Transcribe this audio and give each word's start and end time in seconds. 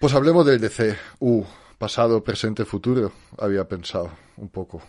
Pues 0.00 0.14
hablemos 0.14 0.46
del 0.46 0.60
DC. 0.60 0.96
Uh, 1.20 1.44
pasado, 1.78 2.22
presente, 2.22 2.64
futuro. 2.64 3.12
Había 3.38 3.66
pensado 3.66 4.10
un 4.36 4.48
poco. 4.48 4.80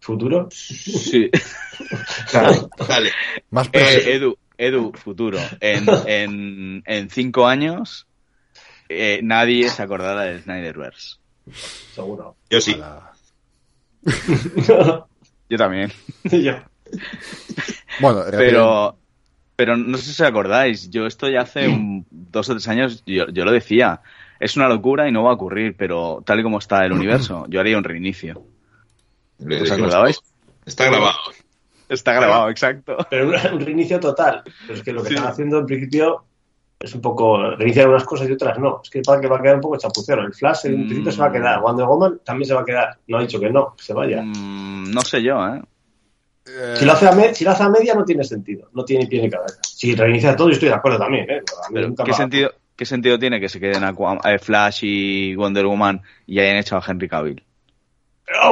¿Futuro? 0.00 0.48
Sí. 0.50 1.30
Dale. 2.32 3.10
Más 3.50 3.66
Eh, 3.68 3.70
presente. 3.70 4.14
Edu, 4.14 4.38
Edu, 4.56 4.92
futuro. 4.92 5.38
En, 5.60 5.86
en, 6.06 6.82
en 6.86 7.10
cinco 7.10 7.46
años 7.46 8.06
eh, 8.88 9.20
nadie 9.22 9.68
se 9.68 9.82
acordará 9.82 10.22
del 10.22 10.42
Snyderverse. 10.42 11.16
Seguro. 11.94 12.36
Yo 12.50 12.60
sí. 12.60 12.76
Yo 15.50 15.56
también. 15.56 15.92
Yo. 16.24 16.52
Bueno. 18.00 18.22
Pero, 18.30 18.96
pero 19.56 19.76
no 19.76 19.96
sé 19.98 20.04
si 20.04 20.10
os 20.10 20.20
acordáis, 20.28 20.90
yo 20.90 21.06
esto 21.06 21.28
ya 21.28 21.40
hace 21.42 21.66
un- 21.68 22.06
dos 22.10 22.48
o 22.48 22.52
tres 22.52 22.68
años, 22.68 23.02
yo, 23.06 23.28
yo 23.30 23.44
lo 23.44 23.50
decía, 23.52 24.00
es 24.40 24.56
una 24.56 24.68
locura 24.68 25.08
y 25.08 25.12
no 25.12 25.24
va 25.24 25.30
a 25.30 25.34
ocurrir, 25.34 25.74
pero 25.76 26.22
tal 26.24 26.40
y 26.40 26.42
como 26.42 26.58
está 26.58 26.84
el 26.84 26.92
universo, 26.92 27.46
yo 27.48 27.60
haría 27.60 27.76
un 27.78 27.84
reinicio. 27.84 28.42
¿Os 29.40 29.70
acordabais? 29.70 30.20
Está 30.66 30.86
grabado. 30.86 31.16
Está 31.88 32.12
grabado, 32.12 32.50
exacto. 32.50 32.96
Pero 33.08 33.28
un, 33.54 33.60
reinicio 33.60 33.98
total. 33.98 34.42
Pero 34.66 34.74
es 34.78 34.82
que 34.82 34.92
lo 34.92 35.02
que 35.02 35.08
Sí. 35.08 35.14
están 35.14 35.30
haciendo 35.30 35.58
en 35.58 35.66
principio 35.66 36.24
es 36.78 36.94
un 36.94 37.00
poco 37.00 37.50
reiniciar 37.56 37.88
unas 37.88 38.04
cosas 38.04 38.28
y 38.28 38.32
otras 38.32 38.58
no. 38.58 38.80
Es 38.84 38.90
que 38.90 39.00
para 39.00 39.20
que 39.20 39.26
va 39.26 39.38
a 39.38 39.42
quedar 39.42 39.54
un 39.56 39.60
poco 39.62 39.78
chapucero. 39.78 40.22
El 40.22 40.34
Flash 40.34 40.66
en 40.66 40.82
Mm. 40.82 40.86
principio 40.86 41.12
se 41.12 41.20
va 41.20 41.26
a 41.28 41.32
quedar. 41.32 41.60
Wonder 41.62 41.86
Woman 41.86 42.20
también 42.24 42.46
se 42.46 42.54
va 42.54 42.60
a 42.60 42.64
quedar. 42.64 42.98
No 43.06 43.16
ha 43.18 43.22
dicho 43.22 43.40
que 43.40 43.48
no, 43.50 43.74
que 43.74 43.82
se 43.84 43.94
vaya. 43.94 44.22
Mm, 44.22 44.90
no 44.90 45.00
sé 45.00 45.22
yo, 45.22 45.38
¿eh? 45.46 45.62
Si 46.76 46.84
lo, 46.84 46.92
hace 46.92 47.06
a 47.06 47.12
me- 47.12 47.34
si 47.34 47.44
lo 47.44 47.50
hace 47.50 47.62
a 47.62 47.68
media 47.68 47.94
no 47.94 48.04
tiene 48.04 48.24
sentido. 48.24 48.68
No 48.74 48.84
tiene 48.84 49.06
pie 49.06 49.20
ni 49.22 49.30
cabeza. 49.30 49.58
Si 49.62 49.94
reinicia 49.94 50.34
todo, 50.36 50.48
yo 50.48 50.54
estoy 50.54 50.68
de 50.70 50.74
acuerdo 50.74 50.98
también. 50.98 51.26
¿eh? 51.30 51.42
¿qué, 52.04 52.12
sentido, 52.14 52.52
¿Qué 52.78 52.86
sentido 52.86 53.18
tiene 53.18 53.40
que 53.40 53.48
se 53.48 53.58
queden 53.58 53.82
Aqua- 53.82 54.20
eh, 54.24 54.38
Flash 54.38 54.84
y 54.84 55.34
Wonder 55.34 55.66
Woman 55.66 56.00
y 56.28 56.38
hayan 56.38 56.58
hecho 56.58 56.76
a 56.76 56.84
Henry 56.86 57.08
Cavill? 57.08 57.42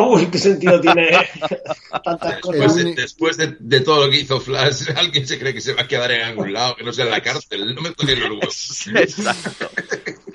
Uy, 0.09 0.27
¿qué 0.27 0.39
sentido 0.39 0.81
tiene 0.81 1.11
tantas 2.05 2.41
Después, 2.43 2.75
de, 2.75 2.95
después 2.97 3.37
de, 3.37 3.57
de 3.61 3.81
todo 3.83 4.05
lo 4.07 4.11
que 4.11 4.19
hizo 4.19 4.41
Flash, 4.41 4.89
alguien 4.97 5.29
se 5.29 5.39
cree 5.39 5.55
que 5.55 5.61
se 5.61 5.75
va 5.75 5.83
a 5.83 5.87
quedar 5.87 6.11
en 6.11 6.23
algún 6.23 6.53
lado, 6.53 6.75
que 6.75 6.83
no 6.83 6.93
sea 6.93 7.05
en 7.05 7.13
la 7.13 7.21
cárcel. 7.21 7.73
No 7.73 7.83
me 7.83 7.93
toques 7.93 8.19
los 8.19 8.31
huevos. 8.31 8.87
Exacto. 8.89 9.71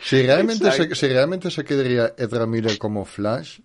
Si 0.01 0.21
realmente, 0.21 0.71
se, 0.71 0.95
si 0.95 1.07
realmente 1.09 1.51
se 1.51 1.65
quedaría 1.65 2.13
Ezra 2.17 2.45
Miller 2.45 2.77
como 2.77 3.03
Flash, 3.03 3.59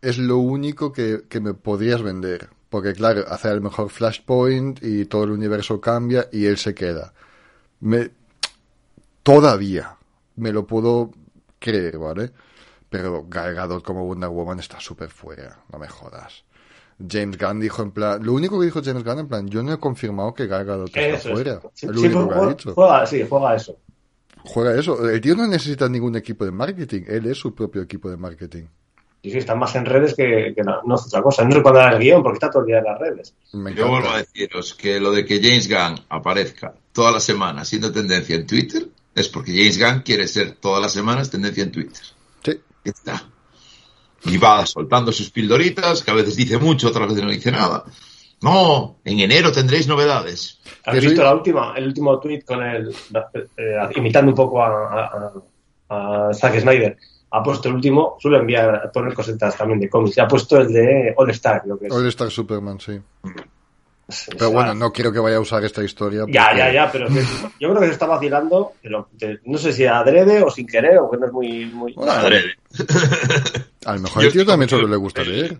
es 0.00 0.16
lo 0.18 0.36
único 0.38 0.92
que, 0.92 1.22
que 1.28 1.40
me 1.40 1.54
podrías 1.54 2.02
vender. 2.02 2.50
Porque, 2.70 2.92
claro, 2.92 3.24
hace 3.28 3.48
el 3.48 3.60
mejor 3.62 3.90
Flashpoint 3.90 4.80
y 4.84 5.06
todo 5.06 5.24
el 5.24 5.30
universo 5.32 5.80
cambia 5.80 6.28
y 6.30 6.44
él 6.46 6.56
se 6.56 6.72
queda. 6.72 7.12
Me, 7.80 8.10
todavía 9.26 9.96
me 10.36 10.52
lo 10.52 10.64
puedo 10.68 11.10
creer, 11.58 11.98
¿vale? 11.98 12.30
Pero 12.88 13.26
Gal 13.28 13.54
Gadot 13.54 13.82
como 13.82 14.06
Wonder 14.06 14.28
Woman 14.30 14.60
está 14.60 14.78
súper 14.78 15.10
fuera, 15.10 15.58
no 15.72 15.80
me 15.80 15.88
jodas. 15.88 16.44
James 17.10 17.36
Gunn 17.36 17.58
dijo 17.58 17.82
en 17.82 17.90
plan, 17.90 18.24
lo 18.24 18.32
único 18.34 18.60
que 18.60 18.66
dijo 18.66 18.80
James 18.84 19.02
Gunn 19.02 19.18
en 19.18 19.26
plan, 19.28 19.48
yo 19.48 19.64
no 19.64 19.72
he 19.72 19.78
confirmado 19.80 20.32
que 20.32 20.46
Gal 20.46 20.64
Gadot 20.64 20.86
está 20.86 21.00
Eso 21.00 21.28
es. 21.30 21.34
fuera. 21.34 21.60
Sí, 21.74 21.86
Es 21.86 21.92
sí, 22.00 22.08
lo 22.08 22.18
único 22.20 22.28
que 22.28 22.34
ha 22.34 22.38
juega, 22.38 22.52
dicho. 22.54 22.74
juega- 22.74 23.06
sí, 23.06 23.26
juega 23.28 23.56
eso. 23.56 23.76
Juega 24.44 24.78
eso. 24.78 25.10
El 25.10 25.20
tío 25.20 25.34
no 25.34 25.48
necesita 25.48 25.88
ningún 25.88 26.14
equipo 26.14 26.44
de 26.44 26.52
marketing. 26.52 27.02
Él 27.08 27.26
es 27.26 27.36
su 27.36 27.52
propio 27.52 27.82
equipo 27.82 28.08
de 28.08 28.16
marketing. 28.16 28.62
Y 29.22 29.32
sí, 29.32 29.38
están 29.38 29.58
más 29.58 29.74
en 29.74 29.84
redes 29.86 30.14
que, 30.14 30.52
que 30.54 30.62
no, 30.62 30.82
no 30.84 30.94
hace 30.94 31.08
otra 31.08 31.20
cosa. 31.20 31.44
No 31.44 31.56
era 31.56 31.92
el 31.92 31.98
guion, 31.98 32.22
porque 32.22 32.36
está 32.36 32.48
todo 32.48 32.60
el 32.62 32.66
día 32.68 32.78
en 32.78 32.84
las 32.84 32.98
redes. 33.00 33.34
Me 33.54 33.74
Yo 33.74 33.88
vuelvo 33.88 34.08
a 34.10 34.18
deciros 34.18 34.74
que 34.74 35.00
lo 35.00 35.10
de 35.10 35.24
que 35.24 35.40
James 35.42 35.68
Gunn 35.68 36.00
aparezca 36.10 36.72
toda 36.92 37.10
la 37.10 37.18
semana 37.18 37.64
siendo 37.64 37.90
tendencia 37.90 38.36
en 38.36 38.46
Twitter 38.46 38.86
es 39.16 39.28
porque 39.28 39.50
James 39.52 39.78
Gunn 39.80 40.02
quiere 40.02 40.28
ser 40.28 40.52
todas 40.52 40.80
las 40.80 40.92
semanas 40.92 41.28
tendencia 41.30 41.64
en 41.64 41.72
Twitter. 41.72 42.04
Sí. 42.44 42.60
Ya 42.84 42.92
está. 42.92 43.24
Y 44.26 44.36
va 44.38 44.64
soltando 44.66 45.10
sus 45.10 45.30
pildoritas, 45.30 46.02
que 46.02 46.10
a 46.12 46.14
veces 46.14 46.36
dice 46.36 46.58
mucho, 46.58 46.88
otras 46.88 47.08
veces 47.08 47.24
no 47.24 47.30
dice 47.30 47.50
nada. 47.50 47.82
No, 48.42 48.98
en 49.04 49.18
enero 49.20 49.50
tendréis 49.50 49.88
novedades. 49.88 50.60
¿Has 50.84 51.00
visto 51.00 51.22
la 51.22 51.34
última, 51.34 51.74
el 51.76 51.86
último 51.86 52.20
tweet 52.20 52.42
con 52.42 52.62
el 52.62 52.90
eh, 53.56 53.76
imitando 53.96 54.30
un 54.30 54.36
poco 54.36 54.62
a, 54.62 54.68
a, 54.68 55.32
a- 55.88 56.28
a 56.28 56.34
Zack 56.34 56.60
Snyder? 56.60 56.96
Ha 57.30 57.42
puesto 57.42 57.68
el 57.68 57.74
último, 57.74 58.16
suele 58.20 58.38
enviar 58.38 58.90
poner 58.92 59.12
cositas 59.14 59.56
también 59.56 59.80
de 59.80 59.88
cómics. 59.88 60.16
Y 60.16 60.20
ha 60.20 60.28
puesto 60.28 60.58
el 60.58 60.72
de 60.72 61.14
All 61.16 61.30
Star, 61.30 61.62
lo 61.66 61.78
que 61.78 61.86
es. 61.86 61.92
All 61.92 62.06
Star 62.08 62.30
Superman, 62.30 62.78
sí. 62.80 63.00
Pero 64.38 64.52
bueno, 64.52 64.72
no 64.74 64.92
quiero 64.92 65.10
que 65.12 65.18
vaya 65.18 65.36
a 65.36 65.40
usar 65.40 65.64
esta 65.64 65.82
historia. 65.82 66.24
Ya, 66.28 66.44
porque- 66.46 66.58
ya, 66.58 66.72
ya, 66.72 66.92
pero 66.92 67.08
yo 67.08 67.68
creo 67.70 67.80
que 67.80 67.86
se 67.86 67.92
está 67.92 68.06
vacilando, 68.06 68.74
pero 68.80 69.08
no 69.44 69.58
sé 69.58 69.72
si 69.72 69.84
adrede 69.84 70.42
o 70.42 70.50
sin 70.50 70.66
querer, 70.66 70.98
o 70.98 71.10
que 71.10 71.16
no 71.16 71.26
es 71.26 71.32
muy... 71.32 71.66
muy... 71.66 71.92
Bueno, 71.94 72.12
Adrede. 72.12 72.54
A 73.84 73.94
lo 73.96 74.00
mejor 74.02 74.22
Yo 74.22 74.28
al 74.28 74.32
tío 74.32 74.46
también 74.46 74.68
solo 74.68 74.86
le 74.86 74.96
gusta 74.96 75.22
leer. 75.24 75.58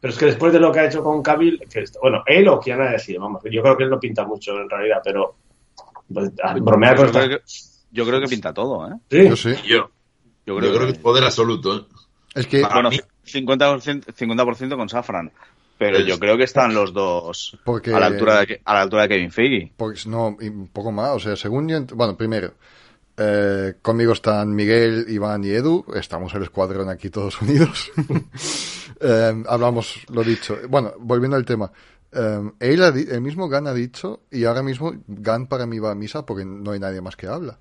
Pero 0.00 0.12
es 0.12 0.18
que 0.18 0.26
después 0.26 0.52
de 0.52 0.58
lo 0.60 0.72
que 0.72 0.80
ha 0.80 0.86
hecho 0.86 1.02
con 1.04 1.22
que, 1.22 1.84
bueno, 2.02 2.22
él 2.26 2.48
o 2.48 2.60
quien 2.60 2.80
haya 2.80 2.98
sido, 2.98 3.22
vamos, 3.22 3.40
yo 3.50 3.62
creo 3.62 3.76
que 3.76 3.84
él 3.84 3.90
no 3.90 4.00
pinta 4.00 4.24
mucho 4.26 4.52
en 4.60 4.68
realidad, 4.68 5.00
pero 5.02 5.36
pues, 6.12 6.30
bromear 6.60 6.96
con 6.96 7.06
Yo 7.06 7.12
creo, 7.12 7.28
que, 7.28 7.44
yo 7.92 8.06
creo 8.06 8.20
que 8.20 8.26
pinta 8.28 8.52
todo, 8.52 8.88
¿eh? 8.88 8.94
Sí, 9.10 9.28
Yo 9.28 9.36
sí. 9.36 9.54
Yo, 9.66 9.76
Yo 9.76 9.88
yo 10.46 10.56
creo, 10.58 10.74
creo 10.74 10.86
que 10.86 10.92
es 10.92 10.98
poder 10.98 11.24
absoluto. 11.24 11.76
¿eh? 11.76 11.82
Es 12.34 12.46
que, 12.46 12.60
Para 12.60 12.74
Bueno, 12.74 12.90
mí- 12.90 13.00
50%, 13.24 14.12
50 14.14 14.76
con 14.76 14.88
Safran. 14.88 15.30
Pero 15.78 15.98
yo 16.00 16.18
creo 16.18 16.36
que 16.36 16.44
están 16.44 16.72
los 16.74 16.92
dos 16.92 17.58
Porque- 17.64 17.92
a, 17.92 17.98
la 18.00 18.06
altura 18.06 18.40
de, 18.44 18.60
a 18.64 18.74
la 18.74 18.82
altura 18.82 19.02
de 19.02 19.08
Kevin 19.08 19.30
Feige. 19.32 19.72
porque 19.76 20.00
no, 20.06 20.36
y 20.40 20.48
un 20.48 20.68
poco 20.68 20.92
más. 20.92 21.10
O 21.10 21.20
sea, 21.20 21.36
según 21.36 21.68
yo. 21.68 21.80
Bueno, 21.94 22.16
primero, 22.16 22.54
eh, 23.16 23.74
conmigo 23.82 24.12
están 24.12 24.54
Miguel, 24.54 25.06
Iván 25.08 25.42
y 25.44 25.50
Edu. 25.50 25.84
Estamos 25.94 26.32
el 26.34 26.44
escuadrón 26.44 26.88
aquí 26.88 27.10
todos 27.10 27.40
unidos. 27.42 27.90
Eh, 29.00 29.42
hablamos, 29.48 29.96
lo 30.12 30.22
dicho. 30.22 30.56
Bueno, 30.68 30.92
volviendo 31.00 31.36
al 31.36 31.44
tema. 31.44 31.70
Eh, 32.12 32.50
él 32.60 32.82
ha 32.82 32.88
el 32.88 33.20
mismo 33.20 33.48
Gan 33.48 33.66
ha 33.66 33.74
dicho, 33.74 34.20
y 34.30 34.44
ahora 34.44 34.62
mismo 34.62 34.94
Gan 35.08 35.46
para 35.48 35.66
mí 35.66 35.78
va 35.80 35.90
a 35.90 35.94
misa 35.94 36.24
porque 36.24 36.44
no 36.44 36.70
hay 36.70 36.78
nadie 36.78 37.00
más 37.00 37.16
que 37.16 37.26
habla. 37.26 37.58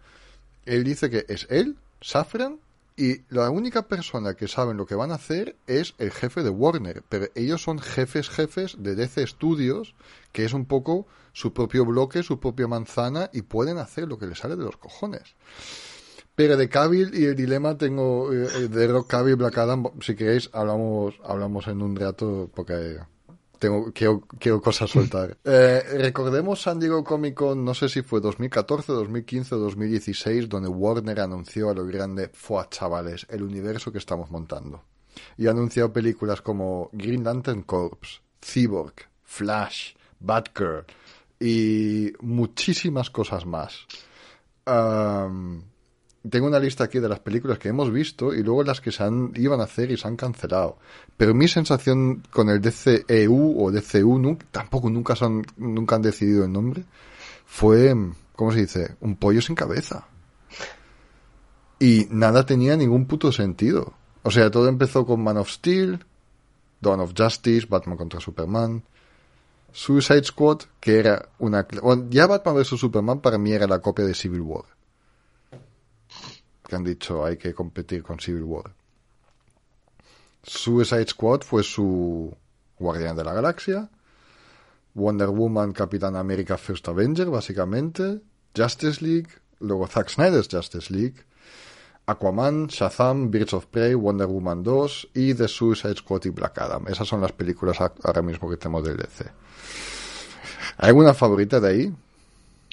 Él 0.66 0.84
dice 0.84 1.10
que 1.10 1.26
es 1.28 1.48
él, 1.50 1.76
Safran, 2.02 2.60
y 2.96 3.22
la 3.30 3.50
única 3.50 3.88
persona 3.88 4.36
que 4.36 4.48
saben 4.48 4.78
lo 4.78 4.86
que 4.86 4.96
van 4.96 5.12
a 5.12 5.16
hacer 5.16 5.56
es 5.68 5.96
el 5.98 6.12
jefe 6.12 6.44
de 6.44 6.50
Warner. 6.50 7.04
Pero 7.10 7.28
ellos 7.36 7.64
son 7.64 7.80
jefes, 7.80 8.30
jefes 8.30 8.76
de 8.80 8.96
DC 8.96 9.26
Studios, 9.26 9.96
que 10.32 10.46
es 10.46 10.54
un 10.54 10.66
poco 10.66 11.08
su 11.34 11.54
propio 11.54 11.86
bloque, 11.86 12.24
su 12.24 12.40
propia 12.40 12.68
manzana, 12.68 13.30
y 13.34 13.42
pueden 13.42 13.78
hacer 13.78 14.08
lo 14.08 14.20
que 14.20 14.28
les 14.28 14.40
sale 14.40 14.56
de 14.56 14.64
los 14.64 14.78
cojones. 14.78 15.36
Pero 16.36 16.58
de 16.58 16.70
Cavill 16.70 17.12
y 17.14 17.26
el 17.26 17.36
dilema 17.36 17.78
tengo 17.78 18.34
eh, 18.34 18.48
eh, 18.56 18.68
de 18.68 18.88
Rock 18.88 19.08
Cavill 19.08 19.36
Black 19.36 19.58
Adam, 19.58 19.86
si 20.02 20.16
queréis 20.16 20.50
hablamos 20.52 21.14
hablamos 21.24 21.68
en 21.68 21.82
un 21.82 21.96
rato 21.96 22.50
porque 22.56 22.98
tengo 23.64 23.94
quiero, 23.94 24.22
quiero 24.40 24.62
cosas 24.62 24.90
soltar. 24.90 25.38
Eh, 25.46 25.84
recordemos 25.98 26.62
San 26.62 26.80
Diego 26.80 27.04
Comic 27.04 27.36
Con, 27.36 27.64
no 27.64 27.74
sé 27.74 27.88
si 27.88 28.02
fue 28.02 28.20
2014, 28.20 28.92
2015 28.92 29.56
o 29.56 29.58
2016, 29.60 30.50
donde 30.50 30.68
Warner 30.68 31.22
anunció 31.22 31.70
a 31.70 31.74
lo 31.74 31.86
grande, 31.86 32.30
fue 32.34 32.64
chavales, 32.70 33.26
el 33.30 33.44
universo 33.44 33.92
que 33.92 34.00
estamos 34.00 34.30
montando. 34.32 34.84
Y 35.38 35.48
anunció 35.48 35.94
películas 35.94 36.42
como 36.42 36.90
Green 36.92 37.24
Lantern 37.24 37.64
Corps, 37.64 38.22
Cyborg, 38.42 38.96
Flash, 39.24 39.94
Batgirl 40.20 40.86
y 41.40 42.12
muchísimas 42.20 43.10
cosas 43.10 43.46
más. 43.46 43.86
Tengo 46.30 46.48
una 46.48 46.60
lista 46.60 46.86
aquí 46.86 47.00
de 47.00 47.10
las 47.10 47.20
películas 47.20 47.60
que 47.60 47.70
hemos 47.70 47.92
visto 47.92 48.34
y 48.34 48.44
luego 48.44 48.64
las 48.64 48.80
que 48.80 48.92
se 48.92 49.04
han, 49.04 49.34
iban 49.36 49.60
a 49.60 49.66
hacer 49.66 49.92
y 49.92 49.98
se 49.98 50.08
han 50.08 50.16
cancelado. 50.16 50.78
Pero 51.18 51.34
mi 51.34 51.48
sensación 51.48 52.24
con 52.32 52.50
el 52.50 52.62
DCEU 52.62 53.62
o 53.62 53.72
DCU, 53.72 54.38
tampoco 54.52 54.90
nunca, 54.90 55.16
son, 55.16 55.46
nunca 55.58 55.96
han 55.96 56.02
decidido 56.02 56.46
el 56.46 56.52
nombre, 56.52 56.86
fue, 57.46 57.94
¿cómo 58.36 58.52
se 58.52 58.62
dice? 58.62 58.96
Un 59.02 59.18
pollo 59.18 59.42
sin 59.42 59.56
cabeza. 59.56 60.08
Y 61.80 62.08
nada 62.10 62.46
tenía 62.46 62.78
ningún 62.78 63.06
puto 63.06 63.32
sentido. 63.32 63.94
O 64.24 64.32
sea, 64.32 64.50
todo 64.50 64.70
empezó 64.70 65.06
con 65.06 65.22
Man 65.22 65.38
of 65.38 65.50
Steel, 65.50 66.06
Dawn 66.80 67.02
of 67.02 67.14
Justice, 67.18 67.68
Batman 67.70 67.98
contra 67.98 68.22
Superman. 68.22 68.84
Suicide 69.74 70.24
Squad, 70.24 70.62
que 70.80 71.00
era 71.00 71.28
una... 71.40 71.68
bueno, 71.82 72.06
ya 72.10 72.28
Batman 72.28 72.56
vs 72.56 72.80
Superman 72.80 73.20
para 73.20 73.38
mí 73.38 73.52
era 73.52 73.68
la 73.68 73.80
copia 73.80 74.06
de 74.06 74.14
Civil 74.14 74.42
War. 74.42 74.66
Han 76.76 76.84
dicho 76.84 77.26
hay 77.26 77.38
que 77.38 77.54
competir 77.54 78.04
con 78.04 78.20
Civil 78.20 78.44
War. 78.44 78.74
Suicide 80.44 81.08
Squad 81.08 81.42
fue 81.42 81.64
su 81.64 82.36
Guardián 82.78 83.16
de 83.16 83.24
la 83.24 83.34
Galaxia. 83.34 83.90
Wonder 84.94 85.30
Woman, 85.30 85.72
Capitán 85.72 86.16
América, 86.16 86.58
First 86.58 86.88
Avenger, 86.88 87.30
básicamente. 87.30 88.22
Justice 88.56 89.04
League, 89.04 89.30
luego 89.60 89.88
Zack 89.88 90.10
Snyder's 90.10 90.48
Justice 90.52 90.94
League. 90.94 91.24
Aquaman, 92.06 92.68
Shazam, 92.68 93.32
Birds 93.32 93.54
of 93.54 93.68
Prey, 93.68 93.94
Wonder 93.96 94.28
Woman 94.28 94.62
2 94.62 95.10
y 95.14 95.34
The 95.34 95.48
Suicide 95.48 95.96
Squad 95.96 96.26
y 96.26 96.30
Black 96.30 96.58
Adam. 96.60 96.86
Esas 96.90 97.08
son 97.08 97.22
las 97.22 97.32
películas 97.32 97.80
ahora 97.80 98.22
mismo 98.22 98.50
que 98.50 98.58
tenemos 98.58 98.84
del 98.84 98.98
DC. 98.98 99.26
¿Hay 100.78 100.90
alguna 100.90 101.14
favorita 101.14 101.62
de 101.62 101.70
ahí? 101.70 101.94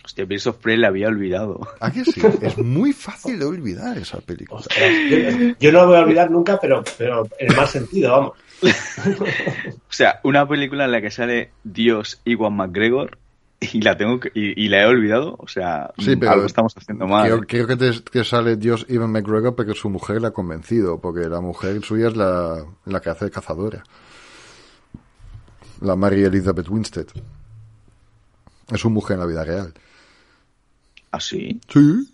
Hostia, 0.05 0.25
Birds 0.25 0.47
of 0.47 0.57
Prey 0.57 0.77
la 0.77 0.89
había 0.89 1.09
olvidado. 1.09 1.61
¿A 1.81 1.91
que 1.93 2.05
sí? 2.05 2.21
Es 2.41 2.57
muy 2.59 2.93
fácil 2.93 3.39
de 3.39 3.45
olvidar 3.45 3.97
esa 3.99 4.19
película. 4.21 4.61
Ostras, 4.61 4.79
yo, 5.11 5.55
yo 5.61 5.73
no 5.73 5.83
lo 5.83 5.87
voy 5.89 5.97
a 5.97 6.01
olvidar 6.01 6.31
nunca, 6.31 6.59
pero, 6.61 6.83
pero 6.97 7.29
en 7.39 7.51
el 7.51 7.57
mal 7.57 7.69
sentido, 7.69 8.11
vamos. 8.13 8.33
O 8.63 9.93
sea, 9.93 10.21
una 10.25 10.47
película 10.49 10.85
en 10.87 10.93
la 10.93 11.01
que 11.01 11.11
sale 11.11 11.51
Dios 11.65 12.21
Iwan 12.25 12.55
McGregor 12.55 13.19
y 13.61 13.83
la 13.83 13.97
tengo 13.97 14.19
que- 14.21 14.31
y, 14.35 14.65
y 14.65 14.69
la 14.69 14.83
he 14.83 14.87
olvidado. 14.87 15.37
O 15.39 15.47
sea, 15.49 15.91
Sí, 15.99 16.17
pero 16.17 16.33
algo 16.33 16.47
estamos 16.47 16.75
haciendo 16.77 17.07
mal. 17.07 17.27
Creo, 17.27 17.41
creo 17.47 17.67
que, 17.67 17.77
te- 17.77 18.03
que 18.11 18.25
sale 18.25 18.57
Dios 18.57 18.87
Ivan 18.89 19.13
McGregor 19.13 19.55
porque 19.55 19.75
su 19.75 19.91
mujer 19.91 20.23
la 20.23 20.29
ha 20.29 20.33
convencido, 20.33 20.99
porque 20.99 21.29
la 21.29 21.41
mujer 21.43 21.83
suya 21.85 22.09
es 22.09 22.17
la, 22.17 22.65
la 22.87 23.01
que 23.01 23.11
hace 23.11 23.27
de 23.27 23.31
cazadora. 23.31 23.83
La 25.83 25.95
Mary 25.97 26.23
Elizabeth 26.25 26.69
Winstead. 26.69 27.07
Es 28.73 28.81
su 28.81 28.89
mujer 28.91 29.15
en 29.15 29.21
la 29.21 29.27
vida 29.27 29.45
real. 29.45 29.75
¿Ah, 31.13 31.21
sí? 31.21 31.61
Sí. 31.69 32.09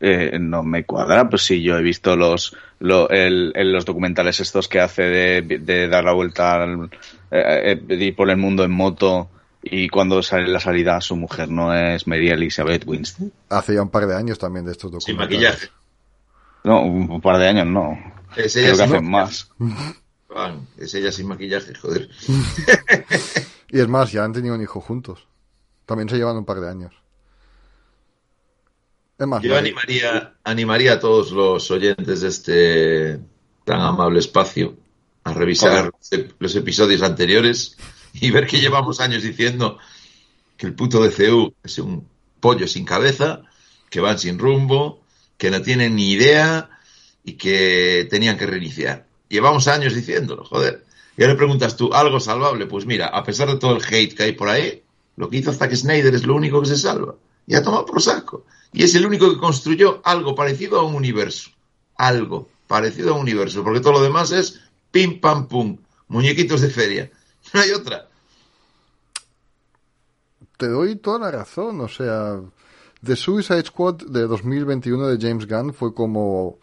Eh, 0.00 0.38
no 0.40 0.62
me 0.62 0.84
cuadra, 0.84 1.28
pues 1.30 1.42
sí, 1.42 1.62
yo 1.62 1.78
he 1.78 1.82
visto 1.82 2.16
los 2.16 2.56
lo- 2.80 3.08
el- 3.10 3.52
el- 3.54 3.72
los 3.72 3.84
documentales 3.84 4.40
estos 4.40 4.68
que 4.68 4.80
hace 4.80 5.02
de, 5.02 5.42
de 5.60 5.88
dar 5.88 6.04
la 6.04 6.12
vuelta 6.12 6.54
al, 6.62 6.90
eh, 7.30 7.72
eh, 7.72 7.80
de 7.82 7.94
ir 8.04 8.14
por 8.16 8.28
el 8.28 8.36
mundo 8.36 8.64
en 8.64 8.72
moto 8.72 9.30
y 9.62 9.88
cuando 9.88 10.22
sale 10.22 10.48
la 10.48 10.60
salida 10.60 11.00
su 11.00 11.16
mujer 11.16 11.48
no 11.48 11.72
es 11.74 12.06
Mary 12.06 12.28
Elizabeth 12.28 12.84
Winstead. 12.86 13.28
Hace 13.48 13.74
ya 13.76 13.82
un 13.82 13.88
par 13.88 14.06
de 14.06 14.14
años 14.16 14.38
también 14.38 14.66
de 14.66 14.72
estos 14.72 14.90
Sin 15.04 15.16
documentales. 15.16 15.30
maquillaje. 15.52 15.68
No, 16.64 16.82
un, 16.82 17.20
par 17.20 17.38
de 17.38 17.48
años 17.48 17.66
no. 17.66 17.96
Es 18.36 18.52
Creo 18.54 18.64
ella 18.66 18.72
que 18.72 18.74
sin 18.76 18.84
hacen 18.96 19.10
maquillaje. 19.10 19.44
más. 20.36 20.68
Es 20.78 20.94
ella 20.94 21.12
sin 21.12 21.28
maquillaje, 21.28 21.74
joder. 21.76 22.08
Y 23.70 23.80
es 23.80 23.88
más, 23.88 24.12
ya 24.12 24.22
han 24.24 24.32
tenido 24.32 24.54
un 24.54 24.62
hijo 24.62 24.80
juntos. 24.80 25.26
También 25.86 26.08
se 26.08 26.16
llevan 26.16 26.36
un 26.36 26.44
par 26.44 26.60
de 26.60 26.68
años. 26.68 26.92
Es 29.18 29.26
más, 29.26 29.42
Yo 29.42 29.56
animaría, 29.56 30.34
animaría 30.42 30.94
a 30.94 31.00
todos 31.00 31.30
los 31.30 31.70
oyentes 31.70 32.20
de 32.20 32.28
este 32.28 33.20
tan 33.64 33.80
amable 33.80 34.18
espacio 34.18 34.76
a 35.24 35.32
revisar 35.32 35.90
los 36.38 36.54
episodios 36.56 37.02
anteriores 37.02 37.76
y 38.12 38.30
ver 38.30 38.46
que 38.46 38.60
llevamos 38.60 39.00
años 39.00 39.22
diciendo 39.22 39.78
que 40.56 40.66
el 40.66 40.74
puto 40.74 41.00
DCU 41.02 41.54
es 41.62 41.78
un 41.78 42.06
pollo 42.40 42.68
sin 42.68 42.84
cabeza, 42.84 43.42
que 43.88 44.00
van 44.00 44.18
sin 44.18 44.38
rumbo, 44.38 45.02
que 45.38 45.50
no 45.50 45.62
tienen 45.62 45.96
ni 45.96 46.12
idea 46.12 46.70
y 47.24 47.34
que 47.34 48.06
tenían 48.10 48.36
que 48.36 48.46
reiniciar. 48.46 49.06
Llevamos 49.28 49.66
años 49.66 49.94
diciéndolo, 49.94 50.44
joder. 50.44 50.84
Y 51.16 51.22
ahora 51.22 51.36
preguntas 51.36 51.76
tú, 51.76 51.92
¿algo 51.92 52.20
salvable? 52.20 52.66
Pues 52.66 52.86
mira, 52.86 53.06
a 53.06 53.24
pesar 53.24 53.48
de 53.48 53.56
todo 53.56 53.76
el 53.76 53.82
hate 53.82 54.14
que 54.14 54.24
hay 54.24 54.32
por 54.32 54.48
ahí, 54.48 54.82
lo 55.16 55.30
que 55.30 55.38
hizo 55.38 55.52
Zack 55.52 55.74
Snyder 55.74 56.14
es 56.14 56.26
lo 56.26 56.34
único 56.34 56.60
que 56.60 56.68
se 56.68 56.76
salva. 56.76 57.14
Y 57.46 57.54
ha 57.54 57.62
tomado 57.62 57.86
por 57.86 58.02
saco. 58.02 58.44
Y 58.74 58.82
es 58.82 58.94
el 58.96 59.06
único 59.06 59.30
que 59.30 59.38
construyó 59.38 60.00
algo 60.04 60.34
parecido 60.34 60.80
a 60.80 60.82
un 60.82 60.96
universo. 60.96 61.50
Algo 61.96 62.48
parecido 62.66 63.12
a 63.12 63.14
un 63.14 63.20
universo. 63.20 63.62
Porque 63.62 63.78
todo 63.78 63.92
lo 63.92 64.02
demás 64.02 64.32
es 64.32 64.60
pim 64.90 65.20
pam 65.20 65.46
pum. 65.46 65.78
Muñequitos 66.08 66.60
de 66.60 66.68
feria. 66.68 67.10
No 67.52 67.60
hay 67.60 67.70
otra. 67.70 68.08
te 70.56 70.66
doy 70.66 70.96
toda 70.96 71.20
la 71.20 71.30
razón. 71.30 71.80
O 71.82 71.88
sea, 71.88 72.40
The 73.04 73.14
Suicide 73.14 73.64
Squad 73.64 74.06
de 74.08 74.22
2021 74.22 75.06
de 75.06 75.18
James 75.24 75.46
Gunn 75.46 75.72
fue 75.72 75.94
como 75.94 76.58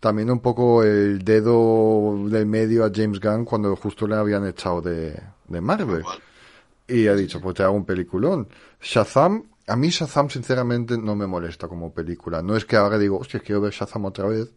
también 0.00 0.30
un 0.30 0.40
poco 0.40 0.82
el 0.84 1.22
dedo 1.22 2.28
del 2.28 2.46
medio 2.46 2.84
a 2.86 2.90
James 2.94 3.20
Gunn 3.20 3.44
cuando 3.44 3.76
justo 3.76 4.06
le 4.06 4.14
habían 4.14 4.46
echado 4.46 4.80
de, 4.80 5.20
de 5.48 5.60
Marvel. 5.60 6.02
Y 6.88 7.08
ha 7.08 7.14
dicho, 7.14 7.40
pues 7.42 7.56
te 7.56 7.62
hago 7.62 7.74
un 7.74 7.84
peliculón. 7.84 8.48
Shazam, 8.80 9.51
a 9.72 9.76
mí 9.76 9.88
Shazam 9.88 10.28
sinceramente 10.30 10.98
no 10.98 11.16
me 11.16 11.26
molesta 11.26 11.66
como 11.68 11.92
película. 11.94 12.42
No 12.42 12.56
es 12.56 12.64
que 12.64 12.76
ahora 12.76 12.98
digo, 12.98 13.18
hostia, 13.18 13.40
quiero 13.40 13.60
ver 13.60 13.72
Shazam 13.72 14.04
otra 14.04 14.26
vez. 14.26 14.48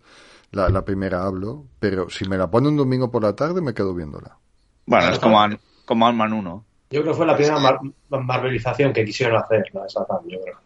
La, 0.51 0.69
la 0.69 0.85
primera 0.85 1.23
hablo, 1.23 1.65
pero 1.79 2.09
si 2.09 2.25
me 2.29 2.37
la 2.37 2.49
pone 2.49 2.67
un 2.67 2.77
domingo 2.77 3.09
por 3.11 3.23
la 3.23 3.35
tarde 3.35 3.61
me 3.61 3.73
quedo 3.73 3.93
viéndola. 3.93 4.37
Bueno, 4.85 5.09
es 5.11 5.19
como, 5.19 5.41
An- 5.41 5.59
como 5.85 6.07
Ant-Man 6.07 6.33
1. 6.33 6.65
Yo 6.91 7.01
creo 7.01 7.13
que 7.13 7.17
fue 7.17 7.25
la 7.25 7.35
primera 7.35 7.59
mar- 7.59 7.79
marvelización 8.09 8.93
que 8.93 9.03
quisieron 9.03 9.41
hacer, 9.41 9.63
la 9.73 9.81
de 9.83 9.87
Shazam, 9.87 10.19
yo 10.29 10.39
creo. 10.41 10.57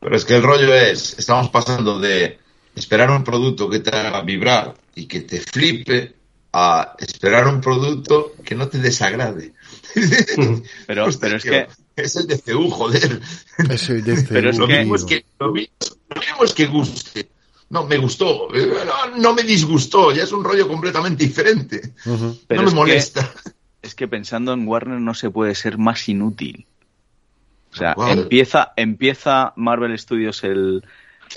Pero 0.00 0.16
es 0.16 0.24
que 0.24 0.36
el 0.36 0.42
rollo 0.42 0.74
es, 0.74 1.18
estamos 1.18 1.48
pasando 1.50 1.98
de 1.98 2.38
esperar 2.74 3.10
un 3.10 3.24
producto 3.24 3.70
que 3.70 3.78
te 3.80 3.94
haga 3.96 4.20
vibrar 4.22 4.74
y 4.94 5.06
que 5.06 5.20
te 5.22 5.40
flipe 5.40 6.14
a 6.52 6.94
esperar 6.98 7.46
un 7.46 7.60
producto 7.60 8.32
que 8.44 8.54
no 8.54 8.68
te 8.68 8.78
desagrade. 8.78 9.54
Pero, 10.86 11.06
Hostia, 11.06 11.20
pero 11.28 11.36
es 11.36 11.44
que 11.44 11.66
Es 12.02 12.16
el 12.16 12.26
DCU, 12.26 12.70
joder. 12.70 13.20
Es 13.70 13.88
el 13.90 14.02
DCU, 14.04 14.26
Pero 14.30 14.50
es 14.50 14.58
Lo 14.58 14.66
que- 14.66 14.78
mismo 14.78 14.96
es 14.96 15.04
que, 15.04 15.24
lo 15.38 15.52
mismo, 15.52 15.74
lo 16.14 16.20
mismo 16.20 16.44
es 16.44 16.54
que 16.54 16.66
guste. 16.66 17.28
No, 17.70 17.84
me 17.86 17.98
gustó. 17.98 18.48
No, 18.50 19.16
no 19.18 19.34
me 19.34 19.42
disgustó. 19.42 20.10
Ya 20.12 20.22
es 20.22 20.32
un 20.32 20.42
rollo 20.44 20.66
completamente 20.68 21.24
diferente. 21.24 21.92
Pero 22.46 22.62
no 22.62 22.68
me 22.68 22.70
que- 22.70 22.74
molesta. 22.76 23.30
es 23.82 23.94
que 23.94 24.08
pensando 24.08 24.52
en 24.54 24.66
Warner 24.66 25.00
no 25.00 25.12
se 25.14 25.30
puede 25.30 25.54
ser 25.54 25.76
más 25.78 26.08
inútil. 26.08 26.66
O 27.72 27.76
sea, 27.76 27.94
empieza, 28.10 28.72
empieza 28.76 29.52
Marvel 29.56 29.96
Studios 29.98 30.42
el, 30.44 30.82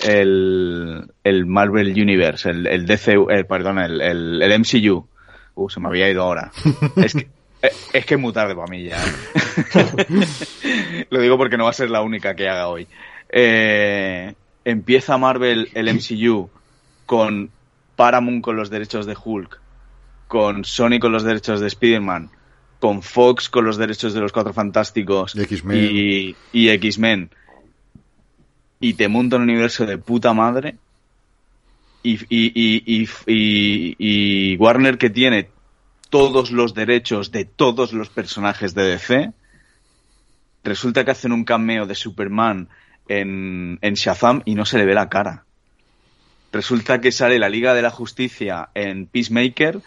el, 0.03 1.11
el 1.23 1.45
Marvel 1.45 1.89
Universe, 1.91 2.49
el, 2.49 2.67
el 2.67 2.85
DCU, 2.85 3.29
eh, 3.29 3.43
perdón, 3.43 3.79
el, 3.79 3.99
el, 4.01 4.41
el 4.41 4.59
MCU. 4.59 5.07
Uh, 5.55 5.69
se 5.69 5.79
me 5.81 5.89
había 5.89 6.09
ido 6.09 6.23
ahora. 6.23 6.51
Es 6.95 7.13
que, 7.13 7.27
es 7.93 8.05
que 8.05 8.15
es 8.15 8.19
muy 8.19 8.33
tarde 8.33 8.55
para 8.55 8.67
mí 8.67 8.83
ya. 8.85 9.01
Lo 11.09 11.21
digo 11.21 11.37
porque 11.37 11.57
no 11.57 11.65
va 11.65 11.69
a 11.69 11.73
ser 11.73 11.89
la 11.89 12.01
única 12.01 12.35
que 12.35 12.49
haga 12.49 12.67
hoy. 12.67 12.87
Eh, 13.29 14.33
empieza 14.65 15.17
Marvel 15.17 15.69
el 15.73 15.87
MCU 15.89 16.49
con 17.05 17.51
Paramount 17.95 18.43
con 18.43 18.55
los 18.55 18.69
derechos 18.69 19.05
de 19.05 19.15
Hulk, 19.21 19.59
con 20.27 20.63
Sony 20.65 20.99
con 20.99 21.11
los 21.11 21.23
derechos 21.23 21.59
de 21.59 21.67
Spider-Man, 21.67 22.29
con 22.79 23.01
Fox 23.01 23.49
con 23.49 23.65
los 23.65 23.77
derechos 23.77 24.13
de 24.13 24.21
los 24.21 24.31
Cuatro 24.31 24.53
Fantásticos 24.53 25.35
Y 25.35 25.41
X-Men. 25.41 25.89
y, 25.91 26.35
y 26.53 26.69
X-Men. 26.69 27.29
Y 28.79 28.93
te 28.95 29.07
monta 29.07 29.35
un 29.35 29.43
universo 29.43 29.85
de 29.85 29.97
puta 29.99 30.33
madre. 30.33 30.75
Y, 32.03 32.15
y, 32.29 32.51
y, 32.55 33.03
y, 33.03 33.07
y- 33.27 33.95
y 33.99 34.57
Warner 34.57 34.97
que 34.97 35.11
tiene 35.11 35.49
todos 36.11 36.51
los 36.51 36.75
derechos 36.75 37.31
de 37.31 37.45
todos 37.45 37.91
los 37.93 38.09
personajes 38.09 38.75
de 38.75 38.83
DC. 38.83 39.31
Resulta 40.63 41.03
que 41.03 41.11
hacen 41.11 41.31
un 41.31 41.43
cameo 41.43 41.87
de 41.87 41.95
Superman 41.95 42.69
en, 43.07 43.79
en 43.81 43.93
Shazam 43.95 44.43
y 44.45 44.53
no 44.53 44.65
se 44.65 44.77
le 44.77 44.85
ve 44.85 44.93
la 44.93 45.09
cara. 45.09 45.45
Resulta 46.53 47.01
que 47.01 47.11
sale 47.11 47.39
la 47.39 47.49
Liga 47.49 47.73
de 47.73 47.81
la 47.81 47.89
Justicia 47.89 48.69
en 48.75 49.07
Peacemaker 49.07 49.79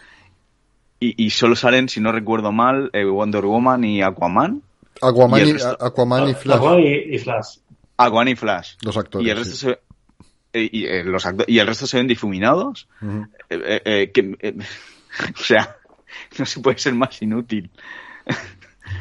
y, 0.99 1.23
y 1.23 1.29
solo 1.29 1.55
salen, 1.55 1.87
si 1.87 2.01
no 2.01 2.11
recuerdo 2.11 2.51
mal, 2.51 2.89
eh, 2.93 3.05
Wonder 3.05 3.45
Woman 3.45 3.83
y 3.85 4.01
Aquaman. 4.01 4.61
Aquaman, 5.01 5.39
Y 5.39 5.49
y, 5.49 5.53
resto- 5.53 5.77
Aquaman 5.79 6.29
y 6.29 6.33
Flash, 6.33 6.55
Aquaman 6.57 6.79
y, 6.81 7.17
Flash. 7.19 7.57
Aquaman 7.97 8.27
y 8.29 8.35
Flash. 8.35 8.73
los 8.81 8.97
actores. 8.97 9.27
y 9.27 9.29
el 9.29 9.37
resto 9.37 9.53
sí. 9.53 9.59
se 9.59 9.67
ve- 9.67 9.79
eh, 10.53 10.69
y, 10.71 10.85
eh, 10.85 11.03
los 11.03 11.25
y 11.47 11.59
el 11.59 11.67
resto 11.67 11.85
se 11.85 11.97
ven 11.97 12.07
difuminados. 12.07 12.87
Eh, 13.01 13.25
eh, 13.49 13.81
eh, 13.85 14.11
que- 14.13 14.35
eh, 14.39 14.55
o 15.39 15.43
sea, 15.43 15.75
no 16.39 16.45
se 16.45 16.59
puede 16.59 16.77
ser 16.77 16.93
más 16.95 17.21
inútil. 17.21 17.69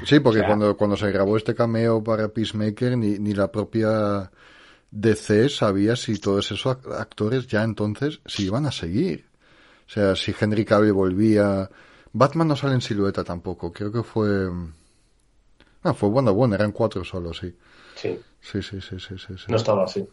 Sí, 0.04 0.20
porque 0.20 0.38
O 0.40 0.42
sea- 0.42 0.46
cuando, 0.46 0.76
cuando 0.76 0.96
se 0.96 1.10
grabó 1.10 1.36
este 1.36 1.54
cameo 1.54 2.02
para 2.02 2.28
Peacemaker, 2.28 2.96
ni, 2.96 3.18
ni 3.18 3.32
la 3.34 3.50
propia 3.50 4.30
DC 4.90 5.48
sabía 5.48 5.96
si 5.96 6.18
todos 6.18 6.50
esos 6.52 6.66
ac- 6.78 6.94
actores 6.98 7.46
ya 7.46 7.62
entonces 7.62 8.20
se 8.26 8.42
iban 8.42 8.66
a 8.66 8.72
seguir. 8.72 9.26
O 9.86 9.90
sea, 9.90 10.16
si 10.16 10.34
Henry 10.38 10.64
Cavill 10.64 10.92
volvía... 10.92 11.70
Batman 12.12 12.48
no 12.48 12.56
sale 12.56 12.74
en 12.74 12.80
silueta 12.80 13.24
tampoco, 13.24 13.72
creo 13.72 13.90
que 13.92 14.02
fue... 14.02 14.48
Ah, 15.82 15.92
fue 15.92 16.08
bueno, 16.08 16.32
bueno, 16.32 16.54
eran 16.54 16.72
cuatro 16.72 17.04
solo, 17.04 17.34
sí. 17.34 17.54
Sí, 17.94 18.18
Sí, 18.40 18.62
sí, 18.62 18.80
sí, 18.80 18.98
sí, 18.98 19.16
sí. 19.18 19.34
sí. 19.36 19.44
no 19.48 19.56
estaba 19.56 19.84
así. 19.84 20.06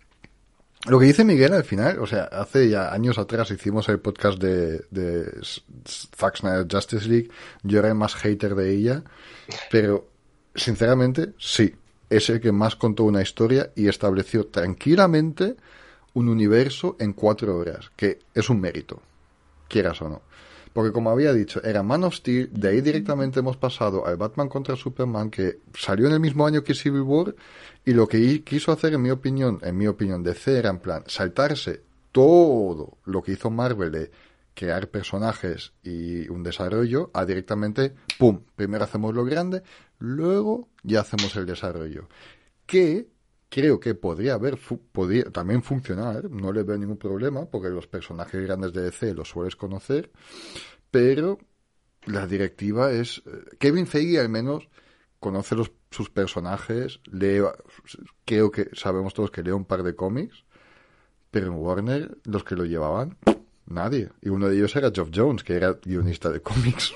Lo 0.87 0.99
que 0.99 1.05
dice 1.05 1.23
Miguel 1.23 1.53
al 1.53 1.63
final, 1.63 1.99
o 1.99 2.07
sea, 2.07 2.23
hace 2.23 2.69
ya 2.69 2.91
años 2.91 3.19
atrás 3.19 3.51
hicimos 3.51 3.87
el 3.89 3.99
podcast 3.99 4.39
de, 4.41 4.83
de 4.89 5.31
Zack 5.85 6.37
Snyder 6.37 6.67
Justice 6.69 7.07
League, 7.07 7.29
yo 7.61 7.79
era 7.79 7.89
el 7.89 7.95
más 7.95 8.15
hater 8.15 8.55
de 8.55 8.71
ella, 8.71 9.03
pero 9.69 10.07
sinceramente 10.55 11.33
sí, 11.37 11.75
es 12.09 12.29
el 12.31 12.41
que 12.41 12.51
más 12.51 12.75
contó 12.75 13.03
una 13.03 13.21
historia 13.21 13.71
y 13.75 13.87
estableció 13.87 14.47
tranquilamente 14.47 15.55
un 16.13 16.29
universo 16.29 16.97
en 16.99 17.13
cuatro 17.13 17.57
horas, 17.57 17.91
que 17.95 18.19
es 18.33 18.49
un 18.49 18.59
mérito, 18.59 19.01
quieras 19.67 20.01
o 20.01 20.09
no. 20.09 20.21
Porque 20.73 20.91
como 20.91 21.09
había 21.09 21.33
dicho, 21.33 21.61
era 21.63 21.83
Man 21.83 22.03
of 22.03 22.15
Steel, 22.15 22.49
de 22.53 22.69
ahí 22.69 22.81
directamente 22.81 23.39
hemos 23.39 23.57
pasado 23.57 24.05
al 24.05 24.17
Batman 24.17 24.47
contra 24.47 24.75
Superman, 24.75 25.29
que 25.29 25.59
salió 25.73 26.07
en 26.07 26.13
el 26.13 26.19
mismo 26.19 26.45
año 26.45 26.63
que 26.63 26.73
Civil 26.73 27.01
War, 27.01 27.35
y 27.85 27.91
lo 27.93 28.07
que 28.07 28.43
quiso 28.43 28.71
hacer, 28.71 28.93
en 28.93 29.01
mi 29.01 29.09
opinión, 29.09 29.59
en 29.63 29.77
mi 29.77 29.87
opinión, 29.87 30.23
de 30.23 30.33
C 30.33 30.57
era 30.57 30.69
en 30.69 30.79
plan, 30.79 31.03
saltarse 31.07 31.81
todo 32.11 32.97
lo 33.05 33.21
que 33.21 33.33
hizo 33.33 33.49
Marvel 33.49 33.91
de 33.91 34.11
crear 34.53 34.89
personajes 34.89 35.73
y 35.83 36.27
un 36.29 36.43
desarrollo, 36.43 37.09
a 37.13 37.25
directamente, 37.25 37.93
¡pum! 38.17 38.41
Primero 38.55 38.83
hacemos 38.83 39.13
lo 39.13 39.25
grande, 39.25 39.63
luego 39.99 40.67
ya 40.83 41.01
hacemos 41.01 41.35
el 41.35 41.45
desarrollo. 41.45 42.07
Que 42.65 43.07
creo 43.51 43.81
que 43.81 43.95
podría 43.95 44.35
haber, 44.35 44.57
podría 44.93 45.25
también 45.25 45.61
funcionar, 45.61 46.31
no 46.31 46.53
le 46.53 46.63
veo 46.63 46.77
ningún 46.77 46.97
problema, 46.97 47.45
porque 47.45 47.67
los 47.67 47.85
personajes 47.85 48.41
grandes 48.41 48.71
de 48.71 48.83
DC 48.83 49.13
los 49.13 49.27
sueles 49.27 49.57
conocer, 49.57 50.09
pero 50.89 51.37
la 52.05 52.25
directiva 52.27 52.93
es, 52.93 53.21
eh, 53.25 53.57
Kevin 53.59 53.87
Feige 53.87 54.21
al 54.21 54.29
menos 54.29 54.69
conoce 55.19 55.55
los, 55.55 55.69
sus 55.91 56.09
personajes, 56.09 57.01
lee, 57.11 57.41
creo 58.23 58.51
que 58.51 58.69
sabemos 58.71 59.13
todos 59.13 59.31
que 59.31 59.43
lee 59.43 59.51
un 59.51 59.65
par 59.65 59.83
de 59.83 59.95
cómics, 59.95 60.45
pero 61.29 61.47
en 61.47 61.53
Warner 61.53 62.17
los 62.23 62.45
que 62.45 62.55
lo 62.55 62.63
llevaban, 62.63 63.17
nadie. 63.65 64.11
Y 64.21 64.29
uno 64.29 64.47
de 64.47 64.55
ellos 64.55 64.73
era 64.77 64.91
Geoff 64.95 65.09
Jones, 65.13 65.43
que 65.43 65.55
era 65.55 65.73
guionista 65.73 66.29
de 66.29 66.41
cómics. 66.41 66.93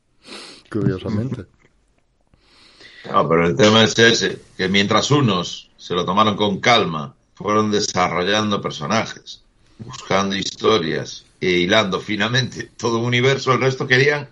Curiosamente. 0.70 1.46
No, 3.08 3.28
pero 3.28 3.46
el 3.46 3.56
tema 3.56 3.84
es 3.84 3.98
ese, 3.98 4.40
que 4.56 4.68
mientras 4.68 5.10
unos 5.10 5.70
se 5.76 5.94
lo 5.94 6.04
tomaron 6.04 6.36
con 6.36 6.60
calma, 6.60 7.14
fueron 7.34 7.70
desarrollando 7.70 8.60
personajes, 8.60 9.42
buscando 9.78 10.36
historias 10.36 11.24
e 11.40 11.50
hilando 11.50 12.00
finamente 12.00 12.70
todo 12.76 12.98
un 12.98 13.06
universo, 13.06 13.52
el 13.52 13.60
resto 13.60 13.86
querían, 13.86 14.28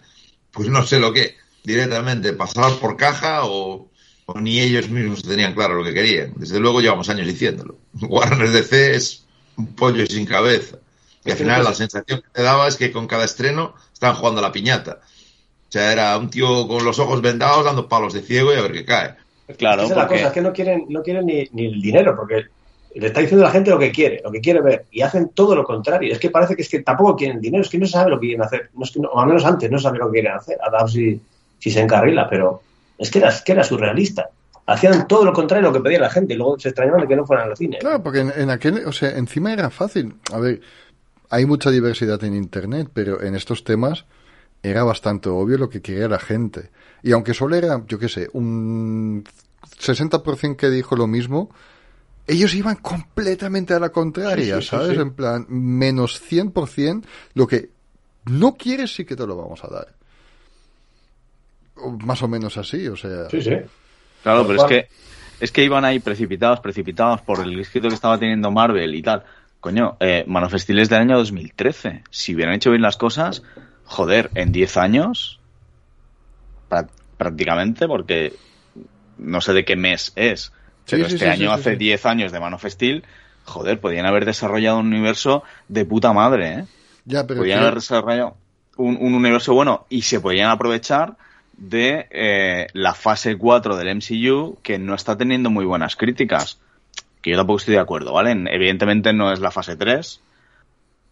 pues 0.51 0.69
no 0.69 0.85
sé 0.87 0.99
lo 0.99 1.13
que, 1.13 1.37
directamente 1.65 2.33
pasar 2.33 2.73
por 2.79 2.97
caja 2.97 3.41
o, 3.45 3.89
ni 4.35 4.61
ellos 4.61 4.89
mismos 4.91 5.23
tenían 5.23 5.55
claro 5.55 5.75
lo 5.75 5.85
que 5.85 5.95
querían. 5.95 6.35
Desde 6.37 6.61
luego 6.61 6.81
llevamos 6.81 7.09
años 7.09 7.27
diciéndolo. 7.27 7.79
Warner 8.01 8.51
DC 8.51 8.95
es 8.95 9.25
un 9.57 9.75
pollo 9.75 10.07
sin 10.07 10.27
cabeza. 10.27 10.79
Y 11.25 11.31
al 11.31 11.37
final 11.37 11.65
la 11.65 11.75
sensación 11.75 12.23
que 12.23 12.29
te 12.33 12.43
daba 12.43 12.69
es 12.69 12.77
que 12.77 12.93
con 12.93 13.07
cada 13.07 13.25
estreno 13.25 13.75
estaban 13.93 14.17
jugando 14.17 14.41
a 14.41 14.43
la 14.43 14.53
piñata. 14.53 15.01
O 15.69 15.73
sea, 15.73 15.93
era 15.93 16.17
un 16.17 16.31
tío 16.31 16.67
con 16.67 16.85
los 16.85 16.99
ojos 16.99 17.21
vendados 17.21 17.65
dando 17.65 17.89
palos 17.89 18.15
de 18.15 18.23
ciego 18.23 18.55
y 18.55 18.57
a 18.57 18.63
ver 18.63 18.73
qué 18.73 18.85
cae. 18.87 19.15
Claro, 19.57 19.83
Esa 19.83 19.93
es 19.93 19.99
la 19.99 20.09
cosa, 20.09 20.27
es 20.29 20.33
que 20.33 20.41
no 20.41 20.53
quieren, 20.53 20.87
no 20.89 21.03
quieren 21.03 21.27
ni, 21.27 21.47
ni, 21.53 21.67
el 21.67 21.81
dinero, 21.81 22.17
porque 22.17 22.47
le 22.95 23.07
está 23.07 23.21
diciendo 23.21 23.45
a 23.45 23.49
la 23.49 23.53
gente 23.53 23.71
lo 23.71 23.79
que 23.79 23.93
quiere, 23.93 24.21
lo 24.25 24.31
que 24.31 24.41
quiere 24.41 24.63
ver, 24.63 24.87
y 24.91 25.03
hacen 25.03 25.31
todo 25.31 25.55
lo 25.55 25.65
contrario. 25.65 26.13
Es 26.13 26.19
que 26.19 26.31
parece 26.31 26.57
que 26.57 26.63
es 26.63 26.69
que 26.69 26.81
tampoco 26.81 27.17
quieren 27.17 27.41
dinero, 27.41 27.63
es 27.63 27.69
que 27.69 27.79
no 27.79 27.87
sabe 27.87 28.11
lo 28.11 28.21
que 28.21 28.29
quieren 28.29 28.45
hacer, 28.45 28.71
no 28.75 28.85
es 28.85 28.91
que 28.91 29.01
o 29.01 29.21
al 29.21 29.27
menos 29.27 29.45
antes 29.45 29.71
no 29.71 29.79
sabe 29.79 29.99
lo 29.99 30.07
que 30.07 30.21
quieren 30.21 30.33
hacer, 30.33 30.59
a 30.63 30.71
ver 30.71 30.91
si, 30.91 31.21
si 31.59 31.71
se 31.71 31.81
encarrila, 31.81 32.29
pero 32.29 32.63
es 32.97 33.11
que 33.11 33.19
era, 33.19 33.33
que 33.45 33.53
era 33.53 33.65
surrealista. 33.65 34.31
Hacían 34.67 35.07
todo 35.09 35.25
lo 35.25 35.33
contrario 35.33 35.67
a 35.67 35.73
lo 35.73 35.79
que 35.79 35.83
pedía 35.83 36.01
la 36.01 36.11
gente 36.11 36.35
y 36.35 36.37
luego 36.37 36.59
se 36.59 36.69
extrañaban 36.69 37.01
de 37.03 37.09
que 37.09 37.17
no 37.17 37.27
fueran 37.27 37.49
al 37.49 37.57
cine. 37.57 37.79
Claro, 37.79 38.03
porque 38.03 38.21
en, 38.21 38.33
en 38.37 38.51
aquel, 38.51 38.85
o 38.87 38.93
sea, 38.93 39.17
encima 39.17 39.53
era 39.53 39.71
fácil. 39.71 40.15
A 40.31 40.39
ver, 40.39 40.61
hay 41.31 41.47
mucha 41.47 41.71
diversidad 41.71 42.23
en 42.25 42.35
Internet, 42.35 42.89
pero 42.93 43.23
en 43.23 43.35
estos 43.35 43.65
temas 43.65 44.05
era 44.63 44.83
bastante 44.83 45.29
obvio 45.29 45.59
lo 45.59 45.69
que 45.69 45.81
quería 45.81 46.09
la 46.09 46.19
gente. 46.19 46.71
Y 47.03 47.13
aunque 47.13 47.35
solo 47.35 47.57
era, 47.57 47.83
yo 47.87 47.99
qué 47.99 48.09
sé, 48.09 48.29
un 48.33 49.25
60% 49.81 50.57
que 50.57 50.71
dijo 50.71 50.97
lo 50.97 51.07
mismo, 51.07 51.51
ellos 52.27 52.55
iban 52.55 52.77
completamente 52.77 53.75
a 53.75 53.81
la 53.81 53.91
contraria, 53.91 54.61
¿sabes? 54.61 54.99
En 54.99 55.15
plan, 55.15 55.47
menos 55.49 56.23
100%, 56.23 57.05
lo 57.35 57.47
que 57.47 57.71
no 58.27 58.55
quieres 58.55 58.95
sí 58.95 59.05
que 59.05 59.17
te 59.17 59.27
lo 59.27 59.37
vamos 59.37 59.65
a 59.65 59.69
dar. 59.69 59.89
Más 62.05 62.23
o 62.23 62.29
menos 62.29 62.57
así, 62.59 62.87
o 62.89 62.97
sea. 62.97 63.31
Sí, 63.31 63.41
sí. 63.41 63.55
Claro, 64.23 64.47
pero 64.47 64.63
es 64.63 64.69
que, 64.69 64.89
es 65.41 65.53
que 65.53 65.65
iban 65.65 65.85
ahí 65.85 66.01
precipitados, 66.01 66.61
precipitados 66.61 67.23
por 67.23 67.41
el 67.41 67.59
escrito 67.61 67.89
que 67.89 67.95
estaba 67.95 68.19
teniendo 68.19 68.51
Marvel 68.51 68.95
y 68.95 69.03
tal. 69.03 69.25
Coño, 69.61 69.97
eh, 70.01 70.25
del 70.27 70.93
año 70.95 71.17
2013. 71.17 72.05
Si 72.11 72.35
hubieran 72.35 72.55
hecho 72.55 72.71
bien 72.71 72.83
las 72.83 72.97
cosas, 72.97 73.43
joder, 73.89 74.31
en 74.35 74.53
10 74.53 74.77
años, 74.77 75.41
prácticamente, 77.17 77.89
porque 77.89 78.35
no 79.17 79.41
sé 79.41 79.53
de 79.53 79.65
qué 79.65 79.75
mes 79.75 80.13
es, 80.15 80.53
pero 80.89 81.07
este 81.07 81.29
año 81.29 81.53
hace 81.53 81.77
10 81.77 82.07
años 82.07 82.33
de 82.33 82.41
Man 82.41 82.55
of 82.55 82.65
Steel, 82.65 83.05
joder, 83.45 83.81
podían 83.81 84.07
haber 84.07 84.25
desarrollado 84.25 84.79
un 84.79 84.87
universo 84.87 85.43
de 85.69 85.85
puta 85.85 86.13
madre, 86.13 86.53
¿eh? 86.53 86.65
Ya, 87.05 87.27
pero 87.27 87.41
podían 87.41 87.61
haber 87.61 87.75
desarrollado 87.77 88.37
un, 88.77 88.97
universo 89.01 89.55
bueno 89.55 89.87
y 89.89 90.03
se 90.03 90.21
podían 90.21 90.51
aprovechar 90.51 91.17
de 91.57 92.07
eh, 92.11 92.67
la 92.75 92.95
fase 92.95 93.37
4 93.37 93.77
del 93.77 93.97
MCU 93.97 94.59
que 94.63 94.79
no 94.79 94.95
está 94.95 95.17
teniendo 95.17 95.51
muy 95.51 95.65
buenas 95.65 95.97
críticas 95.97 96.61
que 97.23 97.31
yo 97.31 97.37
tampoco 97.37 97.59
estoy 97.59 97.75
de 97.75 97.81
acuerdo, 97.81 98.13
¿vale? 98.13 98.31
Evidentemente 98.53 99.13
no 99.13 99.33
es 99.33 99.41
la 99.41 99.51
fase 99.51 99.77
3, 99.77 100.21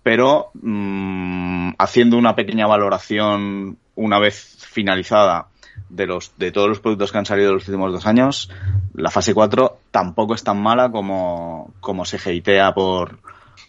pero 0.07 0.53
mmm, 0.55 1.71
haciendo 1.79 2.17
una 2.17 2.37
pequeña 2.37 2.69
valoración 2.69 3.77
una 3.97 4.21
vez 4.21 4.57
finalizada 4.61 5.49
de 5.89 6.07
los 6.07 6.39
de 6.39 6.53
todos 6.53 6.69
los 6.69 6.79
productos 6.79 7.11
que 7.11 7.19
han 7.19 7.27
salido 7.27 7.49
en 7.49 7.55
los 7.57 7.67
últimos 7.67 7.91
dos 7.91 8.07
años, 8.07 8.49
la 8.95 9.11
fase 9.11 9.35
4 9.35 9.81
tampoco 9.91 10.37
es 10.37 10.45
tan 10.45 10.63
mala 10.63 10.93
como, 10.93 11.75
como 11.81 12.05
se 12.05 12.19
hatea 12.19 12.73
por, 12.73 13.19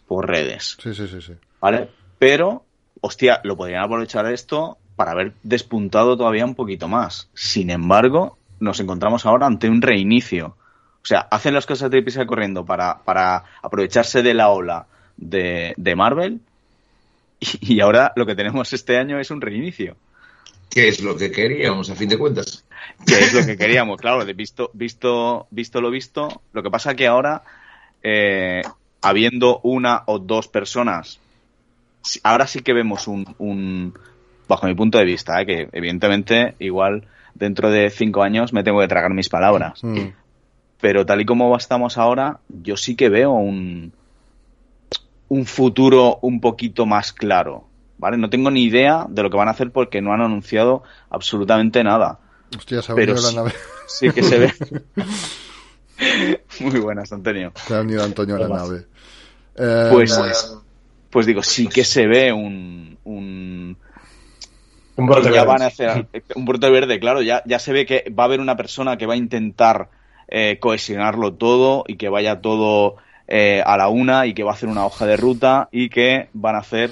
por 0.08 0.27
redes. 0.27 0.77
Sí, 0.79 0.94
sí, 0.94 1.08
sí, 1.08 1.22
sí. 1.22 1.34
¿Vale? 1.60 1.89
Pero, 2.20 2.65
hostia, 3.01 3.41
lo 3.44 3.58
podrían 3.58 3.82
aprovechar 3.82 4.32
esto 4.32 4.77
para 4.96 5.13
haber 5.13 5.34
despuntado 5.41 6.17
todavía 6.17 6.46
un 6.46 6.53
poquito 6.53 6.88
más. 6.88 7.32
Sin 7.34 7.72
embargo, 7.72 8.38
nos 8.60 8.79
encontramos 8.79 9.25
ahora 9.25 9.48
ante 9.48 9.72
un 9.72 9.82
reinicio 9.82 10.56
o 11.01 11.08
sea, 11.08 11.20
hacen 11.32 11.53
las 11.53 11.65
cosas 11.65 11.89
de 11.89 12.01
prisa 12.01 12.25
corriendo 12.25 12.65
para, 12.65 13.00
para 13.06 13.41
aprovecharse 13.63 14.22
de 14.22 14.34
la 14.34 14.50
ola 14.50 14.88
de, 15.17 15.75
Marvel 15.95 16.39
y, 17.39 17.79
ahora 17.81 18.13
lo 18.15 18.25
que 18.25 18.36
tenemos 18.36 18.71
este 18.74 18.97
año 18.97 19.19
es 19.19 19.31
un 19.31 19.41
reinicio. 19.41 19.95
¿Qué 20.69 20.88
es 20.89 21.01
lo 21.01 21.15
que 21.15 21.31
queríamos, 21.31 21.89
a 21.89 21.95
fin 21.95 22.09
de 22.09 22.17
cuentas? 22.17 22.65
¿Qué 23.05 23.19
es 23.19 23.33
lo 23.33 23.45
que 23.45 23.57
queríamos? 23.57 24.00
Claro, 24.00 24.25
de 24.25 24.33
visto, 24.33 24.69
visto, 24.74 25.47
visto 25.50 25.81
lo 25.81 25.89
visto, 25.89 26.41
lo 26.53 26.62
que 26.62 26.69
pasa 26.69 26.95
que 26.95 27.07
ahora, 27.07 27.43
eh, 28.03 28.62
habiendo 29.01 29.59
una 29.63 30.03
o 30.05 30.19
dos 30.19 30.47
personas, 30.47 31.19
ahora 32.24 32.47
sí 32.47 32.62
que 32.62 32.74
vemos 32.74 33.07
un, 33.07 33.36
un 33.38 33.93
bajo 34.47 34.67
mi 34.67 34.75
punto 34.75 34.97
de 34.97 35.05
vista, 35.05 35.41
eh, 35.41 35.45
que 35.45 35.69
evidentemente 35.71 36.55
igual 36.59 37.07
dentro 37.33 37.71
de 37.71 37.89
cinco 37.89 38.24
años 38.24 38.51
me 38.51 38.63
tengo 38.63 38.79
que 38.79 38.88
tragar 38.88 39.13
mis 39.13 39.29
palabras. 39.29 39.83
Mm 39.83 40.07
pero 40.79 41.05
tal 41.05 41.21
y 41.21 41.25
como 41.25 41.55
estamos 41.57 41.97
ahora, 41.97 42.39
yo 42.50 42.77
sí 42.77 42.95
que 42.95 43.09
veo 43.09 43.31
un, 43.31 43.93
un 45.29 45.46
futuro 45.46 46.19
un 46.22 46.39
poquito 46.39 46.86
más 46.86 47.13
claro. 47.13 47.67
¿Vale? 47.98 48.17
No 48.17 48.29
tengo 48.29 48.51
ni 48.51 48.63
idea 48.63 49.07
de 49.10 49.24
lo 49.24 49.29
que 49.29 49.38
van 49.38 49.48
a 49.48 49.51
hacer 49.51 49.72
porque 49.72 50.01
no 50.01 50.13
han 50.13 50.22
anunciado 50.22 50.84
absolutamente 51.10 51.84
nada. 51.84 52.19
Hostia, 52.55 52.81
se 52.81 52.91
ha 52.91 52.96
pero 52.96 53.15
la 53.15 53.31
nave. 53.31 53.53
Sí 53.88 54.12
que 54.12 54.22
se 54.22 54.38
ve. 54.38 54.53
Muy 56.60 56.79
buenas, 56.79 57.12
Antonio. 57.12 57.53
Se 57.55 57.75
ha 57.75 57.81
unido 57.81 58.03
Antonio 58.03 58.36
a 58.36 58.39
la 58.39 58.48
nave. 58.50 58.86
Eh, 59.55 59.89
pues, 59.91 60.60
pues 61.10 61.25
digo, 61.25 61.41
sí 61.41 61.67
que 61.67 61.84
se 61.84 62.05
ve 62.05 62.31
un, 62.31 63.00
un 63.03 63.77
un 64.98 65.05
brote 65.05 65.31
ya 65.31 65.43
van 65.43 65.62
a 65.62 65.67
hacer 65.67 66.07
un 66.36 66.46
brote 66.46 66.69
verde, 66.72 67.00
claro, 67.00 67.22
ya, 67.22 67.43
ya 67.46 67.60
se 67.60 67.72
ve 67.72 67.86
que 67.86 68.12
va 68.17 68.24
a 68.24 68.25
haber 68.25 68.39
una 68.39 68.57
persona 68.57 68.98
que 68.98 69.05
va 69.05 69.13
a 69.13 69.17
intentar 69.17 69.89
eh, 70.27 70.57
cohesionarlo 70.60 71.36
todo 71.36 71.84
y 71.88 71.98
que 71.98 72.10
vaya 72.10 72.41
todo 72.41 72.98
eh, 73.27 73.62
a 73.65 73.77
la 73.77 73.89
una 73.89 74.25
y 74.25 74.34
que 74.34 74.43
va 74.43 74.51
a 74.51 74.53
hacer 74.53 74.69
una 74.69 74.86
hoja 74.86 75.05
de 75.05 75.17
ruta 75.17 75.69
y 75.72 75.89
que 75.89 76.29
van 76.34 76.55
a 76.55 76.60
hacer 76.60 76.91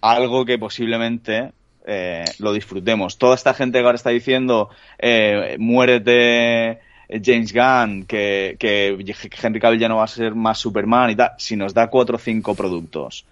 algo 0.00 0.44
que 0.44 0.58
posiblemente 0.58 1.52
eh, 1.86 2.24
lo 2.38 2.52
disfrutemos. 2.52 3.18
Toda 3.18 3.34
esta 3.34 3.54
gente 3.54 3.78
que 3.78 3.84
ahora 3.84 3.96
está 3.96 4.10
diciendo 4.10 4.70
eh, 4.98 5.56
muérete 5.58 6.80
James 7.22 7.52
Gunn, 7.52 8.04
que, 8.04 8.56
que 8.58 8.96
Henry 9.42 9.60
Cavill 9.60 9.80
ya 9.80 9.88
no 9.88 9.96
va 9.96 10.04
a 10.04 10.08
ser 10.08 10.34
más 10.34 10.58
Superman 10.58 11.10
y 11.10 11.16
tal, 11.16 11.32
si 11.38 11.56
nos 11.56 11.74
da 11.74 11.88
cuatro 11.88 12.16
o 12.16 12.18
cinco 12.18 12.54
productos 12.54 13.24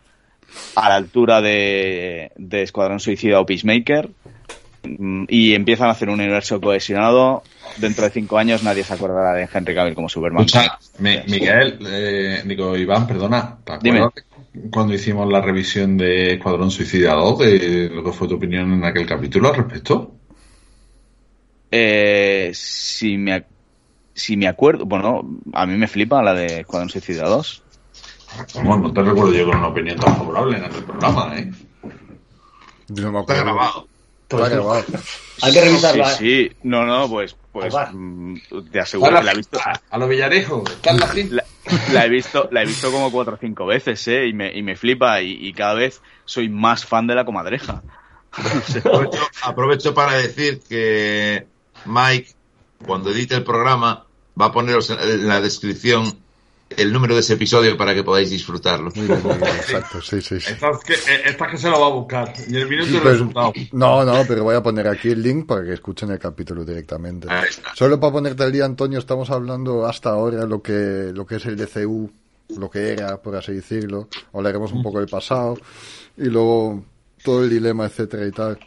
a 0.75 0.89
la 0.89 0.97
altura 0.97 1.41
de, 1.41 2.33
de 2.37 2.63
Escuadrón 2.63 3.01
Suicida 3.01 3.41
o 3.41 3.47
Peacemaker, 3.47 4.09
y 5.29 5.55
empiezan 5.55 5.89
a 5.89 5.93
hacer 5.93 6.09
un 6.09 6.15
universo 6.21 6.61
cohesionado, 6.61 7.43
dentro 7.79 8.05
de 8.05 8.11
cinco 8.11 8.39
años 8.39 8.63
nadie 8.63 8.85
se 8.85 8.95
acordará 8.95 9.33
de 9.35 9.49
Henry 9.53 9.75
Cavill 9.75 9.95
como 9.95 10.09
Superman. 10.09 10.45
O 10.45 10.49
sea, 10.49 10.79
Mi- 10.99 11.19
Miguel, 11.29 11.79
eh, 11.87 12.43
digo, 12.45 12.77
Iván, 12.77 13.07
perdona, 13.07 13.59
¿te 13.65 13.79
Dime. 13.83 13.99
acuerdas 13.99 14.25
cuando 14.71 14.95
hicimos 14.95 15.31
la 15.31 15.41
revisión 15.41 15.97
de 15.97 16.35
Escuadrón 16.35 16.71
Suicida 16.71 17.15
2, 17.15 17.39
de 17.39 17.91
lo 17.93 18.03
que 18.03 18.13
fue 18.13 18.29
tu 18.29 18.37
opinión 18.37 18.73
en 18.73 18.85
aquel 18.85 19.07
capítulo 19.07 19.49
al 19.51 19.57
respecto? 19.57 20.13
Eh, 21.71 22.51
si 22.55 23.19
me 23.19 23.45
si 24.15 24.37
me 24.37 24.49
acuerdo, 24.49 24.85
bueno, 24.85 25.23
a 25.53 25.67
mí 25.67 25.77
me 25.77 25.87
flipa 25.87 26.23
la 26.23 26.35
de 26.35 26.61
Escuadrón 26.61 26.89
Suicida 26.89 27.29
2. 27.29 27.63
Vamos, 28.57 28.81
no 28.81 28.93
te 28.93 29.03
recuerdo 29.03 29.33
yo 29.33 29.47
con 29.47 29.59
una 29.59 29.69
opinión 29.69 29.99
tan 29.99 30.17
favorable 30.17 30.59
en 30.59 30.65
aquel 30.65 30.85
programa, 30.85 31.39
¿eh? 31.39 31.51
Yo 32.89 33.03
no 33.05 33.13
me 33.13 33.21
Está 33.21 33.35
acuerdo. 33.35 33.45
grabado. 33.45 33.88
Pues, 34.29 34.51
grabado. 34.51 34.85
hay 35.43 35.53
que 35.53 35.61
revisarla. 35.63 36.11
Sí, 36.11 36.49
sí, 36.49 36.57
no, 36.63 36.85
no, 36.85 37.09
pues, 37.09 37.35
pues 37.51 37.75
mm, 37.93 38.37
te 38.71 38.81
aseguro 38.81 39.19
que 39.19 39.25
la 39.25 39.33
he 39.33 39.37
visto, 39.37 39.59
a, 39.59 39.81
a 39.89 39.99
lo 39.99 40.07
Villarejo, 40.07 40.65
la 40.85 40.93
la, 40.93 41.45
la 41.93 42.05
he 42.05 42.09
visto, 42.11 42.49
la 42.53 42.63
he 42.63 42.67
visto 42.67 42.93
como 42.93 43.11
cuatro 43.11 43.35
o 43.35 43.39
cinco 43.39 43.65
veces, 43.65 44.07
eh, 44.09 44.27
y 44.27 44.35
me, 44.35 44.55
y 44.55 44.63
me 44.63 44.77
flipa 44.77 45.23
y, 45.23 45.49
y 45.49 45.53
cada 45.55 45.75
vez 45.75 46.03
soy 46.27 46.51
más 46.51 46.85
fan 46.85 47.07
de 47.07 47.15
la 47.15 47.25
comadreja. 47.25 47.83
Aprovecho, 48.79 49.19
aprovecho 49.43 49.95
para 49.95 50.13
decir 50.13 50.61
que 50.69 51.47
Mike, 51.87 52.31
cuando 52.87 53.11
edite 53.11 53.35
el 53.35 53.43
programa, 53.43 54.05
va 54.41 54.47
a 54.47 54.53
poneros 54.53 54.91
en 54.91 55.27
la 55.27 55.41
descripción 55.41 56.19
el 56.71 56.93
número 56.93 57.15
de 57.15 57.21
ese 57.21 57.35
episodio 57.35 57.77
para 57.77 57.95
que 57.95 58.03
podáis 58.05 58.31
disfrutarlo. 58.31 58.91
Muy 58.95 59.07
bien, 59.07 59.23
muy 59.23 59.35
bien, 59.37 59.49
exacto, 59.57 60.01
sí, 60.03 60.21
sí, 60.21 60.39
sí. 60.41 60.53
Esta 60.53 60.71
es 60.71 60.79
que, 60.85 60.93
eh, 60.95 61.37
que 61.51 61.57
se 61.59 61.71
lo 61.71 61.81
va 61.81 61.87
a 61.87 61.91
buscar. 61.91 62.33
Y 62.49 62.57
el 62.57 62.69
minuto 62.69 62.91
y 62.91 62.95
el 62.97 63.01
Pero- 63.03 63.13
resultado. 63.13 63.53
no, 63.73 64.05
no, 64.05 64.23
pero 64.29 64.45
voy 64.45 64.55
a 64.57 64.63
poner 64.63 64.87
aquí 64.89 65.09
el 65.11 65.23
link 65.23 65.47
para 65.47 65.65
que 65.65 65.73
escuchen 65.73 66.11
el 66.11 66.19
capítulo 66.19 66.65
directamente. 66.65 67.27
Ahí 67.31 67.49
está. 67.49 67.75
Solo 67.75 67.99
para 67.99 68.13
ponerte 68.13 68.43
al 68.43 68.53
día, 68.53 68.65
Antonio, 68.65 68.99
estamos 68.99 69.31
hablando 69.31 69.87
hasta 69.87 70.11
ahora 70.11 70.45
lo 70.45 70.61
que, 70.63 71.11
lo 71.15 71.27
que 71.27 71.37
es 71.37 71.47
el 71.47 71.57
DCU, 71.57 72.11
lo 72.57 72.71
que 72.71 72.91
era, 72.93 73.17
por 73.21 73.37
así 73.37 73.53
decirlo. 73.53 74.09
Hablaremos 74.33 74.73
un 74.73 74.83
poco 74.83 74.99
del 75.01 75.09
pasado 75.09 75.57
y 76.17 76.25
luego 76.25 76.85
todo 77.25 77.45
el 77.45 77.51
dilema, 77.51 77.87
etcétera 77.87 78.27
y 78.27 78.31
tal. 78.31 78.59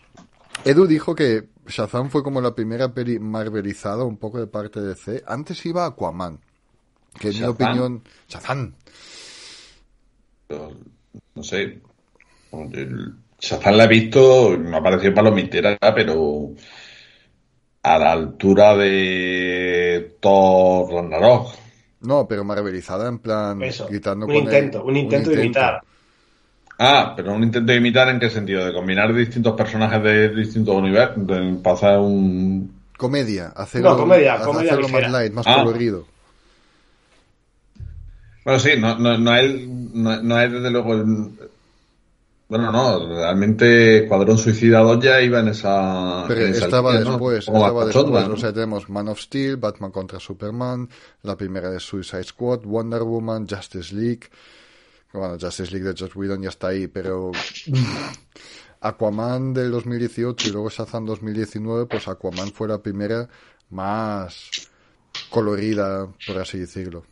Edu 0.65 0.85
dijo 0.85 1.15
que 1.15 1.49
Shazam 1.67 2.09
fue 2.09 2.21
como 2.23 2.41
la 2.41 2.53
primera 2.53 2.93
peli 2.93 3.17
marvelizada 3.19 4.03
un 4.03 4.17
poco 4.17 4.39
de 4.39 4.47
parte 4.47 4.81
de 4.81 4.89
DC. 4.89 5.23
Antes 5.25 5.65
iba 5.65 5.85
Aquaman, 5.85 6.39
que 7.19 7.29
en 7.29 7.39
mi 7.39 7.43
opinión... 7.45 8.03
Shazam. 8.27 8.73
No 11.35 11.43
sé. 11.43 11.79
Shazam 13.39 13.75
la 13.75 13.85
he 13.85 13.87
visto, 13.87 14.57
me 14.57 14.77
ha 14.77 14.81
parecido 14.83 15.13
palomitera, 15.13 15.77
pero 15.95 16.49
a 17.83 17.97
la 17.97 18.11
altura 18.11 18.75
de 18.75 20.17
Thor 20.19 20.91
Ragnarok. 20.93 21.47
No, 22.01 22.27
pero 22.27 22.43
marvelizada 22.43 23.07
en 23.07 23.19
plan... 23.19 23.61
Eso, 23.61 23.87
quitando 23.87 24.25
un 24.25 24.33
con 24.33 24.43
intento, 24.43 24.83
un 24.83 24.97
intento 24.97 25.29
de 25.29 25.45
imitar. 25.45 25.81
Ah, 26.79 27.13
pero 27.15 27.33
un 27.33 27.43
intento 27.43 27.71
de 27.71 27.77
imitar 27.77 28.09
en 28.09 28.19
qué 28.19 28.29
sentido? 28.29 28.65
De 28.65 28.73
combinar 28.73 29.13
distintos 29.13 29.53
personajes 29.55 30.01
de 30.03 30.29
distintos 30.29 30.75
universos, 30.75 31.27
de 31.27 31.59
pasar 31.63 31.99
un... 31.99 32.81
Comedia, 32.97 33.53
hacerlo, 33.55 33.91
No, 33.91 33.97
comedia, 33.97 34.33
hacerlo 34.33 34.53
comedia 34.53 34.71
más 34.77 34.81
ligera. 34.91 35.09
light, 35.09 35.33
más 35.33 35.45
Ah. 35.47 35.63
colorido. 35.63 36.05
Bueno, 38.43 38.59
sí, 38.59 38.71
no, 38.77 38.97
no, 38.97 39.17
no 39.17 39.35
es, 39.35 39.67
no, 39.67 40.21
no 40.21 40.39
es 40.39 40.51
desde 40.51 40.71
luego 40.71 40.93
el... 40.93 41.31
Bueno, 42.49 42.69
no, 42.69 43.07
realmente 43.07 43.99
Escuadrón 44.03 44.37
Suicida 44.37 44.79
2 44.79 45.01
ya 45.01 45.21
iba 45.21 45.39
en 45.39 45.49
esa... 45.49 46.25
Pero 46.27 46.41
en 46.41 46.51
esa 46.51 46.65
estaba 46.65 46.91
línea, 46.93 47.11
después, 47.11 47.47
estaba 47.47 47.85
después. 47.85 48.27
¿no? 48.27 48.33
O 48.33 48.37
sea, 48.37 48.51
tenemos 48.51 48.89
Man 48.89 49.07
of 49.07 49.21
Steel, 49.21 49.55
Batman 49.55 49.91
contra 49.91 50.19
Superman, 50.19 50.89
la 51.21 51.37
primera 51.37 51.69
de 51.69 51.79
Suicide 51.79 52.25
Squad, 52.25 52.63
Wonder 52.63 53.03
Woman, 53.03 53.47
Justice 53.47 53.95
League. 53.95 54.27
Bueno, 55.13 55.37
Justice 55.39 55.71
League 55.71 55.87
de 55.87 55.95
Josh 55.97 56.11
Whedon 56.13 56.41
ya 56.41 56.49
está 56.49 56.67
ahí, 56.67 56.87
pero 56.87 57.31
Aquaman 58.81 59.53
del 59.53 59.71
2018 59.71 60.49
y 60.49 60.51
luego 60.51 60.69
Shazam 60.69 61.05
2019, 61.05 61.85
pues 61.85 62.07
Aquaman 62.07 62.51
fue 62.51 62.67
la 62.67 62.79
primera 62.79 63.29
más 63.69 64.49
colorida, 65.29 66.07
por 66.27 66.37
así 66.37 66.59
decirlo. 66.59 67.05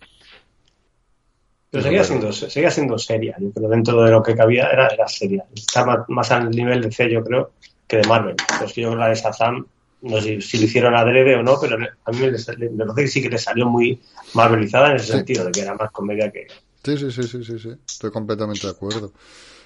Pero 1.72 1.84
seguía 1.84 2.04
siendo, 2.04 2.32
seguía 2.34 2.72
siendo 2.72 2.98
seria, 2.98 3.36
yo 3.40 3.52
creo, 3.52 3.70
dentro 3.70 4.02
de 4.04 4.12
lo 4.12 4.24
que 4.24 4.36
cabía 4.36 4.68
era, 4.72 4.88
era 4.88 5.08
seria. 5.08 5.46
Está 5.54 5.86
más, 5.86 6.00
más 6.08 6.32
al 6.32 6.50
nivel 6.50 6.82
de 6.82 6.92
C, 6.92 7.12
yo 7.12 7.24
creo, 7.24 7.52
que 7.88 7.98
de 7.98 8.08
Marvel. 8.08 8.36
Pues 8.60 8.74
que 8.74 8.82
yo 8.82 8.88
creo 8.90 8.98
que 9.00 9.04
la 9.06 9.10
de 9.10 9.16
Shazam, 9.16 9.66
no 10.02 10.22
sé 10.22 10.42
si, 10.42 10.58
lo 10.58 10.66
hicieron 10.66 10.96
adrede 10.96 11.36
o 11.36 11.44
no, 11.44 11.58
pero 11.62 11.76
a 11.76 12.12
mí 12.12 12.18
me, 12.20 12.32
me 12.32 12.70
me 12.70 12.86
parece 12.86 13.02
que 13.02 13.08
sí 13.08 13.22
que 13.22 13.30
le 13.30 13.38
salió 13.38 13.68
muy 13.68 14.00
marvelizada 14.34 14.90
en 14.90 14.96
ese 14.96 15.06
Sí. 15.08 15.12
sentido, 15.12 15.46
de 15.46 15.52
que 15.52 15.62
era 15.62 15.76
más 15.76 15.92
comedia 15.92 16.32
que... 16.32 16.48
Sí, 16.84 16.98
sí, 16.98 17.12
sí, 17.12 17.24
sí, 17.24 17.44
sí, 17.44 17.60
sí. 17.60 17.70
Estoy 17.88 18.10
completamente 18.12 18.66
de 18.66 18.72
acuerdo. 18.72 19.12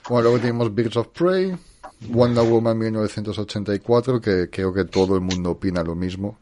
Bueno, 0.10 0.23
luego 0.23 0.39
tenemos 0.39 0.73
Birds 0.73 0.97
of 0.97 1.08
Prey, 1.10 1.56
Wonder 2.10 2.43
Woman 2.43 2.78
1984, 2.78 4.19
que 4.19 4.49
creo 4.49 4.73
que 4.73 4.84
todo 4.86 5.15
el 5.15 5.21
mundo 5.21 5.51
opina 5.51 5.84
lo 5.84 5.95
mismo. 5.95 6.38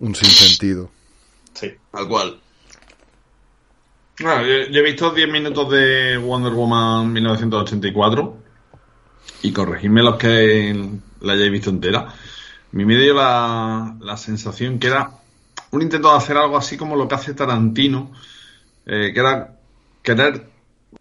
Un 0.00 0.14
sinsentido. 0.16 0.90
Sí. 1.54 1.70
Tal 1.92 2.08
cual. 2.08 2.40
Bueno, 4.20 4.42
yo, 4.42 4.70
yo 4.70 4.80
he 4.80 4.82
visto 4.82 5.10
10 5.10 5.28
minutos 5.30 5.70
de 5.70 6.16
Wonder 6.18 6.52
Woman 6.52 7.12
1984 7.12 8.36
y 9.42 9.52
corregidme 9.52 10.02
los 10.02 10.16
que 10.16 10.90
la 11.20 11.32
hayáis 11.32 11.50
visto 11.50 11.70
entera. 11.70 12.00
A 12.00 12.14
mí 12.72 12.84
me 12.84 12.96
dio 12.96 13.14
la, 13.14 13.96
la 14.00 14.16
sensación 14.16 14.78
que 14.78 14.88
era 14.88 15.10
un 15.70 15.82
intento 15.82 16.10
de 16.10 16.16
hacer 16.18 16.36
algo 16.36 16.56
así 16.56 16.76
como 16.76 16.94
lo 16.96 17.08
que 17.08 17.14
hace 17.14 17.34
Tarantino, 17.34 18.12
eh, 18.86 19.10
que 19.12 19.20
era 19.20 19.56
querer 20.02 20.48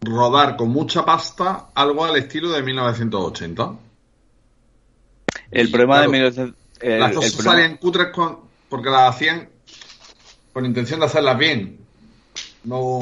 rodar 0.02 0.56
con 0.56 0.70
mucha 0.70 1.04
pasta 1.06 1.68
algo 1.76 2.06
al 2.06 2.16
estilo 2.16 2.50
de 2.52 2.64
1980. 2.64 3.74
El 5.52 5.70
problema 5.70 5.96
Claro. 5.96 6.12
de 6.12 6.18
1900 6.18 6.56
el- 6.80 7.00
las 7.00 7.10
el 7.12 7.16
cosas 7.18 7.32
salían 7.44 7.78
cutres 7.78 8.08
con- 8.08 8.40
porque 8.70 8.90
las 8.90 9.14
hacían 9.16 9.50
con 10.54 10.66
intención 10.66 11.00
de 11.02 11.06
hacerlas 11.06 11.38
bien. 11.38 11.78
No 12.64 13.00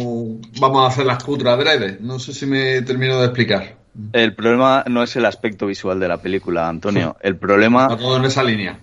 vamos 0.59 0.83
a 0.83 0.87
hacer 0.87 1.05
las 1.05 1.23
cutres 1.23 1.51
adrede. 1.51 1.97
No 1.99 2.19
sé 2.19 2.33
si 2.33 2.45
me 2.45 2.81
termino 2.81 3.19
de 3.19 3.25
explicar. 3.25 3.75
El 4.13 4.33
problema 4.33 4.85
no 4.87 5.03
es 5.03 5.15
el 5.15 5.25
aspecto 5.25 5.67
visual 5.67 5.99
de 5.99 6.07
la 6.07 6.21
película, 6.21 6.69
Antonio. 6.69 7.17
El 7.21 7.35
problema, 7.35 7.87
Va 7.87 7.97
todo 7.97 8.17
en 8.17 8.25
esa 8.25 8.43
línea. 8.43 8.79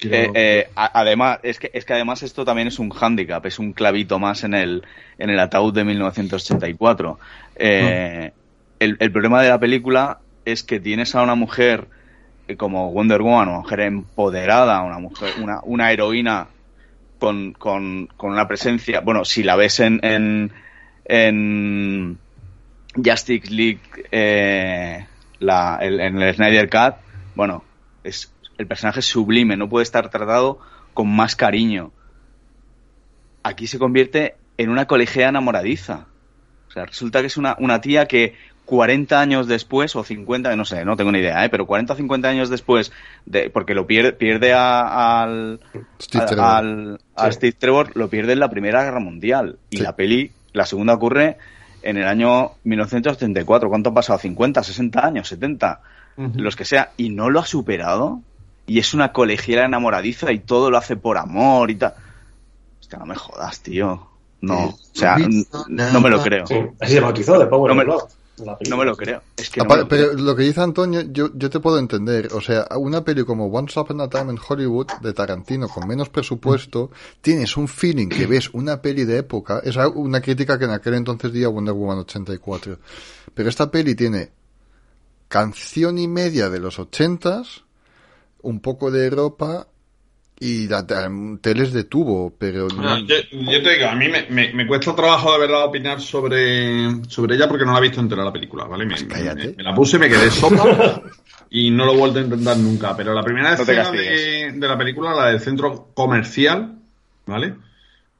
Eh, 0.00 0.30
eh, 0.34 0.68
además, 0.74 1.38
es 1.42 1.58
que, 1.58 1.70
es 1.72 1.84
que 1.84 1.94
además 1.94 2.22
esto 2.22 2.44
también 2.44 2.68
es 2.68 2.78
un 2.78 2.90
hándicap, 2.90 3.44
es 3.46 3.58
un 3.58 3.72
clavito 3.72 4.18
más 4.18 4.44
en 4.44 4.52
el, 4.52 4.82
en 5.18 5.30
el 5.30 5.38
ataúd 5.38 5.72
de 5.72 5.84
1984. 5.84 7.18
Eh, 7.56 8.32
el, 8.80 8.96
el 8.98 9.12
problema 9.12 9.42
de 9.42 9.48
la 9.48 9.58
película 9.58 10.18
es 10.44 10.62
que 10.62 10.80
tienes 10.80 11.14
a 11.14 11.22
una 11.22 11.34
mujer 11.34 11.86
como 12.58 12.92
Wonder 12.92 13.22
Woman, 13.22 13.48
una 13.48 13.58
mujer 13.58 13.80
empoderada, 13.80 14.82
una 14.82 14.98
mujer, 14.98 15.32
una, 15.40 15.60
una 15.62 15.90
heroína 15.90 16.48
con, 17.18 17.52
con, 17.52 18.08
con 18.16 18.32
una 18.32 18.46
presencia. 18.48 19.00
Bueno, 19.00 19.24
si 19.24 19.42
la 19.42 19.56
ves 19.56 19.80
en, 19.80 20.00
en, 20.02 20.52
en 21.04 22.18
Justice 22.94 23.50
League, 23.50 23.80
eh, 24.10 25.06
la, 25.38 25.78
en 25.80 26.20
el 26.20 26.34
Snyder 26.34 26.68
Cut, 26.68 26.96
bueno, 27.34 27.64
es, 28.02 28.32
el 28.58 28.66
personaje 28.66 29.00
es 29.00 29.06
sublime, 29.06 29.56
no 29.56 29.68
puede 29.68 29.82
estar 29.82 30.10
tratado 30.10 30.60
con 30.92 31.08
más 31.14 31.36
cariño. 31.36 31.92
Aquí 33.42 33.66
se 33.66 33.78
convierte 33.78 34.36
en 34.56 34.70
una 34.70 34.86
colegiala 34.86 35.30
enamoradiza. 35.30 36.06
O 36.68 36.70
sea, 36.70 36.86
resulta 36.86 37.20
que 37.20 37.26
es 37.26 37.36
una, 37.36 37.56
una 37.58 37.80
tía 37.80 38.06
que 38.06 38.34
40 38.64 39.20
años 39.20 39.46
después, 39.46 39.94
o 39.96 40.04
50, 40.04 40.54
no 40.56 40.64
sé, 40.64 40.84
no 40.84 40.96
tengo 40.96 41.12
ni 41.12 41.18
idea, 41.18 41.44
¿eh? 41.44 41.48
pero 41.50 41.66
40 41.66 41.92
o 41.92 41.96
50 41.96 42.28
años 42.28 42.48
después, 42.50 42.92
de, 43.26 43.50
porque 43.50 43.74
lo 43.74 43.86
pierde, 43.86 44.12
pierde 44.12 44.52
a- 44.54 45.22
al, 45.22 45.60
Steve 46.00 46.24
a- 46.24 46.26
Trevor. 46.26 46.44
al- 46.46 47.00
a 47.16 47.26
Sí. 47.26 47.32
Steve 47.32 47.52
Trevor, 47.58 47.90
lo 47.94 48.08
pierde 48.08 48.32
en 48.32 48.40
la 48.40 48.48
Primera 48.48 48.82
Guerra 48.82 49.00
Mundial. 49.00 49.58
Y 49.70 49.76
Sí. 49.78 49.82
la 49.82 49.94
peli, 49.96 50.30
la 50.52 50.64
segunda 50.66 50.94
ocurre 50.94 51.36
en 51.82 51.98
el 51.98 52.06
año 52.08 52.52
1934. 52.64 53.68
¿Cuánto 53.68 53.90
ha 53.90 53.94
pasado? 53.94 54.18
¿50, 54.18 54.62
60 54.62 55.04
años, 55.04 55.28
70? 55.28 55.80
Los 56.16 56.54
que 56.56 56.64
sea. 56.64 56.92
Y 56.96 57.10
no 57.10 57.28
lo 57.28 57.40
ha 57.40 57.44
superado. 57.46 58.20
Y 58.66 58.78
es 58.78 58.94
una 58.94 59.12
colegiala 59.12 59.66
enamoradiza 59.66 60.32
y 60.32 60.38
todo 60.38 60.70
lo 60.70 60.78
hace 60.78 60.96
por 60.96 61.18
amor 61.18 61.70
y 61.70 61.74
tal. 61.74 61.92
Hostia, 62.80 62.98
no 62.98 63.04
me 63.06 63.14
jodas, 63.14 63.60
tío. 63.60 64.06
No, 64.40 64.66
o 64.66 64.78
sea, 64.92 65.16
no 65.68 66.00
me 66.00 66.08
lo 66.10 66.22
creo. 66.22 66.46
Sí, 66.46 66.54
así 66.80 66.92
se 66.94 67.00
bautizó 67.00 67.38
de 67.38 67.46
Power 67.46 67.70
No 67.70 67.74
me- 67.74 67.82
of 67.82 67.88
Love, 68.02 68.12
la 68.38 68.58
No 68.68 68.76
me 68.76 68.84
lo 68.84 68.96
creo. 68.96 69.22
Es 69.36 69.50
que 69.50 69.60
no 69.60 69.64
Aparte, 69.64 69.84
me 69.84 69.84
lo 69.84 69.88
creo. 69.88 70.10
pero 70.16 70.22
lo 70.24 70.36
que 70.36 70.42
dice 70.42 70.60
Antonio, 70.60 71.02
yo, 71.02 71.30
yo 71.34 71.50
te 71.50 71.60
puedo 71.60 71.78
entender. 71.78 72.32
O 72.32 72.40
sea, 72.40 72.66
una 72.76 73.04
peli 73.04 73.24
como 73.24 73.46
Once 73.46 73.78
Upon 73.78 74.00
a 74.00 74.08
Time 74.08 74.32
in 74.32 74.38
Hollywood 74.48 74.86
de 75.00 75.12
Tarantino 75.12 75.68
con 75.68 75.86
menos 75.86 76.08
presupuesto, 76.08 76.90
tienes 77.20 77.56
un 77.56 77.68
feeling 77.68 78.08
que 78.08 78.26
ves 78.26 78.50
una 78.52 78.82
peli 78.82 79.04
de 79.04 79.18
época. 79.18 79.60
Es 79.64 79.76
una 79.76 80.20
crítica 80.20 80.58
que 80.58 80.64
en 80.64 80.72
aquel 80.72 80.94
entonces 80.94 81.32
di 81.32 81.44
a 81.44 81.48
Wonder 81.48 81.74
Woman 81.74 81.98
84. 81.98 82.78
Pero 83.34 83.48
esta 83.48 83.70
peli 83.70 83.94
tiene 83.94 84.30
canción 85.28 85.98
y 85.98 86.08
media 86.08 86.50
de 86.50 86.60
los 86.60 86.78
ochentas, 86.78 87.64
un 88.42 88.60
poco 88.60 88.90
de 88.90 89.10
ropa 89.10 89.68
y 90.38 90.66
la, 90.66 90.84
teles 91.40 91.72
de 91.72 91.84
tubo, 91.84 92.34
pero 92.36 92.66
no... 92.68 92.98
yo, 92.98 93.06
te 93.62 93.74
digo, 93.74 93.88
a 93.88 93.94
mí 93.94 94.08
me, 94.08 94.52
me, 94.52 94.66
cuesta 94.66 94.94
trabajo 94.94 95.32
de 95.32 95.38
verdad 95.38 95.64
opinar 95.64 96.00
sobre, 96.00 97.04
sobre 97.08 97.36
ella 97.36 97.48
porque 97.48 97.64
no 97.64 97.72
la 97.72 97.78
he 97.78 97.82
visto 97.82 98.00
entera 98.00 98.24
la 98.24 98.32
película, 98.32 98.64
¿vale? 98.64 98.84
Me, 98.84 98.94
pues 98.94 99.56
me 99.56 99.62
la 99.62 99.74
puse, 99.74 99.98
me 99.98 100.08
quedé 100.08 100.30
sopa 100.30 101.02
y 101.50 101.70
no 101.70 101.86
lo 101.86 101.94
he 101.94 101.96
vuelto 101.96 102.18
a 102.18 102.22
intentar 102.22 102.56
nunca, 102.56 102.96
pero 102.96 103.14
la 103.14 103.22
primera 103.22 103.54
escena 103.54 103.90
de, 103.92 104.52
de, 104.54 104.68
la 104.68 104.76
película, 104.76 105.14
la 105.14 105.26
del 105.26 105.40
centro 105.40 105.90
comercial, 105.94 106.78
¿vale? 107.26 107.54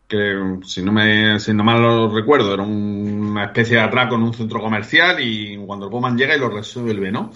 Que 0.07 0.59
si 0.65 0.83
no 0.83 0.93
me 0.93 1.41
si 1.41 1.53
no 1.53 1.65
mal 1.65 1.83
lo 1.83 2.15
recuerdo, 2.15 2.55
era 2.55 2.63
una 2.63 3.47
especie 3.47 3.77
de 3.77 3.83
atraco 3.83 4.15
en 4.15 4.23
un 4.23 4.35
centro 4.35 4.61
comercial 4.61 5.17
y 5.21 5.57
cuando 5.67 5.87
el 5.87 5.93
Woman 5.93 6.17
llega 6.17 6.37
y 6.37 6.39
lo 6.39 6.49
resuelve, 6.49 7.11
¿no? 7.11 7.33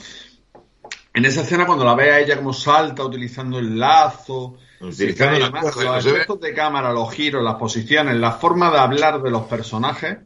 En 1.12 1.24
esa 1.24 1.40
escena 1.40 1.66
cuando 1.66 1.84
la 1.84 1.96
ve 1.96 2.12
a 2.12 2.20
ella 2.20 2.36
como 2.36 2.52
salta 2.52 3.04
utilizando 3.04 3.58
el 3.58 3.76
lazo, 3.76 4.56
Utilizando 4.80 5.38
los 5.38 6.06
efectos 6.06 6.40
de 6.40 6.54
cámara, 6.54 6.92
los 6.92 7.12
giros, 7.12 7.42
las 7.42 7.56
posiciones, 7.56 8.16
la 8.16 8.32
forma 8.32 8.70
de 8.70 8.78
hablar 8.78 9.20
de 9.22 9.30
los 9.30 9.42
personajes 9.42 10.18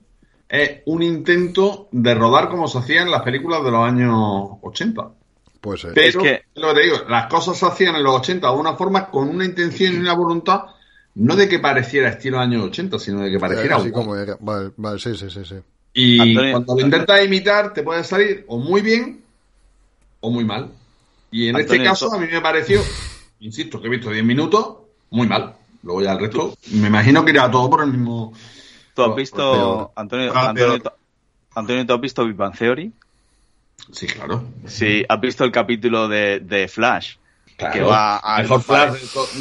es 0.49 0.81
un 0.85 1.03
intento 1.03 1.89
de 1.93 2.15
rodar 2.15 2.51
como 2.51 2.69
se 2.69 2.79
hacía 2.79 3.03
en 3.03 3.11
las 3.11 3.23
películas 3.23 3.65
de 3.65 3.71
los 3.71 3.89
años 3.89 4.59
80. 4.61 5.11
Pues 5.63 5.81
ser. 5.81 5.95
Pero, 5.95 6.19
lo 6.19 6.69
que 6.69 6.75
te 6.75 6.83
digo, 6.83 6.97
las 7.09 7.27
cosas 7.29 7.57
se 7.57 7.65
hacían 7.65 7.97
en 7.97 8.03
los 8.03 8.17
80 8.17 8.47
de 8.47 8.57
una 8.57 8.75
forma 8.75 9.07
con 9.07 9.29
una 9.29 9.47
intención 9.47 9.95
y 9.95 9.97
una 9.97 10.13
voluntad, 10.13 10.65
no 11.15 11.37
de 11.37 11.49
que 11.49 11.59
pareciera 11.59 12.11
estilo 12.11 12.39
años 12.39 12.65
80, 12.65 12.99
sino 12.99 13.21
de 13.21 13.31
que 13.31 13.39
pareciera 13.39 13.77
así 13.77 13.91
como 13.91 14.15
era. 14.15 14.37
Vale, 14.41 14.73
vale, 14.77 14.99
sí, 14.99 15.15
sí, 15.15 15.31
sí, 15.31 15.45
sí. 15.45 15.55
Y 15.95 16.35
cuando 16.35 16.75
lo 16.75 16.81
intentas 16.83 17.25
imitar, 17.25 17.73
te 17.73 17.83
puede 17.83 18.05
salir 18.05 18.45
o 18.49 18.59
muy 18.59 18.83
bien 18.83 19.23
o 20.21 20.31
muy 20.31 20.45
mal. 20.45 20.71
Y 21.31 21.49
en 21.49 21.57
este 21.57 21.83
caso, 21.83 22.13
a 22.13 22.19
mí 22.19 22.27
me 22.31 22.43
pareció 22.43 22.83
insisto, 23.43 23.81
que 23.81 23.89
he 23.89 23.91
visto 23.91 24.11
10 24.11 24.25
minutos, 24.25 24.77
muy 25.11 25.27
mal. 25.27 25.55
Luego 25.83 26.01
ya 26.03 26.13
el 26.13 26.21
resto, 26.21 26.57
me 26.73 26.89
imagino 26.89 27.25
que 27.25 27.33
irá 27.33 27.51
todo 27.51 27.69
por 27.69 27.83
el 27.83 27.91
mismo. 27.91 28.33
¿Tú 28.95 29.03
has 29.03 29.17
visto, 29.17 29.93
Antonio, 29.97 30.33
Antonio, 31.55 31.87
¿tú 31.87 31.93
has 31.93 32.01
visto 32.01 32.25
Big 32.25 32.37
Bang 32.37 32.57
Theory? 32.57 32.93
Sí, 33.91 34.07
claro. 34.07 34.45
Sí, 34.67 35.05
¿has 35.09 35.21
visto 35.21 35.45
el 35.45 35.51
capítulo 35.51 36.09
de, 36.09 36.41
de 36.41 36.69
Flash? 36.69 37.17
Claro, 37.57 37.75
que 37.75 37.81
va 37.83 38.17
al 38.19 38.43
mejor 38.43 38.63
Flash 38.63 38.93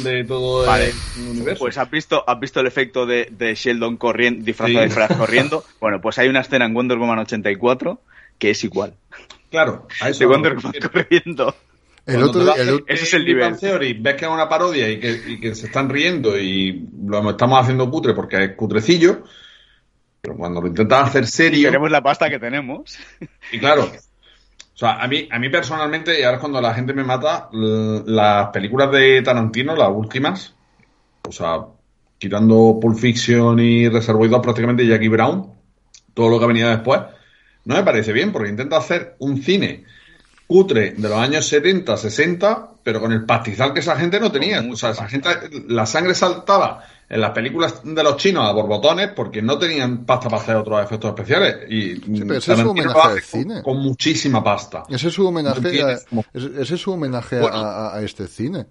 de, 0.02 0.24
todo 0.24 0.74
el 0.74 0.92
universo. 1.28 1.60
Pues 1.60 1.78
has 1.78 1.90
visto, 1.90 2.24
has 2.26 2.40
visto 2.40 2.60
el 2.60 2.66
efecto 2.66 3.06
de, 3.06 3.28
de 3.30 3.54
Sheldon 3.54 3.96
corriendo, 3.96 4.44
disfrazado 4.44 4.80
de 4.80 4.90
Flash 4.90 5.16
corriendo. 5.16 5.64
Bueno, 5.80 6.00
pues 6.00 6.18
hay 6.18 6.28
una 6.28 6.40
escena 6.40 6.64
en 6.64 6.74
Wonder 6.74 6.98
Woman 6.98 7.20
84 7.20 8.00
que 8.38 8.50
es 8.50 8.64
igual. 8.64 8.94
Claro, 9.50 9.86
a 10.00 10.08
eso 10.08 10.20
de 10.20 10.26
Wonder 10.26 10.56
Woman 10.56 10.72
corriendo. 10.92 11.54
El 12.04 12.22
otro, 12.24 12.54
ese 12.86 13.04
es 13.04 13.14
el 13.14 13.24
nivel. 13.24 13.56
Theory, 13.58 13.92
ves 13.94 14.14
que 14.16 14.24
es 14.24 14.30
una 14.30 14.48
parodia 14.48 14.88
y 14.88 14.98
que, 14.98 15.54
se 15.54 15.66
están 15.66 15.88
riendo 15.88 16.36
y 16.38 16.88
lo 17.06 17.30
estamos 17.30 17.60
haciendo 17.60 17.88
cutre 17.88 18.12
porque 18.12 18.42
es 18.44 18.56
cutrecillo, 18.56 19.22
pero 20.20 20.36
cuando 20.36 20.60
lo 20.60 20.66
intentas 20.66 21.08
hacer 21.08 21.26
serio... 21.26 21.68
Tenemos 21.68 21.90
la 21.90 22.02
pasta 22.02 22.28
que 22.28 22.40
tenemos. 22.40 22.98
Y 23.52 23.58
claro, 23.60 23.84
o 23.84 24.78
sea, 24.78 25.00
a 25.00 25.06
mí, 25.06 25.28
a 25.30 25.38
mí 25.38 25.48
personalmente, 25.48 26.18
y 26.18 26.24
ahora 26.24 26.38
es 26.38 26.40
cuando 26.40 26.60
la 26.60 26.74
gente 26.74 26.92
me 26.92 27.04
mata, 27.04 27.48
las 27.52 28.48
películas 28.48 28.90
de 28.90 29.22
Tarantino, 29.22 29.76
las 29.76 29.90
últimas, 29.90 30.54
o 31.28 31.30
sea, 31.30 31.58
quitando 32.18 32.78
Pulp 32.80 32.98
Fiction 32.98 33.60
y 33.60 33.88
Reservoir 33.88 34.30
Dogs 34.30 34.42
prácticamente 34.42 34.86
Jackie 34.86 35.08
Brown, 35.08 35.52
todo 36.14 36.30
lo 36.30 36.38
que 36.38 36.44
ha 36.44 36.48
venido 36.48 36.68
después, 36.68 37.00
no 37.64 37.76
me 37.76 37.84
parece 37.84 38.12
bien 38.12 38.32
porque 38.32 38.48
intenta 38.48 38.76
hacer 38.76 39.14
un 39.20 39.40
cine 39.40 39.84
cutre 40.52 40.92
de 40.92 41.08
los 41.08 41.18
años 41.18 41.46
70, 41.46 41.96
60, 41.96 42.70
pero 42.82 43.00
con 43.00 43.10
el 43.10 43.24
pastizal 43.24 43.72
que 43.72 43.80
esa 43.80 43.96
gente 43.96 44.20
no 44.20 44.30
tenía. 44.30 44.60
O 44.60 44.76
sea, 44.76 44.90
esa 44.90 45.08
gente, 45.08 45.28
la 45.68 45.86
sangre 45.86 46.14
saltaba 46.14 46.84
en 47.08 47.20
las 47.22 47.30
películas 47.30 47.80
de 47.82 48.02
los 48.02 48.18
chinos 48.18 48.46
a 48.46 48.52
borbotones 48.52 49.08
porque 49.16 49.40
no 49.40 49.58
tenían 49.58 50.04
pasta 50.04 50.28
para 50.28 50.42
hacer 50.42 50.56
otros 50.56 50.84
efectos 50.84 51.10
especiales. 51.10 51.70
Y 51.70 51.96
sí, 51.96 52.22
pero 52.26 52.34
ese 52.34 52.52
es 52.52 52.58
su 52.58 52.70
homenaje 52.70 53.00
al 53.00 53.22
cine. 53.22 53.62
Con, 53.62 53.78
muchísima 53.78 54.44
pasta. 54.44 54.84
Ese 54.90 55.08
es 55.08 55.14
su 55.14 55.26
homenaje, 55.26 55.82
a, 55.82 55.92
ese 56.34 56.74
es 56.74 56.80
su 56.80 56.92
homenaje 56.92 57.40
a, 57.50 57.98
este 58.02 58.28
cine. 58.28 58.66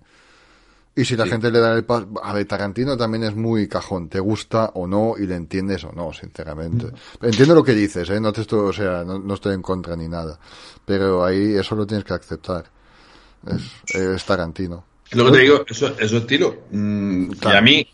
Y 0.93 1.05
si 1.05 1.15
la 1.15 1.25
gente 1.25 1.49
le 1.49 1.59
da 1.59 1.73
el 1.73 1.85
paso... 1.85 2.09
A 2.21 2.33
ver, 2.33 2.45
Tarantino 2.45 2.97
también 2.97 3.23
es 3.23 3.33
muy 3.33 3.67
cajón. 3.67 4.09
Te 4.09 4.19
gusta 4.19 4.71
o 4.73 4.87
no 4.87 5.13
y 5.17 5.25
le 5.25 5.35
entiendes 5.35 5.85
o 5.85 5.93
no, 5.93 6.11
sinceramente. 6.11 6.87
Mm. 6.87 7.25
Entiendo 7.25 7.55
lo 7.55 7.63
que 7.63 7.73
dices, 7.73 8.09
¿eh? 8.09 8.19
No 8.19 8.33
te 8.33 8.41
estoy, 8.41 8.59
o 8.59 8.73
sea, 8.73 9.03
no, 9.05 9.33
estoy 9.33 9.53
en 9.53 9.61
contra 9.61 9.95
ni 9.95 10.09
nada. 10.09 10.37
Pero 10.85 11.23
ahí 11.23 11.55
eso 11.55 11.75
lo 11.75 11.87
tienes 11.87 12.03
que 12.03 12.13
aceptar. 12.13 12.65
Es, 13.87 14.25
Tarantino. 14.25 14.83
Lo 15.11 15.25
que 15.25 15.31
te 15.31 15.39
digo, 15.39 15.63
eso, 15.67 15.87
eso 15.87 16.17
es 16.17 16.21
estilo. 16.23 16.63
Mm, 16.71 17.31
y 17.41 17.55
a 17.55 17.61
mí 17.61 17.87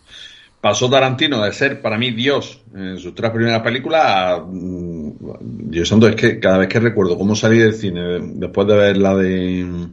pasó 0.59 0.89
Tarantino 0.89 1.43
de 1.43 1.53
ser 1.53 1.81
para 1.81 1.97
mí 1.97 2.11
Dios 2.11 2.61
en 2.73 2.97
sus 2.97 3.13
tres 3.13 3.29
primeras 3.31 3.61
películas 3.61 4.01
a... 4.05 4.39
Mm, 4.39 5.69
Dios 5.69 5.87
santo, 5.87 6.07
es 6.07 6.15
que 6.15 6.39
cada 6.39 6.57
vez 6.57 6.67
que 6.67 6.79
recuerdo 6.79 7.17
cómo 7.17 7.35
salí 7.35 7.59
del 7.59 7.75
cine 7.75 8.19
después 8.21 8.67
de 8.67 8.75
ver 8.75 8.97
la 8.97 9.15
de... 9.15 9.87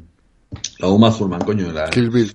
La 0.78 0.88
Uma 0.88 1.16
Thurman, 1.16 1.40
coño. 1.40 1.72
La, 1.72 1.90
Kill 1.90 2.10
Bill. 2.10 2.34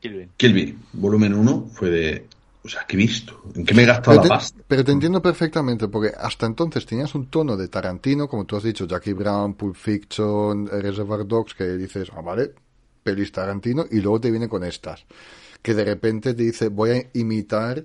Kill 0.00 0.52
Bill. 0.52 0.78
volumen 0.94 1.34
1, 1.34 1.68
fue 1.72 1.90
de. 1.90 2.26
O 2.62 2.68
sea, 2.68 2.84
¿qué 2.86 2.96
he 2.96 2.98
visto? 2.98 3.42
¿En 3.54 3.64
qué 3.64 3.74
me 3.74 3.84
he 3.84 3.86
gastado 3.86 4.22
la 4.22 4.28
pasta? 4.28 4.62
Pero 4.68 4.84
te 4.84 4.92
entiendo 4.92 5.22
perfectamente, 5.22 5.88
porque 5.88 6.12
hasta 6.16 6.44
entonces 6.44 6.84
tenías 6.84 7.14
un 7.14 7.26
tono 7.28 7.56
de 7.56 7.68
Tarantino, 7.68 8.28
como 8.28 8.44
tú 8.44 8.56
has 8.56 8.62
dicho, 8.62 8.86
Jackie 8.86 9.14
Brown, 9.14 9.54
Pulp 9.54 9.76
Fiction, 9.76 10.66
Reservoir 10.66 11.26
Dogs, 11.26 11.54
que 11.54 11.64
dices, 11.64 12.10
ah, 12.14 12.20
vale, 12.20 12.52
pelis 13.02 13.32
Tarantino, 13.32 13.86
y 13.90 14.00
luego 14.00 14.20
te 14.20 14.30
viene 14.30 14.48
con 14.48 14.62
estas. 14.62 15.06
Que 15.62 15.72
de 15.72 15.84
repente 15.84 16.34
te 16.34 16.42
dice, 16.42 16.68
voy 16.68 16.90
a 16.90 17.10
imitar 17.14 17.84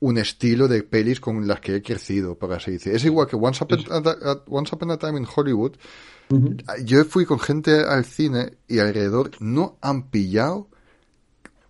un 0.00 0.18
estilo 0.18 0.68
de 0.68 0.82
pelis 0.84 1.20
con 1.20 1.46
las 1.46 1.60
que 1.60 1.76
he 1.76 1.82
crecido, 1.82 2.36
por 2.36 2.52
así 2.52 2.72
decir. 2.72 2.94
Es 2.94 3.04
igual 3.04 3.26
que 3.26 3.36
Once 3.36 3.64
Upon 3.64 3.80
a, 3.90 4.42
Once 4.46 4.74
Upon 4.74 4.92
a 4.92 4.96
Time 4.96 5.18
in 5.18 5.26
Hollywood. 5.34 5.72
Yo 6.84 7.04
fui 7.04 7.24
con 7.24 7.40
gente 7.40 7.80
al 7.80 8.04
cine 8.04 8.58
y 8.68 8.78
alrededor 8.78 9.30
no 9.40 9.78
han 9.80 10.10
pillado 10.10 10.68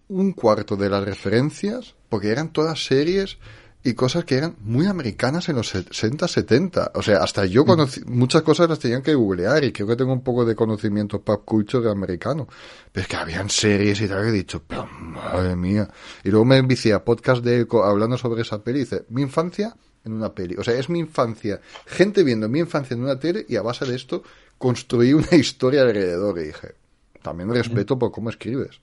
un 0.08 0.32
cuarto 0.32 0.76
de 0.76 0.90
las 0.90 1.04
referencias, 1.04 1.94
porque 2.08 2.28
eran 2.28 2.52
todas 2.52 2.84
series 2.84 3.38
y 3.84 3.94
cosas 3.94 4.24
que 4.24 4.34
eran 4.34 4.56
muy 4.60 4.86
americanas 4.86 5.48
en 5.48 5.56
los 5.56 5.68
60, 5.68 6.26
70. 6.26 6.92
O 6.94 7.02
sea, 7.02 7.22
hasta 7.22 7.46
yo 7.46 7.64
conocí, 7.64 8.00
muchas 8.06 8.42
cosas 8.42 8.68
las 8.68 8.78
tenían 8.78 9.02
que 9.02 9.14
googlear 9.14 9.62
y 9.64 9.72
creo 9.72 9.86
que 9.86 9.96
tengo 9.96 10.12
un 10.12 10.22
poco 10.22 10.44
de 10.44 10.54
conocimiento 10.54 11.22
pop 11.22 11.44
culture 11.44 11.88
americano. 11.88 12.48
Pero 12.90 13.02
es 13.02 13.08
que 13.08 13.16
habían 13.16 13.48
series 13.48 14.00
y 14.00 14.08
tal 14.08 14.22
que 14.22 14.28
he 14.30 14.32
dicho, 14.32 14.62
pero 14.66 14.86
madre 14.86 15.54
mía. 15.54 15.88
Y 16.24 16.30
luego 16.30 16.44
me 16.44 16.56
envicié 16.56 16.92
a 16.92 17.04
podcast 17.04 17.44
de 17.44 17.66
hablando 17.84 18.18
sobre 18.18 18.42
esa 18.42 18.62
peli 18.62 18.78
y 18.78 18.82
dice, 18.82 19.04
mi 19.10 19.22
infancia 19.22 19.76
en 20.04 20.12
una 20.12 20.34
peli. 20.34 20.56
O 20.58 20.64
sea, 20.64 20.74
es 20.74 20.88
mi 20.88 20.98
infancia. 20.98 21.60
Gente 21.86 22.24
viendo 22.24 22.48
mi 22.48 22.58
infancia 22.60 22.94
en 22.94 23.02
una 23.02 23.18
tele 23.18 23.46
y 23.48 23.56
a 23.56 23.62
base 23.62 23.84
de 23.84 23.94
esto 23.94 24.22
construí 24.56 25.12
una 25.12 25.32
historia 25.36 25.82
alrededor. 25.82 26.38
Y 26.38 26.46
dije, 26.46 26.74
también 27.22 27.52
respeto 27.52 27.98
por 27.98 28.10
cómo 28.10 28.30
escribes. 28.30 28.80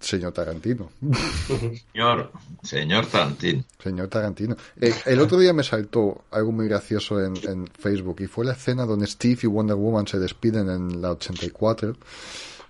Señor 0.00 0.32
Tarantino. 0.32 0.90
Señor, 1.92 2.32
señor 2.62 3.06
Tarantino. 3.06 3.64
Señor 3.82 4.08
Tarantino. 4.08 4.56
Eh, 4.80 4.94
el 5.04 5.20
otro 5.20 5.38
día 5.38 5.52
me 5.52 5.62
saltó 5.62 6.24
algo 6.30 6.52
muy 6.52 6.66
gracioso 6.68 7.22
en, 7.22 7.68
Facebook 7.78 8.16
y 8.20 8.26
fue 8.26 8.46
la 8.46 8.52
escena 8.52 8.86
donde 8.86 9.06
Steve 9.06 9.40
y 9.42 9.46
Wonder 9.46 9.76
Woman 9.76 10.06
se 10.06 10.18
despiden 10.18 10.70
en 10.70 11.02
la 11.02 11.12
84. 11.12 11.96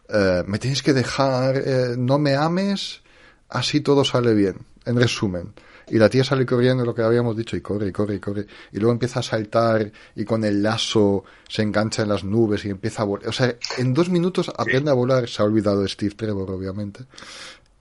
Eh, 0.08 0.42
me 0.46 0.58
tienes 0.58 0.82
que 0.82 0.92
dejar, 0.92 1.56
eh, 1.56 1.94
no 1.96 2.18
me 2.18 2.34
ames, 2.34 3.00
así 3.48 3.80
todo 3.80 4.04
sale 4.04 4.34
bien. 4.34 4.56
En 4.84 4.96
resumen. 4.96 5.52
Y 5.90 5.98
la 5.98 6.08
tía 6.08 6.22
sale 6.22 6.46
corriendo, 6.46 6.84
lo 6.84 6.94
que 6.94 7.02
habíamos 7.02 7.36
dicho, 7.36 7.56
y 7.56 7.60
corre, 7.60 7.88
y 7.88 7.92
corre, 7.92 8.14
y 8.14 8.20
corre. 8.20 8.46
Y 8.72 8.78
luego 8.78 8.92
empieza 8.92 9.20
a 9.20 9.22
saltar 9.22 9.90
y 10.14 10.24
con 10.24 10.44
el 10.44 10.62
lazo 10.62 11.24
se 11.48 11.62
engancha 11.62 12.02
en 12.02 12.08
las 12.08 12.22
nubes 12.22 12.64
y 12.64 12.70
empieza 12.70 13.02
a 13.02 13.06
volar. 13.06 13.28
O 13.28 13.32
sea, 13.32 13.56
en 13.76 13.92
dos 13.92 14.08
minutos 14.08 14.50
aprende 14.56 14.90
a 14.90 14.94
volar. 14.94 15.28
Se 15.28 15.42
ha 15.42 15.44
olvidado 15.44 15.82
de 15.82 15.88
Steve 15.88 16.14
Trevor, 16.14 16.50
obviamente. 16.52 17.04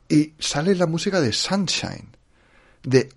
Y 0.07 0.33
sale 0.39 0.73
la 0.73 0.87
música 0.87 1.21
de 1.21 1.31
Sunshine. 1.31 2.09
De 2.81 3.09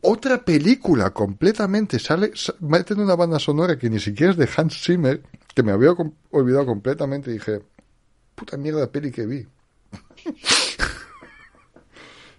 otra 0.00 0.42
película 0.42 1.10
completamente. 1.10 1.98
Sale, 1.98 2.32
meten 2.60 3.00
una 3.00 3.16
banda 3.16 3.38
sonora 3.38 3.78
que 3.78 3.90
ni 3.90 4.00
siquiera 4.00 4.32
es 4.32 4.38
de 4.38 4.48
Hans 4.56 4.82
Zimmer, 4.82 5.22
que 5.54 5.62
me 5.62 5.72
había 5.72 5.94
olvidado 6.30 6.64
completamente. 6.64 7.30
Y 7.30 7.34
dije, 7.34 7.60
puta 8.34 8.56
mierda 8.56 8.80
de 8.80 8.86
peli 8.88 9.10
que 9.10 9.26
vi. 9.26 9.46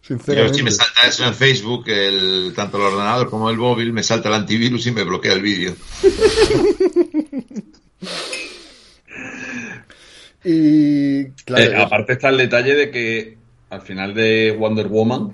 Yo 0.10 0.54
si 0.54 0.64
me 0.64 0.72
salta 0.72 1.08
eso 1.08 1.26
en 1.26 1.36
Facebook, 1.36 1.88
el, 1.88 2.54
tanto 2.56 2.78
el 2.78 2.84
ordenador 2.84 3.30
como 3.30 3.50
el 3.50 3.58
móvil, 3.58 3.92
me 3.94 4.02
salta 4.02 4.30
el 4.30 4.36
antivirus 4.36 4.88
y 4.88 4.92
me 4.92 5.04
bloquea 5.04 5.34
el 5.34 5.42
vídeo. 5.42 5.76
y 10.44 11.26
claro, 11.46 11.72
eh, 11.72 11.76
aparte 11.76 12.14
está 12.14 12.30
el 12.30 12.38
detalle 12.38 12.74
de 12.74 12.90
que 12.90 13.38
al 13.70 13.82
final 13.82 14.16
de 14.16 14.56
Wonder 14.58 14.88
Woman 14.88 15.34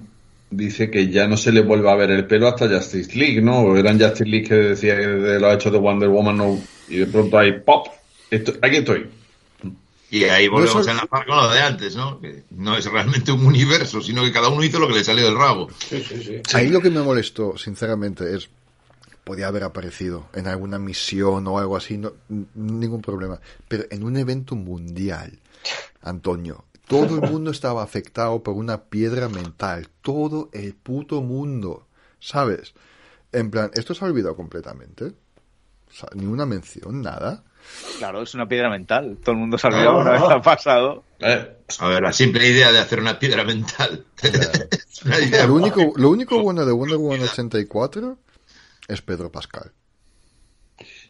dice 0.50 0.92
que 0.92 1.10
ya 1.10 1.28
no 1.28 1.38
se 1.38 1.54
le 1.54 1.62
vuelve 1.62 1.90
a 1.90 1.96
ver 1.96 2.12
el 2.12 2.28
pelo 2.28 2.50
hasta 2.50 2.68
Justice 2.68 3.18
League, 3.18 3.42
¿no? 3.42 3.78
Eran 3.78 4.00
Justice 4.00 4.30
League 4.30 4.48
que 4.48 4.56
decía 4.56 4.98
que 4.98 5.08
de 5.08 5.40
los 5.40 5.54
hechos 5.54 5.72
de 5.72 5.80
Wonder 5.80 6.10
Woman 6.10 6.38
no, 6.38 6.60
y 6.90 6.98
de 6.98 7.06
pronto 7.06 7.38
hay 7.38 7.60
pop. 7.60 7.88
aquí 8.62 8.76
estoy. 8.76 9.08
Y 10.12 10.24
ahí 10.26 10.48
volvemos 10.48 10.76
No 10.76 10.82
es- 10.82 10.88
a 10.88 10.92
enlazar 10.92 11.26
con 11.26 11.36
lo 11.36 11.50
de 11.50 11.60
antes, 11.62 11.96
¿no? 11.96 12.20
Que 12.22 12.44
no 12.52 12.78
es 12.78 12.86
realmente 12.86 13.32
un 13.32 13.46
universo, 13.46 14.02
sino 14.02 14.24
que 14.24 14.32
cada 14.32 14.50
uno 14.50 14.64
hizo 14.64 14.80
lo 14.80 14.88
que 14.88 14.94
le 14.94 15.04
salió 15.04 15.26
del 15.26 15.36
rabo. 15.38 15.68
Sí, 15.80 16.02
sí, 16.04 16.24
sí. 16.24 16.42
Ahí 16.54 16.70
lo 16.70 16.80
que 16.82 16.90
me 16.92 17.02
molestó, 17.02 17.58
sinceramente, 17.58 18.36
es. 18.36 18.50
Podía 19.24 19.48
haber 19.48 19.64
aparecido 19.64 20.28
en 20.34 20.46
alguna 20.46 20.78
misión 20.78 21.48
o 21.48 21.58
algo 21.58 21.76
así, 21.76 21.98
no, 21.98 22.14
ningún 22.54 23.02
problema. 23.02 23.40
Pero 23.68 23.86
en 23.90 24.04
un 24.04 24.18
evento 24.18 24.56
mundial, 24.56 25.40
Antonio, 26.04 26.66
todo 26.88 27.16
el 27.16 27.22
mundo 27.32 27.50
estaba 27.50 27.82
afectado 27.82 28.44
por 28.44 28.54
una 28.54 28.84
piedra 28.84 29.28
mental. 29.28 29.90
Todo 30.04 30.50
el 30.54 30.76
puto 30.76 31.22
mundo. 31.24 31.88
¿Sabes? 32.20 32.76
En 33.32 33.50
plan, 33.50 33.72
esto 33.74 33.96
se 33.96 34.06
ha 34.06 34.08
olvidado 34.08 34.36
completamente. 34.36 35.06
O 35.06 35.92
sea, 35.92 36.10
ni 36.14 36.26
una 36.28 36.46
mención, 36.46 37.02
nada. 37.02 37.44
Claro, 37.98 38.22
es 38.22 38.34
una 38.34 38.48
piedra 38.48 38.70
mental. 38.70 39.18
Todo 39.24 39.32
el 39.34 39.38
mundo 39.38 39.58
se 39.58 39.68
ha 39.68 39.70
olvidado 39.70 40.00
una 40.00 40.12
vez 40.12 40.22
ha 40.22 40.42
pasado. 40.42 41.04
Eh, 41.20 41.58
A 41.80 41.88
ver, 41.88 42.04
la 42.04 42.14
simple 42.14 42.48
idea 42.48 42.72
de 42.72 42.80
hacer 42.80 43.00
una 43.00 43.18
piedra 43.18 43.44
mental. 43.44 44.06
es 44.22 45.04
una 45.04 45.20
idea 45.20 45.48
Lo 45.48 45.56
único, 45.56 45.94
lo 45.96 46.10
único 46.10 46.40
bueno 46.42 46.66
de 46.66 46.72
Wonder 46.72 46.98
Woman 46.98 47.22
84 47.22 48.18
es 48.88 49.02
Pedro 49.02 49.32
Pascal. 49.32 49.72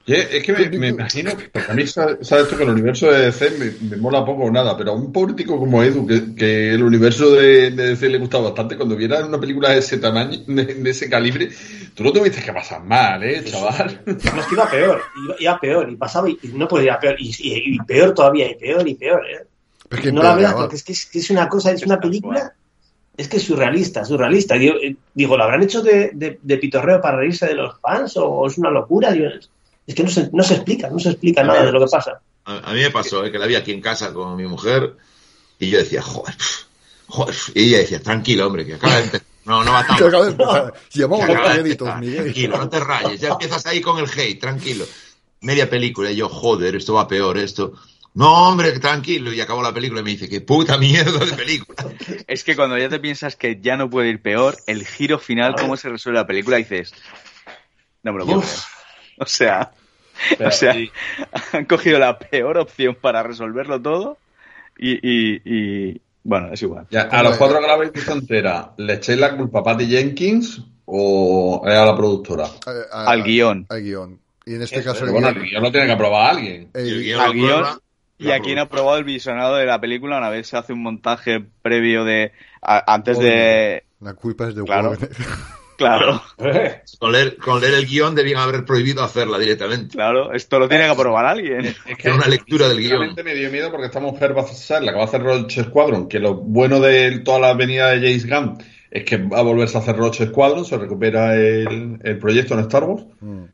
Yo- 0.07 0.15
es 0.15 0.43
que 0.43 0.53
me, 0.53 0.69
me 0.69 0.87
imagino, 0.89 1.31
porque 1.51 1.71
a 1.71 1.73
mí 1.73 1.87
sa- 1.87 2.17
sabes 2.21 2.47
tú 2.47 2.55
que 2.57 2.63
el 2.63 2.69
universo 2.69 3.11
de 3.11 3.25
DC 3.25 3.49
me, 3.57 3.71
me 3.89 3.97
mola 3.97 4.23
poco 4.23 4.43
o 4.43 4.51
nada, 4.51 4.77
pero 4.77 4.91
a 4.91 4.95
un 4.95 5.11
político 5.11 5.57
como 5.57 5.81
Edu, 5.81 6.05
que, 6.05 6.35
que 6.35 6.73
el 6.75 6.83
universo 6.83 7.31
de, 7.31 7.71
de 7.71 7.87
DC 7.89 8.09
le 8.09 8.19
gusta 8.19 8.37
bastante, 8.37 8.77
cuando 8.77 8.95
viera 8.95 9.25
una 9.25 9.39
película 9.39 9.69
de 9.71 9.79
ese 9.79 9.97
tamaño, 9.97 10.37
de, 10.45 10.65
de 10.65 10.89
ese 10.91 11.09
calibre, 11.09 11.49
tú 11.95 12.03
no 12.03 12.13
tuviste 12.13 12.43
que 12.43 12.53
pasar 12.53 12.83
mal, 12.83 13.23
¿eh, 13.23 13.43
chaval? 13.45 14.01
No, 14.05 14.41
es 14.41 14.45
que 14.47 14.53
iba 14.53 14.69
peor, 14.69 15.01
iba, 15.15 15.35
iba 15.39 15.59
peor, 15.59 15.89
y 15.89 15.95
pasaba 15.95 16.29
y, 16.29 16.37
y 16.43 16.47
no 16.49 16.67
podía 16.67 16.83
ir 16.85 16.91
a 16.91 16.99
peor, 16.99 17.15
y, 17.19 17.29
y- 17.39 17.75
y 17.75 17.79
peor 17.79 18.13
todavía, 18.13 18.51
y 18.51 18.55
peor, 18.55 18.87
y 18.87 18.93
peor, 18.95 19.25
¿eh? 19.27 19.47
Pero 19.89 20.01
es 20.01 20.05
que 20.07 20.11
no 20.11 20.21
la 20.23 20.35
veas 20.35 20.53
porque 20.53 20.75
es 20.75 20.83
que 20.83 20.91
es, 20.93 21.05
que 21.07 21.19
es 21.19 21.29
una 21.31 21.47
cosa, 21.49 21.71
es 21.71 21.83
una 21.83 21.99
película, 21.99 22.53
es 23.17 23.27
que 23.27 23.37
es 23.37 23.43
surrealista, 23.43 24.05
surrealista. 24.05 24.55
Digo, 24.55 24.75
eh, 24.83 24.95
digo, 25.13 25.37
¿lo 25.37 25.43
habrán 25.43 25.63
hecho 25.63 25.81
de, 25.81 26.11
de, 26.13 26.39
de 26.41 26.57
pitorreo 26.57 27.01
para 27.01 27.17
reírse 27.17 27.47
de 27.47 27.55
los 27.55 27.79
fans 27.79 28.13
o 28.17 28.45
es 28.47 28.57
una 28.57 28.69
locura? 28.71 29.11
Digo, 29.11 29.29
es 29.87 29.95
que 29.95 30.03
no 30.03 30.09
se, 30.09 30.29
no 30.31 30.43
se 30.43 30.55
explica, 30.55 30.89
no 30.89 30.99
se 30.99 31.09
explica 31.09 31.43
nada 31.43 31.65
de 31.65 31.71
lo 31.71 31.79
que 31.79 31.91
pasa. 31.91 32.21
A, 32.45 32.71
a 32.71 32.73
mí 32.73 32.81
me 32.81 32.91
pasó, 32.91 33.25
¿eh? 33.25 33.31
que 33.31 33.39
la 33.39 33.45
vi 33.45 33.55
aquí 33.55 33.71
en 33.71 33.81
casa 33.81 34.13
con 34.13 34.35
mi 34.35 34.45
mujer 34.45 34.95
y 35.59 35.69
yo 35.69 35.77
decía, 35.77 36.01
joder, 36.01 36.35
joder. 37.07 37.35
Y 37.53 37.69
ella 37.69 37.77
decía, 37.79 38.01
tranquilo, 38.01 38.47
hombre, 38.47 38.65
que 38.65 38.75
acaba 38.75 38.95
de 38.95 39.03
empezar. 39.03 39.27
No, 39.45 39.63
no 39.63 39.73
va 39.73 39.85
tan 39.85 39.97
Que 39.97 40.05
acaba 40.05 40.25
de 40.25 40.31
empezar. 40.31 40.73
Llevamos 40.91 41.27
los 41.27 41.51
créditos, 41.51 41.99
Miguel. 41.99 42.23
Tranquilo, 42.23 42.57
no 42.57 42.69
te 42.69 42.79
rayes, 42.79 43.21
ya 43.21 43.29
empiezas 43.29 43.65
ahí 43.65 43.81
con 43.81 43.99
el 43.99 44.09
hate, 44.09 44.39
tranquilo. 44.39 44.85
Media 45.41 45.69
película 45.69 46.11
y 46.11 46.15
yo, 46.15 46.29
joder, 46.29 46.75
esto 46.75 46.93
va 46.93 47.07
peor, 47.07 47.37
esto. 47.37 47.73
No, 48.15 48.47
hombre, 48.47 48.79
tranquilo. 48.79 49.33
Y 49.33 49.41
acabó 49.41 49.61
la 49.61 49.73
película 49.73 49.99
y 49.99 50.03
me 50.03 50.11
dice, 50.11 50.29
qué 50.29 50.39
puta 50.41 50.77
mierda 50.77 51.23
de 51.25 51.33
película. 51.33 51.85
Es 52.27 52.43
que 52.43 52.55
cuando 52.55 52.77
ya 52.77 52.89
te 52.89 52.99
piensas 52.99 53.35
que 53.35 53.59
ya 53.61 53.77
no 53.77 53.89
puede 53.89 54.09
ir 54.09 54.21
peor, 54.21 54.57
el 54.67 54.85
giro 54.85 55.19
final, 55.19 55.53
cómo 55.55 55.77
se 55.77 55.89
resuelve 55.89 56.19
la 56.19 56.27
película, 56.27 56.57
dices, 56.57 56.93
no 58.03 58.13
me 58.13 58.19
lo 58.19 58.25
puedo 58.25 58.41
creer. 58.41 58.55
O 59.19 59.25
sea, 59.25 59.71
Pero, 60.37 60.49
o 60.49 60.51
sea, 60.51 60.75
y- 60.77 60.91
han 61.53 61.65
cogido 61.65 61.99
la 61.99 62.17
peor 62.19 62.57
opción 62.57 62.95
para 62.99 63.23
resolverlo 63.23 63.81
todo 63.81 64.17
y, 64.77 64.91
y, 64.93 65.41
y- 65.45 66.01
bueno, 66.23 66.51
es 66.53 66.61
igual. 66.63 66.87
ya, 66.89 67.03
a 67.03 67.21
los 67.23 67.37
cuatro 67.37 67.59
que 67.59 67.89
visto 67.91 68.11
entera, 68.11 68.71
¿le 68.77 68.93
echáis 68.93 69.19
la 69.19 69.37
culpa 69.37 69.59
a 69.59 69.63
Patty 69.63 69.85
Jenkins 69.87 70.59
o 70.85 71.61
a 71.65 71.69
la 71.85 71.95
productora? 71.95 72.45
A- 72.65 73.03
a- 73.03 73.11
Al 73.11 73.23
guion. 73.23 73.67
Al 73.69 73.81
guion. 73.83 74.19
Y 74.45 74.55
en 74.55 74.61
este 74.63 74.79
Eso, 74.79 74.89
caso 74.91 75.05
el 75.05 75.11
bueno, 75.11 75.27
el 75.29 75.35
guión- 75.35 75.45
guion 75.49 75.63
lo 75.63 75.71
tiene 75.71 75.85
que 75.87 75.93
aprobar 75.93 76.31
alguien. 76.31 76.69
el- 76.73 77.03
guion 77.03 77.21
Al 77.21 77.33
guion 77.33 77.65
y 78.17 78.31
a 78.31 78.39
quien 78.39 78.57
ha 78.59 78.67
probado 78.69 78.97
el 78.97 79.03
visionado 79.03 79.55
de 79.55 79.65
la 79.65 79.79
película 79.79 80.17
una 80.17 80.29
vez 80.29 80.47
se 80.47 80.57
hace 80.57 80.73
un 80.73 80.81
montaje 80.81 81.43
previo 81.61 82.03
de 82.05 82.31
a- 82.61 82.93
antes 82.93 83.19
de 83.19 83.83
La 84.01 84.13
culpa 84.13 84.47
es 84.47 84.55
de 84.55 84.63
Claro. 84.63 84.93
Claro 85.77 86.21
Con 86.99 87.11
leer, 87.11 87.37
con 87.37 87.59
leer 87.61 87.73
el 87.73 87.85
guion 87.85 88.15
debían 88.15 88.39
haber 88.39 88.65
prohibido 88.65 89.03
hacerla 89.03 89.37
directamente. 89.37 89.95
claro 89.95 90.31
esto 90.33 90.59
lo 90.59 90.69
tiene 90.69 90.85
que 90.85 90.91
aprobar 90.91 91.25
alguien 91.25 91.65
Es 91.65 91.77
Era 91.99 92.15
una 92.15 92.27
lectura 92.27 92.67
del 92.67 92.77
guion. 92.79 92.91
Realmente 92.99 93.23
me 93.23 93.35
dio 93.35 93.51
miedo 93.51 93.71
porque 93.71 93.87
esta 93.87 93.99
mujer 93.99 94.37
va 94.37 94.41
a 94.43 94.47
ser 94.47 94.83
la 94.83 94.91
que 94.91 94.97
va 94.97 95.03
a 95.03 95.07
hacer 95.07 95.21
Roche 95.21 95.63
Squadron, 95.63 96.07
que 96.07 96.19
lo 96.19 96.35
bueno 96.35 96.79
de 96.79 97.19
toda 97.19 97.39
la 97.39 97.49
avenida 97.49 97.89
de 97.91 97.97
James 97.97 98.29
Gunn 98.29 98.57
es 98.91 99.03
que 99.03 99.17
va 99.17 99.39
a 99.39 99.41
volverse 99.41 99.77
a 99.77 99.81
hacer 99.81 99.97
Roche 99.97 100.27
Squadron, 100.27 100.63
se 100.63 100.77
recupera 100.77 101.35
el, 101.35 101.99
el 102.01 102.17
proyecto 102.17 102.53
en 102.53 102.61
Star 102.61 102.83
Wars. 102.85 103.05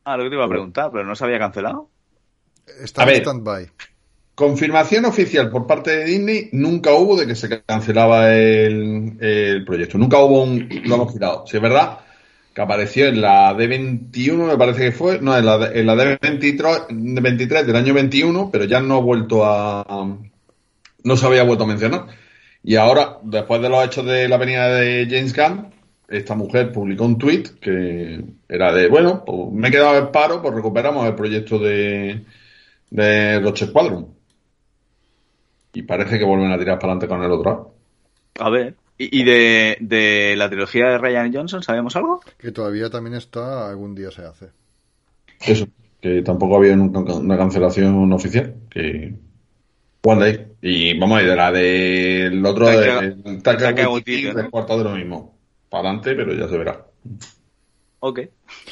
ah 0.03 0.17
lo 0.17 0.23
que 0.23 0.29
te 0.29 0.35
iba 0.35 0.45
a 0.45 0.49
preguntar 0.49 0.91
pero 0.91 1.03
no 1.05 1.15
se 1.15 1.23
había 1.23 1.39
cancelado 1.39 1.89
Está 2.83 3.03
en 3.03 3.21
stand-by. 3.21 3.67
Confirmación 4.35 5.05
oficial 5.05 5.49
por 5.49 5.67
parte 5.67 5.91
de 5.97 6.05
Disney 6.05 6.49
nunca 6.53 6.93
hubo 6.93 7.17
de 7.17 7.27
que 7.27 7.35
se 7.35 7.63
cancelaba 7.63 8.33
el, 8.33 9.17
el 9.19 9.65
proyecto. 9.65 9.97
Nunca 9.97 10.19
hubo 10.19 10.43
un... 10.43 10.69
Lo 10.85 10.95
hemos 10.95 11.13
quitado. 11.13 11.45
Si 11.45 11.57
es 11.57 11.61
verdad 11.61 11.99
que 12.53 12.61
apareció 12.61 13.07
en 13.07 13.21
la 13.21 13.53
D21, 13.55 14.47
me 14.47 14.57
parece 14.57 14.81
que 14.81 14.91
fue, 14.91 15.21
no, 15.21 15.37
en 15.37 15.45
la, 15.45 15.71
en 15.73 15.85
la 15.85 15.95
D23, 15.95 17.21
23 17.21 17.67
del 17.67 17.75
año 17.75 17.93
21, 17.93 18.49
pero 18.51 18.65
ya 18.65 18.81
no 18.81 18.95
ha 18.95 19.01
vuelto 19.01 19.45
a... 19.45 20.17
No 21.03 21.17
se 21.17 21.25
había 21.25 21.43
vuelto 21.43 21.63
a 21.63 21.67
mencionar. 21.67 22.07
Y 22.63 22.75
ahora, 22.75 23.17
después 23.23 23.61
de 23.61 23.69
los 23.69 23.83
hechos 23.83 24.05
de 24.05 24.27
la 24.27 24.35
avenida 24.35 24.67
de 24.67 25.07
James 25.09 25.35
Gunn, 25.35 25.73
esta 26.09 26.35
mujer 26.35 26.71
publicó 26.71 27.05
un 27.05 27.17
tweet 27.17 27.43
que 27.59 28.23
era 28.47 28.73
de, 28.73 28.87
bueno, 28.87 29.23
pues 29.25 29.51
me 29.51 29.69
he 29.69 29.71
quedado 29.71 29.97
en 29.97 30.11
paro, 30.11 30.41
pues 30.41 30.53
recuperamos 30.53 31.07
el 31.07 31.15
proyecto 31.15 31.57
de, 31.57 32.25
de 32.89 33.39
Roche 33.39 33.65
Squadron. 33.65 34.13
Y 35.73 35.83
parece 35.83 36.19
que 36.19 36.25
vuelven 36.25 36.51
a 36.51 36.59
tirar 36.59 36.77
para 36.77 36.93
adelante 36.93 37.07
con 37.07 37.23
el 37.23 37.31
otro. 37.31 37.73
a 38.37 38.49
ver 38.49 38.75
y, 39.01 39.21
y 39.21 39.23
de, 39.23 39.77
de 39.79 40.35
la 40.37 40.49
trilogía 40.49 40.87
de 40.87 40.97
Ryan 40.97 41.33
Johnson 41.33 41.63
sabemos 41.63 41.95
algo 41.95 42.21
Que 42.37 42.51
todavía 42.51 42.89
también 42.89 43.15
está, 43.15 43.69
algún 43.69 43.95
día 43.95 44.11
se 44.11 44.23
hace. 44.23 44.49
Eso, 45.39 45.67
que 45.99 46.21
tampoco 46.21 46.57
había 46.57 46.75
nunca 46.75 47.13
una 47.13 47.37
cancelación 47.37 48.11
oficial. 48.13 48.55
Que. 48.69 49.13
One 50.03 50.19
Day. 50.19 50.47
Y 50.61 50.97
vamos 50.99 51.19
a 51.19 51.21
ir 51.21 51.29
de 51.29 51.35
la 51.35 51.51
del 51.51 52.45
otro, 52.45 52.65
Taika 52.65 53.41
Taika 53.41 53.89
Waititi, 53.89 54.25
Waititi, 54.27 54.43
¿no? 54.43 54.51
cuarto 54.51 54.77
de 54.77 54.83
lo 54.83 54.95
mismo. 54.95 55.35
Para 55.69 55.89
adelante, 55.89 56.15
pero 56.15 56.33
ya 56.33 56.47
se 56.47 56.57
verá. 56.57 56.85
ok 57.99 58.19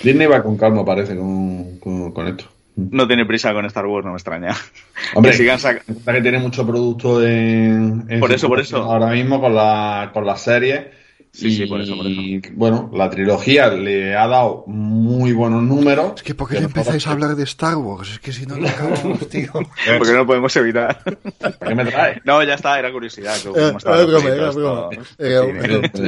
Disney 0.03 0.27
va 0.27 0.43
con 0.43 0.57
calma, 0.57 0.83
parece, 0.83 1.15
con, 1.15 1.77
con, 1.79 2.11
con 2.11 2.27
esto. 2.27 2.45
No 2.91 3.07
tiene 3.07 3.25
prisa 3.25 3.53
con 3.53 3.65
Star 3.65 3.85
Wars 3.85 4.05
no 4.05 4.11
me 4.11 4.17
extraña 4.17 4.55
Hombre, 5.15 5.31
que 5.31 5.37
sigan 5.37 5.59
que 5.59 6.21
tiene 6.21 6.39
mucho 6.39 6.65
producto 6.65 7.25
en, 7.25 8.05
en 8.09 8.19
Por 8.19 8.31
eso, 8.31 8.47
por 8.47 8.59
eso. 8.59 8.77
ahora 8.77 9.07
mismo 9.11 9.39
con 9.41 9.55
la 9.55 10.11
con 10.13 10.25
las 10.25 10.41
series 10.41 10.87
Sí, 11.31 11.49
y 11.49 11.57
sí, 11.57 11.65
por 11.67 11.79
eso, 11.79 11.95
por 11.95 12.07
eso. 12.07 12.19
bueno 12.53 12.89
la 12.91 13.07
trilogía 13.07 13.69
le 13.69 14.15
ha 14.15 14.25
dado 14.27 14.63
muy 14.65 15.31
buenos 15.31 15.61
números 15.61 16.13
Es 16.15 16.23
que 16.23 16.33
¿por 16.33 16.49
qué 16.49 16.55
le 16.55 16.65
empezáis 16.65 17.05
a 17.05 17.11
hablar 17.11 17.35
de 17.35 17.43
Star 17.43 17.75
Wars? 17.77 18.13
Es 18.13 18.19
que 18.19 18.33
si 18.33 18.47
no, 18.47 18.57
no 18.57 18.67
acabamos, 18.67 19.29
tío. 19.29 19.51
porque 19.53 20.11
no 20.11 20.17
lo 20.17 20.25
podemos 20.25 20.55
evitar 20.55 21.03
¿para 21.37 21.53
qué 21.67 21.75
me 21.75 21.85
traes? 21.85 22.21
no 22.25 22.41
ya 22.41 22.55
está 22.55 22.79
era 22.79 22.91
curiosidad. 22.91 23.35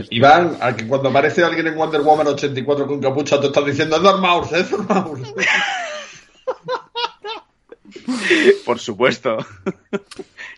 Iván, 0.09 0.57
a 0.59 0.75
que 0.75 0.87
cuando 0.87 1.09
aparece 1.09 1.43
alguien 1.43 1.67
en 1.67 1.75
Wonder 1.75 2.01
Woman 2.01 2.25
84 2.27 2.87
con 2.87 2.99
capucha, 2.99 3.39
te 3.39 3.47
estás 3.47 3.65
diciendo 3.65 3.97
es 3.97 4.01
Dormouse, 4.01 4.51
es 4.53 4.71
Dormouse. 4.71 5.33
Por 8.65 8.79
supuesto. 8.79 9.37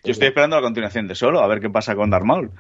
Yo 0.04 0.12
estoy 0.12 0.28
esperando 0.28 0.56
la 0.56 0.62
continuación 0.62 1.08
de 1.08 1.16
Solo, 1.16 1.42
a 1.42 1.48
ver 1.48 1.60
qué 1.60 1.70
pasa 1.70 1.96
con 1.96 2.10
Darth 2.10 2.26
Maul. 2.26 2.52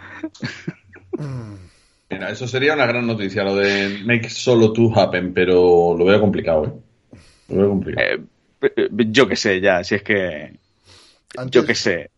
Mira, 2.09 2.29
eso 2.29 2.47
sería 2.47 2.73
una 2.73 2.85
gran 2.85 3.07
noticia, 3.07 3.43
lo 3.43 3.55
de 3.55 4.01
Make 4.05 4.29
Solo 4.29 4.67
2 4.69 4.97
Happen, 4.97 5.33
pero 5.33 5.95
lo 5.97 6.05
veo 6.05 6.19
complicado, 6.19 6.65
¿eh? 6.65 7.17
Lo 7.49 7.55
veo 7.57 7.69
complicado. 7.69 8.07
Eh, 8.07 8.19
eh, 8.75 8.89
yo 9.09 9.27
qué 9.27 9.35
sé, 9.35 9.59
ya, 9.59 9.83
si 9.83 9.95
es 9.95 10.03
que. 10.03 10.53
Antes- 11.37 11.51
Yo 11.51 11.65
qué 11.65 11.75
sé. 11.75 12.09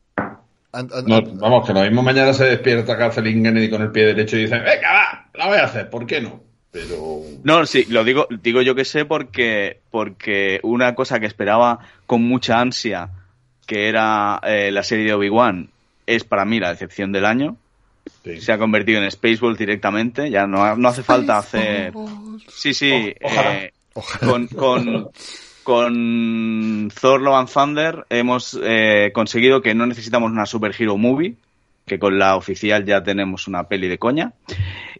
No, 1.07 1.21
vamos, 1.21 1.65
que 1.65 1.73
lo 1.73 1.81
mismo 1.83 2.03
mañana 2.03 2.33
se 2.33 2.43
despierta 2.43 2.97
Kathleen 2.97 3.43
Kennedy 3.43 3.69
con 3.69 3.81
el 3.81 3.91
pie 3.91 4.07
derecho 4.07 4.35
y 4.35 4.41
dice, 4.41 4.55
venga, 4.59 4.91
va, 4.91 5.29
la 5.33 5.47
voy 5.47 5.57
a 5.57 5.63
hacer, 5.63 5.89
¿por 5.89 6.05
qué 6.05 6.19
no? 6.19 6.43
Pero... 6.75 7.21
No, 7.45 7.65
sí, 7.65 7.85
lo 7.87 8.03
digo, 8.03 8.27
digo 8.43 8.61
yo 8.61 8.75
que 8.75 8.83
sé 8.83 9.05
porque, 9.05 9.79
porque 9.91 10.59
una 10.63 10.93
cosa 10.93 11.21
que 11.21 11.25
esperaba 11.25 11.79
con 12.05 12.21
mucha 12.23 12.59
ansia, 12.59 13.09
que 13.65 13.87
era 13.87 14.41
eh, 14.43 14.71
la 14.71 14.83
serie 14.83 15.05
de 15.05 15.13
Obi-Wan, 15.13 15.69
es 16.05 16.25
para 16.25 16.43
mí 16.43 16.59
la 16.59 16.69
decepción 16.71 17.13
del 17.13 17.25
año. 17.25 17.55
sí. 18.25 18.41
Se 18.41 18.51
ha 18.51 18.57
convertido 18.57 19.01
en 19.01 19.09
Spaceballs 19.09 19.57
directamente, 19.57 20.29
ya 20.29 20.45
no, 20.47 20.75
no 20.75 20.89
hace 20.89 21.01
falta 21.01 21.37
hacer. 21.37 21.93
Sí, 22.49 22.73
sí, 22.73 22.91
O- 23.21 23.27
ojalá. 23.27 23.55
eh, 23.57 23.73
Ojalá. 23.93 24.31
con, 24.31 24.47
con, 24.47 25.09
con 25.63 26.91
Thor 26.99 27.21
Love 27.21 27.35
and 27.37 27.49
Thunder 27.49 28.05
hemos 28.09 28.59
eh, 28.61 29.11
conseguido 29.13 29.61
que 29.61 29.73
no 29.73 29.85
necesitamos 29.87 30.29
una 30.29 30.45
Super 30.45 30.75
Hero 30.77 30.97
Movie, 30.97 31.35
que 31.85 31.97
con 31.99 32.19
la 32.19 32.35
oficial 32.35 32.83
ya 32.83 33.01
tenemos 33.01 33.47
una 33.47 33.63
peli 33.69 33.87
de 33.87 33.97
coña. 33.97 34.33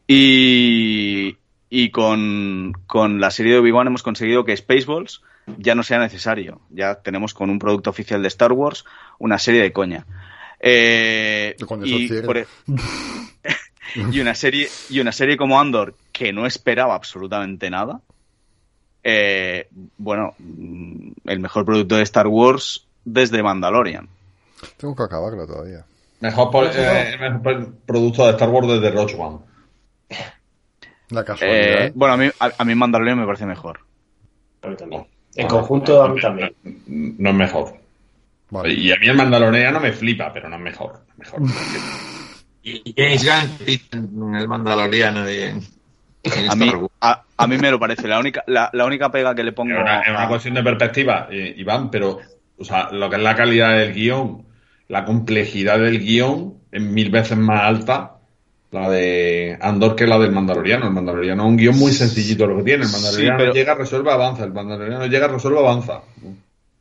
Y, 0.08 1.36
y 1.78 1.90
con, 1.90 2.72
con 2.88 3.20
la 3.20 3.30
serie 3.32 3.52
de 3.52 3.60
Obi-Wan 3.60 3.88
hemos 3.88 4.02
conseguido 4.02 4.46
que 4.46 4.56
Spaceballs 4.56 5.22
ya 5.58 5.76
no 5.76 5.84
sea 5.84 6.00
necesario. 6.00 6.62
Ya 6.70 6.96
tenemos 6.96 7.34
con 7.34 7.50
un 7.50 7.60
producto 7.60 7.90
oficial 7.90 8.22
de 8.22 8.30
Star 8.30 8.54
Wars 8.54 8.86
una 9.20 9.38
serie 9.40 9.62
de 9.62 9.74
coña. 9.74 10.06
Eh, 10.62 11.58
y, 11.84 12.14
e- 12.14 12.48
y, 14.10 14.20
una 14.22 14.36
serie 14.36 14.70
y 14.90 15.02
una 15.02 15.12
serie 15.12 15.36
como 15.36 15.60
Andor 15.60 15.96
que 16.14 16.32
no 16.32 16.46
esperaba 16.46 16.96
absolutamente 16.96 17.70
nada. 17.70 18.00
Eh, 19.04 19.68
bueno, 19.98 20.34
mm, 20.40 21.12
el 21.26 21.40
mejor 21.42 21.66
producto 21.66 21.98
de 21.98 22.04
Star 22.04 22.28
Wars 22.28 22.86
desde 23.04 23.44
Mandalorian. 23.44 24.08
Tengo 24.78 24.96
que 24.96 25.04
acabarlo 25.04 25.46
todavía. 25.46 25.84
Mejor, 26.22 26.72
eh, 26.74 27.18
mejor 27.20 27.74
producto 27.86 28.24
de 28.28 28.32
Star 28.32 28.48
Wars 28.48 28.66
desde 28.70 28.92
Rogue 28.92 29.16
One. 29.20 29.55
La 31.10 31.24
casualidad. 31.24 31.86
Eh, 31.86 31.92
bueno, 31.96 32.14
a 32.14 32.18
mí, 32.18 32.30
a, 32.40 32.66
mí 32.66 32.76
Mandalorian 32.76 33.20
me 33.20 33.26
parece 33.26 33.46
mejor. 33.46 33.80
A 34.62 34.68
mí 34.68 34.76
también. 34.76 35.06
En 35.36 35.48
conjunto, 35.48 36.04
a 36.04 36.10
mí 36.10 36.20
también. 36.20 36.54
No 36.86 37.30
es 37.30 37.36
mejor. 37.36 37.74
Y 38.66 38.92
a 38.92 38.96
mí 38.98 39.08
el 39.08 39.16
Mandalorian 39.16 39.74
no 39.74 39.80
me 39.80 39.92
flipa, 39.92 40.32
pero 40.34 40.50
no 40.50 40.56
es 40.56 40.62
mejor. 40.62 41.02
mejor. 41.18 41.42
y 42.64 42.94
James 42.98 43.24
Gunn 43.24 44.10
en 44.20 44.36
el 44.36 44.48
Mandaloriano 44.48 45.30
y 45.30 45.54
a 46.50 46.56
mí, 46.56 46.72
a, 47.02 47.48
mí 47.48 47.58
me 47.58 47.72
lo 47.72 47.80
parece. 47.80 48.08
La 48.08 48.20
única, 48.20 48.44
la, 48.48 48.72
única 48.86 49.12
pega 49.12 49.36
que 49.36 49.44
le 49.44 49.52
pongo. 49.52 49.76
Es 49.76 50.10
una, 50.10 50.28
cuestión 50.28 50.56
de 50.56 50.64
perspectiva, 50.64 51.28
eh, 51.30 51.54
Iván, 51.58 51.92
pero 51.92 52.20
o 52.58 52.64
sea, 52.64 52.90
lo 52.92 53.10
que 53.10 53.18
es 53.18 53.22
la 53.22 53.36
calidad 53.36 53.78
del 53.78 53.94
guion, 53.94 54.46
la 54.88 55.06
complejidad 55.06 55.80
del 55.80 56.00
guion 56.00 56.56
es 56.72 56.82
mil 56.82 57.10
veces 57.10 57.38
más 57.38 57.62
alta 57.62 58.15
la 58.76 58.90
de 58.90 59.58
Andor 59.62 59.96
que 59.96 60.06
la 60.06 60.20
del 60.20 60.32
Mandaloriano. 60.32 60.86
El 60.88 60.94
Mandaloriano 60.94 61.44
es 61.44 61.50
un 61.50 61.58
guion 61.58 61.78
muy 61.78 61.94
sencillito 61.94 62.46
lo 62.46 62.58
que 62.58 62.64
tiene. 62.64 62.84
El 62.84 62.92
Mandaloriano 62.92 63.54
llega, 63.54 63.74
resuelve, 63.74 64.12
avanza. 64.12 64.44
El 64.44 64.54
Mandaloriano 64.54 65.06
llega, 65.08 65.28
resuelve, 65.28 65.60
avanza. 65.60 66.02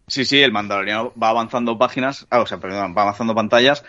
Sí, 0.07 0.25
sí, 0.25 0.43
el 0.43 0.53
Mandaloriano 0.53 1.13
va 1.21 1.31
avanzando 1.31 1.79
páginas, 1.79 2.27
ah, 2.31 2.41
o 2.41 2.47
sea, 2.47 2.59
perdón, 2.59 2.95
va 2.97 3.03
avanzando 3.03 3.35
pantallas, 3.35 3.85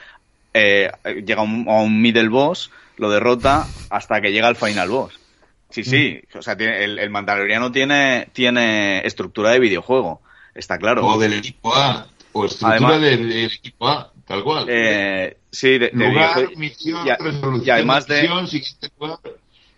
eh, 0.54 0.90
llega 1.26 1.42
a 1.42 1.44
un, 1.44 2.02
middle 2.02 2.30
boss, 2.30 2.72
lo 2.96 3.10
derrota 3.10 3.68
hasta 3.90 4.22
que 4.22 4.32
llega 4.32 4.48
al 4.48 4.56
final 4.56 4.90
boss. 4.90 5.20
Sí, 5.70 5.84
sí, 5.84 6.22
o 6.34 6.42
sea, 6.42 6.56
tiene, 6.56 6.86
el, 6.86 7.10
Mandaloriano 7.10 7.72
tiene, 7.72 8.30
tiene 8.32 9.06
estructura 9.06 9.50
de 9.50 9.60
videojuego, 9.60 10.22
está 10.54 10.78
claro. 10.78 11.06
O 11.06 11.20
del 11.20 11.34
equipo 11.34 11.76
A, 11.76 12.08
o 12.32 12.46
estructura 12.46 12.98
del, 12.98 13.52
equipo 13.52 13.90
A, 13.90 14.14
tal 14.26 14.42
cual. 14.44 14.68
Eh, 14.70 15.36
sí, 15.56 15.78
de, 15.78 15.92
Lugar, 15.94 16.56
misión, 16.58 17.08
y, 17.64 17.70
además 17.70 18.08
de... 18.08 18.30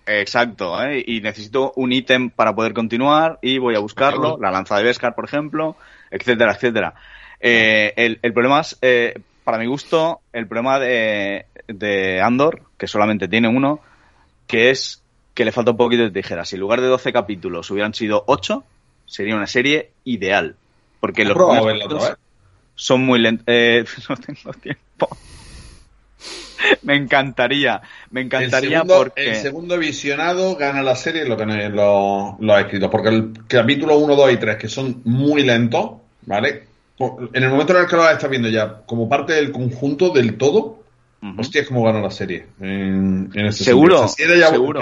Exacto, 0.06 0.82
¿eh? 0.82 1.04
y 1.06 1.20
necesito 1.20 1.74
un 1.76 1.92
ítem 1.92 2.30
para 2.30 2.56
poder 2.56 2.74
continuar 2.74 3.40
y 3.42 3.58
voy 3.58 3.76
a 3.76 3.80
buscarlo, 3.80 4.38
la 4.42 4.52
lanza 4.52 4.78
de 4.78 4.84
Beskar, 4.84 5.14
por 5.16 5.26
ejemplo, 5.26 5.76
etcétera, 6.10 6.54
etcétera. 6.54 6.94
Eh, 7.42 7.94
el, 7.98 8.20
el, 8.22 8.34
problema 8.34 8.62
es, 8.62 8.78
eh, 8.82 9.20
para 9.44 9.58
mi 9.58 9.66
gusto, 9.66 10.22
el 10.32 10.48
problema 10.48 10.80
de, 10.80 11.46
de 11.68 12.22
Andor, 12.22 12.62
que 12.78 12.88
solamente 12.88 13.28
tiene 13.28 13.50
uno, 13.50 13.82
que 14.48 14.70
es 14.70 15.04
que 15.34 15.46
le 15.46 15.52
falta 15.52 15.72
un 15.72 15.78
poquito 15.78 16.04
de 16.04 16.12
tijera. 16.12 16.46
Si 16.46 16.56
en 16.56 16.62
lugar 16.62 16.82
de 16.82 16.88
12 16.88 17.14
capítulos 17.14 17.70
hubieran 17.70 17.94
sido 17.94 18.24
8, 18.28 18.64
sería 19.06 19.36
una 19.36 19.46
serie 19.46 19.92
ideal. 20.04 20.56
Porque 21.00 21.26
los 21.26 21.38
capítulos 21.38 22.14
son 22.74 23.02
muy 23.02 23.20
lentos. 23.20 23.46
Eh, 23.48 23.86
no 24.10 24.16
tengo 24.16 24.54
tiempo. 24.54 25.10
me 26.84 26.96
encantaría, 26.96 27.82
me 28.12 28.22
encantaría 28.22 28.70
el 28.70 28.74
segundo, 28.74 28.98
porque... 28.98 29.30
El 29.30 29.36
segundo 29.36 29.78
visionado 29.78 30.56
gana 30.56 30.84
la 30.84 30.96
serie 30.96 31.26
lo 31.26 31.38
que 31.38 31.46
lo, 31.46 32.38
lo 32.40 32.54
ha 32.54 32.62
escrito, 32.62 32.90
porque 32.90 33.10
el 33.10 33.34
capítulo 33.48 33.98
1, 33.98 34.16
2 34.16 34.34
y 34.34 34.38
3, 34.38 34.58
que 34.58 34.68
son 34.68 35.02
muy 35.06 35.44
lentos, 35.44 35.92
¿vale? 36.26 36.64
En 37.00 37.44
el 37.44 37.50
momento 37.50 37.76
en 37.76 37.84
el 37.84 37.88
que 37.88 37.96
lo 37.96 38.10
estás 38.10 38.30
viendo 38.30 38.50
ya 38.50 38.82
como 38.86 39.08
parte 39.08 39.34
del 39.34 39.52
conjunto 39.52 40.10
del 40.10 40.36
todo, 40.38 40.84
hostia, 41.38 41.62
es 41.62 41.68
como 41.68 41.84
gana 41.84 42.02
la 42.02 42.12
serie. 42.12 42.46
En, 42.60 43.30
en 43.34 43.54
seguro, 43.54 44.08
seguro. 44.08 44.82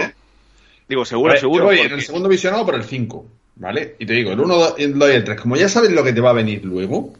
Digo, 0.87 1.03
seguro, 1.03 1.35
seguro. 1.35 1.71
en 1.71 1.91
el 1.91 2.01
segundo 2.01 2.29
visionado 2.29 2.65
por 2.65 2.75
el 2.75 2.83
5, 2.83 3.25
¿vale? 3.55 3.95
Y 3.99 4.05
te 4.05 4.13
digo, 4.13 4.31
el 4.31 4.39
1, 4.39 4.55
2 4.55 4.75
y 4.77 4.83
el 4.83 5.23
3, 5.23 5.41
como 5.41 5.55
ya 5.57 5.67
sabes 5.67 5.91
lo 5.91 6.03
que 6.03 6.13
te 6.13 6.21
va 6.21 6.29
a 6.29 6.33
venir 6.33 6.63
luego, 6.63 7.13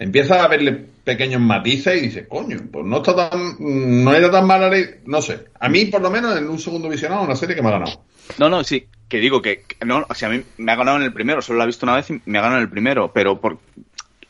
empiezas 0.00 0.38
a 0.38 0.48
verle 0.48 0.86
pequeños 1.04 1.40
matices 1.42 1.98
y 1.98 2.06
dices, 2.06 2.26
coño, 2.26 2.58
pues 2.72 2.84
no 2.86 2.96
está 2.96 3.14
tan, 3.14 3.56
no 3.58 4.14
era 4.14 4.30
tan 4.30 4.46
mala, 4.46 4.70
no 5.04 5.20
sé. 5.20 5.44
A 5.60 5.68
mí, 5.68 5.84
por 5.84 6.00
lo 6.00 6.10
menos, 6.10 6.36
en 6.36 6.48
un 6.48 6.58
segundo 6.58 6.88
visionado, 6.88 7.22
una 7.22 7.36
serie 7.36 7.54
que 7.54 7.62
me 7.62 7.68
ha 7.68 7.72
ganado. 7.72 8.02
No, 8.38 8.48
no, 8.48 8.64
sí, 8.64 8.86
que 9.08 9.18
digo 9.18 9.42
que, 9.42 9.64
no, 9.84 10.06
o 10.08 10.14
sea, 10.14 10.28
a 10.28 10.32
mí 10.32 10.42
me 10.56 10.72
ha 10.72 10.76
ganado 10.76 10.96
en 10.96 11.02
el 11.02 11.12
primero, 11.12 11.42
solo 11.42 11.58
la 11.58 11.64
he 11.64 11.66
visto 11.68 11.84
una 11.84 11.96
vez 11.96 12.10
y 12.10 12.20
me 12.24 12.38
ha 12.38 12.42
ganado 12.42 12.58
en 12.58 12.64
el 12.64 12.70
primero, 12.70 13.12
pero 13.12 13.40
por 13.40 13.58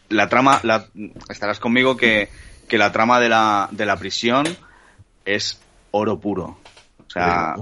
la 0.09 0.29
trama, 0.29 0.61
la, 0.65 0.87
estarás 1.29 1.61
conmigo 1.61 1.97
que, 1.97 2.29
que 2.69 2.77
la 2.77 2.91
trama 2.91 3.21
de 3.21 3.29
la, 3.29 3.69
de 3.71 3.87
la 3.87 3.97
prisión 3.97 4.47
es 5.25 5.61
oro 5.93 6.19
puro. 6.19 6.59
O 7.07 7.13
sea, 7.13 7.55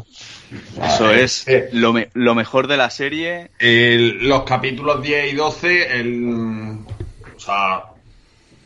eso 0.83 1.11
es 1.11 1.47
lo, 1.73 1.95
lo, 2.13 2.35
mejor 2.35 2.69
de 2.69 2.77
la 2.77 2.91
serie. 2.91 3.51
los 3.61 4.43
capítulos 4.45 5.03
10 5.03 5.33
y 5.33 5.37
12, 5.37 6.01
el, 6.01 6.79
o 7.35 7.41
sea, 7.41 7.85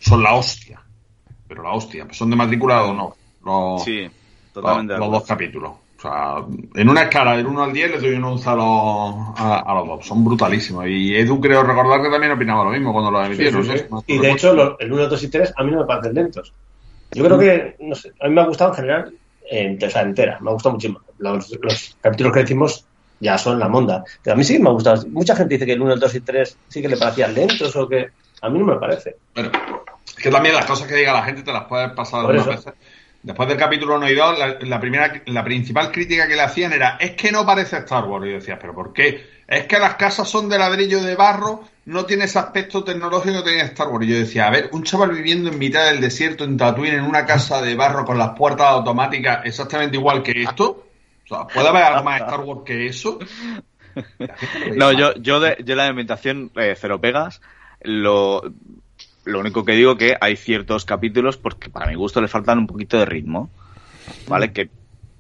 son 0.03 0.23
la 0.23 0.35
hostia. 0.35 0.81
Pero 1.47 1.63
la 1.63 1.73
hostia, 1.73 2.07
son 2.11 2.31
de 2.31 2.37
matrícula 2.37 2.85
o 2.85 2.95
no. 2.95 3.15
Los, 3.45 3.85
sí, 3.85 4.09
totalmente. 4.53 4.97
Los, 4.97 5.11
dos 5.11 5.25
capítulos. 5.25 5.73
O 5.99 6.01
sea, 6.03 6.37
en 6.75 6.89
una 6.89 7.03
escala 7.03 7.37
del 7.37 7.47
1 7.47 7.63
al 7.63 7.73
10 7.73 7.91
le 7.93 7.99
doy 7.99 8.15
un 8.17 8.25
11 8.25 8.51
a 8.51 8.55
los, 8.55 9.15
a, 9.37 9.75
los 9.75 9.87
dos. 9.87 10.07
Son 10.07 10.25
brutalísimos. 10.25 10.87
Y 10.89 11.15
Edu 11.15 11.41
creo 11.41 11.63
recordar 11.63 12.03
que 12.03 12.11
también 12.11 12.33
opinaba 12.33 12.65
lo 12.65 12.71
mismo 12.71 12.93
cuando 12.93 13.11
lo 13.11 13.25
emitieron. 13.25 13.65
Y 14.07 14.19
de 14.19 14.31
hecho, 14.33 14.77
el 14.79 14.93
1, 14.93 15.09
2 15.09 15.23
y 15.23 15.29
3 15.29 15.55
a 15.57 15.63
mí 15.63 15.71
no 15.71 15.81
me 15.81 15.87
parecen 15.87 16.15
lentos. 16.15 16.53
Yo 17.13 17.25
creo 17.25 17.39
que, 17.39 17.77
no 17.81 17.95
sé, 17.95 18.13
a 18.21 18.29
mí 18.29 18.35
me 18.35 18.41
ha 18.41 18.47
gustado 18.47 18.71
en 18.71 18.77
general 18.77 19.15
entera. 19.53 20.39
Me 20.41 20.51
ha 20.51 20.53
gustado 20.53 20.75
muchísimo. 20.75 21.01
Los, 21.19 21.97
capítulos 22.01 22.33
que 22.33 22.41
decimos 22.41 22.85
ya 23.21 23.39
son 23.39 23.59
la 23.59 23.69
monda. 23.69 24.05
Pero 24.23 24.35
a 24.35 24.37
mí 24.37 24.45
sí 24.45 24.59
me 24.59 24.69
ha 24.69 24.73
gustado. 24.73 25.07
Mucha 25.09 25.37
gente 25.37 25.55
dice 25.55 25.67
que 25.67 25.73
el 25.73 25.83
1, 25.83 25.95
el 25.95 26.01
2 26.01 26.15
y 26.15 26.21
3 26.21 26.59
sí 26.69 26.83
que 26.83 26.89
le 26.89 26.97
parecían 26.97 27.35
lentos 27.35 27.75
o 27.77 27.89
que... 27.89 28.09
A 28.43 28.51
mí 28.51 28.59
no 28.59 28.67
me 28.67 28.77
parece. 28.77 29.17
Bueno, 29.35 29.51
es 30.07 30.15
que 30.15 30.31
también 30.31 30.55
las 30.55 30.67
cosas 30.67 30.87
que 30.87 30.95
diga 30.95 31.13
la 31.13 31.23
gente 31.23 31.43
te 31.43 31.53
las 31.53 31.65
puedes 31.65 31.91
pasar 31.93 32.21
algunas 32.21 32.47
veces. 32.47 32.73
Después 33.23 33.49
del 33.49 33.57
capítulo 33.57 33.97
1 33.97 34.11
y 34.11 34.15
2, 34.17 34.39
la, 34.63 34.81
primera, 34.81 35.23
la 35.27 35.45
principal 35.45 35.93
crítica 35.93 36.27
que 36.27 36.35
le 36.35 36.43
hacían 36.43 36.73
era, 36.73 36.97
es 37.01 37.13
que 37.13 37.31
no 37.31 37.47
parece 37.47 37.77
Star 37.77 38.05
Wars. 38.05 38.27
Y 38.27 38.31
yo 38.31 38.35
decía, 38.35 38.59
¿pero 38.59 38.75
por 38.75 38.93
qué? 38.93 39.25
Es 39.47 39.67
que 39.67 39.79
las 39.79 39.95
casas 39.95 40.29
son 40.29 40.49
de 40.49 40.59
ladrillo 40.59 41.01
de 41.01 41.15
barro, 41.15 41.63
no 41.85 42.05
tiene 42.05 42.25
ese 42.25 42.41
aspecto 42.41 42.83
tecnológico 42.83 43.39
que 43.39 43.51
tenía 43.51 43.65
Star 43.65 43.89
Wars. 43.89 44.07
Y 44.07 44.09
yo 44.11 44.19
decía, 44.19 44.49
a 44.49 44.51
ver, 44.51 44.71
un 44.73 44.83
chaval 44.83 45.13
viviendo 45.13 45.51
en 45.51 45.59
mitad 45.59 45.87
del 45.87 46.01
desierto 46.01 46.43
en 46.43 46.57
Tatooine 46.57 46.95
en 46.95 47.05
una 47.05 47.25
casa 47.25 47.63
de 47.63 47.77
barro 47.77 48.05
con 48.05 48.19
las 48.19 48.31
puertas 48.31 48.67
automáticas 48.67 49.47
exactamente 49.47 49.97
igual 49.97 50.25
que 50.25 50.43
esto. 50.43 50.87
O 51.25 51.29
sea, 51.29 51.47
¿puede 51.47 51.69
haber 51.69 51.85
algo 51.85 52.03
más 52.03 52.23
Star 52.23 52.41
Wars 52.41 52.63
que 52.67 52.87
eso? 52.87 53.21
No, 54.75 54.91
yo, 54.91 55.15
yo, 55.17 55.39
de, 55.39 55.59
yo 55.65 55.77
la 55.77 55.87
ambientación 55.87 56.51
eh, 56.57 56.75
cero 56.81 56.99
pegas. 56.99 57.43
Lo, 57.85 58.43
lo 59.25 59.41
único 59.41 59.65
que 59.65 59.73
digo 59.73 59.97
que 59.97 60.17
hay 60.21 60.37
ciertos 60.37 60.85
capítulos 60.85 61.37
porque 61.37 61.71
para 61.71 61.87
mi 61.87 61.95
gusto 61.95 62.21
le 62.21 62.29
faltan 62.29 62.59
un 62.59 62.67
poquito 62.67 62.99
de 62.99 63.05
ritmo, 63.05 63.51
¿vale? 64.29 64.49
Mm. 64.49 64.53
Que 64.53 64.71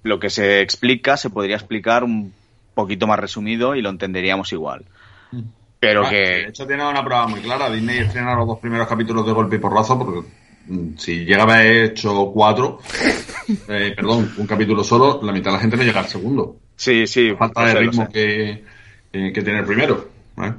lo 0.02 0.18
que 0.18 0.30
se 0.30 0.60
explica 0.60 1.16
se 1.16 1.30
podría 1.30 1.56
explicar 1.56 2.04
un 2.04 2.32
poquito 2.74 3.06
más 3.06 3.18
resumido 3.18 3.74
y 3.74 3.82
lo 3.82 3.90
entenderíamos 3.90 4.52
igual. 4.52 4.84
Mm. 5.30 5.42
Pero 5.78 6.06
ah, 6.06 6.10
que... 6.10 6.16
De 6.16 6.48
hecho 6.48 6.66
tiene 6.66 6.88
una 6.88 7.04
prueba 7.04 7.26
muy 7.26 7.40
clara. 7.40 7.70
Disney 7.70 7.98
estrena 7.98 8.34
los 8.34 8.46
dos 8.46 8.58
primeros 8.58 8.86
capítulos 8.86 9.26
de 9.26 9.32
golpe 9.32 9.56
y 9.56 9.58
porrazo 9.58 9.98
porque 9.98 10.28
mm, 10.66 10.96
si 10.96 11.24
llega 11.24 11.42
a 11.42 11.44
haber 11.44 11.84
hecho 11.84 12.30
cuatro, 12.32 12.78
eh, 13.68 13.92
perdón, 13.94 14.32
un 14.36 14.46
capítulo 14.46 14.84
solo, 14.84 15.20
la 15.22 15.32
mitad 15.32 15.50
de 15.50 15.56
la 15.56 15.60
gente 15.60 15.76
no 15.76 15.82
llega 15.82 16.00
al 16.00 16.06
segundo. 16.06 16.56
Sí, 16.76 17.06
sí. 17.06 17.32
Falta 17.36 17.66
de 17.66 17.74
ritmo 17.74 18.08
que, 18.08 18.64
que 19.12 19.42
tiene 19.42 19.60
el 19.60 19.64
primero. 19.64 20.08
¿eh? 20.38 20.52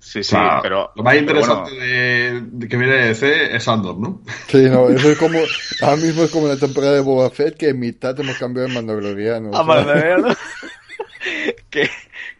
Sí, 0.00 0.22
sí, 0.22 0.36
pero. 0.62 0.92
Lo 0.94 1.02
más 1.02 1.16
interesante 1.16 1.72
de, 1.72 2.68
que 2.68 2.76
viene 2.76 2.94
de 2.94 3.08
DC 3.08 3.56
es 3.56 3.68
Andor, 3.68 3.98
¿no? 3.98 4.22
Sí, 4.46 4.68
no, 4.70 4.88
eso 4.88 5.10
es 5.10 5.18
como. 5.18 5.38
Ahora 5.82 5.96
mismo 5.96 6.22
es 6.22 6.30
como 6.30 6.46
la 6.46 6.56
temporada 6.56 6.94
de 6.94 7.00
Boba 7.00 7.30
Fett, 7.30 7.56
que 7.56 7.70
en 7.70 7.80
mitad 7.80 8.18
hemos 8.18 8.38
cambiado 8.38 8.68
en 8.68 8.74
Mandaloriano. 8.74 9.50
A 9.56 9.62
Mandaloriano. 9.62 10.28
que, 11.70 11.90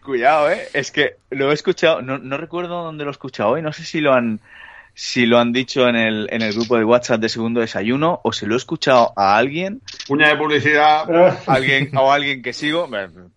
cuidado, 0.03 0.51
¿eh? 0.51 0.69
Es 0.73 0.93
que 0.93 1.17
lo 1.31 1.51
he 1.51 1.55
escuchado, 1.55 2.01
no, 2.01 2.19
no 2.19 2.37
recuerdo 2.37 2.83
dónde 2.85 3.05
lo 3.05 3.11
he 3.11 3.13
escuchado 3.13 3.51
hoy, 3.51 3.63
no 3.63 3.73
sé 3.73 3.85
si 3.85 4.01
lo 4.01 4.15
han 4.15 4.41
si 4.95 5.27
lo 5.27 5.39
han 5.39 5.53
dicho 5.53 5.89
en 5.89 5.95
el, 5.95 6.29
en 6.33 6.43
el 6.43 6.53
grupo 6.53 6.77
de 6.77 6.85
WhatsApp 6.85 7.21
de 7.21 7.29
Segundo 7.29 7.61
Desayuno 7.61 8.21
o 8.25 8.33
se 8.33 8.47
lo 8.47 8.55
he 8.55 8.57
escuchado 8.57 9.13
a 9.15 9.37
alguien. 9.37 9.81
Puña 10.09 10.27
de 10.27 10.37
publicidad. 10.37 11.05
Alguien, 11.47 11.97
o 11.97 12.11
alguien 12.11 12.43
que 12.43 12.53
sigo. 12.53 12.89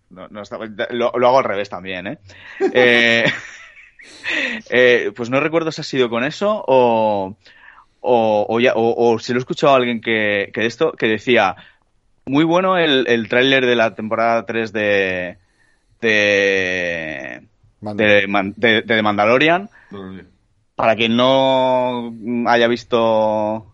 No, 0.09 0.28
no 0.28 0.41
lo, 0.89 1.11
lo, 1.15 1.28
hago 1.28 1.38
al 1.38 1.43
revés 1.43 1.69
también, 1.69 2.07
¿eh? 2.07 2.17
eh 2.74 3.26
Eh, 4.70 5.12
pues 5.16 5.30
no 5.30 5.39
recuerdo 5.39 5.72
si 5.72 5.82
ha 5.82 5.84
sido 5.84 6.10
con 6.10 6.24
eso 6.24 6.64
o, 6.68 7.36
o, 7.99 8.45
o, 8.47 8.60
ya, 8.60 8.74
o, 8.76 9.20
si 9.20 9.34
lo 9.34 9.39
he 9.39 9.41
escuchado 9.41 9.74
a 9.74 9.78
alguien 9.78 10.02
que, 10.02 10.52
que, 10.54 10.66
esto, 10.66 10.93
que 10.93 11.08
decía, 11.08 11.56
muy 12.26 12.43
bueno 12.43 12.78
el, 12.78 13.08
el 13.08 13.28
tráiler 13.30 13.66
de 13.66 13.76
la 13.76 13.95
temporada 13.95 14.45
3 14.45 14.74
de, 14.74 15.38
de, 16.02 17.47
Manda. 17.80 18.04
de, 18.04 18.52
de, 18.56 18.82
de 18.82 19.02
Mandalorian. 19.02 19.70
Para 20.76 20.95
quien 20.95 21.16
no 21.16 22.14
haya 22.47 22.68
visto 22.68 23.68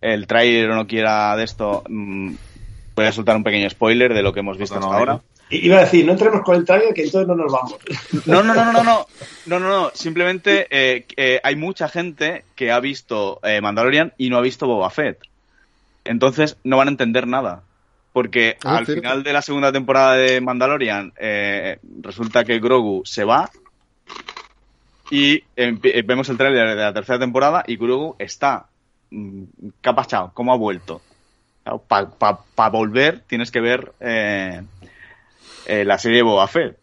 el 0.00 0.26
tráiler 0.26 0.70
o 0.70 0.74
no 0.76 0.86
quiera 0.86 1.36
de 1.36 1.44
esto, 1.44 1.84
mm, 1.88 2.34
voy 2.94 3.06
a 3.06 3.12
soltar 3.12 3.36
un 3.36 3.44
pequeño 3.44 3.70
spoiler 3.70 4.12
de 4.12 4.22
lo 4.22 4.32
que 4.32 4.40
hemos 4.40 4.58
visto 4.58 4.74
No, 4.74 4.80
hasta 4.80 4.92
no, 4.92 4.98
ahora. 4.98 5.20
Iba 5.50 5.78
a 5.78 5.80
decir, 5.80 6.04
no 6.04 6.12
entremos 6.12 6.42
con 6.42 6.56
el 6.56 6.64
trailer 6.64 6.92
que 6.92 7.04
entonces 7.04 7.26
no 7.26 7.34
nos 7.34 7.50
vamos. 7.50 7.76
No, 8.26 8.42
no, 8.42 8.54
no, 8.54 8.64
no, 8.66 8.72
no, 8.72 8.84
no, 8.84 9.06
no, 9.46 9.58
no, 9.60 9.68
no. 9.68 9.90
Simplemente 9.94 10.66
eh, 10.70 11.06
eh, 11.16 11.40
hay 11.42 11.56
mucha 11.56 11.88
gente 11.88 12.44
que 12.54 12.70
ha 12.70 12.80
visto 12.80 13.40
eh, 13.42 13.60
Mandalorian 13.60 14.12
y 14.18 14.28
no 14.28 14.36
ha 14.38 14.42
visto 14.42 14.66
Boba 14.66 14.90
Fett. 14.90 15.18
Entonces 16.04 16.56
no 16.64 16.76
van 16.76 16.88
a 16.88 16.90
entender 16.90 17.26
nada. 17.26 17.62
Porque 18.12 18.56
Ah, 18.64 18.78
al 18.78 18.86
cierto. 18.86 19.02
final 19.02 19.22
de 19.22 19.32
la 19.32 19.42
segunda 19.42 19.70
temporada 19.72 20.14
de 20.14 20.40
Mandalorian 20.40 21.12
eh, 21.18 21.78
resulta 22.02 22.44
que 22.44 22.58
Grogu 22.58 23.02
se 23.04 23.24
va 23.24 23.48
y 25.10 25.42
eh, 25.56 26.02
vemos 26.04 26.28
el 26.28 26.36
tráiler 26.36 26.68
de 26.68 26.74
la 26.74 26.92
tercera 26.92 27.18
temporada 27.18 27.64
y 27.66 27.76
Grogu 27.76 28.16
está 28.18 28.66
mm, 29.10 29.42
¿qué 29.80 29.88
ha 29.88 29.94
pasado? 29.94 30.30
¿Cómo 30.34 30.52
ha 30.52 30.56
vuelto? 30.56 31.00
Para 31.86 32.70
volver 32.70 33.20
tienes 33.26 33.50
que 33.50 33.60
ver 33.60 33.92
eh, 35.68 35.84
la 35.84 35.98
serie 35.98 36.18
de 36.18 36.22
Boba 36.24 36.48
Fett. 36.48 36.76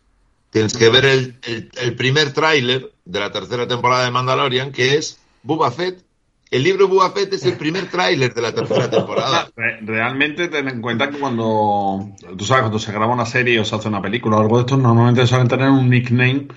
Tienes 0.52 0.78
que 0.78 0.90
ver 0.90 1.04
el, 1.06 1.36
el- 1.44 1.70
el 1.82 1.96
primer 1.96 2.32
tráiler 2.32 2.92
de 3.04 3.20
la 3.20 3.32
tercera 3.32 3.68
temporada 3.68 4.06
de 4.06 4.12
Mandalorian, 4.12 4.72
que 4.72 4.96
es 4.96 5.20
Boba 5.44 5.70
Fett. 5.72 6.04
El 6.52 6.64
libro 6.64 6.88
Boba 6.88 7.12
Fett 7.12 7.34
es 7.34 7.44
el 7.46 7.58
primer 7.58 7.90
tráiler 7.90 8.34
de 8.34 8.42
la 8.42 8.54
tercera 8.54 8.90
temporada. 8.90 9.50
Re- 9.58 9.80
Realmente 9.82 10.48
ten 10.48 10.70
en 10.70 10.82
cuenta 10.82 11.10
que 11.10 11.18
cuando 11.20 12.12
tú 12.38 12.46
sabes 12.46 12.62
cuando 12.62 12.80
se 12.80 12.92
graba 12.94 13.14
una 13.14 13.26
serie 13.26 13.60
o 13.60 13.66
se 13.66 13.76
hace 13.76 13.88
una 13.90 14.02
película 14.02 14.38
o 14.38 14.42
algo 14.42 14.58
de 14.58 14.62
esto 14.62 14.78
normalmente 14.78 15.28
suelen 15.28 15.48
tener 15.50 15.70
un 15.70 15.90
nickname 15.90 16.48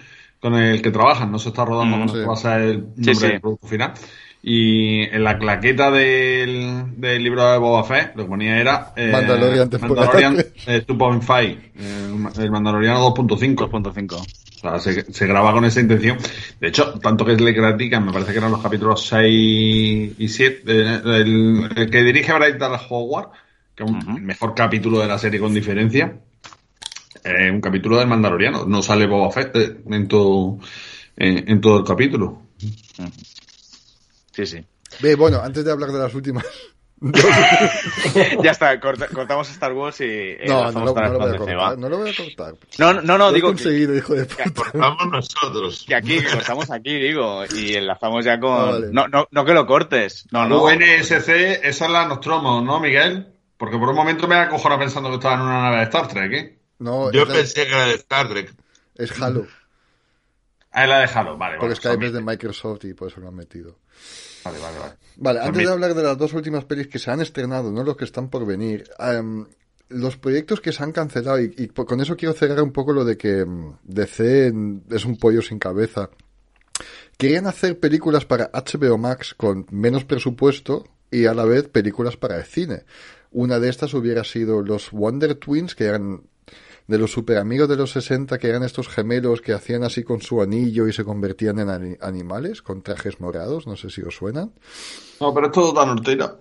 con 0.41 0.55
el 0.55 0.81
que 0.83 0.93
trabajan 0.93 1.33
no 1.33 1.39
se 1.41 1.49
está 1.49 1.65
rodando 1.65 1.97
Mm, 1.97 2.01
con 2.01 2.09
sí. 2.11 2.15
el 2.17 2.21
que 2.23 2.29
va 2.29 2.35
a 2.35 2.37
ser 2.37 2.61
el 2.61 2.79
nombre 2.83 3.15
Sí, 3.15 3.15
sí. 3.15 3.27
del 3.27 3.41
producto 3.41 3.67
final 3.67 3.95
y 4.43 5.01
en 5.03 5.25
la 5.25 5.37
claqueta 5.39 5.91
del, 5.91 6.85
del 6.97 7.23
libro 7.25 7.51
de 7.51 7.59
Boba 7.59 7.83
Fett 7.85 8.15
lo 8.17 8.23
que 8.25 8.29
ponía 8.29 8.59
era 8.61 8.93
eh, 8.97 9.11
Mandalorian 9.13 9.69
Mandalorian 9.81 10.39
eh, 10.67 10.85
2.5 10.87 11.57
eh, 11.77 12.43
el 12.43 12.51
Mandaloriano 12.51 13.15
2.5 13.15 13.55
2.5. 13.71 14.13
o 14.15 14.25
sea, 14.61 14.79
se, 14.79 15.13
se 15.13 15.27
graba 15.27 15.53
con 15.53 15.65
esa 15.65 15.81
intención. 15.81 16.19
De 16.61 16.69
hecho, 16.69 16.95
tanto 17.01 17.25
que 17.25 17.35
le 17.37 17.55
critican, 17.55 18.05
me 18.07 18.13
parece 18.13 18.33
que 18.33 18.39
eran 18.39 18.51
los 18.53 18.63
capítulos 18.63 19.07
6 19.07 20.13
y 20.19 20.29
7, 20.29 20.63
eh, 20.67 21.01
el, 21.05 21.69
el 21.77 21.91
que 21.91 22.03
dirige 22.03 22.33
Dallas 22.33 22.83
Howard, 22.91 23.29
que 23.75 23.85
es 23.85 23.91
un- 23.91 23.97
Ujú. 23.99 24.17
el 24.17 24.23
mejor 24.23 24.55
capítulo 24.55 24.99
de 25.01 25.07
la 25.09 25.19
serie 25.19 25.39
con 25.41 25.53
diferencia, 25.55 26.17
eh, 27.25 27.51
un 27.51 27.61
capítulo 27.61 27.99
del 27.99 28.09
Mandaloriano. 28.09 28.65
No 28.67 28.83
sale 28.83 29.07
Boba 29.07 29.31
Fett 29.31 29.55
eh, 29.57 29.77
en 29.91 30.09
todo, 30.09 30.59
en, 31.17 31.49
en 31.51 31.61
todo 31.61 31.79
el 31.79 31.85
capítulo. 31.85 32.43
Sí, 34.39 34.47
sí. 34.47 34.65
Ve, 35.01 35.17
bueno, 35.17 35.41
antes 35.43 35.65
de 35.65 35.73
hablar 35.73 35.91
de 35.91 35.99
las 35.99 36.15
últimas. 36.15 36.45
ya 38.43 38.51
está, 38.53 38.79
corta- 38.81 39.09
cortamos 39.09 39.51
Star 39.51 39.73
Wars 39.73 40.01
y 40.01 40.05
eh, 40.05 40.45
no, 40.47 40.71
no, 40.71 40.85
lo, 40.85 40.95
no 40.95 41.09
lo 41.13 41.19
voy 41.19 41.35
a 41.35 41.37
cortar. 41.39 41.79
No 41.79 41.89
lo 41.89 41.99
voy 41.99 42.11
a 42.11 42.15
cortar. 42.17 42.55
No, 42.79 42.93
no, 42.95 43.03
no, 43.03 43.19
Lo 43.19 43.31
he 43.31 43.35
digo 43.35 43.55
que, 43.55 43.69
hijo 43.97 44.15
de 44.15 44.25
puta. 44.27 44.71
Vamos 44.75 45.07
nosotros. 45.11 45.85
que 45.89 45.95
aquí, 45.97 46.21
que 46.21 46.31
cortamos 46.31 46.71
aquí, 46.71 46.95
digo, 47.01 47.43
y 47.53 47.75
enlazamos 47.75 48.25
ya 48.25 48.39
con... 48.39 48.53
Ah, 48.53 48.65
vale. 48.73 48.89
no, 48.93 49.09
no, 49.09 49.27
no 49.31 49.45
que 49.45 49.55
lo 49.55 49.67
cortes, 49.67 50.27
no, 50.31 50.47
no. 50.49 50.63
UNSC, 50.65 51.11
esa 51.29 51.63
es 51.65 51.81
la 51.91 52.07
Nostromo, 52.07 52.61
¿no, 52.61 52.79
Miguel? 52.79 53.27
Porque 53.57 53.77
por 53.77 53.89
un 53.89 53.97
momento 53.97 54.29
me 54.29 54.37
acojona 54.37 54.79
pensando 54.79 55.09
que 55.09 55.17
estaba 55.17 55.35
en 55.35 55.41
una 55.41 55.63
nave 55.63 55.77
de 55.79 55.83
Star 55.85 56.07
Trek, 56.07 56.33
¿eh? 56.33 56.59
No, 56.79 57.11
Yo 57.11 57.27
pensé 57.27 57.67
que 57.67 57.73
era 57.73 57.87
de 57.87 57.95
Star 57.95 58.29
Trek. 58.29 58.55
es 58.97 59.21
Halo. 59.21 59.47
Ah, 60.71 60.85
es 60.85 60.89
la 60.89 61.01
de 61.01 61.07
Halo, 61.07 61.37
vale, 61.39 61.57
Porque. 61.59 61.77
Skype 61.77 62.07
es 62.07 62.13
de 62.13 62.21
Microsoft 62.21 62.85
y 62.85 62.95
por 62.95 63.09
eso 63.09 63.21
lo 63.21 63.29
han 63.29 63.35
metido. 63.35 63.79
Vale, 64.45 64.59
vale, 64.59 64.79
vale. 64.79 64.95
Vale, 65.17 65.41
antes 65.41 65.67
de 65.67 65.73
hablar 65.73 65.95
de 65.95 66.03
las 66.03 66.19
dos 66.19 66.33
últimas 66.35 66.65
pelis 66.65 66.89
que 66.89 66.99
se 66.99 67.11
han 67.11 67.21
estrenado, 67.21 67.73
no 67.73 67.83
los 67.83 67.97
que 67.97 68.05
están 68.05 68.29
por 68.29 68.47
venir, 68.47 68.89
em, 68.99 69.47
los 69.89 70.17
proyectos 70.19 70.61
que 70.61 70.73
se 70.73 70.83
han 70.83 70.93
cancelado, 70.93 71.41
y, 71.41 71.55
y 71.57 71.69
con 71.69 72.01
eso 72.01 72.17
quiero 72.17 72.35
cerrar 72.35 72.63
un 72.63 72.73
poco 72.73 72.93
lo 72.93 73.05
de 73.05 73.17
que 73.17 73.41
em, 73.41 73.75
DC 73.85 74.53
es 74.91 75.05
un 75.05 75.17
pollo 75.17 75.43
sin 75.43 75.59
cabeza. 75.59 76.11
Querían 77.17 77.47
hacer 77.47 77.81
películas 77.81 78.25
para 78.25 78.51
HBO 78.53 78.97
Max 78.99 79.35
con 79.35 79.67
menos 79.71 80.05
presupuesto 80.05 80.85
y 81.11 81.27
a 81.27 81.35
la 81.35 81.45
vez 81.45 81.69
películas 81.69 82.17
para 82.17 82.37
el 82.37 82.45
cine. 82.45 82.85
Una 83.33 83.59
de 83.59 83.69
estas 83.69 83.93
hubiera 83.95 84.23
sido 84.25 84.63
los 84.63 84.91
Wonder 84.93 85.35
Twins, 85.35 85.75
que 85.75 85.85
eran 85.85 86.23
de 86.89 86.99
los 86.99 87.13
super 87.13 87.37
amigos 87.39 87.69
de 87.69 87.77
los 87.77 87.93
60, 87.93 88.39
que 88.39 88.49
eran 88.49 88.65
estos 88.65 88.89
gemelos 88.89 89.41
que 89.41 89.53
hacían 89.53 89.85
así 89.85 90.03
con 90.03 90.21
su 90.21 90.43
anillo 90.43 90.89
y 90.89 90.93
se 90.93 91.05
convertían 91.05 91.61
en 91.61 91.69
ani- 91.71 91.97
animales 92.01 92.63
con 92.63 92.83
trajes 92.83 93.21
morados, 93.21 93.67
no 93.69 93.77
sé 93.77 93.91
si 93.91 94.03
os 94.03 94.17
suenan. 94.17 94.53
No, 95.21 95.33
pero 95.33 95.47
es 95.47 95.53
todo 95.53 95.73
tan 95.73 95.91
hortera. 95.91 96.37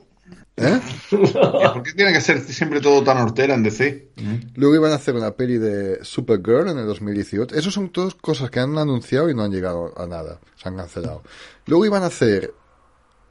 ¿Eh? 0.58 0.80
¿Por 1.12 1.84
qué 1.84 1.94
tiene 1.94 2.12
que 2.14 2.20
ser 2.22 2.40
siempre 2.42 2.82
todo 2.82 3.04
tan 3.04 3.18
hortera 3.20 3.54
en 3.54 3.64
DC? 3.64 4.10
Luego 4.56 4.76
iban 4.76 4.92
a 4.92 4.96
hacer 4.96 5.16
una 5.16 5.32
peli 5.36 5.58
de 5.58 6.04
Supergirl 6.04 6.70
en 6.70 6.80
el 6.80 6.86
2018. 6.88 7.56
Esas 7.56 7.74
son 7.74 7.90
todas 7.90 8.16
cosas 8.16 8.50
que 8.50 8.60
han 8.60 8.78
anunciado 8.78 9.30
y 9.30 9.36
no 9.36 9.44
han 9.44 9.52
llegado 9.52 9.94
a 9.96 10.08
nada. 10.08 10.40
Se 10.56 10.68
han 10.70 10.76
cancelado. 10.78 11.22
Luego 11.68 11.86
iban 11.86 12.04
a 12.04 12.08
hacer 12.08 12.54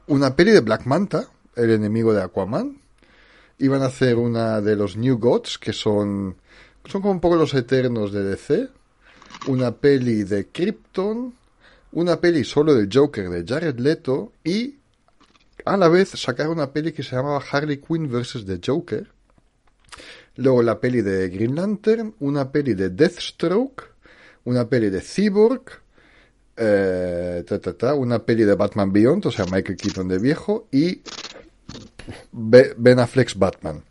una 0.07 0.35
peli 0.35 0.51
de 0.51 0.61
Black 0.61 0.85
Manta, 0.85 1.27
el 1.55 1.71
enemigo 1.71 2.13
de 2.13 2.21
Aquaman. 2.23 2.79
Iban 3.59 3.81
a 3.81 3.87
hacer 3.87 4.15
una 4.17 4.61
de 4.61 4.75
los 4.75 4.95
New 4.97 5.17
Gods, 5.17 5.57
que 5.57 5.73
son, 5.73 6.37
son 6.87 7.01
como 7.01 7.11
un 7.13 7.19
poco 7.19 7.35
los 7.35 7.53
eternos 7.53 8.11
de 8.11 8.23
DC. 8.23 8.67
Una 9.47 9.71
peli 9.75 10.23
de 10.23 10.47
Krypton. 10.47 11.33
Una 11.93 12.19
peli 12.19 12.43
solo 12.43 12.73
del 12.75 12.89
Joker 12.91 13.29
de 13.29 13.43
Jared 13.45 13.79
Leto. 13.79 14.33
Y 14.43 14.75
a 15.65 15.77
la 15.77 15.87
vez 15.89 16.09
sacar 16.09 16.49
una 16.49 16.71
peli 16.71 16.91
que 16.93 17.03
se 17.03 17.15
llamaba 17.15 17.43
Harley 17.51 17.77
Quinn 17.77 18.09
vs. 18.09 18.45
The 18.45 18.59
Joker. 18.65 19.07
Luego 20.35 20.61
la 20.61 20.79
peli 20.79 21.01
de 21.01 21.29
Green 21.29 21.55
Lantern, 21.55 22.13
una 22.19 22.51
peli 22.51 22.75
de 22.75 22.89
Deathstroke, 22.91 23.83
una 24.43 24.69
peli 24.69 24.89
de 24.91 25.01
Cyborg, 25.01 25.63
eh, 26.55 27.43
ta, 27.47 27.59
ta, 27.59 27.73
ta, 27.73 27.95
una 27.95 28.19
peli 28.19 28.43
de 28.43 28.53
Batman 28.53 28.91
Beyond, 28.93 29.25
o 29.25 29.31
sea, 29.31 29.45
Michael 29.45 29.77
Keaton 29.77 30.07
de 30.07 30.19
viejo, 30.19 30.67
y 30.71 31.01
Be- 32.31 32.75
Ben 32.77 32.99
Affleck's 32.99 33.35
Batman. 33.37 33.83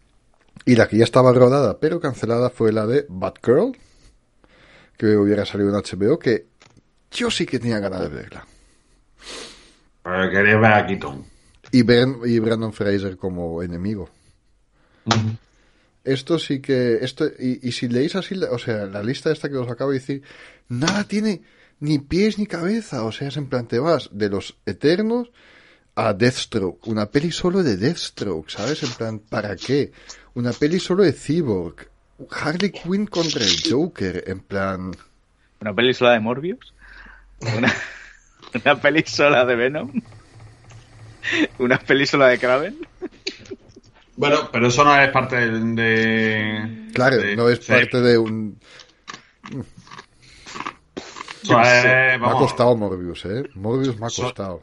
Y 0.64 0.74
la 0.76 0.88
que 0.88 0.96
ya 0.96 1.04
estaba 1.04 1.32
rodada, 1.32 1.78
pero 1.78 2.00
cancelada, 2.00 2.50
fue 2.50 2.72
la 2.72 2.86
de 2.86 3.06
Batgirl, 3.08 3.76
que 4.96 5.16
hubiera 5.16 5.44
salido 5.44 5.68
en 5.70 5.76
HBO, 5.76 6.18
que 6.18 6.46
yo 7.10 7.30
sí 7.30 7.46
que 7.46 7.58
tenía 7.58 7.78
ganas 7.78 8.00
de 8.02 8.08
verla. 8.08 8.46
Pero 10.02 10.30
quería 10.30 10.56
ver 10.56 10.72
a 10.72 10.86
Keaton. 10.86 11.24
Y, 11.72 11.82
Ben- 11.82 12.18
y 12.24 12.38
Brandon 12.38 12.72
Fraser 12.72 13.16
como 13.16 13.62
enemigo. 13.62 14.08
Esto 16.04 16.38
sí 16.38 16.60
que. 16.60 16.98
esto 17.02 17.26
y, 17.38 17.66
y 17.68 17.72
si 17.72 17.88
leéis 17.88 18.14
así, 18.14 18.34
o 18.50 18.58
sea, 18.58 18.86
la 18.86 19.02
lista 19.02 19.32
esta 19.32 19.48
que 19.48 19.56
os 19.56 19.68
acabo 19.70 19.90
de 19.90 19.98
decir, 19.98 20.22
nada 20.68 21.04
tiene 21.04 21.42
ni 21.80 21.98
pies 21.98 22.38
ni 22.38 22.46
cabeza. 22.46 23.02
O 23.04 23.10
sea, 23.12 23.28
es 23.28 23.36
en 23.36 23.48
plan, 23.48 23.66
te 23.66 23.78
vas 23.80 24.08
de 24.12 24.28
los 24.28 24.56
Eternos 24.66 25.30
a 25.96 26.12
Deathstroke. 26.12 26.86
Una 26.86 27.06
peli 27.10 27.32
solo 27.32 27.62
de 27.64 27.76
Deathstroke, 27.76 28.48
¿sabes? 28.50 28.82
En 28.84 28.90
plan, 28.90 29.18
¿para 29.18 29.56
qué? 29.56 29.90
Una 30.36 30.52
peli 30.52 30.78
solo 30.78 31.02
de 31.02 31.12
Cyborg. 31.12 31.88
Harley 32.30 32.70
Quinn 32.70 33.06
contra 33.06 33.42
el 33.44 33.56
Joker. 33.68 34.22
En 34.26 34.40
plan. 34.40 34.92
¿Una 35.60 35.74
peli 35.74 35.92
sola 35.94 36.12
de 36.12 36.20
Morbius? 36.20 36.72
¿Una, 37.56 37.74
una 38.64 38.80
peli 38.80 39.02
sola 39.06 39.44
de 39.44 39.56
Venom? 39.56 39.92
¿Una 41.58 41.78
peli 41.78 42.06
sola 42.06 42.28
de 42.28 42.38
Kraven? 42.38 42.76
Bueno, 44.16 44.48
pero 44.52 44.68
eso 44.68 44.84
no 44.84 44.96
es 44.98 45.10
parte 45.10 45.36
de... 45.36 45.60
de- 45.82 46.90
Claro, 46.94 47.16
de- 47.16 47.36
no 47.36 47.48
es 47.50 47.58
sí. 47.64 47.72
parte 47.72 48.00
de 48.00 48.16
un. 48.16 48.58
Me 51.48 51.54
ha 51.54 52.32
costado 52.32 52.76
Morbius, 52.76 53.24
¿eh? 53.26 53.44
Morbius 53.54 53.98
me 54.00 54.06
ha 54.06 54.10
costado. 54.10 54.62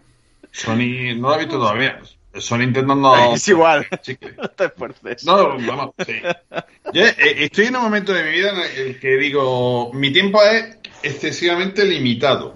Sony, 0.51 1.15
no 1.17 1.30
lo 1.30 1.36
he 1.36 1.39
visto 1.39 1.57
todavía. 1.57 1.99
Sony 2.36 2.64
intentando... 2.64 3.16
Es 3.34 3.48
igual. 3.48 3.88
No 4.38 4.50
te 4.50 4.66
esfuerces. 4.66 5.26
No, 5.26 5.58
vamos, 5.58 5.92
sí. 6.06 6.14
Yo 6.94 7.04
eh, 7.06 7.16
estoy 7.18 7.66
en 7.66 7.76
un 7.76 7.84
momento 7.84 8.14
de 8.14 8.24
mi 8.24 8.32
vida 8.32 8.52
en 8.52 8.88
el 8.88 9.00
que 9.00 9.18
digo, 9.18 9.92
mi 9.94 10.12
tiempo 10.12 10.42
es 10.42 10.78
excesivamente 11.02 11.86
limitado. 11.86 12.56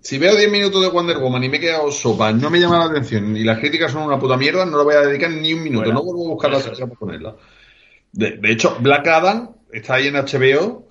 Si 0.00 0.18
veo 0.18 0.36
10 0.36 0.50
minutos 0.50 0.82
de 0.82 0.88
Wonder 0.88 1.18
Woman 1.18 1.44
y 1.44 1.48
me 1.48 1.56
he 1.56 1.60
quedado 1.60 1.90
sopa, 1.90 2.32
no 2.32 2.48
me 2.50 2.60
llama 2.60 2.78
la 2.78 2.84
atención 2.86 3.36
y 3.36 3.42
las 3.42 3.58
críticas 3.58 3.90
son 3.92 4.02
una 4.02 4.18
puta 4.18 4.36
mierda, 4.36 4.64
no 4.64 4.78
le 4.78 4.84
voy 4.84 4.94
a 4.94 5.00
dedicar 5.00 5.30
ni 5.30 5.52
un 5.52 5.62
minuto, 5.64 5.84
Bueno, 5.84 6.00
no 6.00 6.04
vuelvo 6.04 6.26
a 6.26 6.28
buscar 6.34 6.52
la 6.52 6.60
para 6.60 6.98
ponerla. 6.98 7.36
De, 8.12 8.36
de 8.36 8.52
hecho, 8.52 8.76
Black 8.80 9.06
Adam 9.08 9.50
está 9.72 9.94
ahí 9.94 10.06
en 10.06 10.14
HBO 10.14 10.85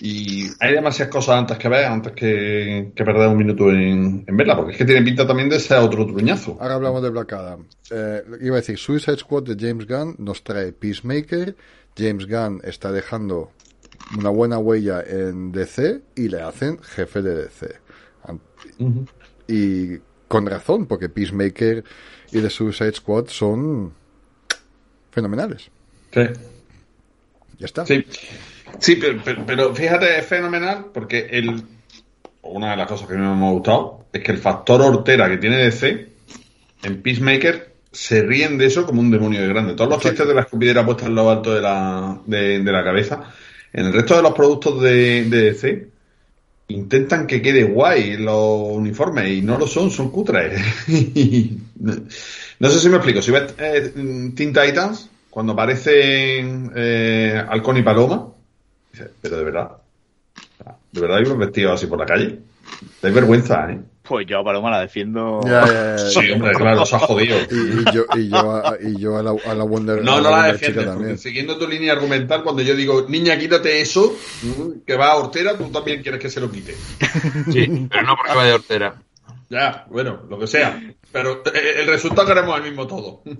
y 0.00 0.48
hay 0.58 0.74
demasiadas 0.74 1.12
cosas 1.12 1.36
antes 1.36 1.56
que 1.56 1.68
ver, 1.68 1.84
antes 1.84 2.12
que, 2.12 2.92
que 2.94 3.04
perder 3.04 3.28
un 3.28 3.36
minuto 3.36 3.70
en, 3.70 4.24
en 4.26 4.36
verla, 4.36 4.56
porque 4.56 4.72
es 4.72 4.78
que 4.78 4.84
tiene 4.84 5.02
pinta 5.02 5.26
también 5.26 5.48
de 5.48 5.60
ser 5.60 5.78
otro 5.78 6.04
truñazo. 6.06 6.56
Ahora 6.60 6.74
hablamos 6.74 7.02
de 7.02 7.10
Black 7.10 7.32
Adam. 7.32 7.66
Eh, 7.90 8.22
iba 8.40 8.56
a 8.56 8.60
decir, 8.60 8.76
Suicide 8.76 9.18
Squad 9.18 9.44
de 9.44 9.56
James 9.58 9.86
Gunn 9.86 10.16
nos 10.18 10.42
trae 10.42 10.72
Peacemaker. 10.72 11.54
James 11.96 12.26
Gunn 12.26 12.60
está 12.64 12.90
dejando 12.90 13.52
una 14.18 14.30
buena 14.30 14.58
huella 14.58 15.02
en 15.06 15.52
DC 15.52 16.02
y 16.16 16.28
le 16.28 16.40
hacen 16.42 16.78
jefe 16.82 17.22
de 17.22 17.44
DC. 17.44 17.74
Y 19.46 19.98
con 20.26 20.46
razón, 20.46 20.86
porque 20.86 21.08
Peacemaker 21.08 21.84
y 22.32 22.40
The 22.40 22.50
Suicide 22.50 22.94
Squad 22.94 23.28
son 23.28 23.92
fenomenales. 25.12 25.70
Sí. 26.12 26.22
Ya 27.64 27.66
está. 27.66 27.86
Sí, 27.86 28.04
sí 28.78 28.96
pero, 28.96 29.20
pero- 29.24 29.46
pero 29.46 29.74
fíjate, 29.74 30.18
es 30.18 30.26
fenomenal 30.26 30.86
porque 30.92 31.28
el, 31.30 31.62
una 32.42 32.72
de 32.72 32.76
las 32.76 32.86
cosas 32.88 33.08
que 33.08 33.14
a 33.14 33.16
mí 33.16 33.22
me 33.22 33.46
ha 33.46 33.50
gustado 33.52 34.04
es 34.12 34.22
que 34.22 34.32
el 34.32 34.38
factor 34.38 34.82
hortera 34.82 35.28
que 35.30 35.38
tiene 35.38 35.56
DC 35.56 36.08
en 36.82 37.00
Peacemaker 37.02 37.72
se 37.90 38.22
ríen 38.22 38.58
de 38.58 38.66
eso 38.66 38.84
como 38.84 39.00
un 39.00 39.10
demonio 39.10 39.40
de 39.40 39.48
grande. 39.48 39.74
Todos 39.74 39.88
los 39.90 40.02
chistes 40.02 40.26
de 40.28 40.34
la 40.34 40.42
escupidera 40.42 40.84
puesta 40.84 41.06
en 41.06 41.14
lo 41.14 41.30
alto 41.30 41.54
de 41.54 41.62
la, 41.62 42.20
de, 42.26 42.58
de 42.60 42.72
la 42.72 42.84
cabeza, 42.84 43.32
en 43.72 43.86
el 43.86 43.92
resto 43.94 44.16
de 44.16 44.22
los 44.22 44.34
productos 44.34 44.82
de, 44.82 45.24
de 45.24 45.42
DC 45.52 45.88
intentan 46.68 47.26
que 47.26 47.40
quede 47.40 47.64
guay 47.64 48.16
los 48.18 48.68
uniformes 48.72 49.28
y 49.30 49.40
no 49.42 49.56
lo 49.58 49.66
son, 49.66 49.90
son 49.90 50.10
cutres. 50.10 50.60
No 52.60 52.70
sé 52.70 52.78
si 52.78 52.88
me 52.88 52.96
explico. 52.96 53.20
Si 53.22 53.30
ves 53.32 53.54
eh, 53.58 53.92
Teen 54.36 54.52
Titans, 54.52 55.10
cuando 55.34 55.52
aparecen 55.54 56.70
eh, 56.76 57.44
Halcón 57.48 57.76
y 57.76 57.82
Paloma, 57.82 58.28
dices, 58.92 59.10
pero 59.20 59.36
de 59.36 59.42
verdad, 59.42 59.68
¿de 60.92 61.00
verdad 61.00 61.18
ibas 61.18 61.36
vestido 61.38 61.72
así 61.72 61.88
por 61.88 61.98
la 61.98 62.06
calle? 62.06 62.38
Dais 63.02 63.12
vergüenza, 63.12 63.68
¿eh? 63.68 63.80
Pues 64.04 64.28
yo 64.28 64.38
a 64.38 64.44
Paloma 64.44 64.70
la 64.70 64.82
defiendo. 64.82 65.40
Ya, 65.44 65.66
ya, 65.66 65.96
ya. 65.96 65.98
Sí, 65.98 66.30
hombre, 66.30 66.52
claro, 66.52 66.86
se 66.86 66.94
ha 66.94 67.00
jodido. 67.00 67.36
Y, 67.50 67.80
y 67.80 67.84
yo, 67.92 68.04
y 68.14 68.28
yo, 68.28 68.54
a, 68.54 68.76
y 68.80 68.96
yo 69.00 69.18
a, 69.18 69.24
la, 69.24 69.34
a 69.44 69.54
la 69.56 69.64
Wonder 69.64 70.04
No, 70.04 70.18
a 70.18 70.20
no 70.20 70.30
la 70.30 70.52
defiendes, 70.52 70.84
porque 70.84 70.98
también. 70.98 71.18
siguiendo 71.18 71.58
tu 71.58 71.66
línea 71.66 71.94
argumental, 71.94 72.44
cuando 72.44 72.62
yo 72.62 72.76
digo, 72.76 73.06
niña, 73.08 73.36
quítate 73.36 73.80
eso, 73.80 74.14
que 74.86 74.96
va 74.96 75.06
a 75.06 75.16
hortera, 75.16 75.58
tú 75.58 75.68
también 75.72 76.00
quieres 76.00 76.20
que 76.20 76.30
se 76.30 76.40
lo 76.40 76.48
quite. 76.48 76.76
Sí, 77.50 77.88
pero 77.90 78.02
no 78.06 78.14
porque 78.16 78.34
vaya 78.36 78.50
de 78.50 78.54
hortera. 78.54 79.02
Ya, 79.50 79.84
bueno, 79.90 80.20
lo 80.30 80.38
que 80.38 80.46
sea. 80.46 80.80
Pero 81.10 81.42
eh, 81.52 81.80
el 81.80 81.88
resultado 81.88 82.28
queremos 82.28 82.56
el 82.56 82.62
mismo 82.62 82.86
todo. 82.86 83.22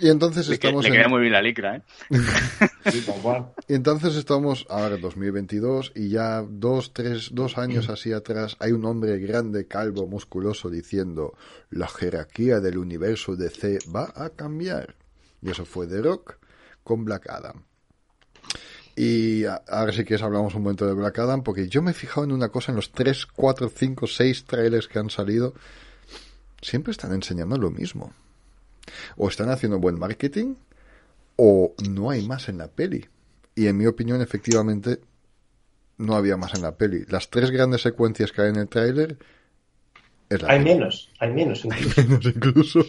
Y 0.00 0.08
entonces 0.08 0.48
Le, 0.48 0.58
que- 0.58 0.66
estamos 0.68 0.84
le 0.84 0.90
en, 0.90 0.94
queda 0.96 1.08
muy 1.08 1.20
bien 1.20 1.32
la 1.32 1.42
licra, 1.42 1.76
¿eh? 1.76 1.82
Sí. 2.90 3.04
Y 3.68 3.74
entonces 3.74 4.14
estamos 4.16 4.66
ahora 4.68 4.96
en 4.96 5.00
2022 5.00 5.92
y 5.94 6.08
ya 6.10 6.42
dos, 6.48 6.92
tres, 6.92 7.30
dos 7.32 7.56
años 7.58 7.88
así 7.88 8.12
atrás 8.12 8.56
hay 8.60 8.72
un 8.72 8.84
hombre 8.84 9.18
grande, 9.18 9.66
calvo, 9.66 10.06
musculoso 10.06 10.68
diciendo 10.70 11.34
la 11.70 11.88
jerarquía 11.88 12.60
del 12.60 12.78
universo 12.78 13.36
DC 13.36 13.78
va 13.94 14.12
a 14.14 14.30
cambiar. 14.30 14.96
Y 15.40 15.50
eso 15.50 15.64
fue 15.64 15.86
The 15.86 16.02
Rock 16.02 16.36
con 16.82 17.04
Black 17.04 17.28
Adam. 17.30 17.62
Y 18.96 19.44
a- 19.44 19.62
ahora 19.68 19.92
sí 19.92 20.04
que 20.04 20.14
hablamos 20.14 20.54
un 20.54 20.62
momento 20.62 20.86
de 20.86 20.94
Black 20.94 21.18
Adam 21.18 21.42
porque 21.42 21.68
yo 21.68 21.82
me 21.82 21.90
he 21.90 21.94
fijado 21.94 22.24
en 22.24 22.32
una 22.32 22.48
cosa 22.50 22.70
en 22.72 22.76
los 22.76 22.92
3, 22.92 23.26
4, 23.26 23.68
5, 23.74 24.06
6 24.06 24.44
trailers 24.44 24.86
que 24.88 24.98
han 24.98 25.10
salido. 25.10 25.54
Siempre 26.60 26.92
están 26.92 27.12
enseñando 27.12 27.56
lo 27.58 27.70
mismo. 27.70 28.12
O 29.16 29.28
están 29.28 29.50
haciendo 29.50 29.78
buen 29.78 29.98
marketing 29.98 30.56
o 31.36 31.74
no 31.78 32.10
hay 32.10 32.22
más 32.22 32.48
en 32.48 32.58
la 32.58 32.68
peli. 32.68 33.06
Y 33.54 33.66
en 33.68 33.76
mi 33.76 33.86
opinión, 33.86 34.20
efectivamente, 34.22 35.00
no 35.98 36.16
había 36.16 36.36
más 36.36 36.54
en 36.54 36.62
la 36.62 36.76
peli. 36.76 37.04
Las 37.08 37.30
tres 37.30 37.50
grandes 37.50 37.82
secuencias 37.82 38.32
que 38.32 38.42
hay 38.42 38.50
en 38.50 38.56
el 38.56 38.68
tráiler 38.68 39.18
Hay 40.46 40.60
peli. 40.60 40.60
menos, 40.60 41.10
hay 41.18 41.32
menos 41.32 41.64
incluso. 41.64 42.02
Menos 42.02 42.24
incluso. 42.26 42.80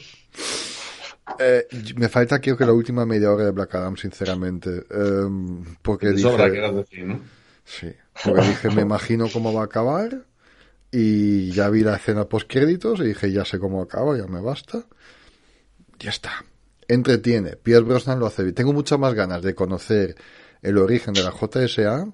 Eh, 1.39 1.67
me 1.95 2.09
falta 2.09 2.39
creo 2.39 2.57
que 2.57 2.65
la 2.65 2.73
última 2.73 3.05
media 3.05 3.31
hora 3.31 3.45
de 3.45 3.51
Black 3.51 3.75
Adam, 3.75 3.97
sinceramente. 3.97 4.85
Em, 4.89 5.63
porque 5.81 6.11
dije, 6.11 6.43
decir, 6.71 7.05
¿no? 7.05 7.21
sí, 7.63 7.91
porque 8.21 8.41
dije, 8.43 8.69
me 8.69 8.81
imagino 8.83 9.29
cómo 9.29 9.53
va 9.53 9.61
a 9.61 9.65
acabar. 9.65 10.25
Y 10.91 11.51
ya 11.51 11.69
vi 11.69 11.81
la 11.83 11.95
escena 11.97 12.25
post 12.29 12.49
créditos 12.49 12.99
y 13.01 13.05
dije, 13.05 13.31
ya 13.31 13.43
sé 13.45 13.59
cómo 13.59 13.81
acaba, 13.81 14.17
ya 14.17 14.27
me 14.27 14.41
basta. 14.41 14.85
Ya 15.99 16.09
está. 16.09 16.43
Entretiene. 16.87 17.55
Pierce 17.55 17.83
Brosnan 17.83 18.19
lo 18.19 18.27
hace 18.27 18.43
bien. 18.43 18.55
Tengo 18.55 18.73
muchas 18.73 18.99
más 18.99 19.13
ganas 19.13 19.41
de 19.41 19.55
conocer 19.55 20.15
el 20.61 20.77
origen 20.77 21.13
de 21.13 21.23
la 21.23 21.31
JSA, 21.31 22.07